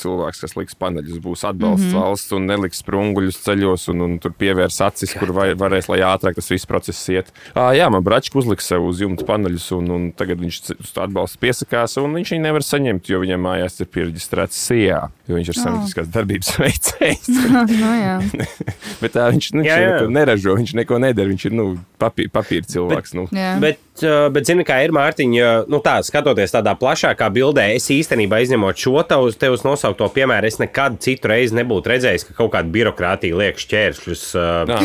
cilvēks, 0.00 0.42
kas 0.44 0.56
liks 0.58 0.78
paneļus, 0.78 1.20
būs 1.24 1.44
atbalsts 1.48 1.86
mm 1.86 1.92
-hmm. 1.92 2.02
valsts 2.02 2.36
un 2.36 2.46
neliks 2.50 2.82
sprunguļus 2.84 3.40
ceļos 3.44 3.88
un, 3.92 4.04
un 4.06 4.18
tur 4.18 4.34
pievērs 4.38 4.80
acis, 4.84 5.14
kur 5.18 5.32
vai, 5.36 5.48
varēs, 5.58 5.88
lai 5.92 6.00
ātrāk 6.06 6.38
tas 6.38 6.50
viss 6.50 6.68
process 6.68 7.08
iet. 7.08 7.32
À, 7.54 7.72
jā, 7.76 7.90
man 7.90 8.04
bračka 8.04 8.38
uzliks 8.38 8.66
sev 8.66 8.84
uz 8.84 9.00
jumta 9.00 9.24
paneļus 9.28 9.70
un, 9.78 9.90
un 9.90 10.10
tagad 10.12 10.40
viņš 10.40 10.60
uz 10.78 10.92
to 10.94 11.04
atbalstu 11.04 11.38
piesakās 11.42 11.96
un 12.02 12.14
viņš 12.14 12.34
viņu 12.34 12.46
nevar 12.46 12.62
saņemt, 12.62 13.08
jo 13.08 13.20
viņam 13.22 13.44
mājās 13.46 13.80
ir 13.80 13.90
pierģistrēts 13.94 14.60
SIA, 14.66 15.00
jo 15.28 15.38
viņš 15.38 15.52
ir 15.52 15.60
saimnieciskās 15.60 16.10
darbības 16.14 16.52
veicējs. 16.62 17.28
nu, 17.82 17.92
jā. 17.98 18.18
Bet 19.02 19.14
tā 19.16 19.28
viņš, 19.32 19.50
nu, 19.54 19.64
viņš 19.64 19.70
Jā, 19.70 19.78
jā. 19.80 19.92
neko 19.94 20.12
neražo, 20.12 20.54
viņš 20.58 20.74
neko 20.80 20.98
nedara, 21.02 21.30
viņš 21.32 21.46
ir 21.48 21.56
nu, 21.56 21.66
papī, 22.00 22.26
papīra 22.32 22.66
cilvēks. 22.68 23.14
Nu. 23.16 23.26
Jā. 23.34 23.54
Bet, 23.62 23.80
bet 24.34 24.48
zini, 24.48 24.64
kā 24.66 24.80
ir 24.84 24.94
Mārtiņa, 24.94 25.50
nu 25.70 25.80
tā, 25.84 25.96
skatoties 26.06 26.54
tādā 26.54 26.74
plašākā 26.78 27.28
bildē, 27.34 27.66
es 27.76 27.88
īstenībā 27.92 28.42
izņemot 28.44 28.80
šo 28.80 29.04
tavus, 29.08 29.38
tevus 29.40 29.64
nosaukto 29.84 30.08
piemēru, 30.14 30.48
es 30.48 30.56
nekad 30.60 30.96
citu 31.04 31.28
reizi 31.28 31.56
nebūtu 31.58 31.90
redzējis, 31.92 32.24
ka 32.28 32.36
kaut 32.38 32.52
kāda 32.54 32.70
birokrātija 32.72 33.36
liek 33.36 33.60
šķēršļus. 33.60 34.22
Jā. 34.34 34.78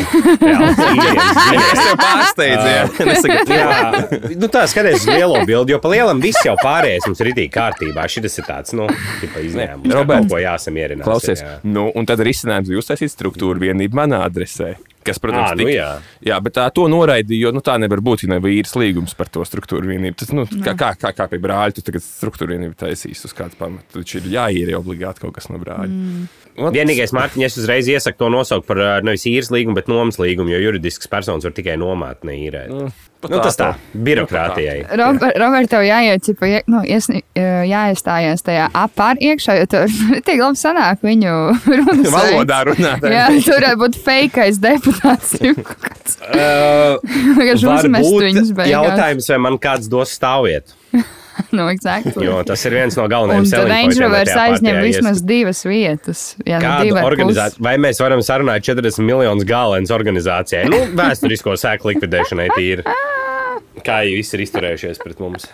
Nesaka, 2.99 3.39
Jā, 3.59 3.71
nu 4.41 4.49
tā 4.51 4.65
skaties 4.69 5.05
uz 5.05 5.09
lielo 5.13 5.39
bildi, 5.47 5.73
jo 5.73 5.79
pa 5.81 5.93
lielam 5.93 6.21
viss 6.23 6.43
jau 6.45 6.55
pārējais 6.59 7.07
mums 7.07 7.23
ir 7.23 7.31
itī 7.33 7.47
kārtībā. 7.53 8.07
Šis 8.11 8.39
ir 8.41 8.47
tāds, 8.47 8.75
nu, 8.77 8.89
tipa 9.23 9.43
izņēmums. 9.45 9.87
kā 9.87 9.95
Robert, 9.95 10.27
kaut 10.27 10.35
ko 10.35 10.43
jāsamierinās. 10.43 11.07
Klausies, 11.07 11.43
jā. 11.45 11.57
nu, 11.67 11.89
un 11.95 12.09
tad 12.09 12.23
risinājums 12.25 12.71
jūs 12.75 12.91
taisīt 12.91 13.15
struktūru 13.15 13.63
vienību 13.63 14.03
manā 14.03 14.23
adresē. 14.27 14.75
Kas, 15.05 15.19
protams, 15.23 15.53
Ā, 15.53 15.57
nu 15.59 15.69
jā. 15.71 15.87
jā, 16.25 16.37
bet 16.43 16.57
tā 16.57 16.65
to 16.75 16.83
noraidīja, 16.91 17.47
jo 17.47 17.53
nu, 17.55 17.61
tā 17.63 17.77
nevar 17.79 18.01
būt, 18.03 18.25
ja 18.25 18.33
nav 18.33 18.47
īres 18.49 18.75
līgums 18.75 19.15
par 19.15 19.29
to 19.31 19.45
struktūru 19.47 19.87
vienību. 19.87 20.17
Tas, 20.19 20.33
nu, 20.35 20.43
kā, 20.65 20.73
kā, 20.79 20.91
kā, 20.99 21.13
kā 21.15 21.27
pie 21.31 21.39
brāļa, 21.43 21.77
tu 21.77 21.83
tagad 21.87 22.03
struktūru 22.03 22.57
vienību 22.57 22.75
taisīs 22.79 23.23
uz 23.23 23.35
kādu 23.37 23.55
pamatu. 23.59 24.01
Taču 24.01 24.19
ir 24.19 24.27
jāīrē 24.35 24.75
obligāti 24.77 25.23
kaut 25.23 25.37
kas 25.37 25.47
no 25.53 25.61
brāļa. 25.61 25.87
Mm. 25.87 26.27
Vienīgais, 26.75 27.15
Mārtiņ, 27.15 27.45
es 27.47 27.55
uzreiz 27.61 27.87
iesaku 27.87 28.19
to 28.19 28.31
nosaukt 28.33 28.67
par 28.67 28.81
nevis 29.07 29.23
īres 29.29 29.51
līgumu, 29.55 29.77
bet 29.79 29.87
nomas 29.87 30.19
līgumu, 30.19 30.51
jo 30.51 30.59
juridisks 30.65 31.07
personis 31.11 31.47
var 31.47 31.55
tikai 31.55 31.77
nomāt, 31.79 32.25
neīrēt. 32.27 32.73
Nu, 32.73 32.89
pat 33.23 33.33
nu, 33.33 33.39
tas 33.43 33.57
tā, 33.59 33.69
tā. 33.75 34.01
birokrātijai. 34.07 34.77
Robert, 34.99 35.37
Robert, 35.41 35.69
tev 35.71 35.83
jāiet, 35.83 36.23
cipa, 36.25 36.49
nu, 36.71 36.81
iesni, 36.87 37.21
jāiestājas 37.35 38.45
tajā 38.47 38.69
apār 38.79 39.19
iekšā, 39.29 39.57
jo 39.59 39.67
tur 39.73 39.95
tik 40.27 40.39
labi 40.41 40.59
sanāk 40.59 41.03
viņu 41.05 41.35
runas. 41.79 42.11
Valodā 42.15 42.61
runāt. 42.71 43.07
Jā, 43.11 43.27
tur 43.45 43.59
varētu 43.59 43.81
būt 43.83 43.99
fejkais 44.05 44.61
deputāts. 44.63 45.35
kāds. 45.39 46.19
Uh, 46.29 46.99
uzmest 47.53 48.19
viņus 48.23 48.53
beigās. 48.57 48.73
jautājums, 48.73 49.31
vai 49.33 49.41
man 49.47 49.59
kāds 49.61 49.91
dos 49.91 50.15
stāvvietu. 50.15 50.75
no, 51.57 51.67
exactly. 51.71 52.25
Jo 52.25 52.41
tas 52.47 52.63
ir 52.67 52.75
viens 52.77 52.97
no 52.99 53.05
galvenajiem 53.11 53.47
selling 53.49 53.73
Range 53.73 53.95
tajā 53.99 54.45
aizņem 54.45 54.73
partijā, 54.73 54.85
vismaz 54.87 55.23
divas 55.25 55.63
vietas. 55.67 56.23
Jā, 56.47 56.59
nu, 56.63 56.73
divi 56.87 57.05
organizācija, 57.05 57.63
vai 57.65 57.75
mēs 57.81 58.01
varam 58.03 58.23
sarunāt 58.25 58.65
40 58.67 59.05
miljonus 59.05 59.47
gālēnas 59.49 59.93
organizācijai? 59.95 60.65
Nu, 60.71 60.83
vēsturisko 60.99 61.55
sēklu 61.59 61.95
likvidēšanai 61.95 62.49
tīri. 62.57 62.87
Kā 63.85 64.01
jau 64.03 64.17
viss 64.17 64.35
ir 64.35 64.43
izturējušies 64.43 64.99
pret 64.99 65.21
mums? 65.23 65.45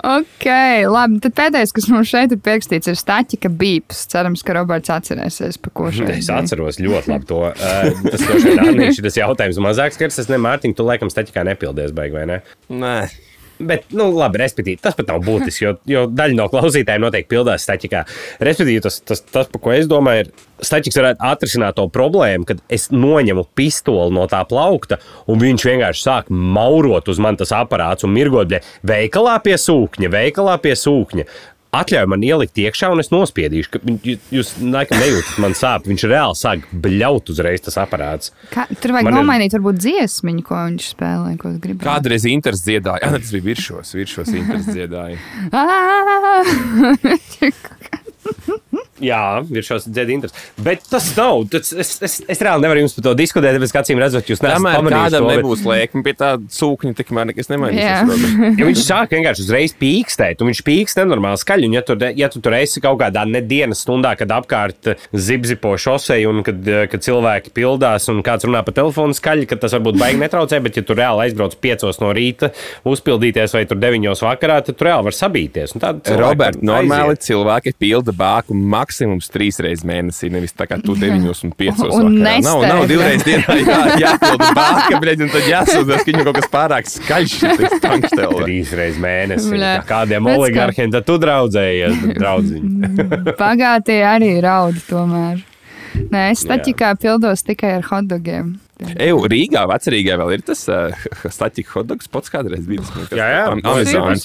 Ok, 0.00 0.46
labi. 0.88 1.18
Tad 1.24 1.34
pēdējais, 1.36 1.72
kas 1.76 1.88
mums 1.92 2.08
šeit 2.10 2.32
ir 2.34 2.40
pierakstīts, 2.44 2.88
ir 2.90 2.98
Staķika 2.98 3.50
Bīps. 3.52 4.04
Cerams, 4.12 4.44
ka 4.46 4.54
Roberts 4.56 4.92
atcerēsies, 4.92 5.58
pa 5.60 5.72
ko 5.76 5.90
šeit 5.92 6.08
Es 6.14 6.28
bija. 6.28 6.38
atceros 6.40 6.80
ļoti 6.80 7.12
labi 7.14 7.28
to. 7.30 7.40
Uh, 7.70 7.96
tas 8.12 8.22
ir 8.24 8.94
šis 8.96 9.18
jautājums 9.20 9.58
mazāk 9.62 9.94
skars. 9.94 10.18
Es 10.22 10.28
ne 10.30 10.38
Mārtiņu, 10.40 10.76
tu 10.76 10.84
laikam 10.86 11.10
staķikā 11.12 11.44
nepildies, 11.46 11.92
beig, 11.96 12.12
vai 12.14 12.24
ne? 12.28 12.38
Nē, 12.72 12.94
Bet, 13.60 13.90
nu, 13.92 14.08
labi, 14.16 14.40
respektīvi, 14.40 14.80
tas 14.80 14.96
pat 14.96 15.10
nav 15.10 15.20
būtiski, 15.26 15.64
jo, 15.66 15.74
jo 15.90 16.04
daļa 16.08 16.36
no 16.38 16.46
klausītājiem 16.52 17.04
noteikti 17.04 17.30
pildās 17.34 17.66
staķikā. 17.66 18.04
Respektīvi, 18.40 18.80
tas, 18.86 19.00
tas, 19.04 19.20
tas 19.20 19.50
par 19.52 19.62
ko 19.64 19.74
es 19.74 19.90
domāju, 19.90 20.24
ir, 20.24 20.32
staķiks 20.64 20.98
varētu 21.00 21.24
atrisināt 21.28 21.76
to 21.76 21.86
problēmu, 21.92 22.48
kad 22.48 22.60
es 22.72 22.88
noņemu 22.92 23.46
pistoli 23.56 24.14
no 24.16 24.26
tā 24.30 24.42
plaukta, 24.48 25.00
un 25.30 25.40
viņš 25.42 25.66
vienkārši 25.70 26.04
sāk 26.06 26.32
maurot 26.32 27.08
uz 27.12 27.20
manis 27.22 27.44
tas 27.44 27.54
aparāts 27.60 28.06
un 28.06 28.14
mirgot, 28.16 28.48
bļa, 28.50 28.62
veikalā 28.86 29.38
pie 29.44 29.56
sūkņa, 29.60 30.12
veikalā 30.12 30.56
pie 30.64 30.76
sūkņa. 30.78 31.28
Atļauj 31.70 32.08
man 32.10 32.18
ielikt 32.26 32.56
iekšā, 32.58 32.88
un 32.90 32.98
es 32.98 33.12
nospiedīšu, 33.14 33.68
ka 33.70 33.78
jūs, 34.34 34.48
laikam 34.58 34.98
nejūtat 34.98 35.36
man 35.38 35.52
sāp. 35.54 35.84
Viņš 35.86 36.02
reāli 36.10 36.34
sāk 36.34 36.64
bļaut 36.74 37.30
uzreiz 37.30 37.62
tas 37.62 37.76
aparāts. 37.78 38.32
Kā, 38.50 38.64
tur 38.74 38.90
vajag 38.96 39.06
Man 39.06 39.14
ir- 39.14 39.18
nomainīt, 39.20 39.54
varbūt 39.54 39.78
dziesmiņu, 39.84 40.42
ko 40.48 40.58
viņš 40.66 40.88
spēlē, 40.96 41.36
ko 41.38 41.52
grib. 41.62 41.78
kādreiz 41.86 42.26
Inters 42.26 42.64
dziedāja. 42.66 42.98
Jā, 43.06 43.12
tas 43.22 43.30
bija 43.36 43.46
virsšos, 43.52 43.94
virsšos 43.94 44.34
Inters 44.34 44.66
dziedāja. 44.66 45.14
Jā, 49.00 49.20
ir 49.50 49.64
šāds 49.66 49.86
interesants. 49.90 50.34
Bet 50.60 50.82
tas 50.90 51.06
nav. 51.16 51.44
Tas, 51.52 51.72
es, 51.72 51.92
es, 52.04 52.14
es 52.28 52.42
reāli 52.44 52.64
nevaru 52.66 52.82
jums 52.84 52.94
par 52.98 53.06
to 53.08 53.14
diskutēt, 53.18 53.56
tāpēc, 53.56 53.72
ka 53.74 53.82
acīm 53.84 54.00
redzot, 54.02 54.28
jūs 54.30 54.42
neesat 54.44 54.60
pamanījuši 54.60 55.04
kādam 55.06 55.24
to, 55.24 55.28
bet- 55.30 55.40
nebūs 55.40 55.64
lēkme 55.68 56.02
pie 56.06 56.14
tā 56.20 56.30
sūkņa, 56.58 56.94
tikmēr 57.00 57.30
nekas 57.32 57.50
nemainīsies. 57.52 58.26
Ja 58.60 58.66
viņš 58.68 58.80
sāk 58.84 59.12
vienkārši 59.14 59.44
uzreiz 59.46 59.72
pīkstēt, 59.80 60.40
un 60.42 60.50
viņš 60.50 60.60
pīkst 60.66 60.98
nenormāli 61.00 61.40
skaļi. 61.40 61.68
Un, 61.70 61.76
ja, 61.78 61.82
tur, 61.86 62.00
ja 62.18 62.28
tu 62.32 62.40
tur 62.44 62.54
esi 62.58 62.82
kaut 62.84 62.98
kādā 63.00 63.22
nedēļas 63.28 63.82
stundā, 63.86 64.12
kad 64.20 64.32
apkārt 64.36 64.90
zibzipo 65.16 65.72
šosei, 65.80 66.24
un 66.28 66.42
kad, 66.46 66.60
kad 66.92 67.04
cilvēki 67.04 67.52
pildās, 67.56 68.08
un 68.12 68.20
kāds 68.26 68.44
runā 68.48 68.60
pa 68.66 68.74
telefonu 68.76 69.16
skaļi, 69.16 69.48
tad 69.50 69.62
tas 69.64 69.74
varbūt 69.76 69.98
baigi 70.00 70.20
netraucē. 70.20 70.60
Bet, 70.64 70.76
ja 70.80 70.84
tu 70.86 70.96
reāli 70.98 71.26
aizbrauc 71.28 71.56
piecos 71.62 72.00
no 72.02 72.10
rīta, 72.16 72.50
uzpildīties 72.88 73.54
vai 73.56 73.64
tur 73.70 73.80
deviņos 73.80 74.22
vakarā, 74.26 74.60
tad 74.66 74.76
tu 74.80 74.86
reāli 74.88 75.08
var 75.08 75.16
sabīties. 75.16 75.74
Un 75.76 75.84
tad 75.84 76.02
cilvēki 76.06 76.24
Roberts, 76.24 76.62
normāli 76.66 77.16
aiziet. 77.16 77.26
cilvēki 77.30 77.74
pilda 77.80 78.14
bāku 78.16 78.56
maksimums 78.90 79.30
trīs 79.30 79.58
reizes 79.62 79.84
mēnesī, 79.86 80.28
nevis 80.34 80.52
tā 80.56 80.66
kā 80.68 80.76
tu 80.82 80.96
9 80.98 81.22
un 81.30 81.52
5. 81.54 81.82
Un 81.94 82.16
vakarā. 82.18 82.40
Nav, 82.42 82.62
nav 82.66 82.86
divreiz 82.90 83.22
dienā 83.26 83.56
jā, 83.62 83.78
jāpilda 84.02 84.48
bāka, 84.56 84.98
bet 85.04 85.22
un 85.22 85.30
tad 85.30 85.46
jāsūdzas, 85.46 86.02
ka 86.02 86.10
viņam 86.10 86.26
kaut 86.26 86.38
kas 86.40 86.48
pārāk 86.50 86.90
skaļš 86.90 87.36
šis 87.38 87.76
tankštēlis. 87.84 88.40
Trīs 88.42 88.72
reizes 88.80 88.98
mēnesī. 89.02 89.60
Kā 89.60 90.00
Kādiem 90.00 90.26
oligarhiem 90.32 90.90
tad 90.94 91.06
tu 91.06 91.18
draudzējies, 91.22 92.02
draudziņ? 92.16 92.66
Pagātie 93.44 94.00
arī 94.06 94.32
raud 94.42 94.80
tomēr. 94.88 95.44
Nē, 96.10 96.24
es 96.32 96.42
taķikā 96.46 96.94
pildos 97.02 97.42
tikai 97.46 97.76
ar 97.80 97.86
hotdogiem. 97.90 98.54
Eju, 98.80 99.18
Rīgā, 99.28 99.66
vecrīgā 99.68 100.16
vēl 100.22 100.38
ir 100.38 100.44
tas 100.46 100.62
uh, 100.72 100.94
statika 101.28 101.74
hotdogs 101.76 102.08
pots 102.08 102.32
kādreiz 102.32 102.64
bija. 102.64 102.80
Tas, 102.86 103.10
Jā, 103.12 103.26
jā, 103.34 103.42
Am- 103.50 103.60
tas 103.60 103.90
ir 103.92 103.98
Amazonas. 104.00 104.24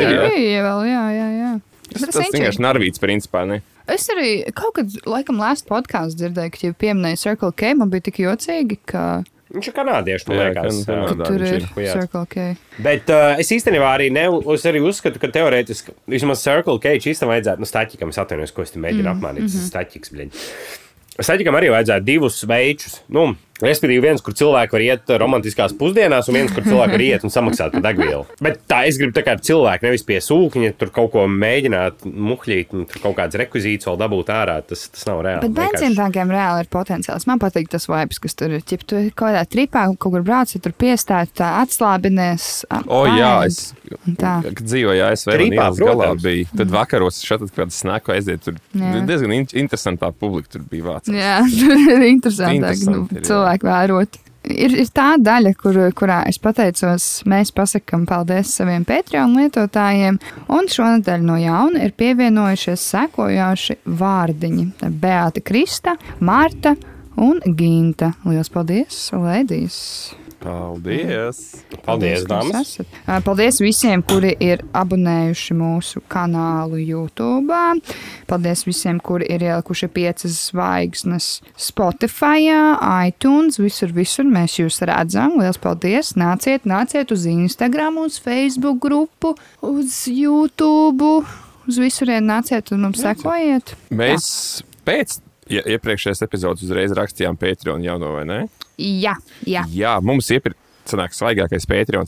ir, 0.00 0.08
Jā, 0.08 0.16
jā. 0.16 0.30
jā, 0.42 0.62
vēl, 0.66 0.80
jā, 0.88 1.04
jā. 1.14 1.28
jā. 1.38 1.50
Tas, 1.88 2.02
tas 2.02 2.16
riņķīgi. 2.18 2.34
vienkārši 2.34 2.64
narvīts 2.64 3.00
principā, 3.00 3.44
ne? 3.48 3.60
Es 3.88 4.04
arī 4.12 4.30
kaut 4.52 4.74
kad, 4.76 4.92
laikam, 5.08 5.38
lēst 5.40 5.64
podkāstu 5.68 6.22
dzirdēju, 6.24 6.52
ka, 6.54 6.62
ja 6.68 6.76
pieminēja 6.84 7.20
Circle 7.24 7.52
K, 7.56 7.74
man 7.78 7.88
bija 7.92 8.04
tik 8.10 8.20
jocīgi, 8.26 8.78
ka, 8.88 9.08
Viņš 9.48 9.68
ir 9.70 9.72
kanādiešu, 9.72 10.26
man 10.28 10.36
Jā, 10.36 10.46
liekas. 10.50 10.78
kan- 10.84 11.06
Kanādā 11.08 11.24
tur 11.24 11.40
ir 11.40 11.54
ir. 11.56 11.86
Circle 11.94 12.26
K. 12.28 12.42
Bet 12.84 13.08
uh, 13.08 13.38
es 13.40 13.48
īstenībā 13.48 13.94
arī, 13.96 14.10
ne, 14.12 14.26
es 14.52 14.66
arī 14.68 14.82
uzskatu, 14.84 15.16
ka 15.22 15.30
teorētiski 15.32 15.94
vismaz 16.06 16.42
Circle 16.44 16.76
K 16.84 16.98
īstenībā 17.00 17.30
vajadzētu, 17.32 17.64
nu, 17.64 17.68
staķikam, 17.70 18.12
es 18.12 18.20
atvainojos, 18.20 18.52
ko 18.52 18.66
es 18.66 18.74
te 18.74 18.82
mēģinu 18.84 19.06
mm, 19.08 19.14
apmānīt. 19.14 19.48
Tas 19.48 19.56
ir 19.56 19.64
staķiks, 19.70 20.12
bļaļ. 20.12 20.44
Staķikam 21.18 21.56
arī 21.58 21.72
vajadzētu 21.72 22.04
divus 22.06 22.42
veidus. 22.46 22.98
Nu, 23.08 23.24
Respektīvi, 23.58 24.02
viens, 24.04 24.22
kur 24.22 24.34
cilvēki 24.38 24.72
var 24.76 24.82
iet 24.84 25.10
romantiskās 25.18 25.72
pusdienās, 25.78 26.28
un 26.30 26.36
viens, 26.38 26.52
kur 26.54 26.62
cilvēki 26.62 26.92
var 26.94 27.02
iet 27.02 27.24
un 27.26 27.32
samaksāt 27.34 27.72
par 27.74 27.82
degvielu. 27.88 28.24
Bet 28.44 28.60
tā 28.70 28.84
es 28.86 28.98
gribu 29.00 29.16
tā 29.16 29.24
kā 29.26 29.34
cilvēku, 29.40 29.82
nevis 29.88 30.04
pie 30.06 30.20
sūkņa, 30.22 30.72
tur 30.78 30.92
kaut 30.94 31.10
ko 31.16 31.24
mēģināt 31.26 32.04
muhļīt, 32.06 32.74
un 32.78 32.86
tur 32.86 33.02
kaut 33.02 33.16
kādas 33.18 33.38
rekvizītas 33.42 33.88
vēl 33.90 33.98
dabūt 34.04 34.30
ārā. 34.30 34.58
Tas, 34.68 34.84
tas 34.94 35.06
nav 35.10 35.22
reāli. 35.26 35.48
Bet 35.48 35.56
benzīntākiem 35.58 36.30
reāli 36.34 36.62
ir 36.64 36.70
potenciāls. 36.70 37.26
Man 37.26 37.42
patīk 37.42 37.68
tas 37.72 37.88
vibes, 37.90 38.20
kas 38.22 38.34
tur 38.38 38.54
ir. 38.54 38.62
Ja 38.68 38.78
tu 38.78 39.00
kaut 39.10 39.16
kādā 39.32 39.42
tripā 39.48 39.86
kaut 39.98 40.12
kur 40.14 40.22
brauc, 40.22 40.52
ja 40.54 40.60
tur 40.62 40.72
piestāj, 40.78 41.32
tā 41.38 41.50
atslābinies. 41.64 42.64
ap- 42.70 42.86
O, 42.88 43.04
jā, 43.06 43.32
ēd. 43.42 43.46
es 43.46 43.74
tā. 44.18 44.36
dzīvoju 44.44 45.02
ASV. 45.10 45.30
galā 45.58 45.76
protams. 45.76 46.22
bija. 46.22 46.46
Tad 46.56 46.70
vakaros 46.70 47.20
šeit 47.24 47.40
kaut 47.40 47.54
kāda 47.56 47.72
snaku 47.74 48.12
aiziet. 48.14 48.42
Tur 48.44 48.54
Jā. 48.74 49.04
diezgan 49.06 49.32
in 49.34 49.46
interesantā 49.46 50.12
publika 50.12 50.48
tur 50.56 50.62
bija 50.70 50.84
vācis. 50.84 51.14
Jā, 51.14 51.38
tur 51.60 51.74
ir 51.96 52.06
interesantāk 52.12 52.54
Interesanti 52.58 52.90
nu, 52.90 53.06
ir, 53.18 53.24
jā. 53.48 53.58
cilvēku 53.58 53.66
vērot. 53.68 54.18
Ir, 54.48 54.72
ir 54.80 54.88
tā 54.94 55.18
daļa, 55.20 55.52
kur, 55.60 55.76
kurā 55.92 56.22
es 56.28 56.38
pateicos, 56.40 57.22
mēs 57.28 57.50
pasakām 57.52 58.06
paldies 58.08 58.54
saviem 58.56 58.84
Patreon 58.88 59.34
lietotājiem, 59.36 60.18
un 60.48 60.70
šonadēļ 60.72 61.26
no 61.26 61.36
jauna 61.36 61.82
ir 61.84 61.92
pievienojušies 61.98 62.86
sekojoši 62.94 63.80
vārdiņi- 63.84 64.70
Beata 65.02 65.42
Krista, 65.44 65.98
Marta 66.20 66.76
un 67.16 67.42
Ginta. 67.44 68.14
Lielas 68.24 68.48
paldies, 68.48 69.10
Lēdijas! 69.12 70.27
Paldies! 70.38 71.64
Paldies, 71.82 72.22
dāmas! 72.30 72.76
Paldies 73.26 73.58
visiem, 73.58 74.04
kuri 74.06 74.30
ir 74.42 74.62
abonējuši 74.76 75.56
mūsu 75.58 76.02
kanālu 76.10 76.78
YouTube. 76.78 77.58
Paldies 78.30 78.62
visiem, 78.68 79.00
kuri 79.02 79.26
ir 79.34 79.42
ielikuši 79.48 79.90
piecas 79.90 80.36
zvaigznes 80.52 81.28
Spotify, 81.58 82.52
iTunes, 83.08 83.58
visur, 83.58 83.90
visur 83.96 84.30
mēs 84.30 84.60
jūs 84.60 84.78
redzam. 84.86 85.40
Lielas 85.42 85.58
paldies! 85.62 86.14
Nāciet, 86.18 86.68
nāciet 86.70 87.10
uz 87.14 87.26
Instagram, 87.26 87.98
uz 88.06 88.20
Facebook 88.22 88.78
grupu, 88.86 89.34
uz 89.66 90.04
YouTube, 90.06 91.16
uz 91.66 91.82
visurien 91.82 92.30
nāciet 92.30 92.70
un 92.74 92.86
mums 92.86 93.02
sekojiet. 93.02 93.74
Mēs 93.90 94.28
pēc 94.86 95.18
ja, 95.52 95.64
iepriekšējās 95.76 96.24
epizodes 96.26 96.64
uzreiz 96.66 96.94
rakstījām 96.96 97.38
Patreon 97.40 97.84
jauno 97.84 98.14
vai 98.16 98.24
ne? 98.28 98.40
Jā, 98.78 99.16
jā. 99.48 99.66
Jā, 99.74 99.98
mums 100.04 100.30
iepriekš. 100.34 100.64
Sanāk, 100.88 101.12
svaigākais 101.12 101.66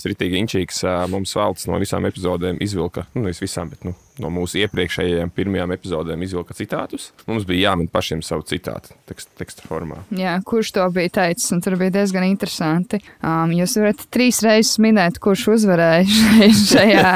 ir 0.08 0.14
tik 0.16 0.32
inčīgs. 0.38 0.78
Mums 1.12 1.34
valsts 1.36 1.68
no 1.68 1.76
visām 1.82 2.06
epizodēm 2.08 2.62
izvilka, 2.64 3.04
nu, 3.12 3.26
nevis 3.26 3.42
visām, 3.42 3.68
bet 3.68 3.84
nu, 3.84 3.92
no 4.20 4.30
mūsu 4.32 4.60
iepriekšējām 4.64 5.32
pirmajām 5.36 5.72
epizodēm 5.76 6.22
izvilka 6.26 6.54
citātus. 6.58 7.10
Mums 7.30 7.46
bija 7.48 7.70
jāmin 7.70 7.88
pašiem 7.92 8.22
savu 8.26 8.44
citātu 8.48 8.94
teksta, 9.10 9.32
teksta 9.40 9.66
formā. 9.68 10.02
Jā, 10.14 10.36
kurš 10.46 10.74
to 10.76 10.86
bija 10.94 11.12
teicis? 11.20 11.50
Un 11.56 11.64
tur 11.64 11.76
bija 11.80 11.94
diezgan 12.00 12.26
interesanti. 12.28 13.00
Um, 13.24 13.52
jūs 13.56 13.78
varat 13.80 14.04
trīs 14.14 14.42
reizes 14.46 14.78
minēt, 14.82 15.18
kurš 15.22 15.48
uzvarēja 15.56 16.06
šajā, 16.70 17.12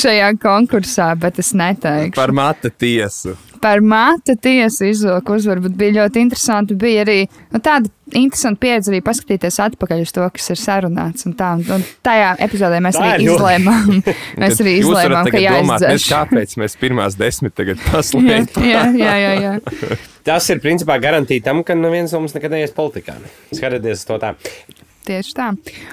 šajā 0.00 0.30
konkursā, 0.42 1.12
bet 1.20 1.40
es 1.42 1.54
neteikšu. 1.56 2.16
Par 2.18 2.34
mata 2.36 2.70
tiesu. 2.70 3.36
Par 3.64 3.80
māte 3.80 4.34
tiesu 4.36 4.90
izvilku 4.90 5.38
uzvaru, 5.38 5.62
bet 5.64 5.76
bija 5.80 6.02
ļoti 6.02 6.20
interesanti. 6.20 6.74
Bija 6.76 7.00
arī 7.06 7.22
nu, 7.54 7.60
tāda 7.64 7.88
interesanta 8.12 8.60
pieredze 8.60 8.90
arī 8.92 8.98
paskatīties 9.06 9.56
atpakaļ 9.64 10.02
uz 10.04 10.12
to, 10.12 10.26
kas 10.36 10.50
ir 10.52 10.60
sarunāts. 10.60 11.24
Un 11.24 11.32
tā, 11.38 11.54
un 11.72 11.86
tajā 12.04 12.34
epizodē 12.44 12.82
mēs 12.84 12.98
Tā 13.00 13.06
arī 13.14 13.24
ļoti- 13.24 13.38
izlēmām, 13.38 14.02
mēs 14.44 14.60
arī 14.60 14.74
izlēmām, 14.82 15.30
ka 15.30 15.32
tagad 15.38 15.56
domāt, 15.62 15.86
kāpēc 16.24 16.56
mēs 16.60 16.74
pirmās 16.80 17.16
desmit 17.20 17.54
tagad 17.54 17.78
Jā, 17.84 17.92
paslēpjam. 17.92 18.66
jā, 18.66 18.82
jā, 18.98 19.14
jā, 19.20 19.32
jā. 19.44 19.98
Tas 20.24 20.48
ir 20.50 20.60
principā 20.64 20.96
garantīja 21.02 21.44
tam, 21.50 21.62
ka 21.64 21.76
neviens 21.76 22.12
no 22.16 22.24
mums 22.24 22.34
nekad 22.34 22.56
neies 22.56 22.72
politikā. 22.74 23.18
Skatieties 23.52 24.06
to 24.08 24.16
tā. 24.22 24.34
Tieši 25.04 25.34
tā. 25.36 25.50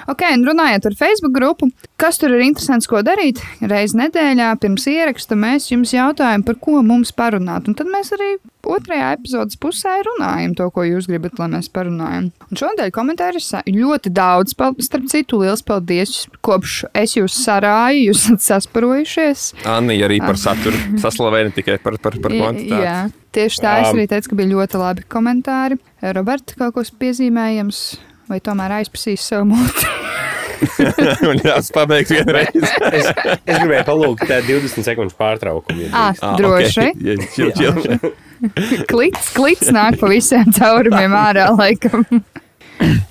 Ok, 0.08 0.22
un 0.32 0.46
runājot 0.48 0.86
par 0.86 0.94
Facebook 0.96 1.34
grupu, 1.36 1.68
kas 2.00 2.16
tur 2.20 2.32
ir 2.32 2.46
interesants, 2.46 2.88
ko 2.88 3.02
darīt? 3.04 3.42
Reiz 3.60 3.92
nedēļā 3.98 4.54
pirms 4.62 4.86
ieraksta 4.88 5.36
mēs 5.36 5.68
jums 5.68 5.92
jautājam, 5.92 6.44
par 6.46 6.56
ko 6.62 6.80
mums 6.86 7.12
parunāt. 7.12 7.68
Un 7.68 7.76
tad 7.76 7.90
mēs 7.92 8.14
arī 8.16 8.38
otrajā 8.62 9.10
epizodes 9.18 9.58
pusē 9.60 9.98
runājam 10.06 10.54
to, 10.56 10.68
ko 10.72 10.86
jūs 10.86 11.08
gribat, 11.10 11.36
lai 11.40 11.50
mēs 11.56 11.68
parunājam. 11.74 12.30
Un 12.48 12.60
šodien 12.60 12.92
komentāri 12.94 13.42
ir 13.42 13.80
ļoti 13.82 14.12
daudz. 14.16 14.56
Starp 14.86 15.08
citu, 15.12 15.42
liels 15.42 15.64
paldies, 15.66 16.26
kopš 16.46 16.78
es 16.96 17.16
jūs 17.18 17.36
sarāju, 17.44 18.08
jūs 18.08 18.24
esat 18.26 18.46
sasparojušies. 18.48 19.48
Anni 19.68 19.98
arī 20.06 20.22
par 20.24 20.40
saturu 20.40 20.78
saslavēja 21.02 21.50
ne 21.50 21.56
tikai 21.58 21.76
par, 21.82 21.98
par, 22.00 22.16
par 22.22 22.32
kvantitāti. 22.38 22.80
Jā, 22.86 22.96
tieši 23.36 23.64
tā. 23.64 23.76
Es 23.82 23.92
Um, 23.92 23.98
arī 23.98 24.08
teicu, 24.08 24.32
ka 24.32 24.38
bija 24.38 24.52
ļoti 24.54 24.80
labi 24.80 25.04
komentāri. 25.10 25.76
Roberta, 26.16 26.56
kaut 26.58 26.78
kas 26.78 26.92
piezīmējams, 27.02 27.82
vai 28.30 28.38
tomēr 28.44 28.78
aizpasīs 28.80 29.24
savu 29.32 29.50
muti? 29.54 29.88
Man 31.26 31.40
jāsaka, 31.42 31.74
pabeigt 31.80 32.12
vienreiz. 32.16 32.54
Es, 32.54 33.08
es 33.10 33.56
gribēju 33.58 33.86
palūgt 33.88 34.26
tā 34.30 34.38
20 34.46 34.86
sekundžu 34.86 35.16
pārtraukumu. 35.18 35.88
ja 35.88 36.12
Ah, 36.12 36.36
droši. 36.38 36.92
Okay. 36.92 37.16
Čil, 37.34 37.50
čil. 37.58 38.12
Klits, 38.90 39.32
klits 39.34 39.72
nāk 39.74 39.98
pa 40.00 40.10
visiem 40.10 40.50
caurumiem 40.54 41.14
ārā, 41.18 41.48
laikam. 41.58 42.06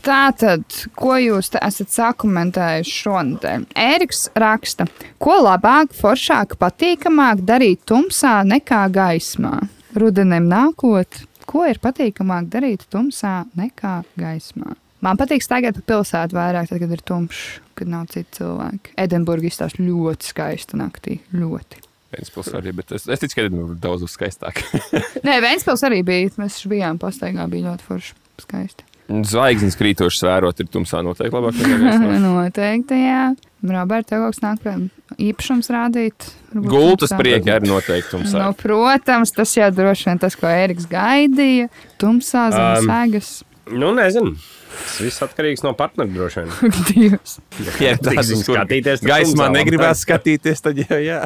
Tātad, 0.04 0.64
ko 1.00 1.16
jūs 1.22 1.52
esat 1.56 1.92
sakumentējuši 1.94 2.96
šonadēļ? 3.04 3.66
Ēriks 3.80 4.26
raksta, 4.42 4.88
ko 5.22 5.38
labāk, 5.46 5.94
foršāk, 5.96 6.58
patīkamāk 6.60 7.44
darīt 7.48 7.84
tumsā 7.88 8.42
nekā 8.48 8.82
gaismā. 8.92 9.62
Rudenim 9.96 10.50
nākot, 10.52 11.22
ko 11.48 11.64
ir 11.70 11.80
patīkamāk 11.84 12.50
darīt 12.52 12.88
tumsā 12.92 13.42
nekā 13.60 14.02
gaismā? 14.20 14.76
Man 15.02 15.18
patīk 15.18 15.42
staigāt 15.46 15.80
pa 15.80 15.86
pilsētu 15.94 16.38
vairāk, 16.38 16.68
tad, 16.70 16.82
kad 16.84 16.92
ir 16.94 17.02
tumšs, 17.08 17.46
kad 17.80 17.90
nav 17.90 18.06
citu 18.14 18.38
cilvēku. 18.42 18.94
Edinburgā 19.02 19.50
izstāsta 19.50 19.82
ļoti 19.82 20.30
skaista 20.30 20.78
naktī. 20.78 21.20
Ļoti. 21.34 21.82
Ventspils 22.12 22.52
arī, 22.60 22.74
bet 22.76 22.92
es, 22.92 23.06
es 23.08 23.22
ticu, 23.24 23.38
ka 23.38 23.46
ir 23.48 23.76
daudz 23.82 24.04
skaistāk. 24.12 24.62
Nē, 25.28 25.38
Vēnspils 25.46 25.86
arī 25.88 26.02
bija. 26.06 26.32
Mēs 26.42 26.60
bijām 26.70 27.00
pastaigā, 27.02 27.48
bija 27.52 27.72
ļoti 27.72 27.88
forši. 27.88 28.18
Skaisti. 28.42 28.86
Zvaigznes 29.28 29.76
krītošas 29.76 30.24
vērot 30.24 30.62
ir 30.64 30.68
tumsā 30.72 31.02
noteikti 31.04 31.36
labāk. 31.36 31.58
Noteikti, 32.24 32.98
jā. 33.02 33.24
Roberts, 33.68 34.08
tev 34.10 34.24
kaut 34.24 34.36
kas 34.38 34.44
nāk 34.44 34.62
prātā 34.64 35.18
īpašums 35.22 35.70
rādīt. 35.74 36.28
Gultas 36.56 37.12
priekā 37.20 37.58
arī 37.60 37.70
noteikti 37.70 38.14
tumsā. 38.14 38.42
Nu, 38.46 38.56
protams, 38.58 39.34
tas 39.36 39.52
jau 39.58 39.68
droši 39.76 40.08
vien 40.10 40.22
tas, 40.24 40.38
ko 40.40 40.50
Eriks 40.50 40.88
gaidīja. 40.92 41.68
Tumsā 42.02 42.48
zem 42.56 42.68
Um, 42.82 42.88
sēgas. 42.92 43.32
Nu, 43.70 43.92
nezinu. 43.94 44.34
Tas 44.72 44.96
viss 45.04 45.22
atkarīgs 45.22 45.62
no 45.66 45.74
partnera 45.78 46.10
droši 46.10 46.42
vien. 46.42 46.50
Dievs. 46.90 47.36
Ja 47.84 47.92
tādas, 48.00 48.32
kur 48.48 48.56
skatīties, 48.58 49.02
tad 49.04 49.10
gaismā 49.12 49.50
negribās 49.54 50.00
labāk. 50.00 50.06
skatīties, 50.06 50.58
tad 50.66 50.76
jā, 50.82 50.98
jā. 51.04 51.20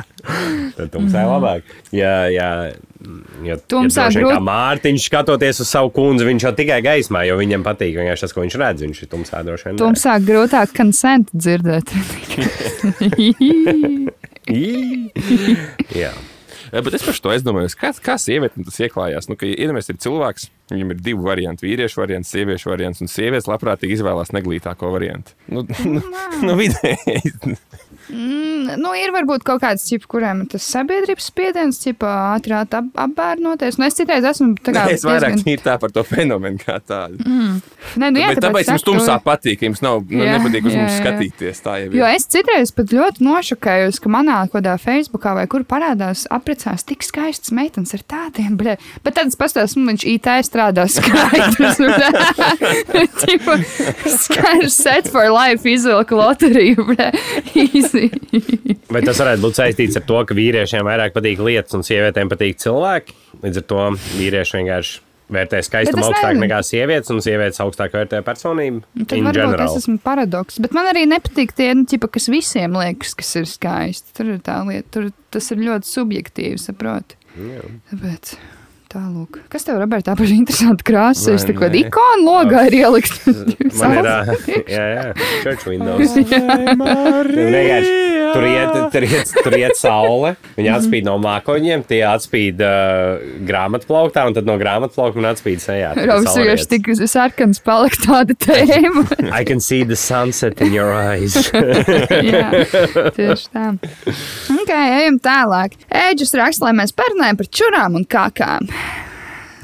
Tad 0.75 0.87
tumsā 0.91 1.17
ir 1.23 1.29
labāk. 1.31 1.61
Jā, 1.95 2.15
jā. 2.33 2.49
Ja, 3.45 3.55
Tumsā 3.69 4.07
ja 4.09 4.15
grūti- 4.17 4.33
kā 4.33 4.39
Mārtiņš 4.41 5.03
skatoties 5.07 5.59
uz 5.61 5.69
savu 5.69 5.91
kundzi, 5.93 6.25
viņš 6.25 6.41
jau 6.47 6.53
tikai 6.57 6.79
gaismā, 6.83 7.21
jo 7.29 7.35
viņam 7.37 7.61
patīk 7.63 7.93
vienkārši 7.99 8.25
tas, 8.25 8.33
ko 8.33 8.41
viņš 8.43 8.55
redz. 8.59 8.81
Viņš 8.87 8.97
ir 9.05 9.09
tumsā 9.13 9.43
droši 9.45 9.63
vien. 9.69 9.77
Tumsā 9.83 10.13
grūtāk 10.25 10.73
konsent 10.75 11.29
dzirdēt. 11.31 11.87
Jā. 15.95 16.11
Eh, 16.75 16.81
Bet 16.83 16.97
es 16.97 17.05
par 17.07 17.15
to 17.15 17.31
domāju, 17.45 17.71
kā, 17.79 17.93
kā 18.03 18.17
sieviete 18.19 18.63
tas 18.67 18.81
ieklājās. 18.83 19.29
Nu, 19.31 19.37
iedomājieties, 19.39 19.93
ir 19.93 19.99
cilvēks, 20.03 20.47
viņam 20.73 20.91
ir 20.91 21.03
divi 21.05 21.23
varianti- 21.23 21.63
vīriešu 21.69 22.01
variants, 22.01 22.33
sieviešu 22.35 22.71
variants, 22.73 22.99
un 22.99 23.07
sievietes 23.07 23.47
labprātīgi 23.47 23.95
izvēlās 23.95 24.33
neglītāko 24.35 24.91
variantu. 24.91 25.37
Nu, 25.47 25.63
nu, 25.93 26.01
nu 26.43 26.57
vidēji. 26.59 27.31
Mm, 28.09 28.75
nu, 28.81 28.91
ir 28.97 29.09
varbūt 29.15 29.43
kaut 29.47 29.61
kāds 29.63 29.85
tips, 29.87 30.05
kuriem 30.11 30.43
ir 30.43 30.49
tas 30.53 30.65
sabiedrības 30.75 31.25
spiediens, 31.31 31.79
tipā 31.81 32.11
ātrāk 32.35 32.73
ap, 32.77 32.89
apbērnoties. 33.05 33.79
Nu, 33.81 33.87
es 33.89 33.97
citreiz 33.97 34.25
esmu 34.29 34.53
tā 34.61 34.73
kā. 34.75 34.83
Es 34.93 35.05
vairāk 35.07 35.39
diezgan- 35.41 35.63
tā 35.65 35.77
par 35.81 35.89
to 35.95 36.03
fenomenu 36.05 36.59
kā 36.61 36.77
tādu. 36.85 37.17
Nē, 37.25 38.11
nu, 38.11 38.19
jā, 38.21 38.27
Bet 38.35 38.43
tāpēc 38.43 38.69
jums 38.69 38.83
saku, 38.83 38.91
tumsā 38.91 39.15
patīk, 39.23 39.59
ka 39.59 39.65
jums 39.69 39.81
nav 39.81 40.03
nu, 40.09 40.23
Jā, 40.23 40.37
nepatīk 40.37 40.65
uz 40.69 40.73
jā, 40.75 40.81
mums 40.83 40.93
jā. 40.93 40.99
skatīties. 41.01 41.61
Tā 41.65 41.73
jau 41.81 41.89
ir. 41.89 41.97
Jo 42.01 42.05
es 42.13 42.25
citreiz 42.29 42.71
pat 42.75 42.93
ļoti 42.93 43.25
nošokējos, 43.25 43.99
ka 44.03 44.09
manā 44.13 44.37
kādā 44.53 44.75
Facebookā 44.81 45.33
vai 45.39 45.47
kur 45.47 45.63
parādās 45.63 46.25
apprecās 46.29 46.83
tik 46.85 47.01
skaistas 47.05 47.51
meitenes 47.55 47.93
ar 47.97 48.03
tādiem, 48.05 48.57
bļē. 48.59 48.77
Bet 49.03 49.15
tad 49.15 49.27
es 49.31 49.35
pastāstīju, 49.39 49.81
nu, 49.85 49.91
viņš 49.93 50.05
IT 50.13 50.29
strādā 50.49 50.85
skaidrs. 50.91 51.79
Tipo, 53.25 53.55
Skaidrs 54.05 54.75
set 54.75 55.07
for 55.11 55.29
life 55.31 55.65
izvilka 55.69 56.15
loteriju, 56.17 56.85
bļē. 56.91 57.09
Vai 58.93 59.01
tas 59.05 59.19
varētu 59.21 59.43
būt 59.45 59.59
saistīts 59.59 59.99
ar 59.99 60.05
to, 60.07 60.21
ka 60.27 60.37
vīriešiem 60.37 60.85
vairāk 60.87 61.15
patīk 61.15 61.41
lietas 61.45 61.77
un 61.77 61.85
sievietēm 61.87 62.31
patīk 62.31 62.61
cilvēki? 62.63 63.17
Līdz 63.43 63.61
ar 63.61 63.67
to 63.71 63.81
vīrieši 64.19 64.59
vienkārši 64.59 65.03
vērtē 65.35 65.61
skaistumu 65.65 66.03
es 66.03 66.09
augstāk 66.11 66.39
nekā 66.41 66.59
sievietes, 66.65 67.11
un 67.13 67.21
sievietes 67.25 67.61
augstāk 67.63 67.95
vērtē 67.97 68.21
personību. 68.25 68.83
Tad 69.05 69.17
in 69.17 69.29
varbūt 69.29 69.41
general. 69.41 69.63
tas 69.63 69.79
esmu 69.81 69.97
paradoks. 70.05 70.59
Bet 70.63 70.75
man 70.77 70.89
arī 70.91 71.05
nepatīk 71.09 71.55
tie, 71.57 71.71
nu, 71.77 71.87
ķipa, 71.89 72.11
kas 72.17 72.29
visiem 72.31 72.77
liekas, 72.77 73.15
kas 73.17 73.31
ir 73.41 73.49
skaisti. 73.49 74.13
Tur 74.17 74.35
ir 74.35 74.43
tā 74.45 74.59
lieta, 74.67 74.87
tur 74.93 75.09
tas 75.33 75.49
ir 75.55 75.63
ļoti 75.65 75.91
subjektīvi, 75.91 76.61
saproti. 76.61 77.17
Tāpēc. 77.35 78.35
Tālūk. 78.95 79.41
Kas 79.51 79.65
tev, 79.67 79.75
Roberta, 79.81 80.13
tāpat 80.13 80.31
interesanti 80.31 80.85
krāsas? 80.87 81.27
Es 81.27 81.43
Vai 81.43 81.49
tā 81.49 81.55
kā 81.57 81.67
ne? 81.73 81.81
ikonu 81.83 82.29
logā 82.29 82.61
ir 82.69 82.77
ielikt. 82.79 83.17
Man 83.81 83.97
ir 83.99 84.07
tā, 84.07 84.37
jā, 84.71 84.85
jā, 84.93 85.05
church 85.43 85.67
windows. 85.67 86.15
Vienkārši 86.15 88.15
Tur 88.35 88.43
iet, 88.43 88.73
tur, 88.91 89.05
iet, 89.07 89.29
tur 89.45 89.55
iet 89.55 89.77
saule, 89.79 90.33
viņa 90.57 90.73
atspīd 90.75 91.05
no 91.07 91.15
mākoņiem, 91.23 91.85
tie 91.87 92.01
atspīd 92.07 92.59
uh, 92.63 93.21
grāmatplauktā, 93.47 94.25
un 94.27 94.35
tad 94.35 94.49
no 94.49 94.57
grāmatplaukta 94.59 95.31
atspīd 95.31 95.63
sejā. 95.63 95.93
Robs 96.09 96.35
vienkārši 96.35 96.67
tik 96.73 96.89
sarkans 97.07 97.63
palika 97.63 98.01
tāda 98.03 98.35
tēma. 98.35 99.05
I 99.31 99.45
can 99.47 99.63
see 99.63 99.83
the 99.87 99.95
sunset 99.95 100.59
in 100.61 100.75
your 100.75 100.91
eyes. 100.91 101.37
Jā, 102.31 102.65
tieši 103.15 103.47
tā. 103.55 103.69
Ok, 104.57 104.73
ejam 104.73 105.21
tālāk. 105.23 105.79
Ēģis 105.87 106.35
raksta, 106.41 106.67
lai 106.67 106.75
mēs 106.81 106.91
parunājam 106.95 107.39
par 107.39 107.51
čurām 107.61 107.99
un 108.01 108.09
kakām. 108.09 108.67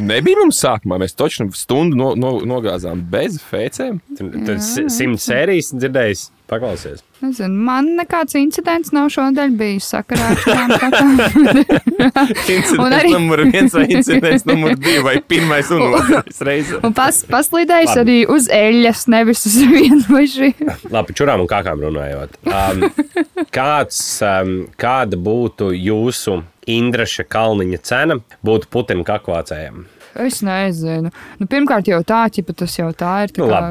Nebija 0.02 0.38
mums 0.42 0.60
sākumā, 0.64 0.98
mēs 1.02 1.14
taču 1.18 1.46
stundu 1.58 1.98
no, 2.00 2.12
no, 2.18 2.32
nogāzām 2.48 3.04
bez 3.12 3.40
fēcēm. 3.52 4.00
Tur 4.18 4.32
tur 4.48 4.60
si- 4.64 4.88
simts 4.90 5.28
sērijas 5.30 5.74
dzirdējis. 5.78 6.30
Paklausies. 6.52 7.00
Nezinu, 7.24 7.54
man 7.64 7.86
nekāds 7.96 8.34
incidents 8.36 8.90
nav 8.92 9.06
šodien 9.14 9.54
bijis 9.56 9.86
sakarā 9.94 10.34
ar 10.34 10.40
šādām 10.42 10.74
kakām. 10.82 11.14
Incidents 12.52 12.98
arī- 12.98 13.14
numur 13.14 13.44
viens 13.54 13.72
vai 13.78 13.86
incidents 13.94 14.44
numur 14.50 14.76
divi 14.76 15.00
vai 15.06 15.14
pirmais 15.24 15.70
un 15.72 15.86
otrais 15.96 16.42
reizes. 16.44 16.82
Un 16.84 16.92
pas, 16.98 17.22
paslīdējis 17.32 17.94
Labi. 17.94 18.02
arī 18.04 18.18
uz 18.36 18.50
eļļas, 18.52 19.06
nevis 19.16 19.46
uz 19.48 19.58
vienu 19.72 20.02
vai 20.10 20.26
šī. 20.28 20.52
Labi, 20.92 21.16
čurām 21.16 21.46
un 21.46 21.48
kākām 21.54 21.86
runājot. 21.88 22.36
Um, 22.44 22.84
kāds, 23.58 24.02
um, 24.26 24.52
kāda 24.82 25.16
būtu 25.22 25.72
jūsu 25.78 26.42
Indraša 26.70 27.24
Kalniņa 27.32 27.80
cena 27.88 28.20
būtu 28.46 28.70
Putina 28.74 29.06
kakvācējiem? 29.08 29.86
Es 30.22 30.42
nezinu. 30.44 31.10
Nu, 31.40 31.48
pirmkārt, 31.50 31.88
jau 31.88 32.02
tā, 32.04 32.26
ķipa, 32.34 32.54
tas 32.62 32.76
jau 32.78 32.90
tā 32.98 33.24
ir. 33.26 33.32
Tā 33.38 33.42
Nu, 33.42 33.48
kā. 33.50 33.62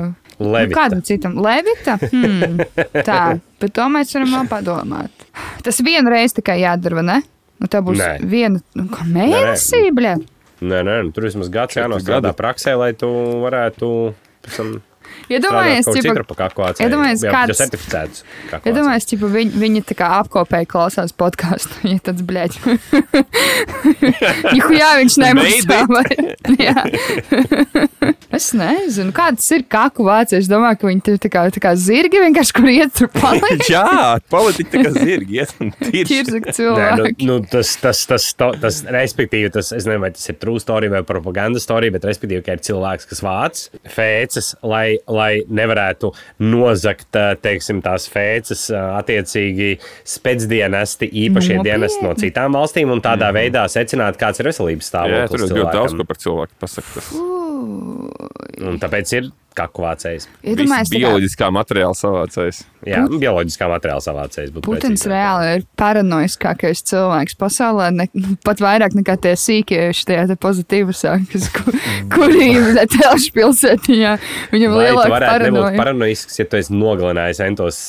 Nu, 0.40 0.48
Levita. 0.54 0.78
kādam 0.80 1.02
citam? 1.04 1.34
Levita? 1.36 1.98
Hmm. 2.00 2.62
Tā, 3.08 3.18
bet 3.60 3.74
to 3.76 3.84
mēs 3.92 4.14
varam 4.16 4.30
vēl 4.38 4.46
padomāt. 4.48 5.26
Tas 5.66 5.82
vienu 5.84 6.08
reizi 6.08 6.38
tikai 6.38 6.62
jādara, 6.62 6.96
vai 6.96 7.04
ne? 7.10 7.18
Nu, 7.60 7.68
tā 7.68 7.82
būs 7.84 8.00
Nē. 8.00 8.08
viena 8.24 8.62
nu, 8.72 8.86
mēnesī, 9.12 9.82
bļa. 9.92 10.14
Nē, 10.64 10.78
nē, 10.88 10.94
nu, 11.04 11.12
tur 11.12 11.26
vismaz 11.28 11.52
gads 11.52 11.76
jānostrādā 11.76 12.32
praksē, 12.36 12.72
lai 12.80 12.94
tu 12.96 13.10
varētu 13.44 13.90
tam 14.56 14.78
Iedomājies, 15.30 15.84
strādāt 15.84 15.86
kaut 15.86 15.94
ķipa, 15.94 16.02
citur 16.10 16.24
pa 16.26 16.34
kakvācējiem. 16.40 16.86
iedomājies, 16.90 17.20
kāds- 17.30 17.60
certificēts. 17.60 18.24
Iedomājieties, 18.66 19.12
ja 19.14 19.18
viņi, 19.36 19.52
viņi 19.62 19.80
tā 19.86 19.94
kā 20.00 20.06
apkopēji 20.20 20.66
klausās 20.72 21.12
podkāstu. 21.14 21.70
Ja 21.90 21.98
tāds 22.02 22.22
blēķis. 22.26 22.62
Jā, 24.80 24.90
viņš 25.00 25.14
nemaksā. 25.22 25.78
Es 28.30 28.52
nezinu, 28.54 29.10
kādas 29.14 29.48
ir 29.56 29.64
kaku 29.66 30.04
vācijas. 30.06 30.44
Es 30.44 30.48
domāju, 30.50 30.78
ka 30.78 30.86
viņi 30.86 31.00
tur 31.06 31.16
tā 31.18 31.30
kā, 31.32 31.42
tā 31.50 31.60
kā 31.64 31.72
zirgi 31.74 32.20
vienkārši 32.22 32.54
kur 32.54 32.68
iet 32.70 32.92
tur 32.94 33.08
palikt. 33.10 33.64
Jā, 33.72 34.20
politiķi 34.30 34.70
tā 34.70 34.82
kā 34.86 34.92
zirgi 34.94 35.40
iet 35.40 35.54
tirš. 35.80 36.12
Ķirzak 36.12 36.46
Nē, 36.46 36.52
nu, 36.52 36.54
cilvēki. 36.54 37.26
nu, 37.26 37.38
tas, 37.50 37.72
tas, 37.82 38.04
tas, 38.06 38.28
tas, 38.38 38.60
tas, 38.62 38.78
respektīvi, 38.94 39.50
tas, 39.56 39.72
es 39.74 39.82
nezinu, 39.82 40.04
vai 40.04 40.12
tas 40.14 40.30
ir 40.30 40.38
true 40.38 40.62
story 40.62 40.92
vai 40.92 41.02
propaganda 41.06 41.58
story, 41.62 41.90
bet, 41.90 42.06
respektīvi, 42.06 42.44
ka 42.46 42.54
ir 42.54 42.62
cilvēks, 42.68 43.08
kas 43.10 43.24
vāc 43.26 43.64
fēces, 43.96 44.52
lai, 44.62 45.00
lai 45.10 45.42
nevarētu 45.50 46.12
nozagt, 46.46 47.10
eh, 47.18 47.34
teiksim, 47.42 47.82
tās 47.82 48.06
fēces, 48.14 48.68
eh, 48.70 48.78
attiecīgi 49.00 49.72
spēcdienesti, 50.06 51.10
īpašie 51.26 51.58
Nopietni? 51.58 51.66
dienesti 51.66 52.06
no 52.06 52.14
citām 52.14 52.54
valstīm 52.54 52.94
un 52.94 53.02
tādā 53.02 53.34
veidā 53.34 53.66
secināt, 53.66 54.22
kāds 54.22 54.38
ir 54.38 54.52
veselības 54.52 54.86
Jā, 54.86 55.26
tur 55.26 55.42
stāvoklis 55.42 55.50
ir 55.50 55.62
ļoti 55.64 55.76
daudz 55.80 55.98
ko 55.98 56.08
par 56.14 56.22
cilvēku 56.22 56.62
pasakāt. 56.62 56.94
Tas 57.00 58.19
Un 58.60 58.80
tāpēc 58.82 59.12
ir 59.18 59.28
kakvācējs. 59.58 60.28
Iedomājieties, 60.46 60.90
tā 60.92 60.94
kā 60.94 61.00
bioloģiskā 61.02 61.46
materiāla 61.52 61.96
savācējs. 61.98 62.60
Jā, 62.86 63.00
bioloģiskā 63.10 63.66
materiāla 63.72 64.04
savācējs 64.04 64.52
būtu. 64.54 64.62
Putins 64.68 65.02
precīzāk. 65.02 65.10
reāli 65.10 65.48
ir 65.56 65.64
paranoiskākais 65.80 66.82
cilvēks 66.90 67.36
pasaulē, 67.40 67.88
ne, 67.98 68.06
pat 68.46 68.62
vairāk 68.62 68.94
nekā 68.98 69.16
tie 69.24 69.32
sīkieši, 69.40 70.06
tie 70.12 70.20
te 70.30 70.36
pozitīvusā, 70.40 71.16
kas, 71.32 71.48
kur, 71.56 71.76
kuri 72.14 72.46
ir 72.54 72.78
telšu 72.94 73.34
pilsētiņā. 73.36 74.14
Viņam 74.54 74.76
Vai 74.78 74.86
lielāka 74.86 75.14
varētu 75.16 75.48
nebūt 75.48 75.60
paranoja. 75.66 75.82
paranoisks, 75.82 76.38
ja 76.40 76.46
tu 76.46 76.60
esi 76.62 76.76
nogalinājis 76.78 77.42
entos 77.48 77.82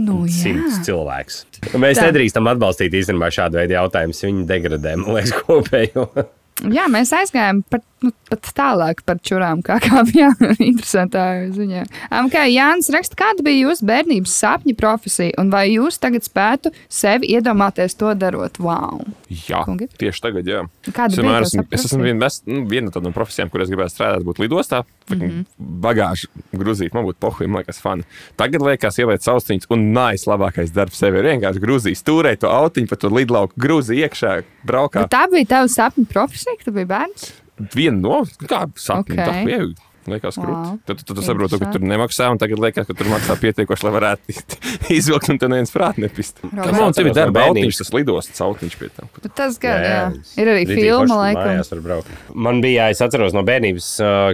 Nu, 0.00 0.22
simtus 0.32 0.78
jā. 0.78 0.84
cilvēkus? 0.88 1.42
Mēs 1.76 1.98
Tā. 1.98 2.06
nedrīkstam 2.08 2.46
atbalstīt 2.54 2.94
īstenībā 2.96 3.28
šādu 3.34 3.58
veidu 3.60 3.74
jautājumus. 3.76 4.22
Viņi 4.24 4.44
degradē, 4.48 4.94
man 4.96 5.18
liekas, 5.18 5.34
kopējo. 5.44 6.06
jā, 6.72 6.86
mēs 6.88 7.10
aizgājām 7.20 7.60
par 7.68 7.82
nu, 8.04 8.12
pat 8.30 8.50
tālāk 8.56 9.02
par 9.06 9.20
čurām, 9.24 9.62
kā 9.64 9.78
kāpjām. 9.82 10.36
Interesantā 10.70 11.24
ziņā. 11.54 11.84
Um, 12.10 12.30
kā 12.32 12.46
Jānis 12.50 12.90
raksta, 12.94 13.18
kāda 13.18 13.44
bija 13.46 13.66
jūsu 13.68 13.86
bērnības 13.88 14.36
sapņu 14.42 14.76
profesija, 14.78 15.36
un 15.40 15.52
vai 15.52 15.66
jūs 15.72 16.00
tagad 16.02 16.26
spētu 16.26 16.72
sevi 16.88 17.32
iedomāties 17.36 17.96
to 18.00 18.12
darot? 18.18 18.60
Wow! 18.62 19.02
Jā, 19.30 19.64
Kungi? 19.66 19.90
tieši 20.00 20.24
tagad, 20.24 20.48
jā. 20.48 20.64
Kāda 20.90 21.12
Es 21.12 21.18
bija 21.18 21.26
vienmēr 21.26 21.48
esmu, 21.48 21.66
es 21.70 21.86
esmu 21.88 22.06
viena, 22.06 22.30
nu, 22.50 22.64
viena 22.70 22.88
no 22.88 22.94
tādām 22.94 23.14
profesijām, 23.16 23.50
kur 23.52 23.64
es 23.64 23.72
gribētu 23.72 23.94
strādāt, 23.94 24.26
būt 24.26 24.42
lidostā. 24.42 24.82
Mm 25.10 25.20
-hmm. 25.20 25.44
Bagāžu 25.82 26.30
grūzīt, 26.54 26.94
man 26.94 27.04
būtu 27.04 27.18
pohuļi, 27.20 27.48
man 27.48 27.62
liekas, 27.62 27.80
fani. 27.82 28.06
Tagad 28.36 28.62
liekas, 28.62 28.98
ieliec 28.98 29.28
austiņas, 29.28 29.66
un 29.70 29.92
nais 29.92 30.26
labākais 30.26 30.72
darbs 30.74 30.98
sev 30.98 31.14
ir 31.18 31.24
vienkārši 31.24 31.62
grūzīt, 31.62 31.98
stūrēt 31.98 32.42
to 32.44 32.48
autiņu, 32.48 32.88
pa 32.88 32.96
to 32.96 33.08
lidlauku, 33.08 33.54
grūzīt 33.58 34.06
iekšā, 34.06 34.42
braukāt. 34.66 35.10
Tā 35.10 35.26
bija 35.30 35.46
tava 35.46 35.68
sapņu 35.68 36.06
profesija, 36.06 36.56
kad 36.56 36.64
tu 36.64 36.72
biji 36.72 36.86
bērns. 36.86 37.32
Viena 37.74 37.98
no 38.00 38.20
kā 38.48 38.64
sapņiem, 38.74 39.20
Ok. 39.20 39.26
tā 39.28 39.44
bija. 39.46 39.89
Liekas, 40.08 40.38
Wow. 40.40 40.44
krūti. 40.46 40.78
Tad 40.88 40.96
tu, 41.00 41.04
tu, 41.04 41.14
tu 41.18 41.22
saproti, 41.26 41.58
ka 41.60 41.66
tur 41.74 41.82
nemaksā, 41.84 42.30
un 42.32 42.38
tagad 42.40 42.58
liekas, 42.62 42.86
ka 42.88 42.94
tur 42.96 43.10
maksā 43.12 43.34
pietiekoši, 43.36 43.84
lai 43.84 43.92
varētu 43.92 44.36
izvilkt, 44.96 45.28
un 45.28 45.38
tur 45.42 45.50
neviens 45.52 45.72
prāt 45.74 45.98
nepist. 46.00 46.40
Kam 46.40 46.78
on 46.80 46.94
tev 46.96 47.10
ir 47.10 47.16
darba 47.18 47.42
autiņš, 47.50 47.80
tas 47.82 47.90
lidostas 47.92 48.40
autiņš 48.46 48.76
pie 48.80 48.88
tam. 48.96 49.10
Bet 49.20 49.34
Tas 49.36 49.58
gan, 49.60 49.76
jā, 49.84 49.90
Jā. 49.90 50.06
Ir 50.40 50.50
arī 50.54 50.62
filma, 50.70 51.18
laikam. 51.20 52.00
Man 52.34 52.62
bija, 52.64 52.88
es 52.94 53.00
atceros 53.04 53.34
no 53.36 53.42
bērnības, 53.44 53.90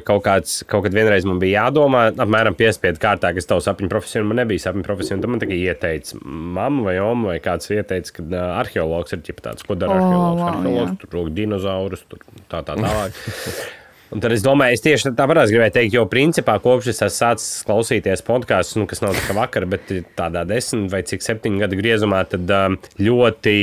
kaut, 0.07 0.23
kāds, 0.27 0.61
kaut 0.71 0.87
kad 0.87 0.95
vienreiz 0.95 1.27
man 1.27 1.41
bija 1.43 1.65
jādomā, 1.67 2.07
apmēram 2.15 2.55
piespiedu 2.59 3.03
kārtā, 3.03 3.35
kas 3.37 3.47
tavu 3.51 3.65
sapņu 3.67 3.91
profesiju, 3.91 4.23
un 4.23 4.31
man 4.33 4.41
nebija 4.45 4.63
sapņu 4.69 4.87
profesija. 4.87 5.17
un 5.19 5.25
Tad 5.27 5.31
man 5.35 5.43
tikai 5.43 5.59
ieteica 5.67 6.21
mamma 6.23 6.87
vai 6.91 6.97
oma 7.03 7.33
vai 7.35 7.41
kāds 7.43 7.71
ieteica, 7.75 8.17
ka 8.21 8.45
arheologs 8.63 9.13
ir 9.19 9.25
ķip 9.27 9.43
tāds, 9.43 9.67
ko 9.67 9.75
dara 9.75 9.99
O, 9.99 9.99
arheologs. 9.99 10.41
wow, 10.41 10.53
arheologs 10.55 11.01
tur 11.03 11.19
rūk 11.19 11.35
dinozaurus, 11.35 12.07
tur 12.09 12.23
tā 12.51 12.63
tā 12.63 12.79
tālāk. 12.79 13.13
Un 14.15 14.23
tad 14.23 14.31
es 14.31 14.43
domāju, 14.45 14.77
es 14.77 14.85
tieši 14.85 15.11
tāpat 15.19 15.41
gribēju 15.51 15.75
teikt, 15.75 15.95
jo 15.97 16.05
principā 16.11 16.55
kopš 16.63 16.93
es 16.93 17.01
sācis 17.17 17.65
klausīties 17.67 18.23
podkāstus, 18.27 18.79
nu, 18.79 18.87
kas 18.87 19.03
nav 19.03 19.17
tikai 19.17 19.35
vakar, 19.35 19.67
bet 19.71 19.91
tādā 20.19 20.45
desmit 20.47 20.93
vai 20.93 21.01
cik 21.07 21.25
septiņu 21.27 21.63
gadu 21.65 21.79
griezumā, 21.81 22.23
tad 22.31 22.53
um, 22.55 22.79
ļoti 23.03 23.57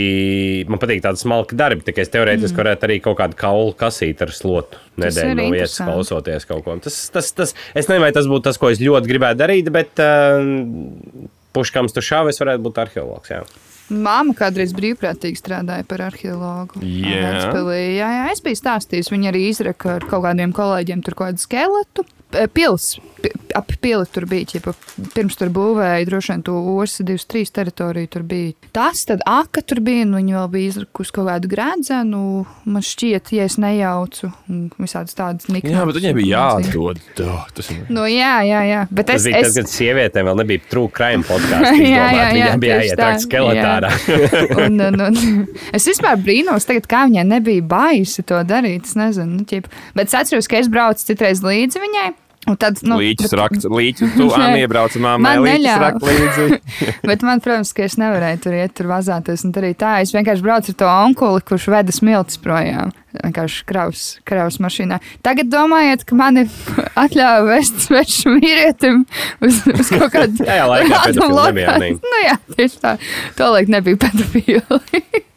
man 0.67 0.81
patīk 0.81 1.03
tādi 1.05 1.23
smalki 1.23 1.59
darbi. 1.59 1.85
Tā 1.87 1.95
es 2.03 2.11
teorētiski 2.11 2.57
mm. 2.57 2.59
varētu 2.59 2.89
arī 2.89 2.99
kaut 3.05 3.19
kādu 3.21 3.39
kaulu 3.39 3.71
kasīt 3.79 4.25
ar 4.25 4.35
slotu 4.35 4.81
nedēļu 4.99 5.37
no 5.39 5.49
vietas 5.55 5.79
klausoties 5.79 6.49
kaut 6.49 6.65
ko. 6.67 6.75
Tas, 6.83 6.99
tas, 7.13 7.31
tas, 7.37 7.55
es 7.71 7.87
nezinu, 7.87 8.03
vai 8.03 8.11
tas 8.15 8.27
būtu 8.29 8.49
tas, 8.49 8.59
ko 8.59 8.73
es 8.73 8.83
ļoti 8.83 9.13
gribētu 9.15 9.39
darīt, 9.45 9.71
bet 9.73 10.03
um, 10.03 11.29
puškams 11.55 11.95
tu 11.95 12.03
šāvi, 12.03 12.35
es 12.35 12.43
varētu 12.43 12.67
būt 12.67 12.83
arheologs. 12.83 13.31
Jā. 13.31 13.45
Māma 13.91 14.35
kādreiz 14.37 14.71
brīvprātīgi 14.77 15.39
strādāja 15.39 15.83
par 15.87 16.05
arheologu. 16.07 16.79
Vecpilī. 16.79 17.81
jā, 17.97 18.09
jā, 18.17 18.25
es 18.31 18.41
biju 18.45 18.59
stāstījis. 18.59 19.11
Viņa 19.11 19.31
arī 19.33 19.47
izraka 19.49 19.97
ar 19.97 20.07
kaut 20.07 20.23
kādiem 20.27 20.53
kolēģiem 20.55 21.03
tur 21.03 21.17
kādu 21.19 21.43
skeletu. 21.43 22.05
Pils, 22.53 22.95
pi- 23.21 23.31
ap 23.55 23.69
pili 23.81 24.05
tur 24.11 24.25
bija, 24.29 24.47
ķipa, 24.53 24.73
pirms 25.13 25.37
tur 25.39 25.51
būvēja, 25.53 26.05
droši 26.09 26.31
vien 26.33 26.41
to 26.47 26.55
osi 26.75 27.03
23 27.05 27.51
teritoriju 27.53 28.09
tur 28.15 28.23
bija. 28.27 28.53
Tas, 28.75 29.03
tad 29.09 29.21
aka 29.29 29.61
tur 29.61 29.79
bija, 29.85 30.05
un 30.07 30.15
viņi 30.17 30.35
vēl 30.35 30.47
bija 30.53 30.71
izrakusi 30.71 31.13
kaut 31.15 31.29
kādu 31.29 31.51
grēdzenu, 31.51 32.21
man 32.65 32.85
šķiet, 32.85 33.31
ja 33.37 33.45
es 33.49 33.59
nejaucu, 33.61 34.31
un 34.49 34.63
visādas 34.81 35.13
tādas 35.17 35.49
niknas. 35.51 35.75
Jā, 35.75 35.85
bet 35.89 35.99
viņai 36.01 36.13
bija 36.17 36.43
jādod. 36.57 37.01
Dā, 37.19 37.37
Tas 37.53 37.69
ir 37.69 37.83
Nu, 37.93 38.07
jā, 38.09 38.33
jā, 38.47 38.63
jā. 38.65 38.81
Bet 38.89 39.11
Tas 39.11 39.21
es, 39.21 39.27
bija 39.29 39.43
es, 39.43 39.47
tas, 39.51 39.59
kad 39.61 39.71
sievietēm 39.73 40.27
vēl 40.31 40.39
nebija 40.41 40.65
trūkuma 40.71 40.95
krājuma 40.97 41.27
podkāsts. 41.29 41.77
Jā, 41.77 41.85
jā, 41.85 42.07
jā, 42.09 42.27
Viņam 42.33 42.63
bija 42.65 42.79
jāiet 42.81 42.99
tā 42.99 43.11
skeletārā. 43.21 43.93
un, 44.65 44.81
un, 44.89 44.99
un, 45.07 45.21
es 45.77 45.87
vispār 45.91 46.17
brīnos, 46.23 46.65
tagad, 46.69 46.89
kā 46.89 47.05
viņai 47.11 47.27
nebija 47.29 47.61
baisi 47.75 48.25
to 48.25 48.41
darīt. 48.47 48.89
Es 48.89 48.97
nezinu, 48.99 49.39
nu, 49.43 49.47
ķip. 49.49 49.69
bet 49.97 50.09
es 50.09 50.17
atceros, 50.17 50.49
ka 50.49 50.57
es 50.63 50.71
braucu 50.71 51.05
citreiz 51.05 51.43
līdzi 51.45 51.81
viņai. 51.83 52.09
Un 52.43 52.57
tad, 52.59 52.81
nu, 52.83 52.97
Līķis 52.99 53.29
bet- 53.31 53.39
raksts, 53.39 53.67
līķis, 53.71 54.15
tu 54.17 54.25
Anna 54.35 54.57
iebrauc 54.63 54.95
mammai, 54.99 55.37
līķis 55.39 55.77
rakt 55.79 56.03
līdzi. 56.03 56.57
Bet 57.09 57.23
man, 57.23 57.39
protams, 57.43 57.71
ka 57.77 57.85
es 57.87 57.95
nevarēju 58.01 58.41
tur 58.43 58.57
iet, 58.57 58.73
tur 58.75 58.89
vazāties 58.91 59.45
un 59.47 59.53
darīt 59.55 59.79
tā. 59.79 59.93
Es 60.03 60.11
vienkārši 60.11 60.43
braucu 60.43 60.73
ar 60.73 60.77
to 60.81 60.89
onkuli, 60.91 61.43
kurš 61.47 61.69
veda 61.71 61.95
smiltis 61.95 62.41
projām. 62.43 62.91
Vienkārši 63.13 63.63
kravas, 63.69 64.03
kravas 64.27 64.57
mašīnā. 64.63 64.97
Tagad 65.23 65.51
domājiet, 65.53 66.03
ka 66.09 66.17
mani 66.19 66.43
atļāva 67.03 67.45
vest 67.53 67.83
svešu 67.87 68.35
vīrietim 68.39 69.03
uz, 69.39 69.61
uz 69.69 69.93
kaut 69.93 70.11
kādu 70.17 70.43
Tajā 70.43 70.65
laikā 70.71 71.03
random 71.05 71.37
pedofili 71.37 71.67
nebija? 71.69 71.99
Nu 72.03 72.23
jā, 72.25 72.35
tieši 72.57 72.81
tā. 72.83 72.97
Tolaik 73.39 73.71
nebija 73.71 74.01
pedofili. 74.03 74.81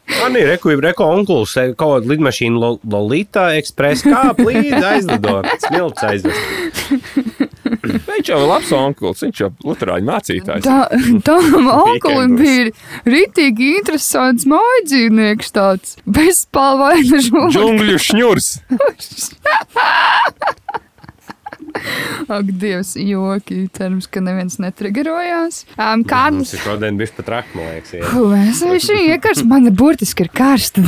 Man 0.07 0.35
ir 0.39 0.47
reko, 0.47 0.71
reko 0.81 1.05
onkulis, 1.17 1.53
eh, 1.59 1.73
kaut 1.77 1.97
kāda 2.03 2.11
lidmašīna 2.13 2.59
Lo- 2.61 2.79
Lolita 2.87 3.49
Express 3.59 4.05
kāp 4.07 4.39
līdzi 4.39 4.79
aizlido. 4.87 5.41
Smilts 5.67 6.03
aizvest. 6.07 6.41
Viņš 8.07 8.29
jau 8.31 8.37
ir 8.41 8.47
labs 8.49 8.71
onkulis, 8.75 9.21
viņš 9.25 9.41
jau 9.43 9.49
ir 9.51 9.67
luterāņu 9.67 10.07
mācītājs. 10.07 10.63
Tā, 10.65 10.77
tam 11.27 11.67
onkulim 11.73 12.37
bija 12.39 12.71
rītīgi 13.07 13.67
interesants 13.81 14.47
mājdzīvnieks 14.49 15.51
tāds 15.55 15.97
bezpalvaina 16.07 17.19
žūga. 17.27 17.51
Džungļu 17.57 17.99
šņurs. 18.07 18.49
Ak, 22.37 22.51
Dievs, 22.61 22.95
joki. 22.99 23.65
Cerams, 23.77 24.09
ka 24.11 24.23
neviens 24.23 24.59
netrigerojās. 24.63 25.63
Um, 25.75 26.03
Mums 26.03 26.09
Kādas? 26.11 26.53
ir 26.55 26.63
šodien 26.65 26.99
bijis 26.99 27.15
pat 27.17 27.33
rakt, 27.35 27.55
man 27.57 27.71
liekas. 27.71 27.93
Es 28.77 28.89
ir 28.91 29.01
iekars, 29.07 29.43
man 29.47 29.69
burtiski 29.75 30.27
ir 30.27 30.33
karsta. 30.35 30.83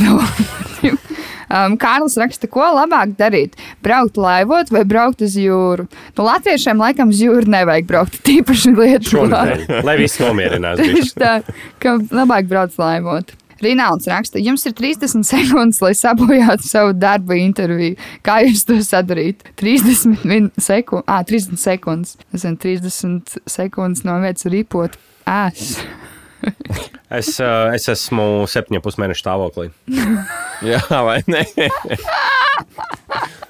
Um, 1.50 1.74
Kārlis 1.82 2.14
raksta, 2.20 2.46
ko 2.46 2.62
labāk 2.62 3.16
darīt? 3.18 3.56
Braukt 3.82 4.14
laivot 4.22 4.68
vai 4.70 4.84
braukt 4.86 5.24
uz 5.26 5.34
jūru? 5.34 5.88
Nu, 6.14 6.22
latviešiem 6.28 6.78
laikam 6.78 7.10
uz 7.10 7.18
jūru 7.24 7.50
nevajag 7.50 7.88
braukt, 7.90 8.20
tīpaši 8.22 8.74
lietu. 8.76 9.16
Šonadēļ, 9.16 9.64
lai 9.82 9.96
viss 9.98 10.22
nomierinās. 10.22 10.78
Tieši 10.84 11.16
tā, 11.18 11.32
ka 11.82 11.96
labāk 12.14 12.46
braukt 12.50 12.78
laivot. 12.78 13.34
Rināls 13.64 14.08
raksta, 14.08 14.40
jums 14.40 14.64
ir 14.68 14.74
30 14.76 15.24
sekundes, 15.26 15.80
lai 15.84 15.92
sabojātu 15.96 16.68
savu 16.68 16.94
darbu 16.96 17.36
interviju. 17.36 17.98
Kā 18.26 18.40
jūs 18.46 18.64
to 18.68 18.78
sadarītu? 18.84 19.52
30 19.60 20.52
sekundes, 20.56 21.06
ah, 21.06 21.22
30 21.26 21.60
sekundes. 21.60 22.16
Es 22.32 22.46
zinu, 22.46 22.60
30 22.60 23.40
sekundes 23.50 24.04
no 24.08 24.16
vietas 24.24 24.48
ripot 24.50 24.98
ēs. 25.28 25.76
Es, 27.10 27.34
es 27.42 27.88
esmu 27.90 28.46
septiņu 28.48 28.80
pusmēnešu 28.80 29.20
stāvoklī. 29.20 29.66
Jā, 30.70 30.78
vai 30.88 31.18
ne? 31.28 31.42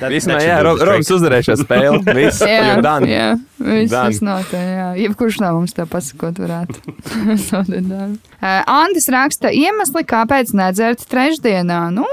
Vismaz, 0.00 0.42
jā, 0.42 0.56
Ro- 0.64 0.76
trick. 0.80 1.04
uzvarēja 1.14 1.44
šo 1.50 1.56
spēli. 1.60 2.00
Viss, 2.16 2.40
Jā, 2.42 2.76
dan. 2.82 3.04
jā, 3.06 3.26
viss, 3.60 3.92
Done. 3.92 4.08
viss 4.08 4.22
notiek. 4.24 4.54
Jā. 4.56 4.86
Jebkurš 4.98 5.38
no 5.44 5.50
mums 5.58 5.74
to 5.76 5.84
pasakot, 5.86 6.40
varētu. 6.42 6.80
Uh, 8.42 8.62
Andis 8.66 9.06
raksta, 9.12 9.52
iemesli, 9.54 10.02
kāpēc 10.08 10.50
nedzert 10.58 11.04
trešdienā. 11.06 11.78
Nu, 11.94 12.06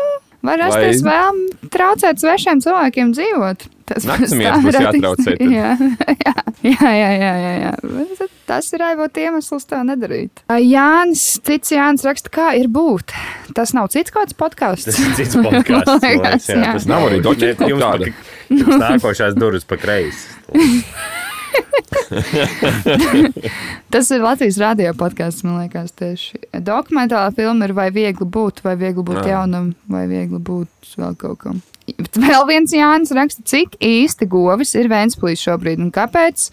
var 0.45 0.61
rasties 0.61 1.03
Lai- 1.03 1.11
vēl 1.11 1.69
traucēt 1.73 2.21
svešiem 2.21 2.61
cilvēkiem 2.63 3.11
dzīvot. 3.17 3.67
Tas 3.89 4.05
Naktsmiegs 4.05 4.61
būs 4.61 4.75
jātraucē. 4.77 5.31
Jā, 5.57 5.71
jā, 5.81 6.33
jā, 6.61 6.91
jā, 6.93 7.09
jā, 7.17 7.31
jā, 7.41 7.53
jā. 7.63 8.27
Tas 8.45 8.67
ir 8.77 8.83
aivot 8.85 9.17
iemesls 9.17 9.65
tā 9.69 9.79
nedarīt. 9.87 10.43
Jānis, 10.61 11.23
cits 11.45 11.73
Jānis 11.73 12.05
raksta, 12.05 12.29
kā 12.33 12.51
ir 12.59 12.69
būt. 12.69 13.15
Tas 13.57 13.73
nav 13.73 13.89
cits 13.93 14.13
kāds 14.13 14.37
podkāsts. 14.37 14.91
Tas 14.91 14.99
ir 15.01 15.15
cits 15.17 15.39
podkāsts. 15.41 16.05
liekas, 16.05 16.49
jā. 16.53 16.59
jā. 16.61 16.75
Tas 16.77 16.85
Nav 16.89 17.07
arī 17.09 17.23
kaut 17.25 17.41
jums 17.41 18.13
Jums 18.49 18.77
nākošās 18.81 19.37
durvis 19.37 19.65
pa 19.65 19.77
kreisi. 19.81 20.29
Tas 23.93 24.09
ir 24.13 24.23
Latvijas 24.23 24.57
radio 24.61 24.93
podkāsts, 24.97 25.43
man 25.45 25.59
liekas, 25.63 25.93
tieši. 25.97 26.39
Dokumentālā 26.65 27.29
filma 27.37 27.69
ir 27.69 27.73
vai 27.77 27.89
viegli 27.93 28.25
būt, 28.25 28.63
vai 28.65 28.75
viegli 28.79 29.03
būt 29.05 29.21
Jā. 29.21 29.35
jaunam, 29.35 29.71
vai 29.89 30.05
viegli 30.09 30.41
būt 30.41 30.95
vēl 30.99 31.17
kaut 31.19 31.41
kam. 31.43 31.61
Bet 31.97 32.19
vēl 32.21 32.45
viens 32.49 32.73
Jānis 32.75 33.13
raksta, 33.15 33.45
cik 33.49 33.79
īsti 33.81 34.27
govis 34.29 34.75
ir 34.77 34.89
Vēnspilīs 34.91 35.41
šobrīd 35.45 35.81
un 35.81 35.89
kāpēc 35.93 36.49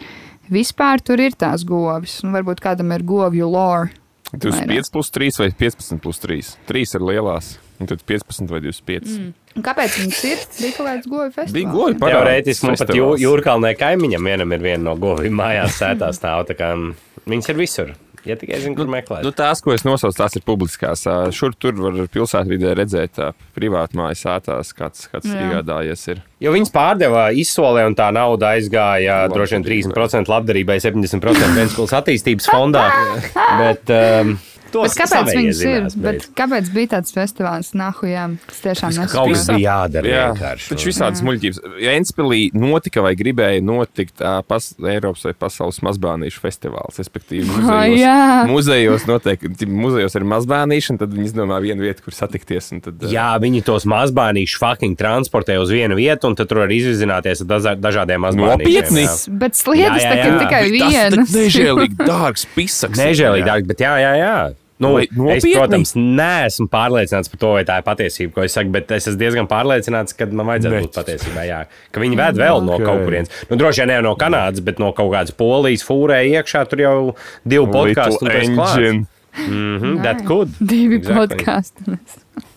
vispār 0.53 1.03
tur 1.05 1.21
ir 1.21 1.37
tās 1.39 1.65
govis. 1.69 2.21
Un 2.25 2.37
varbūt 2.37 2.63
kādam 2.65 2.95
ir 2.97 3.05
govju 3.07 3.49
lore. 3.53 3.93
25 4.33 4.91
plus 4.93 5.13
3 5.15 5.39
vai 5.39 5.51
15 5.55 6.01
plus 6.03 6.19
3. 6.23 6.57
3 6.69 6.97
ir 6.99 7.05
lielās, 7.07 7.53
un 7.81 7.91
tad 7.91 8.05
15 8.09 8.53
vai 8.53 8.63
25. 8.65 9.11
Mm. 9.17 9.35
Un 9.57 9.65
kāpēc 9.65 9.99
viņas 10.03 10.23
ir? 10.29 10.47
Bija 10.61 10.77
kaut 10.77 10.89
kāds 10.91 11.11
govi 11.11 11.29
festivāls. 11.33 11.57
Bija 11.57 11.73
govi 11.73 11.99
par 12.01 12.15
Teorētiski 12.15 12.69
man 12.69 12.81
pat 12.83 12.95
jū, 12.97 13.11
jūrkalnē 13.23 13.75
kaimiņam 13.81 14.33
vienam 14.33 14.57
ir 14.57 14.65
viena 14.65 14.83
no 14.91 14.97
govīm 15.01 15.39
mājās 15.41 15.79
sētā 15.81 16.13
stāv. 16.17 16.45
tā 16.51 16.59
kā, 16.59 16.75
mm, 16.77 16.95
Viņas 17.27 17.49
ir 17.51 17.57
visur. 17.59 17.89
Ja 18.27 18.35
tikai 18.35 18.59
zinu, 18.59 18.75
kur 18.75 18.89
meklēt. 18.91 19.23
Nu, 19.23 19.31
tās, 19.35 19.61
ko 19.63 19.71
es 19.71 19.85
nosaucu, 19.87 20.17
tās 20.19 20.35
ir 20.35 20.43
publiskās. 20.47 21.05
Šur 21.35 21.55
tur 21.55 21.77
var 21.79 21.99
pilsētvidē 22.11 22.73
redzēt 22.75 23.21
privātu 23.55 23.99
mājas 24.01 24.25
sētās, 24.27 24.73
kāds, 24.75 25.05
kāds 25.13 25.31
iegādājies. 25.31 26.03
Ir. 26.11 26.25
Jo 26.43 26.55
viņas 26.55 26.75
pārdeva 26.75 27.29
izsolē, 27.39 27.85
un 27.87 27.95
tā 27.99 28.09
nauda 28.15 28.57
aizgāja 28.57 29.21
droši 29.31 29.59
vien 29.59 29.67
30% 29.69 30.33
labdarībai, 30.33 30.81
70% 30.83 31.55
Vēncpils 31.61 31.95
attīstības 32.01 32.51
fondā. 32.51 32.89
Bet, 33.63 33.95
um, 33.95 34.35
Bet 34.73 34.97
kāpēc 34.99 35.31
viņas 35.37 35.61
ir? 35.63 35.69
zinās, 35.77 35.95
Bet 35.97 36.27
kāpēc 36.37 36.71
bija 36.75 36.91
tāds 36.97 37.13
festivāls 37.15 37.71
Nahujām, 37.79 38.37
kas 38.47 38.59
tiešām 38.65 38.97
Kaut 39.13 39.31
kas 39.33 39.47
bija 39.49 39.63
jādara 39.63 40.11
Jā, 40.11 40.25
vienkārši. 40.35 40.69
taču 40.73 40.89
visādas 40.91 41.23
muļķības. 41.27 41.61
Enspēlī 41.97 42.41
notika 42.57 43.03
vai 43.05 43.15
gribēja 43.17 43.63
notikt 43.65 44.21
ā, 44.21 44.43
pas, 44.47 44.69
Eiropas 44.83 45.25
vai 45.29 45.35
pasaules 45.39 45.81
mazbērnīšu 45.87 46.43
festivāls. 46.43 46.99
Respektīvi, 47.01 47.47
muzejos, 47.57 48.01
jā. 48.01 48.17
muzejos 48.51 49.07
notiek, 49.09 49.47
muzejos 49.71 50.19
ir 50.19 50.27
mazbērnīši, 50.35 50.91
un 50.95 51.01
tad 51.03 51.15
viņi 51.17 51.31
izdomā 51.31 51.61
vienu 51.65 51.87
vietu, 51.87 52.05
kur 52.07 52.17
satikties. 52.17 52.73
un 52.77 52.83
Tad, 52.85 53.01
ā, 53.07 53.13
Jā, 53.13 53.29
viņi 53.43 53.63
tos 53.67 53.87
mazbērnīšus 53.89 54.59
fucking 54.61 54.97
transportē 54.99 55.57
uz 55.63 55.71
vienu 55.73 55.97
vietu, 55.99 56.29
un 56.31 56.37
tad 56.39 56.49
tur 56.51 56.65
var 56.65 56.75
izvizināties 56.75 57.43
ar 57.47 57.51
dažā- 57.55 57.77
dažādiem 57.81 58.21
mazbērnīšiem. 58.27 58.67
Nopietni? 58.67 59.07
Bet 59.41 59.57
sliedas 59.59 60.03
Jā, 60.03 60.11
jā, 60.11 60.13
tā 60.13 60.19
ir 60.21 60.33
jā. 60.33 60.39
tikai 60.45 60.63
tas 60.63 60.71
viena. 60.77 61.07
ir 61.07 61.19
nežēlīgi 61.41 61.97
dārgs 62.07 62.47
pisaks. 62.55 62.99
Nežēlīgi 63.07 63.47
dārgi, 63.47 63.67
bet 63.73 63.83
jā, 63.85 63.95
jā, 64.03 64.13
jā. 64.21 64.37
Nu, 64.79 64.93
Vai 64.93 65.05
es, 65.07 65.17
nopietni? 65.17 65.55
protams, 65.57 65.95
neesmu 65.97 66.67
pārliecināts 66.69 67.31
par 67.33 67.39
to, 67.41 67.53
vai 67.57 67.63
tā 67.65 67.79
ir 67.81 67.85
patiesība, 67.87 68.33
ko 68.35 68.43
es 68.45 68.53
saku, 68.53 68.69
bet 68.75 68.91
es 68.93 69.07
esmu 69.09 69.19
diezgan 69.23 69.47
pārliecināts, 69.49 70.13
ka 70.17 70.27
man 70.27 70.47
vajadzētu 70.51 70.71
Bet- 70.75 70.85
būt 70.91 70.99
patiesībai. 71.01 71.47
Jā. 71.49 71.61
Ka 71.93 72.01
viņi 72.01 72.17
ved 72.21 72.35
vēl 72.37 72.63
no 72.67 72.75
Ok. 72.77 72.85
kaut 72.85 73.01
kurienes. 73.07 73.31
Nu, 73.51 73.57
droši 73.57 73.81
vien 73.85 73.89
ne 73.89 74.01
no 74.03 74.15
Kanādas, 74.17 74.61
bet 74.63 74.79
no 74.79 74.93
kaut 74.93 75.13
kādas 75.15 75.33
polijas 75.33 75.83
fūrē 75.83 76.21
iekšā. 76.29 76.69
Tur 76.69 76.79
jau 76.85 77.17
divi 77.47 77.67
podkāsti. 77.73 78.21
Little 78.23 78.65
engine. 78.65 79.07
Mhm, 79.37 80.03
that 80.03 80.25
could. 80.27 80.53
Divi 80.61 80.97
Exactly. 81.01 81.37
podkāsti. 81.45 81.99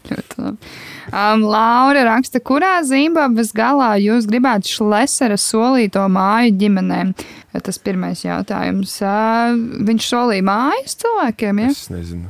Ļoti 0.09 0.35
labi. 0.39 0.57
Um, 1.11 1.41
Laura 1.43 2.03
raksta, 2.05 2.39
kurā 2.39 2.81
Zimbabves 2.83 3.51
galā 3.53 3.95
jūs 3.99 4.25
gribētu 4.29 4.67
šlesera 4.75 5.37
solīto 5.37 6.03
māju 6.09 6.51
ģimenēm? 6.57 7.15
Tas 7.57 7.79
pirmais 7.81 8.21
jautājums. 8.21 8.97
Viņš 9.89 10.09
solīja 10.11 10.45
mājas 10.45 10.99
cilvēkiem, 11.01 11.63
ja? 11.63 11.71
Es 11.73 11.87
nezinu. 11.93 12.29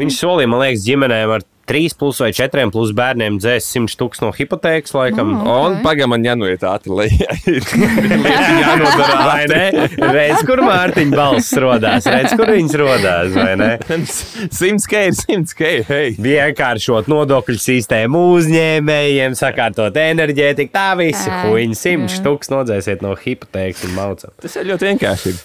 Viņš 0.00 0.20
solīja, 0.22 0.48
man 0.52 0.62
liekas, 0.64 0.84
ģimenēm 0.86 1.34
ar 1.36 1.44
3 1.66 1.96
plus 1.98 2.20
vai 2.22 2.30
4 2.36 2.70
plus 2.74 2.92
bērniem 2.96 3.38
dzēs 3.42 3.66
100 3.74 3.96
tūkstoši 4.00 4.24
no 4.24 4.32
hipotēkas 4.36 4.94
laikam. 4.96 5.34
Oh. 5.42 5.66
Un 5.66 5.76
Ok. 5.76 5.82
pagaidām 5.84 6.12
man 6.14 6.24
jānoiet 6.26 6.62
ātri, 6.66 6.92
lai 6.94 7.08
jānodara 8.62 9.16
Vai 9.26 9.46
ne? 9.50 9.64
Redz, 9.98 10.44
kur 10.46 10.62
Mārtiņa 10.64 11.16
balss 11.16 11.52
rodās, 11.62 12.06
redz, 12.10 12.36
kur 12.38 12.52
viņas 12.54 12.76
rodās, 12.80 13.34
vai 13.36 13.56
ne? 13.58 13.70
100 14.60 14.86
k 14.90 15.02
ir 15.08 15.18
100 15.18 15.56
k. 15.58 15.72
Hey. 15.86 16.14
Vienkāršot 16.22 17.10
nodokļu 17.10 17.58
sistēmu 17.62 18.22
uzņēmējiem, 18.36 19.36
sakārtot 19.38 19.98
enerģētiku, 20.00 20.72
tā 20.74 20.88
visi 21.00 21.30
simts 21.76 22.16
jā. 22.16 22.22
štuks 22.22 22.52
nodzēsiet 22.52 23.04
no 23.04 23.16
hipotēkas 23.18 23.84
un 23.88 23.98
maucam. 23.98 24.34
Tas 24.42 24.56
ir 24.60 24.70
ļoti 24.70 24.92
vienkārši. 24.92 25.36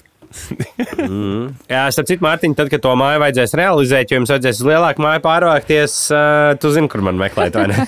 Jā, 1.71 1.83
starp 1.91 2.07
citu, 2.07 2.23
Mārtiņ, 2.23 2.55
tad, 2.57 2.69
kad 2.71 2.83
to 2.83 2.93
māju 2.99 3.21
vajadzēs 3.23 3.55
realizēt, 3.59 4.11
jo 4.11 4.19
jums 4.19 4.31
vajadzēs 4.31 4.61
uz 4.61 4.69
lielāku 4.69 5.03
māju 5.03 5.23
pārvākties, 5.25 5.95
uh, 6.13 6.53
tu 6.61 6.71
zini, 6.73 6.89
kur 6.91 7.03
man 7.05 7.19
meklēt, 7.19 7.57
vai 7.57 7.67
ne? 7.71 7.85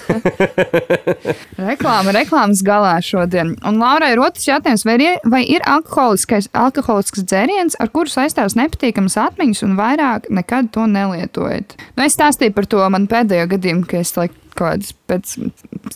Reklāma, 1.72 2.14
reklāmas 2.16 2.64
galā 2.66 2.98
šodien. 3.06 3.56
Un 3.68 3.80
Laurai 3.82 4.14
ir 4.16 4.24
otrs 4.24 4.48
jautājums, 4.50 4.86
vai 4.88 4.98
ir, 5.00 5.24
vai 5.30 5.44
ir 5.48 5.66
alkoholiskais, 5.70 6.50
alkoholisks 6.58 7.24
dzēriens, 7.24 7.80
ar 7.80 7.92
kuru 7.94 8.12
saistās 8.12 8.58
nepatīkamas 8.60 9.18
atmiņas 9.30 9.66
un 9.68 9.78
vairāk 9.80 10.30
nekad 10.34 10.72
to 10.76 10.88
nelietojat? 10.90 11.78
Nu, 11.96 12.08
es 12.08 12.18
stāstīju 12.18 12.56
par 12.58 12.70
to 12.70 12.84
man 12.94 13.08
pēdējo 13.12 13.52
gadījumu, 13.56 13.88
ka 13.90 14.04
es 14.04 14.16
laikam 14.20 14.40
kaut 14.54 14.76
kādas 14.76 14.94
pēc 15.14 15.36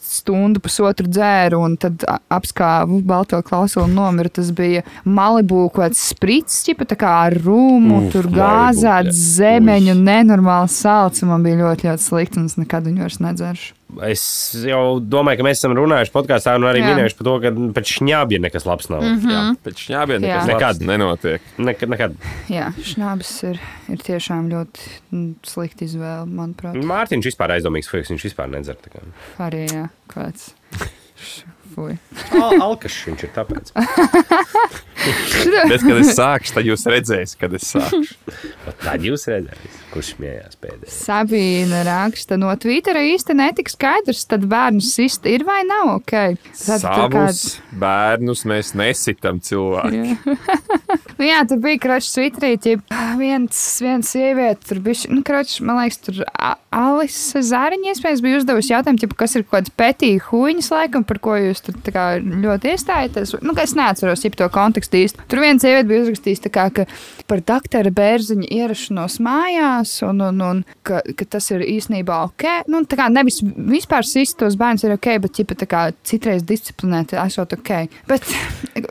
stundu, 0.01 0.61
pusotru 0.63 1.09
dzēru, 1.09 1.61
un 1.67 1.77
tad 1.81 2.05
apskāvu 2.33 3.01
balto 3.07 3.41
klausulu 3.45 3.89
nomiru. 3.91 4.31
Tas 4.39 4.51
bija 4.55 4.85
Malibu 5.03 5.65
kaut 5.67 5.87
kāds 5.87 6.03
sprits, 6.13 6.61
ķipa, 6.67 6.87
tā 6.89 6.97
kā 6.99 7.13
ar 7.27 7.37
rūmu, 7.37 8.05
Uf, 8.05 8.11
tur 8.15 8.29
gāzāts 8.33 9.13
jā. 9.13 9.25
zemeņu, 9.41 9.97
nenormāls 10.01 10.77
salds, 10.83 11.23
un 11.23 11.33
man 11.33 11.45
bija 11.45 11.61
ļoti, 11.63 11.89
ļoti 11.91 12.07
slikti, 12.09 12.41
un 12.41 12.51
es 12.51 12.57
nekad 12.59 12.87
viņu 12.87 13.05
vairs 13.05 13.19
nedzeršu. 13.23 13.73
Es 14.03 14.21
jau 14.67 14.99
domāju, 14.99 15.39
ka 15.39 15.45
mēs 15.47 15.61
esam 15.61 15.71
runājuši 15.77 16.11
podkāstā 16.11 16.57
un 16.59 16.65
arī 16.67 16.81
Jā. 16.81 16.89
minējuši 16.91 17.15
par 17.17 17.27
to, 17.29 17.35
ka 17.39 17.51
pēc 17.77 17.93
šņābja 17.95 18.39
nekas 18.43 18.65
labs 18.67 18.89
nav. 18.91 19.05
Mm 19.05 19.21
-hmm. 19.23 19.31
Jā, 19.31 19.43
pēc 19.63 19.83
šņābiem 19.85 20.17
Jā. 20.19 20.27
nekas 20.27 20.47
Nekad. 20.47 20.59
nekad 20.59 20.87
nenotiek. 20.89 21.41
Nekad, 21.57 21.89
nekad. 21.89 22.17
Jā, 22.51 22.65
šņābis 22.75 23.31
ir, 23.49 23.61
ir 23.87 24.03
tiešām 24.03 24.51
ļoti 24.51 24.91
mm, 25.11 25.31
slikta 25.43 25.85
izvēle, 25.87 26.27
manuprāt. 26.27 26.75
Mārtiņš 26.75 27.31
vispār 27.31 27.55
aizdomīgs, 27.55 27.87
ka 27.87 28.03
viņš 28.03 28.27
vispār 28.27 28.51
nedzer. 28.51 28.75
tā 28.75 28.91
kā. 28.91 29.06
Arī 29.43 29.65
jā, 29.69 29.87
kāds. 30.11 30.51
Al 31.77 32.61
alkašs 32.63 33.03
viņš 33.05 33.23
ir 33.27 33.31
tāpēc. 33.35 33.69
Bet, 35.69 35.83
kad 35.83 35.99
es 35.99 36.09
sākšu, 36.17 36.53
tad 36.55 36.65
jūs 36.67 36.85
redzēsiet, 36.89 37.37
kad 37.39 37.53
es 37.53 37.67
sākšu. 37.69 38.15
Ot 38.69 38.79
Tad 38.81 39.05
jūs 39.05 39.27
redzēsiet, 39.29 39.75
kurš 39.91 40.09
smējās 40.15 40.57
pēdējais. 40.63 40.97
Sabīna 41.05 41.83
raksta 41.85 42.39
no 42.41 42.49
Twittera 42.59 43.03
īsti 43.05 43.35
netika 43.37 43.73
skaidrs, 43.73 44.25
tad 44.31 44.47
bērnu 44.49 44.81
sist 44.83 45.29
ir 45.29 45.45
vai 45.47 45.61
nav 45.69 45.93
ok. 45.99 46.15
Tad 46.49 46.81
Savus 46.81 47.43
bērnus 47.77 48.43
mēs 48.49 48.73
nesitam 48.77 49.41
cilvēku. 49.43 50.17
Nu, 51.17 51.25
jā, 51.25 51.41
tur 51.49 51.57
bija 51.63 51.97
Twitterī. 51.97 52.53
ķip, 52.61 52.81
Viens, 53.17 53.57
viens 53.81 54.09
sieviete, 54.13 54.61
tur 54.69 54.79
bija, 54.85 55.07
nu, 55.09 55.23
kroķis, 55.25 55.61
man 55.65 55.79
liekas, 55.81 55.97
tur 56.05 56.19
A- 56.37 56.55
Alise 56.77 57.41
Zāriņa 57.41 57.93
iespējams 57.93 58.21
bija 58.21 58.37
uzdevusi 58.37 58.73
jautājumu, 58.73 58.99
ķip, 59.01 59.15
kas 59.17 59.33
ir 59.35 59.45
kaut 59.47 59.55
kāds 59.57 59.71
petīja 59.73 60.21
huīņas 60.27 60.67
laikam, 60.73 61.05
par 61.07 61.17
ko 61.23 61.33
jūs 61.39 61.63
tur 61.65 61.77
tā 61.81 61.93
kā 61.95 62.03
ļoti 62.21 62.69
iestājaties. 62.75 63.33
Nu, 63.41 63.55
es 63.57 63.73
neatceros, 63.77 64.21
ja 64.27 64.29
to 64.37 64.49
kontekstu 64.53 64.99
īsti. 65.01 65.25
Tur 65.31 65.41
viens 65.41 65.63
sieviete 65.65 65.87
bija 65.89 66.03
uzrakstījis 66.05 66.43
tā 66.45 66.51
kā, 66.53 66.67
ka 66.75 66.85
par 67.29 67.41
doktora 67.49 67.89
bērziņa 67.97 68.51
ierašanos 68.53 69.17
mājās, 69.25 69.95
un, 70.05 70.21
un, 70.27 70.43
un 70.51 70.61
ka, 70.85 71.01
ka 71.17 71.25
tas 71.37 71.49
ir 71.55 71.65
īstenībā 71.65 72.19
ok. 72.29 72.45
Nu, 72.69 72.83
tā 72.85 72.99
kā 72.99 73.09
nevis 73.13 73.41
vispār 73.41 74.05
sist 74.05 74.37
tos 74.43 74.59
bērnus 74.59 74.85
ir 74.85 74.93
ok, 74.99 75.09
bet 75.25 75.33
ķipa, 75.39 75.57
tā 75.63 75.69
kā 75.71 75.81
citreiz 76.05 76.45
disciplinēti 76.45 77.17
esot 77.25 77.57
ok. 77.57 77.73
Bet, 78.11 78.29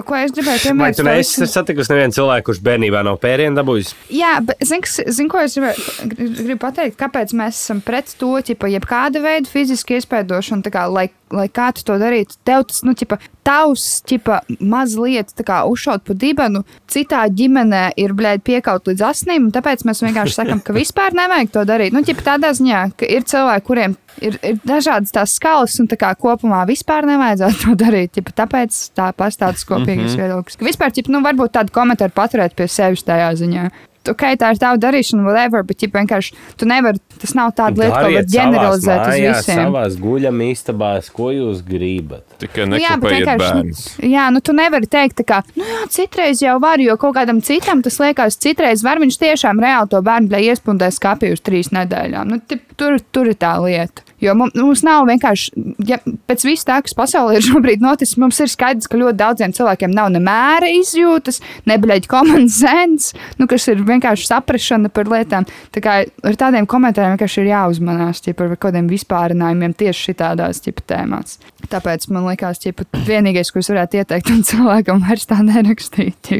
ko 0.03 0.19
es 0.19 0.35
gribēju 0.35 0.57
Vai 0.57 0.65
piemērot? 0.67 0.99
tu 0.99 1.07
neesi 1.07 1.47
satikusi 1.51 1.95
nevienu 1.95 2.16
cilvēku, 2.17 2.49
kurš 2.51 2.63
bērnībā 2.67 3.03
nav 3.07 3.19
pērienu 3.23 3.59
dabūjis? 3.59 3.93
Jā, 4.15 4.37
bet 4.47 4.63
zini, 4.65 4.89
zini, 5.13 5.29
ko 5.33 5.43
es 5.45 5.57
gribēju, 5.57 6.09
gribu 6.41 6.59
pateikt? 6.63 6.99
Kāpēc 7.01 7.35
mēs 7.37 7.61
esam 7.61 7.83
pret 7.85 8.13
to, 8.21 8.33
ja 8.41 8.73
jebkāda 8.77 9.23
veida 9.25 9.51
fiziski 9.51 9.99
iespaidošanu, 9.99 10.65
tā 10.67 10.73
kā, 10.75 10.87
lai, 10.93 11.09
lai 11.35 11.47
kā 11.53 11.69
tu 11.77 11.85
to 11.87 11.99
darītu, 12.01 12.39
tev 12.47 12.67
tas, 12.71 12.83
nu, 12.87 12.97
ķipa, 12.99 13.19
tavs, 13.47 13.87
ķipa, 14.09 14.41
mazliet 14.61 15.35
kā 15.47 15.63
uzšaut 15.71 16.07
pa 16.07 16.17
dibenu, 16.17 16.65
citā 16.91 17.25
ģimenē 17.29 17.85
ir, 18.01 18.17
blēd, 18.17 18.45
piekaut 18.47 18.89
līdz 18.91 19.05
asnīm, 19.11 19.49
un 19.49 19.55
tāpēc 19.55 19.85
mēs 19.87 20.03
vienkārši 20.07 20.41
sakam, 20.41 20.63
ka 20.65 20.77
vispār 20.77 21.17
nevajag 21.17 21.53
to 21.55 21.67
darīt. 21.69 21.95
Nu, 21.95 22.05
ķipa, 22.07 22.31
tādā 22.33 22.53
ziņā, 22.57 22.89
ka 22.99 23.09
ir 23.11 23.27
cilvēki, 23.29 23.67
kuriem 23.69 23.97
ir, 24.25 24.39
ir 24.43 24.61
dažādas 24.67 25.15
tās 25.15 25.35
skalas, 25.39 25.77
un 25.83 25.89
tā 25.91 25.99
kā 26.01 26.13
kopumā 26.19 26.63
vispār 26.69 27.09
nevajadzētu 27.09 27.63
to 27.65 27.75
darīt. 27.85 28.15
Ķipa, 28.17 28.37
tāpēc 28.43 28.79
tā 28.97 29.11
pastāv 29.17 29.57
tas 29.57 29.67
kopīgais 29.69 30.13
mm 30.13 30.15
-hmm. 30.15 30.23
viedoklis. 30.23 30.61
Vispār, 30.61 30.95
ķipa, 30.95 31.13
nu, 31.13 31.23
varbūt 31.25 31.57
tādu 31.59 31.73
komentāru 31.73 32.13
paturēt 32.17 32.57
pie 32.57 32.69
sevis 32.69 33.05
tajā 33.05 33.33
ziņā. 33.43 33.71
Ok, 34.13 34.25
tā 34.41 34.53
ir 34.55 34.61
tava 34.63 34.81
darīšana, 34.83 35.25
whatever, 35.27 35.65
bet 35.67 35.81
ķipa, 35.83 36.03
vienkārši 36.03 36.37
tu 36.61 36.69
nevari, 36.69 37.01
tas 37.21 37.35
nav 37.39 37.53
tāda 37.59 37.83
lieta, 37.85 38.03
ko 38.03 38.13
var 38.15 38.29
ģeneralizēt 38.37 39.03
uz 39.07 39.21
visiem. 39.27 39.63
Savās 39.65 39.99
guļam 40.01 40.43
istabās, 40.47 41.11
ko 41.15 41.31
jūs 41.35 41.63
gribat. 41.67 42.25
Tikai 42.43 42.67
Nu 42.67 42.81
jā, 42.81 42.97
bet 42.99 43.11
nekopējiet 43.11 43.27
vienkārši, 43.27 43.53
bērnus. 43.55 43.85
nu, 44.03 44.11
jā, 44.13 44.27
nu 44.35 44.43
tu 44.45 44.57
nevari 44.57 44.91
teikt, 44.91 45.21
tā 45.21 45.27
kā, 45.29 45.43
nu 45.57 45.67
jā, 45.69 45.85
citreiz 45.97 46.43
jau 46.43 46.57
var, 46.63 46.83
jo 46.83 46.97
kaut 47.01 47.17
kādam 47.17 47.41
citam 47.45 47.83
tas 47.85 48.01
liekas, 48.03 48.39
citreiz 48.43 48.83
var, 48.85 49.01
viņš 49.03 49.21
tiešām 49.23 49.63
reāli 49.63 49.93
to 49.93 50.03
bērnu 50.05 50.31
bļa 50.33 50.43
iespundē 50.51 50.91
skapī 50.95 51.33
uz 51.37 51.41
trīs 51.45 51.73
nedēļām. 51.75 52.29
Nu, 52.33 52.41
tip, 52.43 52.67
tur, 52.77 52.99
tur 53.13 53.31
ir 53.31 53.39
tā 53.41 53.57
lieta. 53.63 54.03
Jo 54.21 54.33
mums, 54.39 54.81
nav 54.81 55.05
vienkārši, 55.11 55.51
ja 55.85 55.99
pēc 56.29 56.45
visu 56.49 56.65
tā, 56.65 56.79
kas 56.85 56.95
pasaulē 56.97 57.37
ir 57.37 57.45
šobrīd 57.51 57.83
noticis, 57.85 58.17
mums 58.21 58.41
ir 58.41 58.49
skaidrs, 58.49 58.89
ka 58.89 58.97
ļoti 59.01 59.19
daudziem 59.21 59.53
cilvēkiem 59.57 59.93
nav 59.93 60.09
ne 60.15 60.23
mēra 60.25 60.71
izjūtas, 60.73 61.43
ne 61.69 61.77
bļaigi 61.83 62.09
common 62.09 62.49
sense, 62.53 63.13
nu, 63.37 63.49
kas 63.51 63.69
ir 63.69 63.83
vienkārši 63.85 63.96
saprašana 64.31 64.91
par 64.93 65.11
lietām. 65.11 65.47
Tā 65.75 65.83
kā 65.85 65.97
ar 66.05 66.39
tādiem 66.39 66.69
komentāriem 66.69 67.15
vienkārši 67.15 67.43
ir 67.43 67.51
jāuzmanās 67.53 68.23
ķipa, 68.25 68.39
par 68.39 68.55
kaut 68.55 68.65
kādiem 68.69 68.91
vispārinājumiem 68.91 69.75
tieši 69.79 70.11
šitādās 70.11 70.63
ķipa, 70.65 70.87
tēmās. 70.93 71.39
Tāpēc 71.73 72.09
man 72.15 72.29
liekas, 72.31 72.63
ka 72.63 73.03
vienīgais, 73.07 73.53
ko 73.53 73.63
es 73.63 73.71
varētu 73.73 74.01
ieteikt 74.03 74.31
tam 74.31 74.43
cilvēkam, 74.51 75.03
vairs 75.07 75.29
tā 75.31 75.41
nerakstīt. 75.45 76.33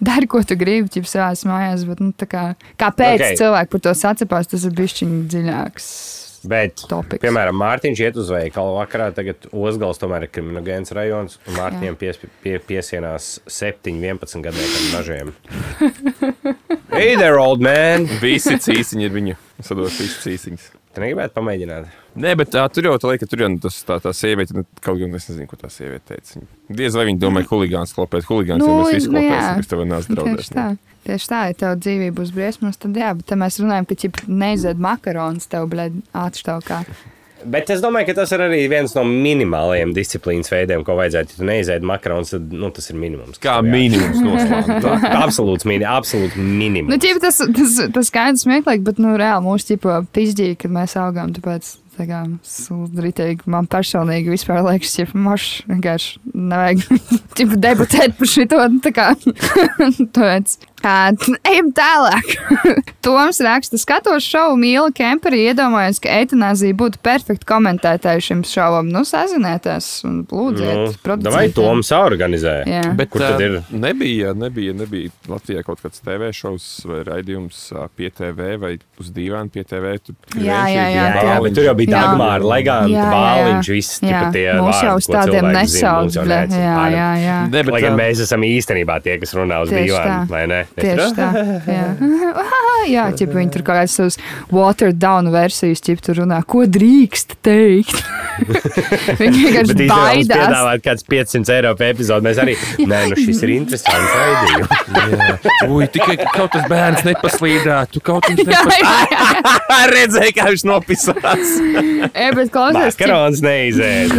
Dari, 0.00 0.30
ko 0.30 0.42
tu 0.46 0.58
gribi, 0.58 0.90
ķipa, 0.96 1.12
savās 1.12 1.46
mājās, 1.48 1.86
bet 1.88 2.02
nu, 2.02 2.12
kā, 2.26 2.52
kāpēc 2.80 3.16
Ok. 3.16 3.22
okay. 3.22 3.40
cilvēki 3.40 3.72
par 3.72 3.82
to 3.86 3.96
sacepās, 3.96 4.52
tas 4.52 4.66
ir 4.66 4.76
bišķiņi 4.76 5.24
dziļāks. 5.32 5.90
Bet, 6.46 6.84
Topiks. 6.90 7.22
piemēram, 7.24 7.56
Mārtiņš 7.58 8.02
iet 8.04 8.18
uz 8.20 8.30
veikalu 8.30 8.76
vakarā, 8.78 9.10
tagad 9.16 9.48
Osgals 9.50 10.00
tomēr 10.02 10.26
ir 10.26 10.32
kriminogēns 10.34 10.94
rajons, 10.96 11.38
un 11.46 11.58
Mārtiņam 11.58 11.98
pies, 12.00 12.20
pie, 12.44 12.56
piesienās 12.62 13.36
7, 13.50 13.98
11 13.98 14.44
gadiem 14.46 14.88
dažiem. 14.94 15.34
hey 16.96 17.16
there, 17.18 17.40
old 17.42 17.64
man! 17.64 18.08
Visi 18.22 18.58
cīsiņi 18.62 19.08
ir 19.08 19.16
viņu. 19.16 19.38
Es 19.60 19.72
sadošu 19.72 20.04
visus 20.04 20.22
cīsiņus. 20.26 20.70
Tu 20.96 21.02
negribētu 21.04 21.34
pamēģināt? 21.36 21.88
Nē, 22.24 22.30
bet 22.40 22.48
tā, 22.54 22.62
tur 22.72 22.86
jau 22.88 22.94
tā 22.96 23.10
lieka, 23.10 23.26
tur 23.28 23.42
jau 23.42 23.48
tas, 23.66 23.74
tā, 23.84 23.98
tā 24.00 24.14
sieviete, 24.16 24.54
nu, 24.56 24.62
kaut 24.80 24.96
gan 25.02 25.12
es 25.18 25.26
nezinu, 25.28 25.48
ko 25.50 25.58
tā 25.60 25.68
sieviete 25.68 26.14
teica. 26.14 26.40
Diez 26.78 26.96
vai 26.96 27.04
viņa 27.10 27.20
domāja, 27.20 27.48
huligāns 27.50 27.92
klopēt, 27.92 28.24
huligāns 28.30 28.64
Nu, 28.64 28.78
jau 28.78 28.86
visi 28.88 29.10
nu, 29.12 29.20
jā. 29.20 29.34
klopēsim, 29.34 29.60
kas 29.60 29.68
tev 29.74 29.82
nāc 29.90 30.08
draudēs. 30.08 30.48
Tieši 30.48 30.56
tā. 30.56 30.64
Tieši 31.06 31.28
tā, 31.34 31.40
ja 31.50 31.58
tev 31.60 31.74
dzīvība 31.84 32.16
būs 32.16 32.32
briesmas, 32.32 32.80
tad 32.80 32.96
jā, 32.96 33.12
bet 33.18 33.36
mēs 33.36 33.60
runājam, 33.60 33.90
ka 33.90 33.98
ķip 34.06 34.22
neizēd 34.26 34.80
makaronus 34.88 35.52
tev, 35.52 35.68
blēd, 35.74 36.00
atštaukā. 36.16 36.80
Bet 37.52 37.70
es 37.70 37.82
domāju, 37.84 38.10
ka 38.10 38.16
tas 38.20 38.32
ir 38.34 38.42
arī 38.46 38.62
viens 38.70 38.94
no 38.96 39.04
minimālajiem 39.06 39.94
disciplīnas 39.96 40.50
veidiem, 40.52 40.84
ko 40.86 40.96
vajadzētu. 40.98 41.36
Ja 41.36 41.40
tu 41.40 41.48
neizēdi 41.48 41.88
makarons, 41.88 42.34
tad 42.34 42.52
nu, 42.52 42.70
tas 42.74 42.90
ir 42.92 42.98
minimums. 43.00 43.40
Kā 43.42 43.58
minimums 43.64 44.20
noslēgt. 44.24 44.86
Absolūts 45.24 45.68
minimums. 45.68 45.90
Absolūts 45.96 46.38
minimums. 46.40 46.92
Nu, 46.92 47.00
ķip, 47.02 47.22
tas, 47.22 47.40
tas, 47.40 47.80
tas 47.94 48.12
skaidrs 48.12 48.46
smieklīgi, 48.46 48.84
bet, 48.86 49.02
nu, 49.02 49.16
reāli 49.20 49.46
mūsu 49.46 49.72
ķipa 49.72 50.02
pizdīja, 50.16 50.60
kad 50.64 50.74
mēs 50.76 50.96
augām, 51.00 51.34
tāpēc. 51.36 51.76
Tā 51.96 52.04
kā 52.04 52.18
ritīgi, 53.00 53.46
man 53.48 53.64
personīgi 53.72 54.28
vispār 54.28 54.60
liekas, 54.66 54.98
ka 55.00 55.16
mašs 55.16 55.62
vienkārši 55.70 56.18
nevajag 56.36 56.82
ķipa, 57.38 57.56
debatēt 57.64 58.18
par 58.18 58.28
šito. 58.28 58.58
nu, 58.68 58.82
Tā 58.84 58.92
kā 58.92 59.06
tāpēc. 60.18 60.58
Ejam 61.50 61.70
tālāk. 61.76 62.32
Toms 63.06 63.40
raksta, 63.44 63.78
skatos 63.80 64.26
šovu 64.26 64.56
mīlu 64.60 64.90
kemperi, 64.96 65.44
iedomājos, 65.50 66.00
ka 66.02 66.10
eitanāzija 66.20 66.76
būtu 66.78 67.00
perfekta 67.04 67.46
komentētāja 67.48 68.22
šim 68.28 68.42
šovam. 68.46 68.90
Nu, 68.92 69.04
sazinieties 69.06 69.88
un 70.08 70.22
lūdziet. 70.30 70.96
Nu, 71.06 71.32
Vai 71.34 71.46
Toms 71.54 71.92
organizē? 71.96 72.56
Jā. 72.66 72.82
Bet 72.98 73.12
Kur 73.14 73.24
tad 73.24 73.42
ir? 73.44 73.60
Nebija, 73.70 74.34
nebija, 74.36 74.74
nebija 74.76 75.12
Latvijā 75.30 75.62
kaut 75.66 75.82
kāds 75.84 76.02
TV 76.02 76.32
šovs 76.34 76.66
vai 76.88 77.02
raidījums 77.06 77.62
pie 77.96 78.10
TV 78.14 78.56
vai 78.60 78.74
uz 79.00 79.12
dīvāna 79.14 79.52
pie 79.52 79.64
TV. 79.66 79.96
Tur 80.06 80.16
Jā, 80.36 80.64
jā, 80.70 80.86
jā, 80.90 80.96
Jā, 80.96 81.06
jā, 81.14 81.24
Jā. 81.26 81.36
bet 81.44 81.54
tur 81.56 81.66
jau 81.66 81.74
bija. 81.78 81.92
Dagmāra, 81.96 82.44
jā. 82.90 83.04
Bāliņš, 83.12 83.70
viss 83.72 84.00
tipa 84.02 84.24
tie 84.34 84.46
mūs 84.58 84.80
jau 84.84 84.94
uz 84.98 85.08
tādiem 85.10 85.48
nesauc. 85.54 86.16
Jā, 86.16 86.74
jā, 86.92 87.08
jā. 87.22 87.36
Ne, 87.46 87.62
bet, 87.62 87.72
Lai 87.76 87.82
gan 87.84 87.98
mēs 87.98 88.22
esam 88.26 88.44
īstenībā 88.46 88.98
tie, 89.04 89.16
kas 89.22 89.34
runā 89.38 89.60
uz 89.64 89.72
tā. 89.72 90.16
vai 90.30 90.42
ne? 90.50 90.60
Tieši 90.76 91.08
tā. 91.16 91.28
Jā, 91.70 91.84
jā 92.96 93.04
ķip, 93.16 93.32
viņi 93.32 93.52
tur 93.54 93.64
kaut 93.64 93.80
kādas 93.80 93.96
savas 93.96 94.18
watered 94.52 94.98
down 95.00 95.30
versijas, 95.32 95.80
ķip, 95.84 96.02
tur 96.04 96.20
runā, 96.20 96.42
ko 96.44 96.66
drīkst 96.68 97.38
teikt. 97.46 97.96
viņi 99.20 99.38
vienkārši 99.46 99.86
baidās. 99.88 100.28
piedāvāt 100.28 100.84
kāds 100.84 101.06
500 101.08 101.54
eiro 101.54 101.72
par 101.78 101.94
epizodu. 101.94 102.26
Mēs 102.26 102.40
arī, 102.42 102.56
nē, 102.82 103.00
nu 103.08 103.16
šis 103.20 103.40
ir 103.46 103.52
interesants 103.54 104.12
raidījums. 104.20 104.68
jā. 105.16 105.38
Ui, 105.72 105.88
tikai 105.94 106.18
ka 106.20 106.28
kaut 106.34 106.52
tas 106.56 106.66
bērns 106.68 107.06
nepaslīdētu, 107.08 108.02
kaut 108.04 108.28
viņš 108.28 108.44
nepaslīdētu. 108.50 109.54
Redzēja, 109.94 110.32
kā 110.36 110.48
viņš 110.52 110.66
nopisās. 110.68 111.54
E, 112.12 112.28
bet 112.36 112.52
klausies, 112.52 112.98
ķip, 112.98 113.06
Makarons 113.06 113.40
neizēda. 113.46 114.14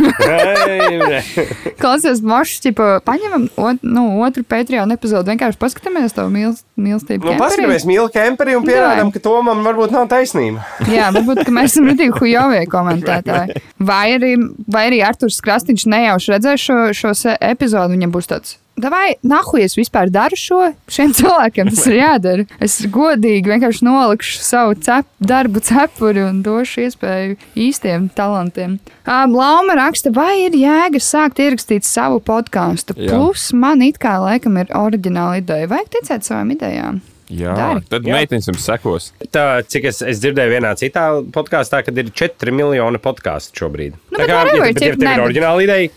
klausies, 1.77 2.23
mošs, 2.25 2.61
ķip, 2.65 2.81
paņemam 3.05 3.47
ot, 3.61 3.85
nu, 3.85 4.07
otru 4.25 4.41
Patreon 4.47 4.97
epizodu, 4.97 5.29
vienkārši 5.33 5.61
paskatāmies 5.61 6.17
to 6.17 6.25
mīl- 6.37 6.61
mīlestību. 6.77 7.25
Nu, 7.27 7.33
paskatāmies, 7.41 7.87
mīlu 7.89 8.07
kemperi 8.13 8.53
un 8.59 8.63
pierādām, 8.67 9.09
ka 9.15 9.19
Tomam 9.25 9.65
varbūt 9.65 9.95
nav 9.97 10.05
taisnība. 10.13 10.61
Jā, 10.93 11.09
varbūt 11.17 11.41
ka 11.47 11.55
mēs 11.57 11.73
esam 11.73 11.87
rītīgi 11.91 12.13
hujovie 12.21 12.61
komentētāji. 12.71 13.57
Vai 13.89 14.05
arī, 14.19 14.35
vai 14.69 14.85
arī 14.91 15.01
Arthurs 15.09 15.41
Krastīņš 15.43 15.87
nejauši 15.95 16.33
redzēs 16.35 16.67
šo, 16.69 16.79
šo 17.01 17.13
se- 17.17 17.37
epizodu, 17.41 17.97
viņam 17.97 18.13
būs 18.15 18.29
tāds. 18.31 18.55
Vai 18.77 19.15
nahu 19.25 19.57
es 19.57 19.73
vispār 19.77 20.11
daru 20.13 20.37
šo? 20.37 20.59
Šiem 20.93 21.13
cilvēkiem 21.17 21.71
tas 21.73 21.87
ir 21.89 21.97
jādara. 21.97 22.45
Es 22.61 22.77
godīgi 22.93 23.49
vienkārši 23.49 23.87
nolikšu 23.87 24.43
savu 24.45 24.77
cep, 24.85 25.09
darbu 25.17 25.63
cepuri 25.65 26.21
un 26.27 26.43
došu 26.45 26.85
iespēju 26.85 27.39
īstiem 27.57 28.07
talantiem. 28.13 28.77
Um, 29.07 29.33
Lauma 29.33 29.79
raksta, 29.81 30.13
vai 30.13 30.45
ir 30.45 30.57
jēga 30.61 31.01
sākt 31.01 31.41
ierakstīt 31.41 31.89
savu 31.89 32.21
podkāstu. 32.21 32.93
Plus, 33.01 33.49
man 33.57 33.81
it 33.81 33.97
kā 34.03 34.19
laikam 34.21 34.61
ir 34.61 34.69
oriģināla 34.77 35.41
ideja. 35.41 35.73
Vajag 35.73 35.93
ticēt 35.97 36.29
savām 36.29 36.53
idejām. 36.53 37.01
Jā, 37.27 37.51
Dari. 37.57 37.81
tad 37.91 38.05
meitenes 38.07 38.47
jums 38.47 38.63
sekos. 38.63 39.09
Tā, 39.35 39.59
cik 39.67 39.89
es, 39.89 39.99
es 40.05 40.21
dzirdēju 40.23 40.53
vienā 40.53 40.71
citā 40.79 41.03
podkāstā, 41.35 41.81
kad 41.83 41.97
ir 41.99 42.11
4 42.15 42.53
miljoni 42.55 43.01
podkāstu 43.03 43.65
šobrīd. 43.65 43.97
Nu, 44.13 44.15
bet 44.21 44.31
whatever, 44.31 44.55
ja, 44.55 44.63
bet, 44.63 44.79
ja 44.79 44.93
cik- 44.93 44.95
tev 44.95 45.03
ne, 45.03 45.13
ir 45.17 45.23
oriģināla 45.25 45.65
ideja, 45.65 45.89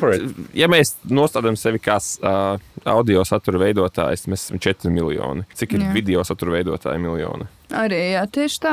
for 0.00 0.14
bet, 0.14 0.40
ja 0.56 0.70
mēs 0.72 0.94
nostādām 1.12 1.58
sevi 1.60 1.82
kā 1.84 1.98
uh, 2.00 2.56
audio 2.88 3.24
satura 3.28 3.60
veidotājs, 3.66 4.24
mēs 4.32 4.48
esam 4.48 4.62
4 4.64 4.92
miljoni. 4.94 5.44
Cik 5.60 5.76
ir 5.76 5.84
Jā. 5.84 5.92
video 5.98 6.24
satura 6.24 6.56
veidotāji 6.56 7.02
miljoni? 7.04 7.48
Arī 7.76 8.00
jā, 8.16 8.24
tieši 8.32 8.62
tā. 8.64 8.72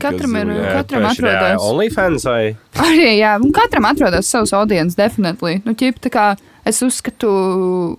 Katram 0.00 0.36
ir, 0.40 0.52
jā. 0.56 0.68
katram 0.78 1.08
atrodas. 1.10 1.66
OnlyFans 1.66 2.24
vai? 2.24 2.44
Arī, 2.86 3.10
jā, 3.18 3.34
un 3.42 3.50
katram 3.56 3.90
atrodas 3.90 4.30
savs 4.32 4.54
audiens, 4.56 4.96
definitīvi. 4.96 5.60
Nu, 5.66 5.74
ķip, 5.76 5.98
tā 6.06 6.12
kā 6.14 6.28
es 6.68 6.82
uzskatu, 6.82 7.30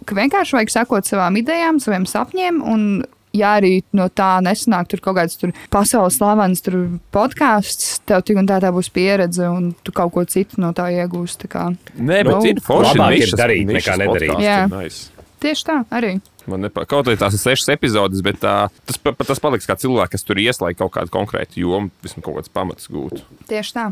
ka 0.06 0.16
vienkārši 0.16 0.58
vajag 0.60 0.70
sakot 0.74 1.06
savām 1.10 1.38
idejām, 1.42 1.80
saviem 1.80 2.06
sapņiem. 2.10 2.62
Un, 2.64 2.86
ja 3.34 3.54
arī 3.62 3.78
no 3.96 4.10
tā 4.12 4.42
nesanāk 4.44 4.90
tur 4.92 5.00
kaut 5.00 5.16
kāds 5.16 5.38
tur 5.40 5.54
pasaules 5.72 6.18
slavens 6.20 6.60
tur 6.66 6.76
podkāsts, 7.16 8.02
tev 8.06 8.26
tik 8.28 8.42
un 8.42 8.50
tā, 8.50 8.58
tā 8.64 8.72
būs 8.76 8.90
pieredze, 8.92 9.48
un 9.48 9.72
tu 9.84 9.94
kaut 9.96 10.12
ko 10.16 10.26
citu 10.28 10.60
no 10.60 10.74
tā 10.76 10.90
iegūsi. 10.92 11.38
tā 11.46 11.48
kā. 11.54 11.70
Nē, 11.96 12.24
Nu, 12.28 12.38
bet 12.42 12.50
ir 12.52 12.60
forši. 12.66 12.98
labāk 12.98 13.18
ir 13.22 13.32
darīt, 13.40 13.72
nekā 13.72 13.98
nedarīt. 14.04 14.36
Jā. 14.44 14.64
ir 14.68 14.76
Nice. 14.76 15.10
Tieši 15.42 15.64
tā, 15.66 15.78
arī. 15.90 16.20
Man 16.50 16.64
nepa... 16.66 16.86
Kaut 16.90 17.10
arī 17.10 17.20
tās 17.22 17.36
ir 17.38 17.42
sešas 17.42 17.70
epizodes, 17.76 18.24
bet 18.26 18.40
tā, 18.42 18.56
tas, 18.88 18.98
pa, 19.02 19.14
tas 19.18 19.42
paliks 19.42 19.70
kā 19.70 19.76
cilvēks, 19.78 20.14
kas 20.16 20.26
tur 20.26 20.42
ieslēdz 20.42 20.80
kaut 20.80 20.94
kādu 20.96 21.14
konkrētu 21.14 21.62
jomu, 21.62 21.92
vismaz 22.02 22.26
kaut 22.26 22.40
kāds 22.40 22.54
pamats 22.54 22.90
gūt. 22.92 23.22
Tieši 23.52 23.76
tā. 23.78 23.86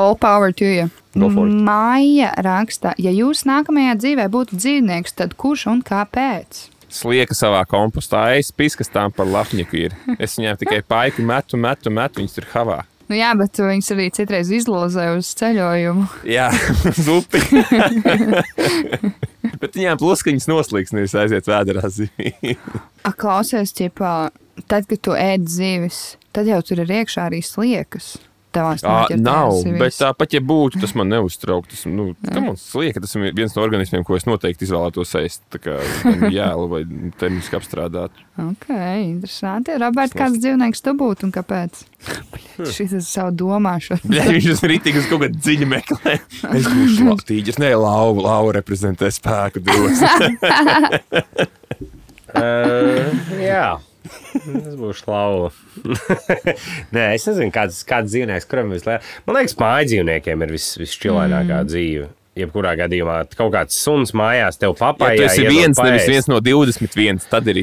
All 0.00 0.18
power 0.20 0.52
to 0.52 0.68
you. 0.68 0.90
Go 1.14 1.30
for 1.32 1.48
it. 1.48 1.56
Māja 1.64 2.34
raksta, 2.44 2.92
ja 3.00 3.14
jūs 3.14 3.46
nākamajā 3.48 3.96
dzīvē 4.02 4.28
būtu 4.34 4.60
dzīvnieks, 4.60 5.16
tad 5.20 5.36
kurš 5.40 5.68
un 5.72 5.84
kāpēc? 5.86 6.66
Slieka 6.94 7.34
savā 7.34 7.64
kompostā, 7.66 8.20
aizpīs, 8.36 8.76
kas 8.78 8.92
tām 8.92 9.14
par 9.14 9.26
lapņiku 9.26 9.78
ir. 9.80 9.96
Es 10.18 10.36
viņām 10.38 10.60
tikai 10.60 10.82
paiku 10.86 11.24
metu, 11.26 11.58
metu, 11.58 11.90
metu, 11.90 12.20
viņas 12.20 12.36
tur 12.36 12.50
havā. 12.52 12.82
Nu, 13.10 13.16
jā, 13.18 13.30
bet 13.36 13.58
viņas 13.60 13.90
arī 13.92 14.06
citreiz 14.16 14.50
izlozē 14.54 15.10
uz 15.18 15.28
ceļojumu. 15.38 16.06
Jā, 16.28 16.48
zupi. 17.06 17.42
Bet 19.60 19.76
viņām 19.76 19.98
pluskaņas 20.00 20.46
noslīgs, 20.48 20.92
nevis 20.96 21.14
aiziet 21.16 21.46
vēdā 21.48 21.88
zivī. 21.92 22.54
Klausies, 23.20 23.74
ķipā, 23.76 24.14
tad, 24.68 24.88
kad 24.88 25.00
tu 25.04 25.14
ēd 25.16 25.46
zivis, 25.52 26.16
tad 26.36 26.48
jau 26.48 26.60
tur 26.64 26.80
ir 26.84 26.92
iekšā 27.00 27.28
arī 27.28 27.42
sliekas. 27.44 28.14
Tavās 28.54 28.84
À, 28.84 28.92
noķertajās 29.04 29.22
nav, 29.24 29.52
zivīs. 29.60 29.78
bet 29.82 29.96
tāpat, 29.98 30.34
ja 30.36 30.40
būtu, 30.46 30.80
tas 30.84 30.92
man 30.98 31.08
neuztraukt. 31.10 31.72
Tas, 31.74 31.84
nu, 31.90 32.12
man 32.30 32.54
liekas, 32.54 33.02
tas 33.04 33.14
ir 33.18 33.34
viens 33.34 33.56
no 33.56 33.64
organismiem, 33.64 34.04
ko 34.06 34.14
es 34.18 34.26
noteikti 34.28 34.68
izvēlētos 34.68 35.14
ēst. 35.20 35.42
Tā 35.54 35.60
kā 35.64 35.78
jēlu 36.38 36.68
vai 36.70 36.82
termiski 37.20 37.58
apstrādāt. 37.58 38.14
Ok, 38.40 38.68
interesanti. 39.02 39.74
Roberts, 39.78 40.14
kāds 40.18 40.38
dzīvnieks 40.42 40.82
tu 40.86 40.94
būtu 40.98 41.28
un 41.28 41.34
kāpēc? 41.34 41.82
Šis 42.76 42.94
ir 42.98 43.02
savu 43.06 43.34
domāšanu. 43.44 44.10
Viņš 44.34 44.48
ir 44.54 44.70
rītīgi 44.74 45.02
uz 45.02 45.10
kaut 45.10 45.24
kāda 45.26 45.38
dziļa 45.38 45.70
meklē. 45.74 46.16
Es 46.54 46.68
būšu 46.70 47.18
tīģis, 47.30 47.58
ne 47.62 47.72
lauva, 47.78 48.26
lauva 48.28 48.56
reprezentē 48.60 49.10
spēku 49.14 49.62
dos. 49.64 50.04
Uh, 52.34 53.10
jā. 53.38 53.66
Tas 54.64 54.74
būs 54.78 55.04
lauva. 55.08 55.52
Nē, 56.94 57.06
es 57.14 57.24
nezinu, 57.28 57.52
kāds, 57.54 57.80
kāds 57.88 58.12
dzīvnieks, 58.12 58.48
kuram 58.50 58.74
vislabāk. 58.74 59.06
Man 59.26 59.38
liekas, 59.38 59.56
mājas 59.60 59.90
dzīvniekiem 59.92 60.44
ir 60.44 60.52
vis, 60.54 60.68
visšķilainākā 60.80 61.62
mm. 61.62 61.70
dzīve. 61.72 62.10
Jebkurā 62.34 62.72
gadījumā 62.74 63.20
kaut 63.38 63.52
kāds 63.54 63.76
suns 63.78 64.10
mājās 64.18 64.58
tev 64.58 64.72
Ja 64.74 64.78
papājā. 64.80 65.20
tu 65.20 65.26
esi 65.28 65.44
viens, 65.46 65.78
nevis 65.78 66.08
viens 66.10 66.26
no 66.26 66.40
21, 66.42 67.22
tad 67.30 67.46
ir. 67.46 67.60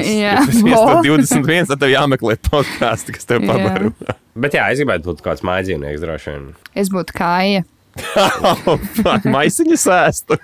Jā. 0.00 0.30
Ja 0.32 0.38
tu 0.40 0.54
esi 0.54 0.64
viens 0.64 0.80
no 0.80 0.94
Vo. 0.96 1.02
21, 1.20 1.68
tad 1.68 1.82
tev 1.82 1.92
jāmeklē 1.92 2.38
podkāsts, 2.48 3.12
kas 3.12 3.28
tev 3.28 3.44
Jā. 3.44 3.52
pabaro. 3.52 3.92
Bet 4.34 4.56
jā, 4.56 4.64
es 4.72 4.80
gribētu 4.80 5.12
būt 5.12 5.20
kāds 5.28 5.44
mājas 5.44 5.68
dzīvnieks 5.68 6.02
droši 6.02 6.32
vien. 6.32 6.48
Es 6.72 6.88
būtu 6.90 7.14
kāja. 7.20 7.66
Maisiņu 9.34 9.76
sēstu. 9.78 10.36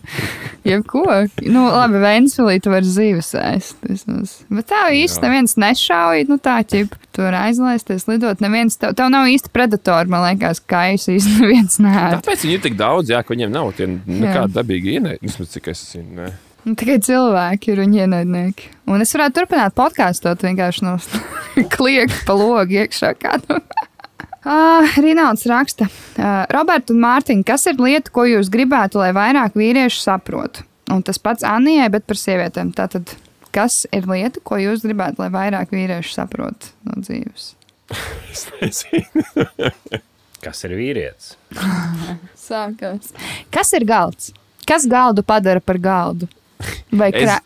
Jebko. 0.66 1.02
Nu, 1.46 1.64
labi, 1.70 2.00
Vēnspilī 2.02 2.56
tu 2.62 2.72
vari 2.72 2.88
zīves 2.90 3.30
ēst. 3.38 3.76
vismaz. 3.86 4.36
Bet 4.52 4.68
tā 4.72 4.86
īsti 4.94 5.22
neviens 5.24 5.56
nešauj. 5.60 6.24
Nu, 6.30 6.38
tā 6.42 6.58
ķip, 6.66 6.96
tu 7.14 7.22
vari 7.26 7.38
aizlaisties, 7.48 8.06
lidot. 8.10 8.42
Neviens, 8.44 8.78
tev, 8.80 8.96
tev 8.98 9.10
nav 9.14 9.28
īsti 9.30 9.52
predatori, 9.54 10.10
man 10.12 10.26
liekas, 10.26 10.62
kājas 10.66 11.06
īsti 11.12 11.36
neviens 11.42 11.78
nē. 11.82 11.94
Tāpēc 12.18 12.46
viņi 12.46 12.58
ir 12.58 12.64
tik 12.66 12.78
daudz, 12.80 13.12
jā, 13.14 13.22
ka 13.22 13.34
viņiem 13.36 13.54
nav 13.54 13.70
tie 13.78 13.88
nekādi 13.92 14.56
dabīgi 14.58 14.96
ienaidnieki. 14.98 15.26
Vismaz 15.30 15.54
cik 15.54 15.70
es 15.74 15.86
zinu. 15.92 16.20
ne. 16.22 16.32
Nu, 16.66 16.74
tikai 16.74 16.96
cilvēki 16.98 17.70
ir 17.70 17.78
viņa 17.84 18.00
ienaidnieki. 18.08 18.72
Un 18.90 19.02
es 19.04 19.12
varētu 19.14 19.36
turpināt 19.38 19.74
podkāstot 19.78 20.42
vienkārši 20.42 20.82
no 20.82 20.96
klieka 21.76 22.24
pa 22.26 22.34
logu 22.34 22.80
iekšā. 22.82 23.12
Kādu. 23.22 23.60
Uh, 24.46 24.86
Rināls 25.02 25.42
raksta, 25.50 25.88
uh, 25.90 26.44
Roberta 26.54 26.94
un 26.94 27.00
Mārtiņa, 27.02 27.42
kas 27.48 27.64
ir 27.66 27.80
lieta, 27.82 28.12
ko 28.14 28.22
jūs 28.30 28.46
gribētu, 28.52 29.00
lai 29.02 29.10
vairāk 29.16 29.56
vīrieši 29.58 29.98
saprotu? 30.04 30.62
Un 30.94 31.02
tas 31.02 31.18
pats 31.18 31.42
Anijai, 31.42 31.88
bet 31.90 32.06
par 32.06 32.18
sievietēm. 32.20 32.70
Tātad, 32.78 33.10
kas 33.50 33.80
ir 33.90 34.06
lieta, 34.06 34.38
ko 34.46 34.60
jūs 34.62 34.84
gribētu, 34.86 35.24
lai 35.24 35.32
vairāk 35.34 35.74
vīrieši 35.74 36.14
saprotu 36.14 36.70
no 36.86 37.00
dzīves? 37.02 37.54
Es 38.30 38.46
nezinu. 38.60 39.24
Kas 40.46 40.62
ir 40.68 40.76
vīrietis? 40.78 41.32
Sākās. 42.46 43.10
Kas 43.50 43.72
ir 43.74 43.86
galds? 43.88 44.30
Kas 44.66 44.86
galdu 44.90 45.24
padara 45.26 45.62
par 45.64 45.78
galdu? 45.82 46.28
Vai 46.94 47.08
Es- 47.10 47.18
krā... 47.26 47.38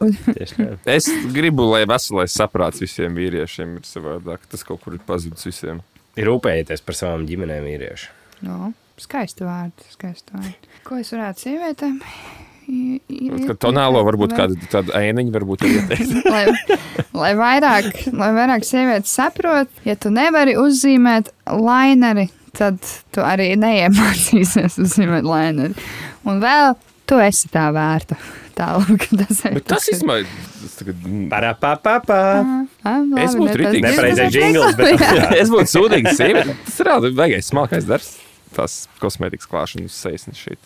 Tā. 0.85 0.97
Es 0.99 1.09
gribu, 1.33 1.65
lai 1.71 1.87
veselais 1.89 2.35
saprāts 2.37 2.83
visiem 2.83 3.17
vīriešiem 3.17 3.79
ir 3.79 3.89
savādāk. 3.89 4.45
Tas 4.53 4.65
kaut 4.67 4.83
kur 4.85 4.97
ir 4.99 5.05
pazudis 5.07 5.49
visiem. 5.49 5.81
Ir 6.19 6.27
rūpējieties 6.31 6.83
par 6.87 6.97
savām 6.99 7.27
ģimenēm 7.29 7.67
vīrieši. 7.69 8.09
no, 8.49 8.73
skaisti 9.01 9.45
vārdi, 9.47 9.87
skaisti 9.95 10.35
vārdi. 10.35 10.71
Ko 10.85 10.99
es 11.01 11.13
varētu 11.15 11.47
sievietēm? 11.47 12.01
Kad 13.49 13.59
tonālo 13.65 14.03
varbūt 14.07 14.35
Vai- 14.35 14.39
kāda 14.43 14.69
tāda 14.71 15.01
ēniņa 15.01 15.33
varbūt 15.35 15.65
ir 15.67 15.79
ieteikta. 15.81 16.21
lai, 16.35 16.43
lai, 17.17 17.31
vairāk, 17.39 17.89
lai 18.15 18.29
vairāk 18.37 18.67
sievietes 18.69 19.15
saprot, 19.17 19.71
ja 19.87 19.97
tu 19.99 20.13
nevari 20.15 20.55
uzzīmēt 20.61 21.33
laineri, 21.51 22.29
tad 22.57 22.79
tu 23.15 23.25
arī 23.27 23.53
neiemācīsies 23.59 24.79
uzzīmēt 24.85 25.27
laineri. 25.27 25.75
Un 26.29 26.39
vēl 26.43 26.77
tu 27.11 27.19
esi 27.25 27.51
tā 27.51 27.71
vērta. 27.75 28.19
Tālāk, 28.61 29.09
tas 29.23 29.43
ir. 29.49 29.57
Bet 29.59 29.67
tas 29.73 29.89
tas 29.89 30.05
tagad, 30.81 31.05
mm, 31.05 31.29
Parapapapā. 31.33 32.23
Es 33.23 33.37
būtu 33.39 33.61
ritīgi. 33.61 33.85
Nepareizais 33.87 34.35
jingls, 34.35 34.75
bet 34.79 35.37
es 35.39 35.53
būtu 35.53 35.73
sūdīgs 35.75 36.17
sieviete. 36.21 36.57
Tas 36.67 36.81
ir 36.81 36.91
reāli 36.91 37.15
vajagais 37.17 37.53
smalkais 37.53 37.89
darbs. 37.89 38.17
Tas 38.51 38.81
kosmētikas 38.99 39.47
klāšanas 39.47 39.95
sejas 39.95 40.25
šeit. 40.35 40.59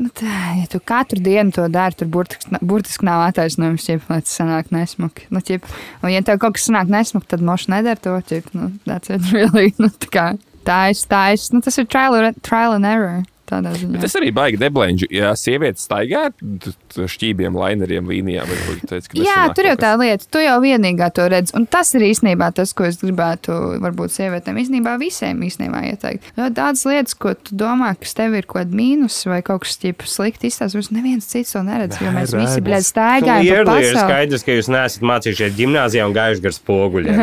Nu, 0.00 0.08
tā, 0.16 0.36
ja 0.56 0.64
tu 0.72 0.78
katru 0.80 1.20
dienu 1.20 1.52
to 1.52 1.66
dari, 1.68 1.98
tur 2.00 2.08
burtiski, 2.08 2.56
burtiski 2.64 3.04
nav 3.04 3.26
attaisnojums, 3.26 3.88
ja 3.90 4.00
lai 4.06 4.22
tas 4.24 4.38
sanāk 4.40 4.72
nesmuki. 4.72 5.26
Nu, 5.28 5.42
ķip, 5.44 5.68
un, 6.00 6.14
ja 6.14 6.24
tev 6.24 6.40
kaut 6.40 6.56
kas 6.56 6.70
sanāk 6.70 6.88
nesmuki, 6.88 7.28
tad 7.28 7.44
moši 7.44 7.74
nedara 7.74 8.00
to. 8.00 8.16
Ķip, 8.30 8.54
nu, 8.56 8.70
that's 8.88 9.12
it, 9.12 9.28
really. 9.36 9.74
Nu, 9.76 9.92
tā 9.92 10.08
kā 10.08 10.26
tā 10.66 10.80
ir, 10.92 11.02
tā 11.10 11.24
ir, 11.34 11.44
nu, 11.54 11.62
tas 11.64 11.78
ir 11.80 11.88
trial, 11.90 12.16
trial 12.46 12.76
and 12.76 12.88
error. 12.88 13.20
Tādā 13.50 13.72
ziņā. 13.74 13.90
Bet 13.96 14.04
tas 14.06 14.14
arī 14.20 14.30
baigi 14.34 14.58
deblēņģi. 14.60 15.06
Ja 15.14 15.32
sieviete 15.38 15.82
staigā 15.82 16.20
ar 16.30 17.08
šķībiem, 17.10 17.56
laineriem, 17.58 18.06
līnijām, 18.10 18.46
varbūt 18.46 18.84
teica, 18.92 19.10
ka 19.10 19.18
Jā, 19.24 19.38
tur 19.56 19.66
jau 19.66 19.76
tā 19.80 19.90
lieta, 19.98 20.28
tu 20.30 20.42
jau 20.42 20.56
vienīgā 20.62 21.08
to 21.16 21.26
redz. 21.32 21.54
Un 21.58 21.66
tas 21.70 21.90
ir 21.98 22.04
īstenībā 22.06 22.50
tas, 22.54 22.70
ko 22.76 22.86
es 22.86 23.00
gribētu, 23.02 23.56
varbūt 23.82 24.14
sievietēm, 24.14 24.60
īstenībā 24.62 24.94
visiem 25.02 25.42
īstenībā 25.46 25.82
ieteikt. 25.90 26.30
Jo 26.38 26.46
tādas 26.54 26.84
lietas, 26.86 27.16
ko 27.18 27.34
tu 27.34 27.58
domā, 27.58 27.90
kas 27.98 28.14
tev 28.18 28.38
ir 28.38 28.46
kaut 28.46 28.60
kāda 28.60 28.76
mīnus 28.76 29.16
vai 29.30 29.40
kaut 29.46 29.64
kas 29.66 29.78
tāds 29.82 30.14
slikti 30.14 30.50
izstāstījis, 30.50 30.92
neviens 30.94 31.26
cits 31.30 31.56
to 31.56 31.62
neredz. 31.66 31.98
Jo 32.02 32.10
mēs 32.14 32.34
Nē, 32.34 32.44
visi, 32.44 32.60
bļaļ, 32.66 32.82
staigājam 32.86 33.42
pa 33.46 33.48
Ir 33.50 33.64
pasauli. 33.66 34.02
skaidrs, 34.04 34.46
ka 34.46 34.50
jūs 34.58 34.68
neesat 34.70 35.02
mācījušies 35.10 35.56
gimnājā 35.58 36.06
un 36.06 36.14
gājuši 36.16 36.44
gar 36.46 36.54
spoguļiem. 36.60 37.16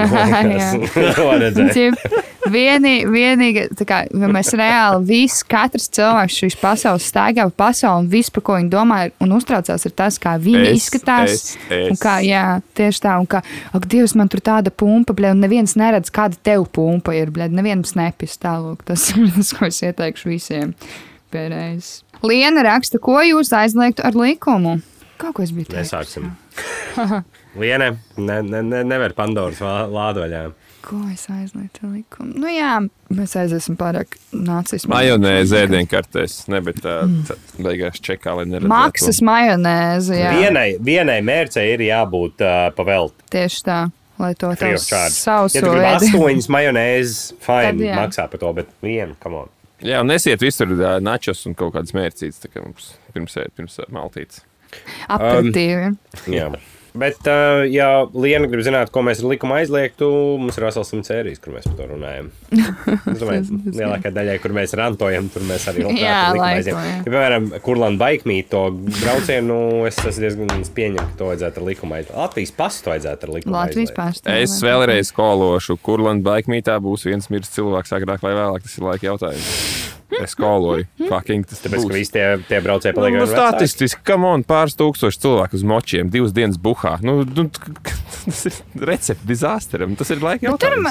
Vieni, 2.54 2.94
vienīgi, 3.10 3.66
kā 3.88 4.00
ja 4.08 4.30
mēs 4.32 4.52
reāli, 4.58 5.04
viss, 5.08 5.44
katrs 5.48 5.90
cilvēks 5.98 6.38
šīs 6.42 6.58
pasaules 6.62 7.08
staigā 7.12 7.48
pa 7.52 7.68
pasauli 7.68 8.06
un 8.06 8.10
viss, 8.12 8.32
par 8.34 8.46
ko 8.48 8.58
viņi 8.60 8.72
domā 8.74 9.00
un 9.24 9.36
uztraucās, 9.38 9.86
ir 9.88 9.96
tas, 9.98 10.20
kā 10.22 10.36
viņi 10.42 10.72
Es, 10.72 10.82
izskatās. 10.82 11.34
es, 11.34 11.46
es. 11.70 11.92
Un 11.92 12.02
kā, 12.02 12.18
jā, 12.26 12.44
tieši 12.78 13.04
tā, 13.06 13.16
un 13.22 13.28
kā, 13.30 13.44
ak, 13.74 13.88
Dievs, 13.92 14.16
man 14.20 14.32
tur 14.32 14.44
tāda 14.46 14.74
pumpa, 14.74 15.16
bļa, 15.18 15.34
un 15.36 15.44
neviens 15.46 15.78
neredz, 15.80 16.12
kāda 16.14 16.40
tev 16.44 16.68
pumpa 16.76 17.16
ir, 17.18 17.32
bļa, 17.34 17.50
neviens 17.56 17.96
nepis 17.98 18.38
tālūk. 18.44 18.84
Tas 18.88 19.10
ir 19.16 19.32
tas, 19.36 19.54
ko 19.58 19.70
es 19.70 19.82
ieteikšu 19.86 20.32
visiem 20.34 20.76
pēdējais. 21.34 21.92
Liena 22.26 22.64
raksta, 22.66 23.00
ko 23.04 23.20
jūs 23.22 23.52
aizliegtu 23.54 24.06
ar 24.08 24.16
likumu? 24.18 24.80
Kaut 25.18 25.38
ko 25.38 25.44
es 25.46 25.52
biju 25.54 25.72
teicis. 25.72 25.92
Nesāksim. 25.94 26.32
Liene, 27.62 27.92
ne, 28.18 28.38
ne, 28.46 28.62
ne, 28.62 28.84
nevar 28.86 29.14
Pandoras 29.18 29.62
lādoļā. 29.62 30.44
Ko 30.86 31.00
es 31.12 31.26
aizliegtu 31.32 31.88
ar 31.88 31.94
likumu? 31.96 32.34
Nu 32.40 32.50
jā, 32.52 32.78
mēs 33.14 33.34
aiziesim 33.40 33.76
pārāk 33.80 34.16
nācismu. 34.32 34.92
Majonēze 34.94 35.64
ēdienkartēs, 35.66 36.38
ne, 36.54 36.62
bet 36.64 36.80
tā, 36.84 37.00
tā 37.28 37.38
beigās 37.66 38.00
čekā, 38.04 38.36
lai 38.38 38.46
neredzētu. 38.48 38.72
Maksas 38.72 39.22
majonēze, 39.26 40.16
jā. 40.20 40.32
Vienai, 40.38 40.68
vienai 40.84 41.18
mērcei 41.26 41.66
ir 41.74 41.84
jābūt 41.90 42.46
uh, 42.46 42.56
pavelti. 42.78 43.28
Tieši 43.34 43.66
tā, 43.68 43.80
lai 44.22 44.32
to 44.40 44.54
tādu 44.62 44.80
sauso 44.84 45.58
Ja 45.58 45.66
tu 45.66 45.74
gribi 45.74 45.90
astoņas 45.92 46.50
majonēzes, 46.56 47.20
Tad 47.34 47.46
fine, 47.50 47.90
jā. 47.90 48.00
maksā 48.00 48.30
par 48.32 48.44
to, 48.46 48.54
bet 48.62 48.72
vienu, 48.86 49.18
come 49.24 49.44
on. 49.44 49.54
Jā, 49.84 50.00
un 50.02 50.10
nesiet 50.10 50.42
visur 50.42 50.72
načos 51.06 51.44
un 51.50 51.58
kaut 51.58 51.76
kādas 51.76 51.94
mērcītas, 51.98 52.40
tā 52.42 52.54
kā 52.54 52.64
mums 52.64 52.94
pirms 53.14 53.38
pirms 53.58 53.78
maltītes. 53.94 54.42
Aperitīvi. 55.14 55.94
Jā. 56.34 56.50
Bet, 56.98 57.20
uh, 57.30 57.64
ja 57.70 57.88
Liena 58.14 58.50
grib 58.50 58.64
zināt, 58.66 58.92
ko 58.94 59.04
mēs 59.06 59.22
ar 59.22 59.32
likumu 59.32 59.58
aizliegtu, 59.60 60.08
mums 60.42 60.58
ir 60.58 60.68
vesels 60.68 60.92
simts 60.92 61.12
sērijas, 61.12 61.42
kur 61.44 61.56
mēs 61.56 61.68
par 61.70 61.78
to 61.80 61.90
runājam. 61.94 62.32
Es 63.08 63.22
domāju, 63.22 63.58
lielākajai 63.74 64.14
daļai, 64.14 64.36
kur 64.44 64.54
mēs 64.56 64.74
rantojam, 64.78 65.30
tur 65.32 65.46
mēs 65.48 65.66
arī 65.72 65.86
labprāt 65.86 66.02
jā. 66.02 66.74
Ja, 66.76 67.02
piemēram, 67.06 67.50
Kurlanda 67.64 68.02
baikmīt 68.04 68.50
to 68.52 68.64
braucienu, 69.00 69.60
es 69.90 69.98
esmu 70.02 70.24
diezgan 70.26 70.66
pieņemu, 70.78 71.08
ka 71.14 71.20
to 71.22 71.30
vajadzētu 71.32 71.62
ar 71.62 71.68
likumu 71.70 71.98
aizliegt. 71.98 72.16
Latvijas 72.18 72.54
pastu 72.58 72.94
vajadzētu 72.94 73.28
ar 73.28 73.36
likumu 73.38 73.58
Latvijas 73.58 73.94
aizliegt. 73.96 74.32
Es 74.38 74.58
vēlreiz 74.66 75.14
skološu, 75.14 75.80
kur 75.82 76.04
Latvijas 76.06 76.26
baigmītā 76.28 76.80
būs 76.84 77.08
viens 77.10 77.32
mirs 77.34 77.54
cilvēks 77.56 77.96
agrāk 77.98 78.26
vai 78.26 78.36
vēlāk. 78.38 78.68
Tas 78.68 78.78
ir 78.78 78.90
laika 78.90 79.12
jautājums. 79.12 79.97
Es 80.24 80.32
skoloju, 80.38 80.86
fucking 81.10 81.44
tas 81.50 81.60
Tāpēc, 81.60 81.82
ka 81.82 81.88
būs. 81.90 81.96
visi 81.98 82.14
tie, 82.16 82.26
tie 82.48 82.60
braucēji 82.64 82.96
Nu, 82.96 83.02
paliek 83.02 83.18
nu, 83.18 83.24
vecāki. 83.26 83.36
statistiski, 83.36 84.02
kam 84.08 84.24
on 84.30 84.46
pāris 84.48 84.78
tūkstoši 84.80 85.20
cilvēku 85.26 85.60
uz 85.60 85.66
močiem, 85.68 86.12
divas 86.14 86.32
dienas 86.36 86.60
buhā. 86.64 86.96
Nu, 87.04 87.20
nu, 87.28 87.48
tas 88.24 88.46
ir 88.48 88.62
recepte 88.88 89.28
dizāsteram. 89.28 89.98
Tas 90.00 90.14
ir 90.16 90.24
laika 90.24 90.46
tur 90.48 90.56
jautājums. 90.56 90.88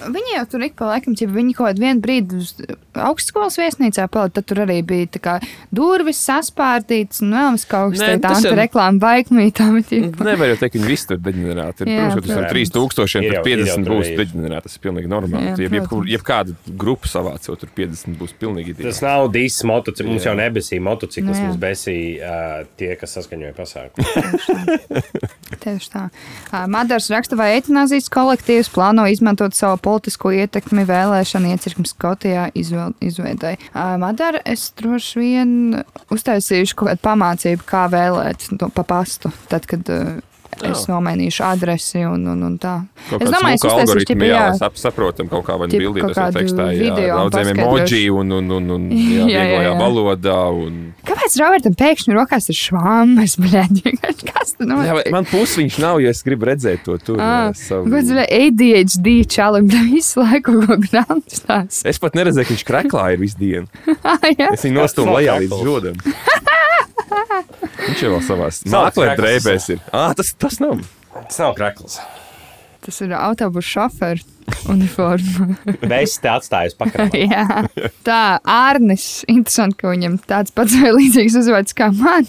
Viņi 0.00 0.32
jau 0.36 0.44
tur 0.50 0.62
ik 0.64 0.74
pa 0.78 0.86
laikam, 0.94 1.14
ja 1.20 1.26
viņi 1.28 1.54
kaut 1.58 1.76
kādā 1.76 1.90
brīdī 2.00 2.38
uz 2.40 2.54
augstskolas 2.94 3.56
viesnīcā 3.60 4.06
palika, 4.10 4.40
tad 4.40 4.46
tur 4.50 4.62
arī 4.64 4.78
bija 4.86 5.06
tā 5.16 5.20
kā 5.20 5.34
durvis 5.74 6.20
saspārdītas 6.26 7.20
un 7.24 7.34
vēl 7.36 7.58
kaut 7.68 7.92
kas 7.94 8.00
Nē, 8.00 8.08
tāds- 8.16 8.20
tas 8.40 8.44
tā 8.44 8.50
jau- 8.50 8.58
reklāma 8.58 8.98
baikmītām. 9.02 9.78
Nevar 9.90 10.48
jau 10.52 10.56
teikt, 10.56 10.72
ka 10.72 10.78
viņi 10.78 10.88
visi 10.88 11.06
tur 11.10 11.18
deģenerēti. 11.18 11.84
Protams, 11.84 12.14
ka 12.14 12.20
tur 12.20 12.46
3000, 12.50 12.80
Ir 12.80 12.94
tur 12.96 13.06
jau- 13.06 13.24
ir 13.26 13.32
jau 13.34 13.44
50 13.44 13.84
tur 13.84 13.94
būs 14.00 14.10
deģenerēti. 14.20 14.62
Tas 14.62 14.76
ir 14.76 14.80
pilnīgi 14.88 15.08
normāli. 15.08 15.44
Jā, 15.50 15.58
Ja 15.60 15.68
jebkur, 15.80 16.04
jebkāda 16.06 16.54
grupa 16.76 17.06
savācot, 17.06 17.58
tur 17.60 17.68
50 17.76 18.16
būs 18.18 18.32
pilnīgi 18.40 18.76
Tas 18.76 19.00
ideāli. 19.00 19.02
nav 19.02 19.28
dīzs 19.32 19.64
motociklis. 19.64 20.06
Mums 20.10 20.24
Jā. 20.24 20.30
jau 20.30 20.36
nebesīja 20.40 20.80
motociklis, 20.80 21.38
Nu, 21.40 21.46
mums 21.46 21.56
besīja 21.56 22.60
uh, 22.60 22.64
tie, 22.76 22.94
kas 22.96 23.14
saskaņoja 23.16 23.54
pasākumu. 23.54 24.06
Tieši 25.60 25.90
tā. 25.92 26.04
Ā, 26.52 26.66
Madars 26.70 27.10
raksta, 27.12 27.36
vai 27.36 27.50
etanāzijas 27.60 28.08
kolektīvs 28.12 28.70
plāno 28.72 29.04
izmantot 29.10 29.54
savu 29.56 29.78
politisko 29.90 30.32
ietekmi 30.38 30.86
vēlēšanu 30.88 31.50
iecirkņu 31.54 31.90
Skotijā 31.90 32.48
izveidai. 32.54 33.56
Madara, 33.74 34.42
es 34.46 34.70
droši 34.78 35.20
vien 35.20 35.52
uztaisīšu 36.14 36.78
kaut 36.78 36.92
kādu 36.92 37.06
pamācību, 37.08 37.66
kā 37.68 37.86
vēlēt 37.92 38.50
to 38.60 38.70
pa 38.74 38.86
pastu, 38.86 39.32
tad, 39.50 39.66
kad 39.70 39.88
es 40.70 40.82
nomainīšu 40.90 41.44
adresi 41.46 42.02
un, 42.04 42.24
un, 42.32 42.42
un 42.48 42.56
tā. 42.60 42.74
Kaut 43.08 43.22
Es 43.22 43.30
domāju, 43.30 43.56
lūk 43.56 43.64
uztaisīšu, 43.64 43.80
algoritmi, 43.80 44.14
ķipa, 44.14 44.26
jā, 44.28 44.40
jā. 44.40 44.56
sap, 44.58 44.76
saprotam 44.80 45.28
kaut 45.30 45.44
kā 45.46 45.56
vai 45.60 45.68
kaut 45.70 46.16
vai 46.18 46.30
tekstā, 46.36 46.66
jā, 46.76 46.94
daudziem 47.14 47.52
emoji 47.54 48.00
un, 48.20 48.34
un, 48.38 48.50
un, 48.58 48.70
un 48.76 48.88
jā, 48.90 49.26
Jā, 49.34 49.44
jā, 49.46 49.60
jā. 49.68 49.72
valodā. 49.80 50.38
Un... 50.52 50.80
Kāpēc 51.08 51.36
Robertam 51.40 51.76
pēkšņi 51.80 52.16
rokās 52.18 52.50
ir 52.52 52.58
švāmas, 52.58 53.36
bļaļ? 53.40 53.80
Kas 54.30 54.54
Jā, 54.58 54.66
vai- 54.66 54.84
notiek? 54.98 55.12
man 55.14 55.26
pusi 55.30 55.62
viņš 55.62 55.78
nav, 55.82 56.00
ja 56.04 56.10
es 56.14 56.20
gribu 56.26 56.48
redzēt 56.50 56.84
to 56.86 56.96
tur. 57.02 57.20
Ah, 57.22 57.50
savu- 57.56 57.88
Kāds 57.92 58.10
ir 58.12 58.20
ADHD 58.26 59.08
čalim, 59.30 59.68
visu 59.90 60.20
laiku 60.24 60.58
kaut 60.60 60.66
ko 60.68 60.78
grāmatas 60.84 61.44
tās. 61.46 61.80
Es 61.88 62.00
pat 62.02 62.18
neredzēju, 62.18 62.48
ka 62.48 62.54
viņš 62.56 62.66
kreklā 62.68 63.06
ir 63.14 63.22
visu 63.22 63.38
dienu. 63.40 63.66
Ah, 64.02 64.18
jā. 64.40 64.50
Es 64.54 64.66
viņu 64.66 64.80
nostūmu 64.80 65.16
lejā 65.18 65.38
līdz 65.44 65.62
žodam. 65.64 66.02
Viņš 67.86 68.02
jau 68.04 68.14
mākslinieks 68.16 68.96
krekls. 68.96 69.20
drēbēs 69.20 69.68
ir. 69.74 69.84
Ah, 69.92 70.12
tas, 70.16 70.32
tas 70.38 70.60
nav. 70.62 70.82
Tas 71.14 71.40
nav 71.42 71.54
krekls. 71.58 71.98
Tas 72.80 73.00
ir 73.04 73.12
autobusu 73.12 73.74
šoferu 73.74 74.24
uniforma. 74.72 75.56
Mēs 75.84 76.16
te 76.22 76.30
atstājām 76.32 76.78
pakaļ. 76.80 77.12
Jā. 77.34 77.64
Tā, 78.06 78.22
Arnis. 78.44 79.20
Interesanti, 79.28 79.82
ka 79.82 79.92
viņam 79.92 80.16
tāds 80.30 80.54
pats 80.56 80.78
vai 80.80 80.94
līdzīgs 80.96 81.36
uzvārds 81.42 81.76
kā 81.76 81.90
man. 81.92 82.26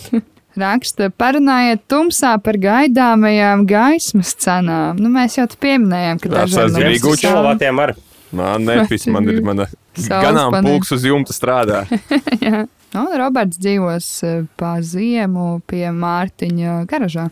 Raksta, 0.60 1.08
parunājiet 1.16 1.86
tumsā 1.88 2.34
par 2.43 2.60
gaidāmajām 2.60 3.64
gaismas 3.70 4.34
cenām. 4.36 4.99
Nu, 4.99 5.08
mēs 5.14 5.39
jau 5.39 5.47
te 5.47 5.56
pieminējām, 5.64 6.20
ka 6.20 6.34
dažiem 6.34 6.58
sazināja 6.58 6.89
Viens 6.91 7.06
Gučs. 7.06 7.24
kilovatiem 7.24 7.80
ar 7.86 7.95
Man 8.32 8.64
nepis, 8.64 9.08
man 9.12 9.28
ir 9.28 9.41
mana 9.43 9.66
ganām 9.99 10.56
pulks 10.64 10.93
uz 10.95 11.04
jumta 11.08 11.36
strādā. 11.36 11.84
Nu, 12.92 13.06
Roberts 13.16 13.60
dzīvos 13.62 14.08
eh, 14.28 14.44
pa 14.60 14.74
ziemu 14.84 15.62
pie 15.70 15.86
Mārtiņa 15.96 16.82
garažā. 16.92 17.30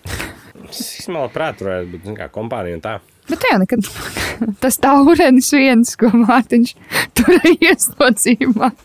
Smalki 0.72 1.36
prāturēt, 1.36 1.89
bet 1.91 2.05
zin 2.07 2.16
kā 2.16 2.30
kompānija 2.32 2.78
un 2.78 2.84
tā. 2.84 2.93
Bet 3.30 3.41
tā 3.43 3.51
jau 3.53 3.60
nekad 3.62 3.82
tas 4.64 4.80
taurenis 4.80 5.51
viens, 5.53 5.95
ko 5.99 6.12
Mārtiņš 6.16 6.76
turēja 7.20 7.74
ieslodzījumā. 7.74 8.72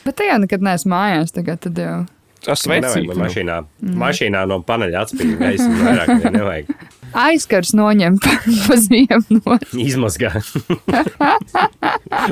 Bet 0.00 0.16
tā 0.16 0.24
jau 0.26 0.38
nekad 0.42 0.64
neesmu 0.64 0.90
mājās, 0.90 1.30
tagad 1.36 1.60
tad 1.62 1.76
jau. 1.78 1.98
Tas 2.42 2.64
vecīt. 2.66 3.04
man 3.06 3.20
mašīnā. 3.20 3.56
Mašīnā 4.00 4.40
no 4.48 4.56
paneļa 4.66 5.04
atspīd 5.04 5.36
gaismu 5.38 5.76
vairāk, 5.84 6.08
ja 6.24 6.32
nevajag. 6.34 6.72
Aizkars 7.16 7.72
noņemt 7.76 8.26
pa 8.66 8.76
ziemu. 8.80 9.40
No. 9.40 9.56
Izmazgā. 9.80 10.32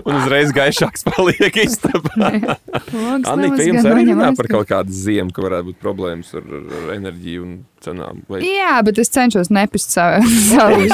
Un 0.05 0.19
uzreiz 0.19 0.53
gaišāks 0.55 1.07
paliek 1.09 1.59
istabā. 1.65 2.15
Annika, 2.29 3.35
nemaz 3.35 3.65
jums 3.67 3.89
arī 3.89 4.07
runā 4.11 4.33
par 4.39 4.51
kaut 4.51 4.71
kādu 4.71 4.95
ziemu, 4.95 5.33
ka 5.35 5.45
varētu 5.45 5.73
būt 5.73 5.83
problēmas 5.83 6.33
ar, 6.39 6.47
ar 6.49 6.95
enerģiju 6.97 7.45
un 7.47 7.59
cenām. 7.85 8.23
Vai 8.31 8.41
Jā, 8.43 8.79
bet 8.87 8.99
es 8.99 9.11
cenšos 9.15 9.51
nepist 9.55 9.93
savu, 9.95 10.27
zemi. 10.51 10.89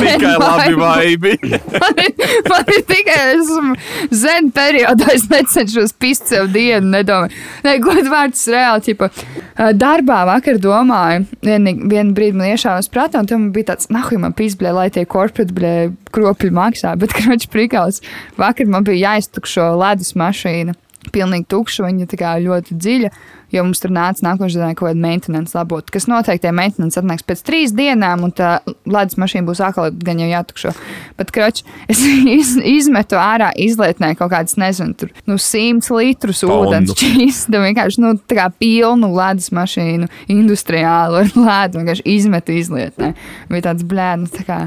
tikai 0.00 0.32
labi 0.42 0.78
vaibi? 0.80 1.34
Man 1.46 2.00
ir, 2.02 2.24
man 2.50 2.72
ir 2.74 2.82
tikai 2.88 3.18
esmu 3.36 3.76
zen 4.10 4.50
periodā, 4.54 5.12
es 5.14 5.28
necenšos 5.30 5.94
pist 6.02 6.32
sev 6.32 6.50
dienu, 6.54 6.90
nedomāju. 6.96 7.34
Nē, 7.66 7.76
god 7.84 8.10
vārds 8.10 8.42
reāli, 8.50 8.84
ķipa, 8.88 9.10
ā, 9.54 9.70
darbā 9.78 10.24
vakar 10.32 10.58
domāju, 10.62 11.26
vienu, 11.46 11.76
vienu 11.94 12.16
brīdi 12.16 12.40
man 12.40 12.50
iešāvās 12.56 12.90
prātā, 12.92 13.15
un 13.20 13.28
tam 13.30 13.46
bija 13.54 13.72
tāds, 13.72 13.90
nahuj 13.92 14.18
man 14.22 14.34
pizblē, 14.36 14.72
lai 14.76 14.88
tie 14.92 15.06
korporate 15.08 15.54
blē 15.56 15.74
kropļi 16.14 16.52
maksā, 16.56 16.94
bet 17.00 17.14
kroķis 17.16 17.52
prikals. 17.52 18.02
Vakar 18.40 18.68
man 18.70 18.86
bija 18.86 19.12
jāiztukšo 19.12 19.72
ledus 19.80 20.14
mašīna. 20.18 20.76
Pilnīgi 21.14 21.46
tukša, 21.52 21.84
viņa 21.86 22.08
tā 22.10 22.18
kā 22.18 22.32
ļoti 22.42 22.74
dziļa, 22.82 23.10
jo 23.54 23.64
mums 23.66 23.82
tur 23.82 23.92
nāca 23.94 24.24
nākošais 24.26 24.58
dienā 24.58 24.74
kaut 24.74 24.90
kāda 24.90 25.02
maintenance 25.02 25.56
labot, 25.56 25.86
kas 25.92 26.08
noteikti 26.10 26.52
maintenance 26.54 26.98
atnāks 27.00 27.26
pēc 27.26 27.42
trīs 27.46 27.74
dienām, 27.76 28.24
un 28.26 28.34
tā 28.34 28.58
ledus 28.88 29.18
mašīna 29.20 29.46
būs 29.46 29.62
atkal 29.64 29.92
gan 29.94 30.20
jau 30.22 30.28
jātukšo. 30.30 30.72
Bet, 31.18 31.32
kroč, 31.34 31.62
es 31.92 32.02
iz, 32.02 32.54
izmetu 32.56 33.18
ārā 33.20 33.52
izlietnē 33.54 34.14
kaut 34.18 34.32
kādas, 34.34 34.56
nezinu, 34.60 34.96
tur, 34.98 35.12
nu, 35.28 35.38
simts 35.42 35.90
litrus 35.94 36.42
ūdens 36.46 36.94
čīsta, 37.00 37.62
vienkārši, 37.62 38.02
nu, 38.04 38.14
tā 38.18 38.40
kā 38.40 38.48
pilnu 38.60 39.12
ledus 39.14 39.52
mašīnu, 39.56 40.10
industriālu 40.32 41.22
ar 41.22 41.32
ledu, 41.34 41.82
vienkārši 41.82 42.06
izmetu 42.16 42.56
izlietnē. 42.56 43.12
Bija 43.50 43.68
tāds 43.70 43.86
blēdums, 43.86 44.34
tā 44.34 44.46
kā. 44.46 44.60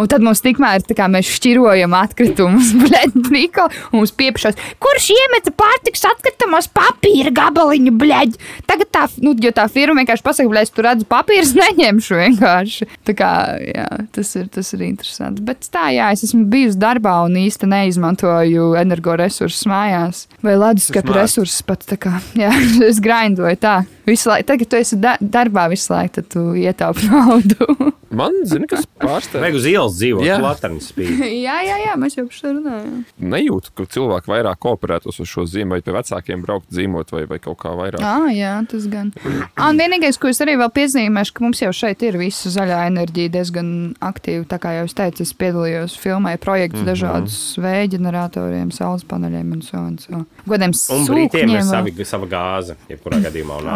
Un 0.00 0.08
tad 0.10 0.24
mums 0.24 0.42
tikmēr, 0.44 0.82
tā 0.86 0.96
kā 0.96 1.08
mēs 1.12 1.30
šķirojam 1.38 1.94
atkritumus, 1.96 2.72
blēd, 2.82 3.16
brīko, 3.28 3.68
un 3.90 4.02
mums 4.02 4.14
pieprasās, 4.16 4.58
kurš 4.82 5.10
iemeta 5.14 5.52
pārtiks 5.56 6.04
atkritumus 6.08 6.70
papīra 6.72 7.32
gabaliņu, 7.34 7.94
blēd. 8.00 8.31
Tagad 8.68 8.90
tā, 8.94 9.04
nu, 9.24 9.34
jo 9.42 9.52
tā 9.54 9.66
firma 9.72 10.02
vienkārši 10.02 10.24
pasaka, 10.26 10.50
blēd, 10.52 10.72
tu 10.72 10.84
redzi 10.86 11.08
papīrs, 11.08 11.54
neņemšu 11.62 12.18
vienkārši. 12.20 12.88
Tā 13.08 13.16
kā, 13.18 13.32
jā, 13.66 13.88
tas 14.14 14.34
ir, 14.38 14.48
tas 14.52 14.72
ir 14.76 14.84
interesanti. 14.88 15.44
Bet 15.46 15.68
tā, 15.72 15.88
jā, 15.94 16.10
es 16.14 16.24
esmu 16.28 16.44
bijusi 16.52 16.80
darbā 16.82 17.18
un 17.26 17.38
īsti 17.42 17.70
neizmantoju 17.70 18.72
energoresursus 18.82 19.66
mājās. 19.70 20.26
Vai 20.44 20.56
leduskapa 20.58 21.18
resursus 21.20 21.64
pat 21.66 21.86
tā 21.88 21.98
kā, 22.00 22.18
jā, 22.42 22.52
es 22.88 23.02
grindoju 23.02 23.58
tā. 23.62 23.80
Visu 24.08 24.32
laiku, 24.32 24.48
tagad 24.50 24.70
tu 24.70 24.78
esi 24.80 24.98
da 24.98 25.16
darbā 25.20 25.68
visu 25.70 25.92
laiku, 25.94 26.18
tad 26.18 26.30
tu 26.34 26.46
ietaupi 26.58 27.08
naudu. 27.12 27.92
Man, 28.12 28.34
zini, 28.48 28.66
kas 28.68 28.84
pārsteidz. 29.00 29.40
Vajag 29.42 29.56
uz 29.56 29.66
ielas 29.70 29.94
dzīvot, 29.96 30.24
Jā. 30.26 30.36
Latvijas 30.42 30.88
spīd. 30.92 31.22
jā, 31.46 31.56
jā, 31.64 31.76
jā, 31.86 31.94
mēs 32.00 32.16
jau 32.18 32.26
par 32.28 32.36
šo 32.36 32.52
runājam. 32.58 32.98
Nejūtu, 33.32 33.72
ka 33.78 33.86
cilvēki 33.96 34.32
vairāk 34.32 34.60
kooperētos 34.62 35.20
uz 35.22 35.30
šo 35.30 35.46
zīmē, 35.48 35.78
vai 35.78 35.84
pie 35.86 35.94
vecākiem 35.96 36.44
braukt 36.44 36.68
dzīvot, 36.72 37.14
vai, 37.16 37.22
vai 37.30 37.38
kaut 37.42 37.58
kā 37.62 37.72
vairāk. 37.78 38.04
Ah, 38.04 38.28
jā, 38.34 38.52
tas 38.68 38.86
gan. 38.92 39.12
Un 39.24 39.80
vienīgais, 39.80 40.18
ko 40.20 40.30
es 40.32 40.42
arī 40.44 40.58
vēl 40.60 40.72
piezīmēšu, 40.76 41.36
ka 41.36 41.46
mums 41.46 41.62
jau 41.64 41.72
šeit 41.76 42.04
ir 42.04 42.18
visa 42.20 42.52
zaļā 42.52 42.82
enerģija 42.90 43.32
diezgan 43.38 43.72
aktīva. 44.04 44.44
Tā 44.50 44.60
kā 44.62 44.74
jau 44.76 44.84
es 44.90 44.96
teicu, 44.98 45.24
es 45.24 45.32
piedalījos 45.38 45.96
filmē 46.02 46.36
projektus 46.42 46.82
mm 46.82 46.84
-hmm. 46.84 46.92
dažādus 46.92 47.38
vēja 47.62 47.90
ģeneratoriem, 47.96 48.70
saules 48.74 49.04
paneļiem 49.08 49.56
un 49.56 49.62
so 49.62 49.78
un 49.78 49.98
so. 49.98 50.24
Godiem 50.46 50.72
Un 50.72 51.06
brītiem 51.06 51.48
ir 51.48 51.62
sūkņiem. 51.62 51.70
savi, 51.70 52.04
sava 52.04 52.26
gāze, 52.26 52.76
jebkurā 52.90 53.22
gadījumā. 53.22 53.58
Un. 53.62 53.68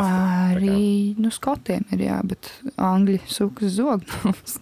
Arī 0.57 1.15
nu, 1.19 1.31
skotiem 1.31 1.85
ir 1.93 2.07
jā, 2.09 2.21
bet 2.25 2.51
angļu 2.77 3.19
sūkas 3.31 3.77
zognos. 4.27 4.59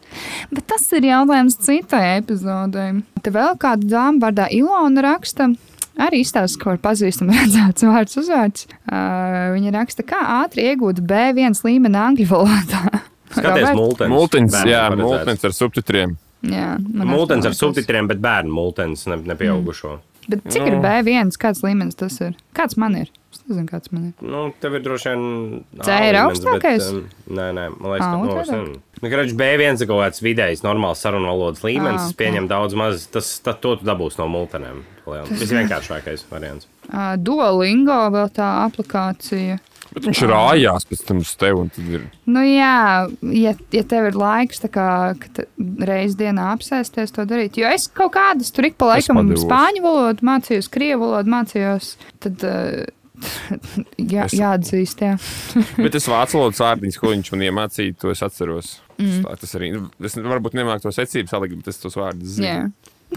bet 0.50 0.66
tas 0.66 0.86
ir 0.92 1.04
jautājums 1.08 1.56
citai 1.60 2.18
epizodei. 2.18 3.02
Te 3.22 3.30
vēl 3.30 3.56
kāda 3.58 3.88
dāma 3.88 4.26
vārdā 4.26 4.48
Ilona 4.52 5.02
raksta. 5.02 5.52
Arī 5.94 6.24
izstāsta, 6.24 6.58
ko 6.58 6.74
ir 6.74 6.80
pazīstama 6.82 7.36
redzēts 7.38 7.86
vārds 7.86 8.18
uzvārds. 8.18 8.66
Uh, 8.90 9.54
viņa 9.54 9.74
raksta, 9.76 10.02
kā 10.02 10.20
ātri 10.42 10.66
iegūt 10.72 11.00
B1 11.06 11.60
līmeni 11.64 12.00
angļu 12.00 12.26
valodā. 12.30 12.82
Skaties, 13.34 13.70
multens. 14.10 14.54
Bērniem 14.54 14.72
jā, 14.72 14.82
multins 14.98 15.44
ar 15.44 15.54
subtitriem. 15.54 16.18
Jā, 16.44 16.74
Multens 17.08 17.46
ar 17.48 17.54
subtitriem, 17.56 18.04
bet 18.10 18.18
bērnu 18.20 18.52
multens, 18.52 19.06
ne, 19.08 19.16
nepieaugušo. 19.30 19.94
Bet 20.28 20.46
cik 20.48 20.62
ir 20.70 20.78
B1? 20.80 21.34
Kāds 21.40 21.60
līmenis 21.64 21.98
tas 22.00 22.16
ir? 22.24 22.32
Kāds 22.56 22.78
man 22.80 22.94
ir? 22.96 23.10
Es 23.34 23.42
nezinu, 23.48 23.66
kāds 23.68 23.90
man 23.92 24.04
ir. 24.08 24.12
Nu, 24.22 24.44
tev 24.62 24.76
ir 24.78 24.82
droši 24.84 25.10
vien. 25.10 25.24
C 25.82 25.90
A 25.92 25.98
ir 26.08 26.16
augstākais? 26.20 26.86
Bet, 26.86 27.10
um, 27.28 27.34
nē, 27.36 27.48
nē, 27.56 27.64
man 27.80 27.90
liekas, 27.92 28.06
Ā, 28.06 28.10
ka 28.12 28.20
otrādā? 28.22 28.44
nezinu. 28.62 28.80
Nu, 29.02 29.10
Kračs 29.12 29.34
B1 29.36 29.82
ir 29.82 29.88
kaut 29.90 30.00
kāds 30.04 30.22
vidējs, 30.24 30.62
normāls 30.64 31.02
sarunu 31.04 31.28
valodas 31.28 31.64
līmenis. 31.66 31.98
Ā, 32.00 32.06
Tas 32.06 32.14
ok. 32.14 32.20
pieņem 32.22 32.48
daudz 32.48 32.78
maz. 32.78 33.06
Tas 33.12 33.32
tad 33.44 33.60
to 33.60 33.74
tu 33.80 33.84
dabūsi 33.90 34.20
no 34.22 34.28
multenēm. 34.32 34.80
Tas 35.04 35.42
ir 35.44 35.58
vienkāršākais 35.58 36.24
variants. 36.30 36.68
Uh, 36.88 37.16
Duolingo 37.20 37.98
vēl 38.14 38.30
tā 38.32 38.48
aplikācija. 38.68 39.58
Bet 39.94 40.08
viņš 40.08 40.20
rājās 40.26 40.86
pēc 40.90 41.04
tam 41.06 41.20
uz 41.22 41.30
tevi. 41.38 41.68
tad 41.76 41.92
Ir... 41.94 42.06
Nu, 42.26 42.42
jā, 42.42 42.72
ja, 43.30 43.52
ja 43.74 43.82
tev 43.86 44.08
ir 44.10 44.16
laiks, 44.18 44.58
tā 44.64 44.70
kā 44.74 44.86
ka 45.22 45.28
te- 45.38 45.46
reiz 45.86 46.16
dienā 46.18 46.48
apsēsties 46.56 47.14
to 47.14 47.22
darīt. 47.30 47.56
Jo 47.62 47.70
es 47.70 47.86
kaut 47.94 48.12
kādas 48.16 48.50
tur 48.54 48.66
ik 48.66 48.74
pa 48.80 48.90
laikam 48.94 49.22
spāņu 49.38 49.84
valodu 49.84 50.26
mācījos, 50.26 50.70
krievu 50.74 51.06
valodu 51.06 51.30
mācījos. 51.36 51.92
Tad 52.24 52.42
uh, 52.48 52.82
jā, 54.14 54.24
Es- 54.26 54.34
jāatzīst, 54.34 55.04
jā. 55.06 55.12
Bet 55.84 55.94
es 55.98 56.08
vācu 56.10 56.40
valodas 56.40 56.62
vārdiņus, 56.64 56.98
ko 57.00 57.12
viņš 57.14 57.30
man 57.36 57.46
iemācīja, 57.48 57.94
to 58.02 58.10
es 58.14 58.22
atceros. 58.26 58.74
Mm. 58.98 59.22
Tā, 59.24 59.36
tas 59.40 59.54
arī, 59.58 59.72
nu, 59.74 59.88
es 60.06 60.14
varbūt 60.18 60.54
nemāku 60.58 60.86
to 60.88 60.92
secību 60.94 61.30
salikt, 61.30 61.56
bet 61.62 61.70
es 61.72 61.80
tos 61.82 61.96
vārdus 61.98 62.36
zinu. 62.38 62.50
jā. 62.50 62.66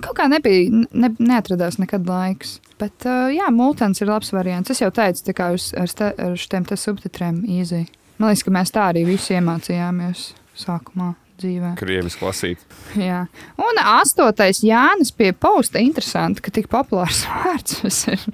Kaut 0.03 0.17
kā 0.19 0.27
nebija, 0.31 0.85
ne, 0.91 1.11
neatradās 1.19 1.79
nekad 1.81 2.07
laiks. 2.09 2.57
Bet, 2.77 3.07
uh, 3.09 3.27
jā, 3.33 3.47
multens 3.53 4.01
ir 4.03 4.11
labs 4.11 4.33
variants. 4.35 4.71
Es 4.73 4.83
jau 4.83 4.91
teicu, 4.93 5.23
tā 5.29 5.37
kā 5.37 5.51
uz, 5.55 5.71
ar, 5.77 5.89
ste, 5.89 6.11
ar 6.13 6.35
šiem 6.37 6.67
subtitriem 6.69 7.41
īzī. 7.57 7.85
Man 8.17 8.31
liekas, 8.31 8.45
ka 8.45 8.53
mēs 8.53 8.73
tā 8.73 8.89
arī 8.91 9.05
visi 9.07 9.35
iemācījāmies 9.37 10.27
sākumā 10.57 11.13
dzīvē. 11.41 11.73
Krievis 11.79 12.17
klasīt. 12.19 12.63
Jā. 13.09 13.25
Un 13.61 13.81
astotais 13.83 14.63
Jānis 14.65 15.13
pie 15.13 15.33
posta 15.37 15.81
interesanti, 15.83 16.43
ka 16.45 16.53
tik 16.53 16.69
populārs 16.71 17.25
vārds 17.29 18.07
ir. 18.13 18.25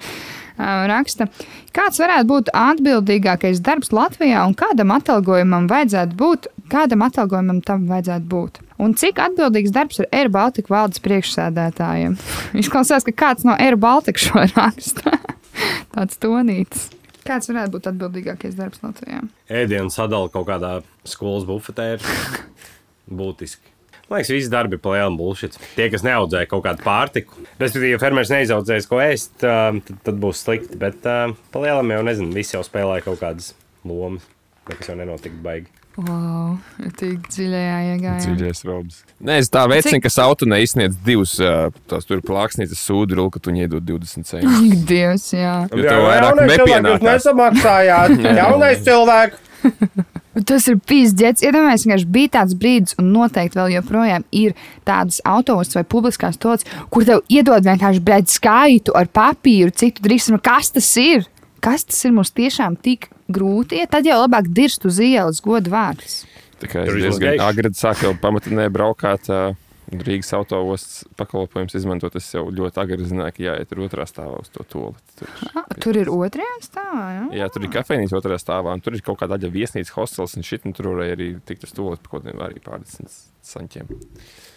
Raksta, 0.54 1.26
kāds 1.74 1.98
varētu 1.98 2.28
būt 2.30 2.50
atbildīgākais 2.54 3.58
darbs 3.66 3.90
Latvijā 3.90 4.44
un 4.46 4.54
kādam 4.54 4.92
atalgojumam 4.94 5.66
vajadzētu 5.66 6.14
būt, 6.20 6.46
kādam 6.70 7.02
atalgojumam 7.02 7.58
tam 7.66 7.88
vajadzētu 7.90 8.30
būt? 8.30 8.60
Un 8.84 8.92
cik 9.00 9.20
atbildīgs 9.22 9.72
darbs 9.72 10.02
ir 10.02 10.08
Air 10.12 10.28
Baltica 10.32 10.72
valdes 10.74 11.00
priekšsēdētājiem? 11.04 12.18
Izklausās, 12.60 13.06
ka 13.06 13.14
kāds 13.24 13.46
no 13.48 13.56
Air 13.56 13.78
Baltica 13.80 14.20
šo 14.20 14.44
raksta. 14.58 15.16
Tāds 15.94 16.20
tonīts. 16.20 16.90
Kāds 17.24 17.48
varētu 17.48 17.78
būt 17.78 17.86
atbildīgākais 17.88 18.56
darbs 18.58 18.82
Latvijā? 18.84 19.22
Ēdienu 19.48 19.92
sadala 19.92 20.28
kaut 20.32 20.50
kādā 20.50 20.74
skolas 21.08 21.46
bufetē 21.48 21.94
ir 21.94 22.04
būtiski. 23.20 23.70
Man 24.10 24.20
liekas, 24.20 24.34
visi 24.34 24.50
darbi 24.52 24.76
ir 24.76 24.82
plēnām 24.84 25.16
bullshit. 25.16 25.56
Tie, 25.78 25.86
kas 25.88 26.04
neaudzēja 26.04 26.50
kaut 26.50 26.66
kādu 26.66 26.84
pārtiku, 26.84 27.40
respektīvi, 27.56 27.94
ja 27.94 28.00
fermers 28.02 28.28
neizaudzēs 28.34 28.88
ko 28.90 28.98
ēst, 29.00 29.38
tad, 29.40 29.80
tad 30.04 30.18
būs 30.20 30.42
slikti. 30.44 30.76
Bet 30.76 31.08
palielam 31.54 31.88
jau 31.94 32.02
nezinu, 32.04 32.28
visi 32.36 32.52
jau 32.58 32.60
spēlēja 32.66 33.06
kaut 33.06 33.22
kādas 33.22 33.54
lomas. 33.88 34.28
Nekas 34.68 34.92
jau 34.92 34.98
nenotika 35.00 35.40
baigi. 35.44 35.72
Wow, 35.94 36.56
tik 36.98 37.28
dziļajā 37.30 37.74
iegājā. 37.92 38.14
Dziļais 38.24 38.64
robs. 38.66 38.96
Nē, 39.22 39.36
es 39.44 39.50
tā 39.52 39.62
veicinu, 39.70 40.00
ka 40.02 40.10
auto 40.24 40.48
neizsniedz 40.50 40.96
divus 41.06 41.36
ā, 41.38 41.68
tās 41.90 42.08
tur 42.08 42.18
plāksnītes 42.26 42.82
sūdu, 42.82 43.28
ka 43.30 43.38
tu 43.38 43.54
iedod 43.54 43.84
20 43.86 44.26
centus. 44.30 44.82
Dievs, 44.88 45.28
jā. 45.36 45.54
Jo 45.70 45.86
tev 45.86 46.02
vairāk 46.08 46.42
nepienākās. 46.50 47.06
nesamaksājāt. 47.06 48.18
Jaunais 48.40 48.82
cilvēks. 48.82 49.50
Tas 50.48 50.66
ir 50.66 50.80
pīzdēts. 50.82 51.44
Iedomājieties, 51.46 51.84
vienkārši 51.86 52.08
bija 52.10 52.32
tāds 52.40 52.56
brīdis, 52.58 52.96
un 52.98 53.12
noteikti 53.14 53.58
vēl 53.60 53.76
joprojām 53.76 54.24
ir 54.34 54.56
tādas 54.86 55.20
autostas 55.30 55.78
vai 55.78 55.84
publiskās 55.86 56.40
tocis, 56.42 56.66
kur 56.90 57.06
tev 57.06 57.22
iedod 57.30 57.62
vienkārši 57.62 58.02
brīdi 58.02 58.34
skaitu 58.34 58.96
ar 58.98 59.06
papīru, 59.14 59.70
cik 59.70 60.00
tu 60.00 60.08
drīkst. 60.08 60.34
Kas 60.42 60.74
tas 60.74 60.90
ir? 60.98 61.22
Kas 61.64 61.86
tas 61.88 62.02
ir 62.04 62.12
mums 62.12 62.32
tiešām 62.36 62.76
tik 62.84 63.08
grūti? 63.32 63.78
Ja 63.80 63.88
tad 63.90 64.04
jau 64.08 64.18
labāk 64.20 64.50
dirst 64.52 64.84
uz 64.88 64.98
ielas, 65.00 65.40
godu 65.44 65.72
vārds. 65.72 66.22
Tā 66.60 66.68
kā 66.70 66.84
es 66.84 66.92
diezgan 67.00 67.40
agri 67.44 67.70
sāku 67.76 68.10
jau 68.10 68.14
pamatnē 68.20 68.68
braukāt. 68.72 69.30
ā, 69.32 69.54
Rīgas 69.94 70.30
autostas 70.34 71.04
pakalpojums 71.20 71.74
izmantot. 71.76 72.14
Es 72.16 72.30
jau 72.32 72.46
ļoti 72.50 72.80
agri 72.80 73.04
zināju, 73.04 73.34
ka 73.36 73.42
jāiet 73.44 73.68
tur 73.68 73.82
otrā 73.84 74.06
stāvā 74.08 74.38
uz 74.40 74.48
to 74.50 74.64
toleti. 74.72 75.18
Tur, 75.20 75.28
Ah, 75.60 75.66
tur 75.78 75.98
ir 76.00 76.08
otrajā 76.10 76.54
stāvā. 76.64 77.04
Ja? 77.14 77.24
jā, 77.42 77.48
tur 77.52 77.66
ir 77.66 77.70
kafejnīca 77.76 78.16
otrajā 78.18 78.40
stāvā, 78.40 78.72
un 78.74 78.80
tur 78.80 78.96
ir 78.96 79.04
kaut 79.04 79.20
kāda 79.20 79.36
daļa 79.36 79.52
viesnīcas 79.54 79.92
hostels, 79.94 80.34
un 80.40 80.42
šit 80.48 80.64
un 80.66 80.72
tur 80.72 80.88
varēja 80.94 81.18
arī 81.18 81.28
tikt 81.46 81.68
uz 81.68 81.76
toleti 81.76 82.02
par 82.02 82.14
kaut 82.16 82.24
kādiem 82.24 82.42
arī 82.48 82.64
pārdesmit 82.64 83.12
saņķiem. 83.44 83.92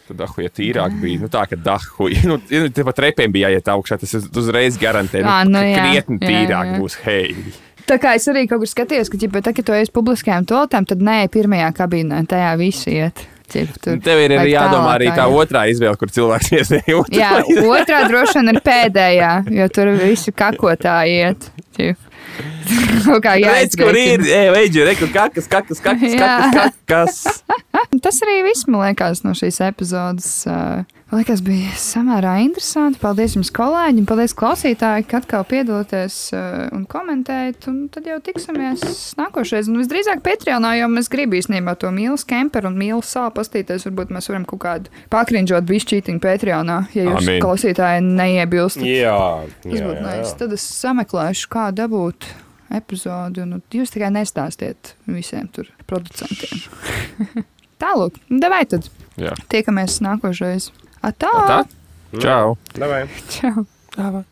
Tad 0.07 0.19
dahuja 0.21 0.51
tīrāk 0.55 0.97
bija. 1.01 1.21
Nu, 1.25 1.29
tā, 1.31 1.43
ka 1.49 1.59
dahuja. 1.59 2.23
Nu, 2.27 2.39
nu, 2.39 2.67
te 2.73 2.83
pat 2.87 2.99
repiem 3.03 3.31
bija 3.33 3.51
jāiet 3.51 3.71
augšā. 3.73 3.99
Tas 4.01 4.17
uz- 4.19 4.27
uzreiz 4.39 4.79
garantē, 4.79 5.23
nu, 5.25 5.31
nu 5.51 5.63
ka 5.63 5.71
jā, 5.71 5.79
krietni 5.83 6.19
jā, 6.19 6.27
tīrāk 6.27 6.73
jā. 6.73 6.81
būs. 6.81 6.99
Hei! 7.03 7.55
Tā 7.87 7.95
kā 8.03 8.17
es 8.19 8.27
arī 8.27 8.43
kaut 8.51 8.59
kur 8.59 8.67
skatījos, 8.67 9.07
ka, 9.07 9.19
ja 9.21 9.41
tā, 9.43 9.53
ka 9.55 9.63
tu 9.63 9.75
ej 9.75 9.87
uz 9.87 9.91
publiskajām 9.95 10.47
toaletēm, 10.47 10.87
tad 10.89 11.03
nē, 11.07 11.21
pirmajā 11.31 11.69
kabīnē 11.77 12.25
tajā 12.27 12.53
visi 12.59 12.97
iet. 12.97 13.23
Ķip, 13.47 13.77
tur. 13.79 13.99
Tev 14.03 14.19
ir 14.19 14.33
arī 14.35 14.51
jādomā 14.51 14.97
arī 14.97 15.07
tā 15.15 15.23
jā. 15.23 15.27
otrā 15.39 15.61
izvēle, 15.71 15.95
kur 15.99 16.11
cilvēks 16.11 16.49
iesēja. 16.57 16.97
Jā, 17.15 17.29
otrā 17.63 18.01
droši 18.09 18.41
vien 18.41 18.51
ir 18.51 18.59
pēdējā, 18.65 19.31
jo 19.55 19.69
tur 19.71 19.93
visi 20.01 20.35
kakotāji 20.35 21.21
iet. 21.21 21.47
Ķip. 21.77 22.06
Kaut 23.07 23.23
kā 23.23 23.37
Redz, 23.39 23.77
kur 23.79 23.95
ir, 23.95 24.23
veidži, 24.53 24.83
reku, 24.87 25.07
kakas, 25.13 25.47
kakas, 25.51 25.81
kakas, 25.83 26.17
kakas, 26.21 26.77
kakas. 26.89 27.17
Tas 28.03 28.21
arī 28.25 28.41
viss, 28.49 28.67
man 28.67 28.87
liekas, 28.89 29.23
no 29.25 29.35
šīs 29.37 29.61
epizodes. 29.69 30.31
uh, 30.49 30.83
Man 31.07 31.21
liekas, 31.21 31.39
bija 31.39 31.69
samērā 31.79 32.33
interesanti. 32.43 32.99
Paldies 32.99 33.37
jums, 33.37 33.47
kolēģi, 33.55 34.01
un 34.01 34.07
paldies 34.09 34.33
klausītāji, 34.35 35.05
ka 35.07 35.21
atkal 35.21 35.45
piedalāties 35.47 36.15
uh, 36.35 36.65
un 36.75 36.81
komentējat. 36.91 37.67
Un 37.71 37.77
tad 37.93 38.09
jau 38.09 38.17
tiksimies 38.25 38.81
nākošais. 39.15 39.69
Un 39.71 39.79
visdrīzāk 39.79 40.19
Patreonā, 40.25 40.73
jo 40.81 40.89
mēs 40.91 41.07
gribam 41.13 41.37
īstenībā 41.39 41.77
to 41.79 41.93
mīlu 41.95 42.17
skemperu 42.19 42.67
un 42.67 42.75
mīlu 42.81 42.99
sāla 43.07 43.31
pastīties. 43.37 43.85
Varbūt 43.87 44.11
mēs 44.17 44.27
varam 44.27 44.43
kaut 44.49 44.59
kādu 44.65 44.91
pakriņģot 45.13 45.69
bišķītiņu 45.69 46.21
Patreonā, 46.25 46.75
ja 46.97 47.05
jūs 47.05 47.21
Amin. 47.21 47.39
klausītāji 47.45 48.01
neiebilstat. 48.09 48.83
Jā, 48.91 49.21
Tas 49.63 49.85
būtu 49.85 50.01
nice. 50.03 50.33
Tad 50.41 50.55
es 50.57 50.65
sameklēšu, 50.75 51.47
kā 51.55 51.69
dabūt 51.77 52.27
epizodi. 52.81 53.45
Un 53.45 53.61
jūs 53.71 53.95
tikai 53.95 54.09
nestāstiet 54.11 54.91
visiem 55.07 55.47
tur 55.55 55.71
producentiem. 55.87 56.67
Tālāk, 57.85 58.19
devai 58.27 58.65
tad. 58.67 58.91
Jā. 59.15 59.31
Tiekamies 59.47 60.01
nākošais. 60.03 60.67
Atā! 61.07 61.31
Tā? 61.47 61.59
Čau! 62.19 62.57
Davai. 62.75 63.05
Čau! 63.31 63.63
Tā. 63.95 64.25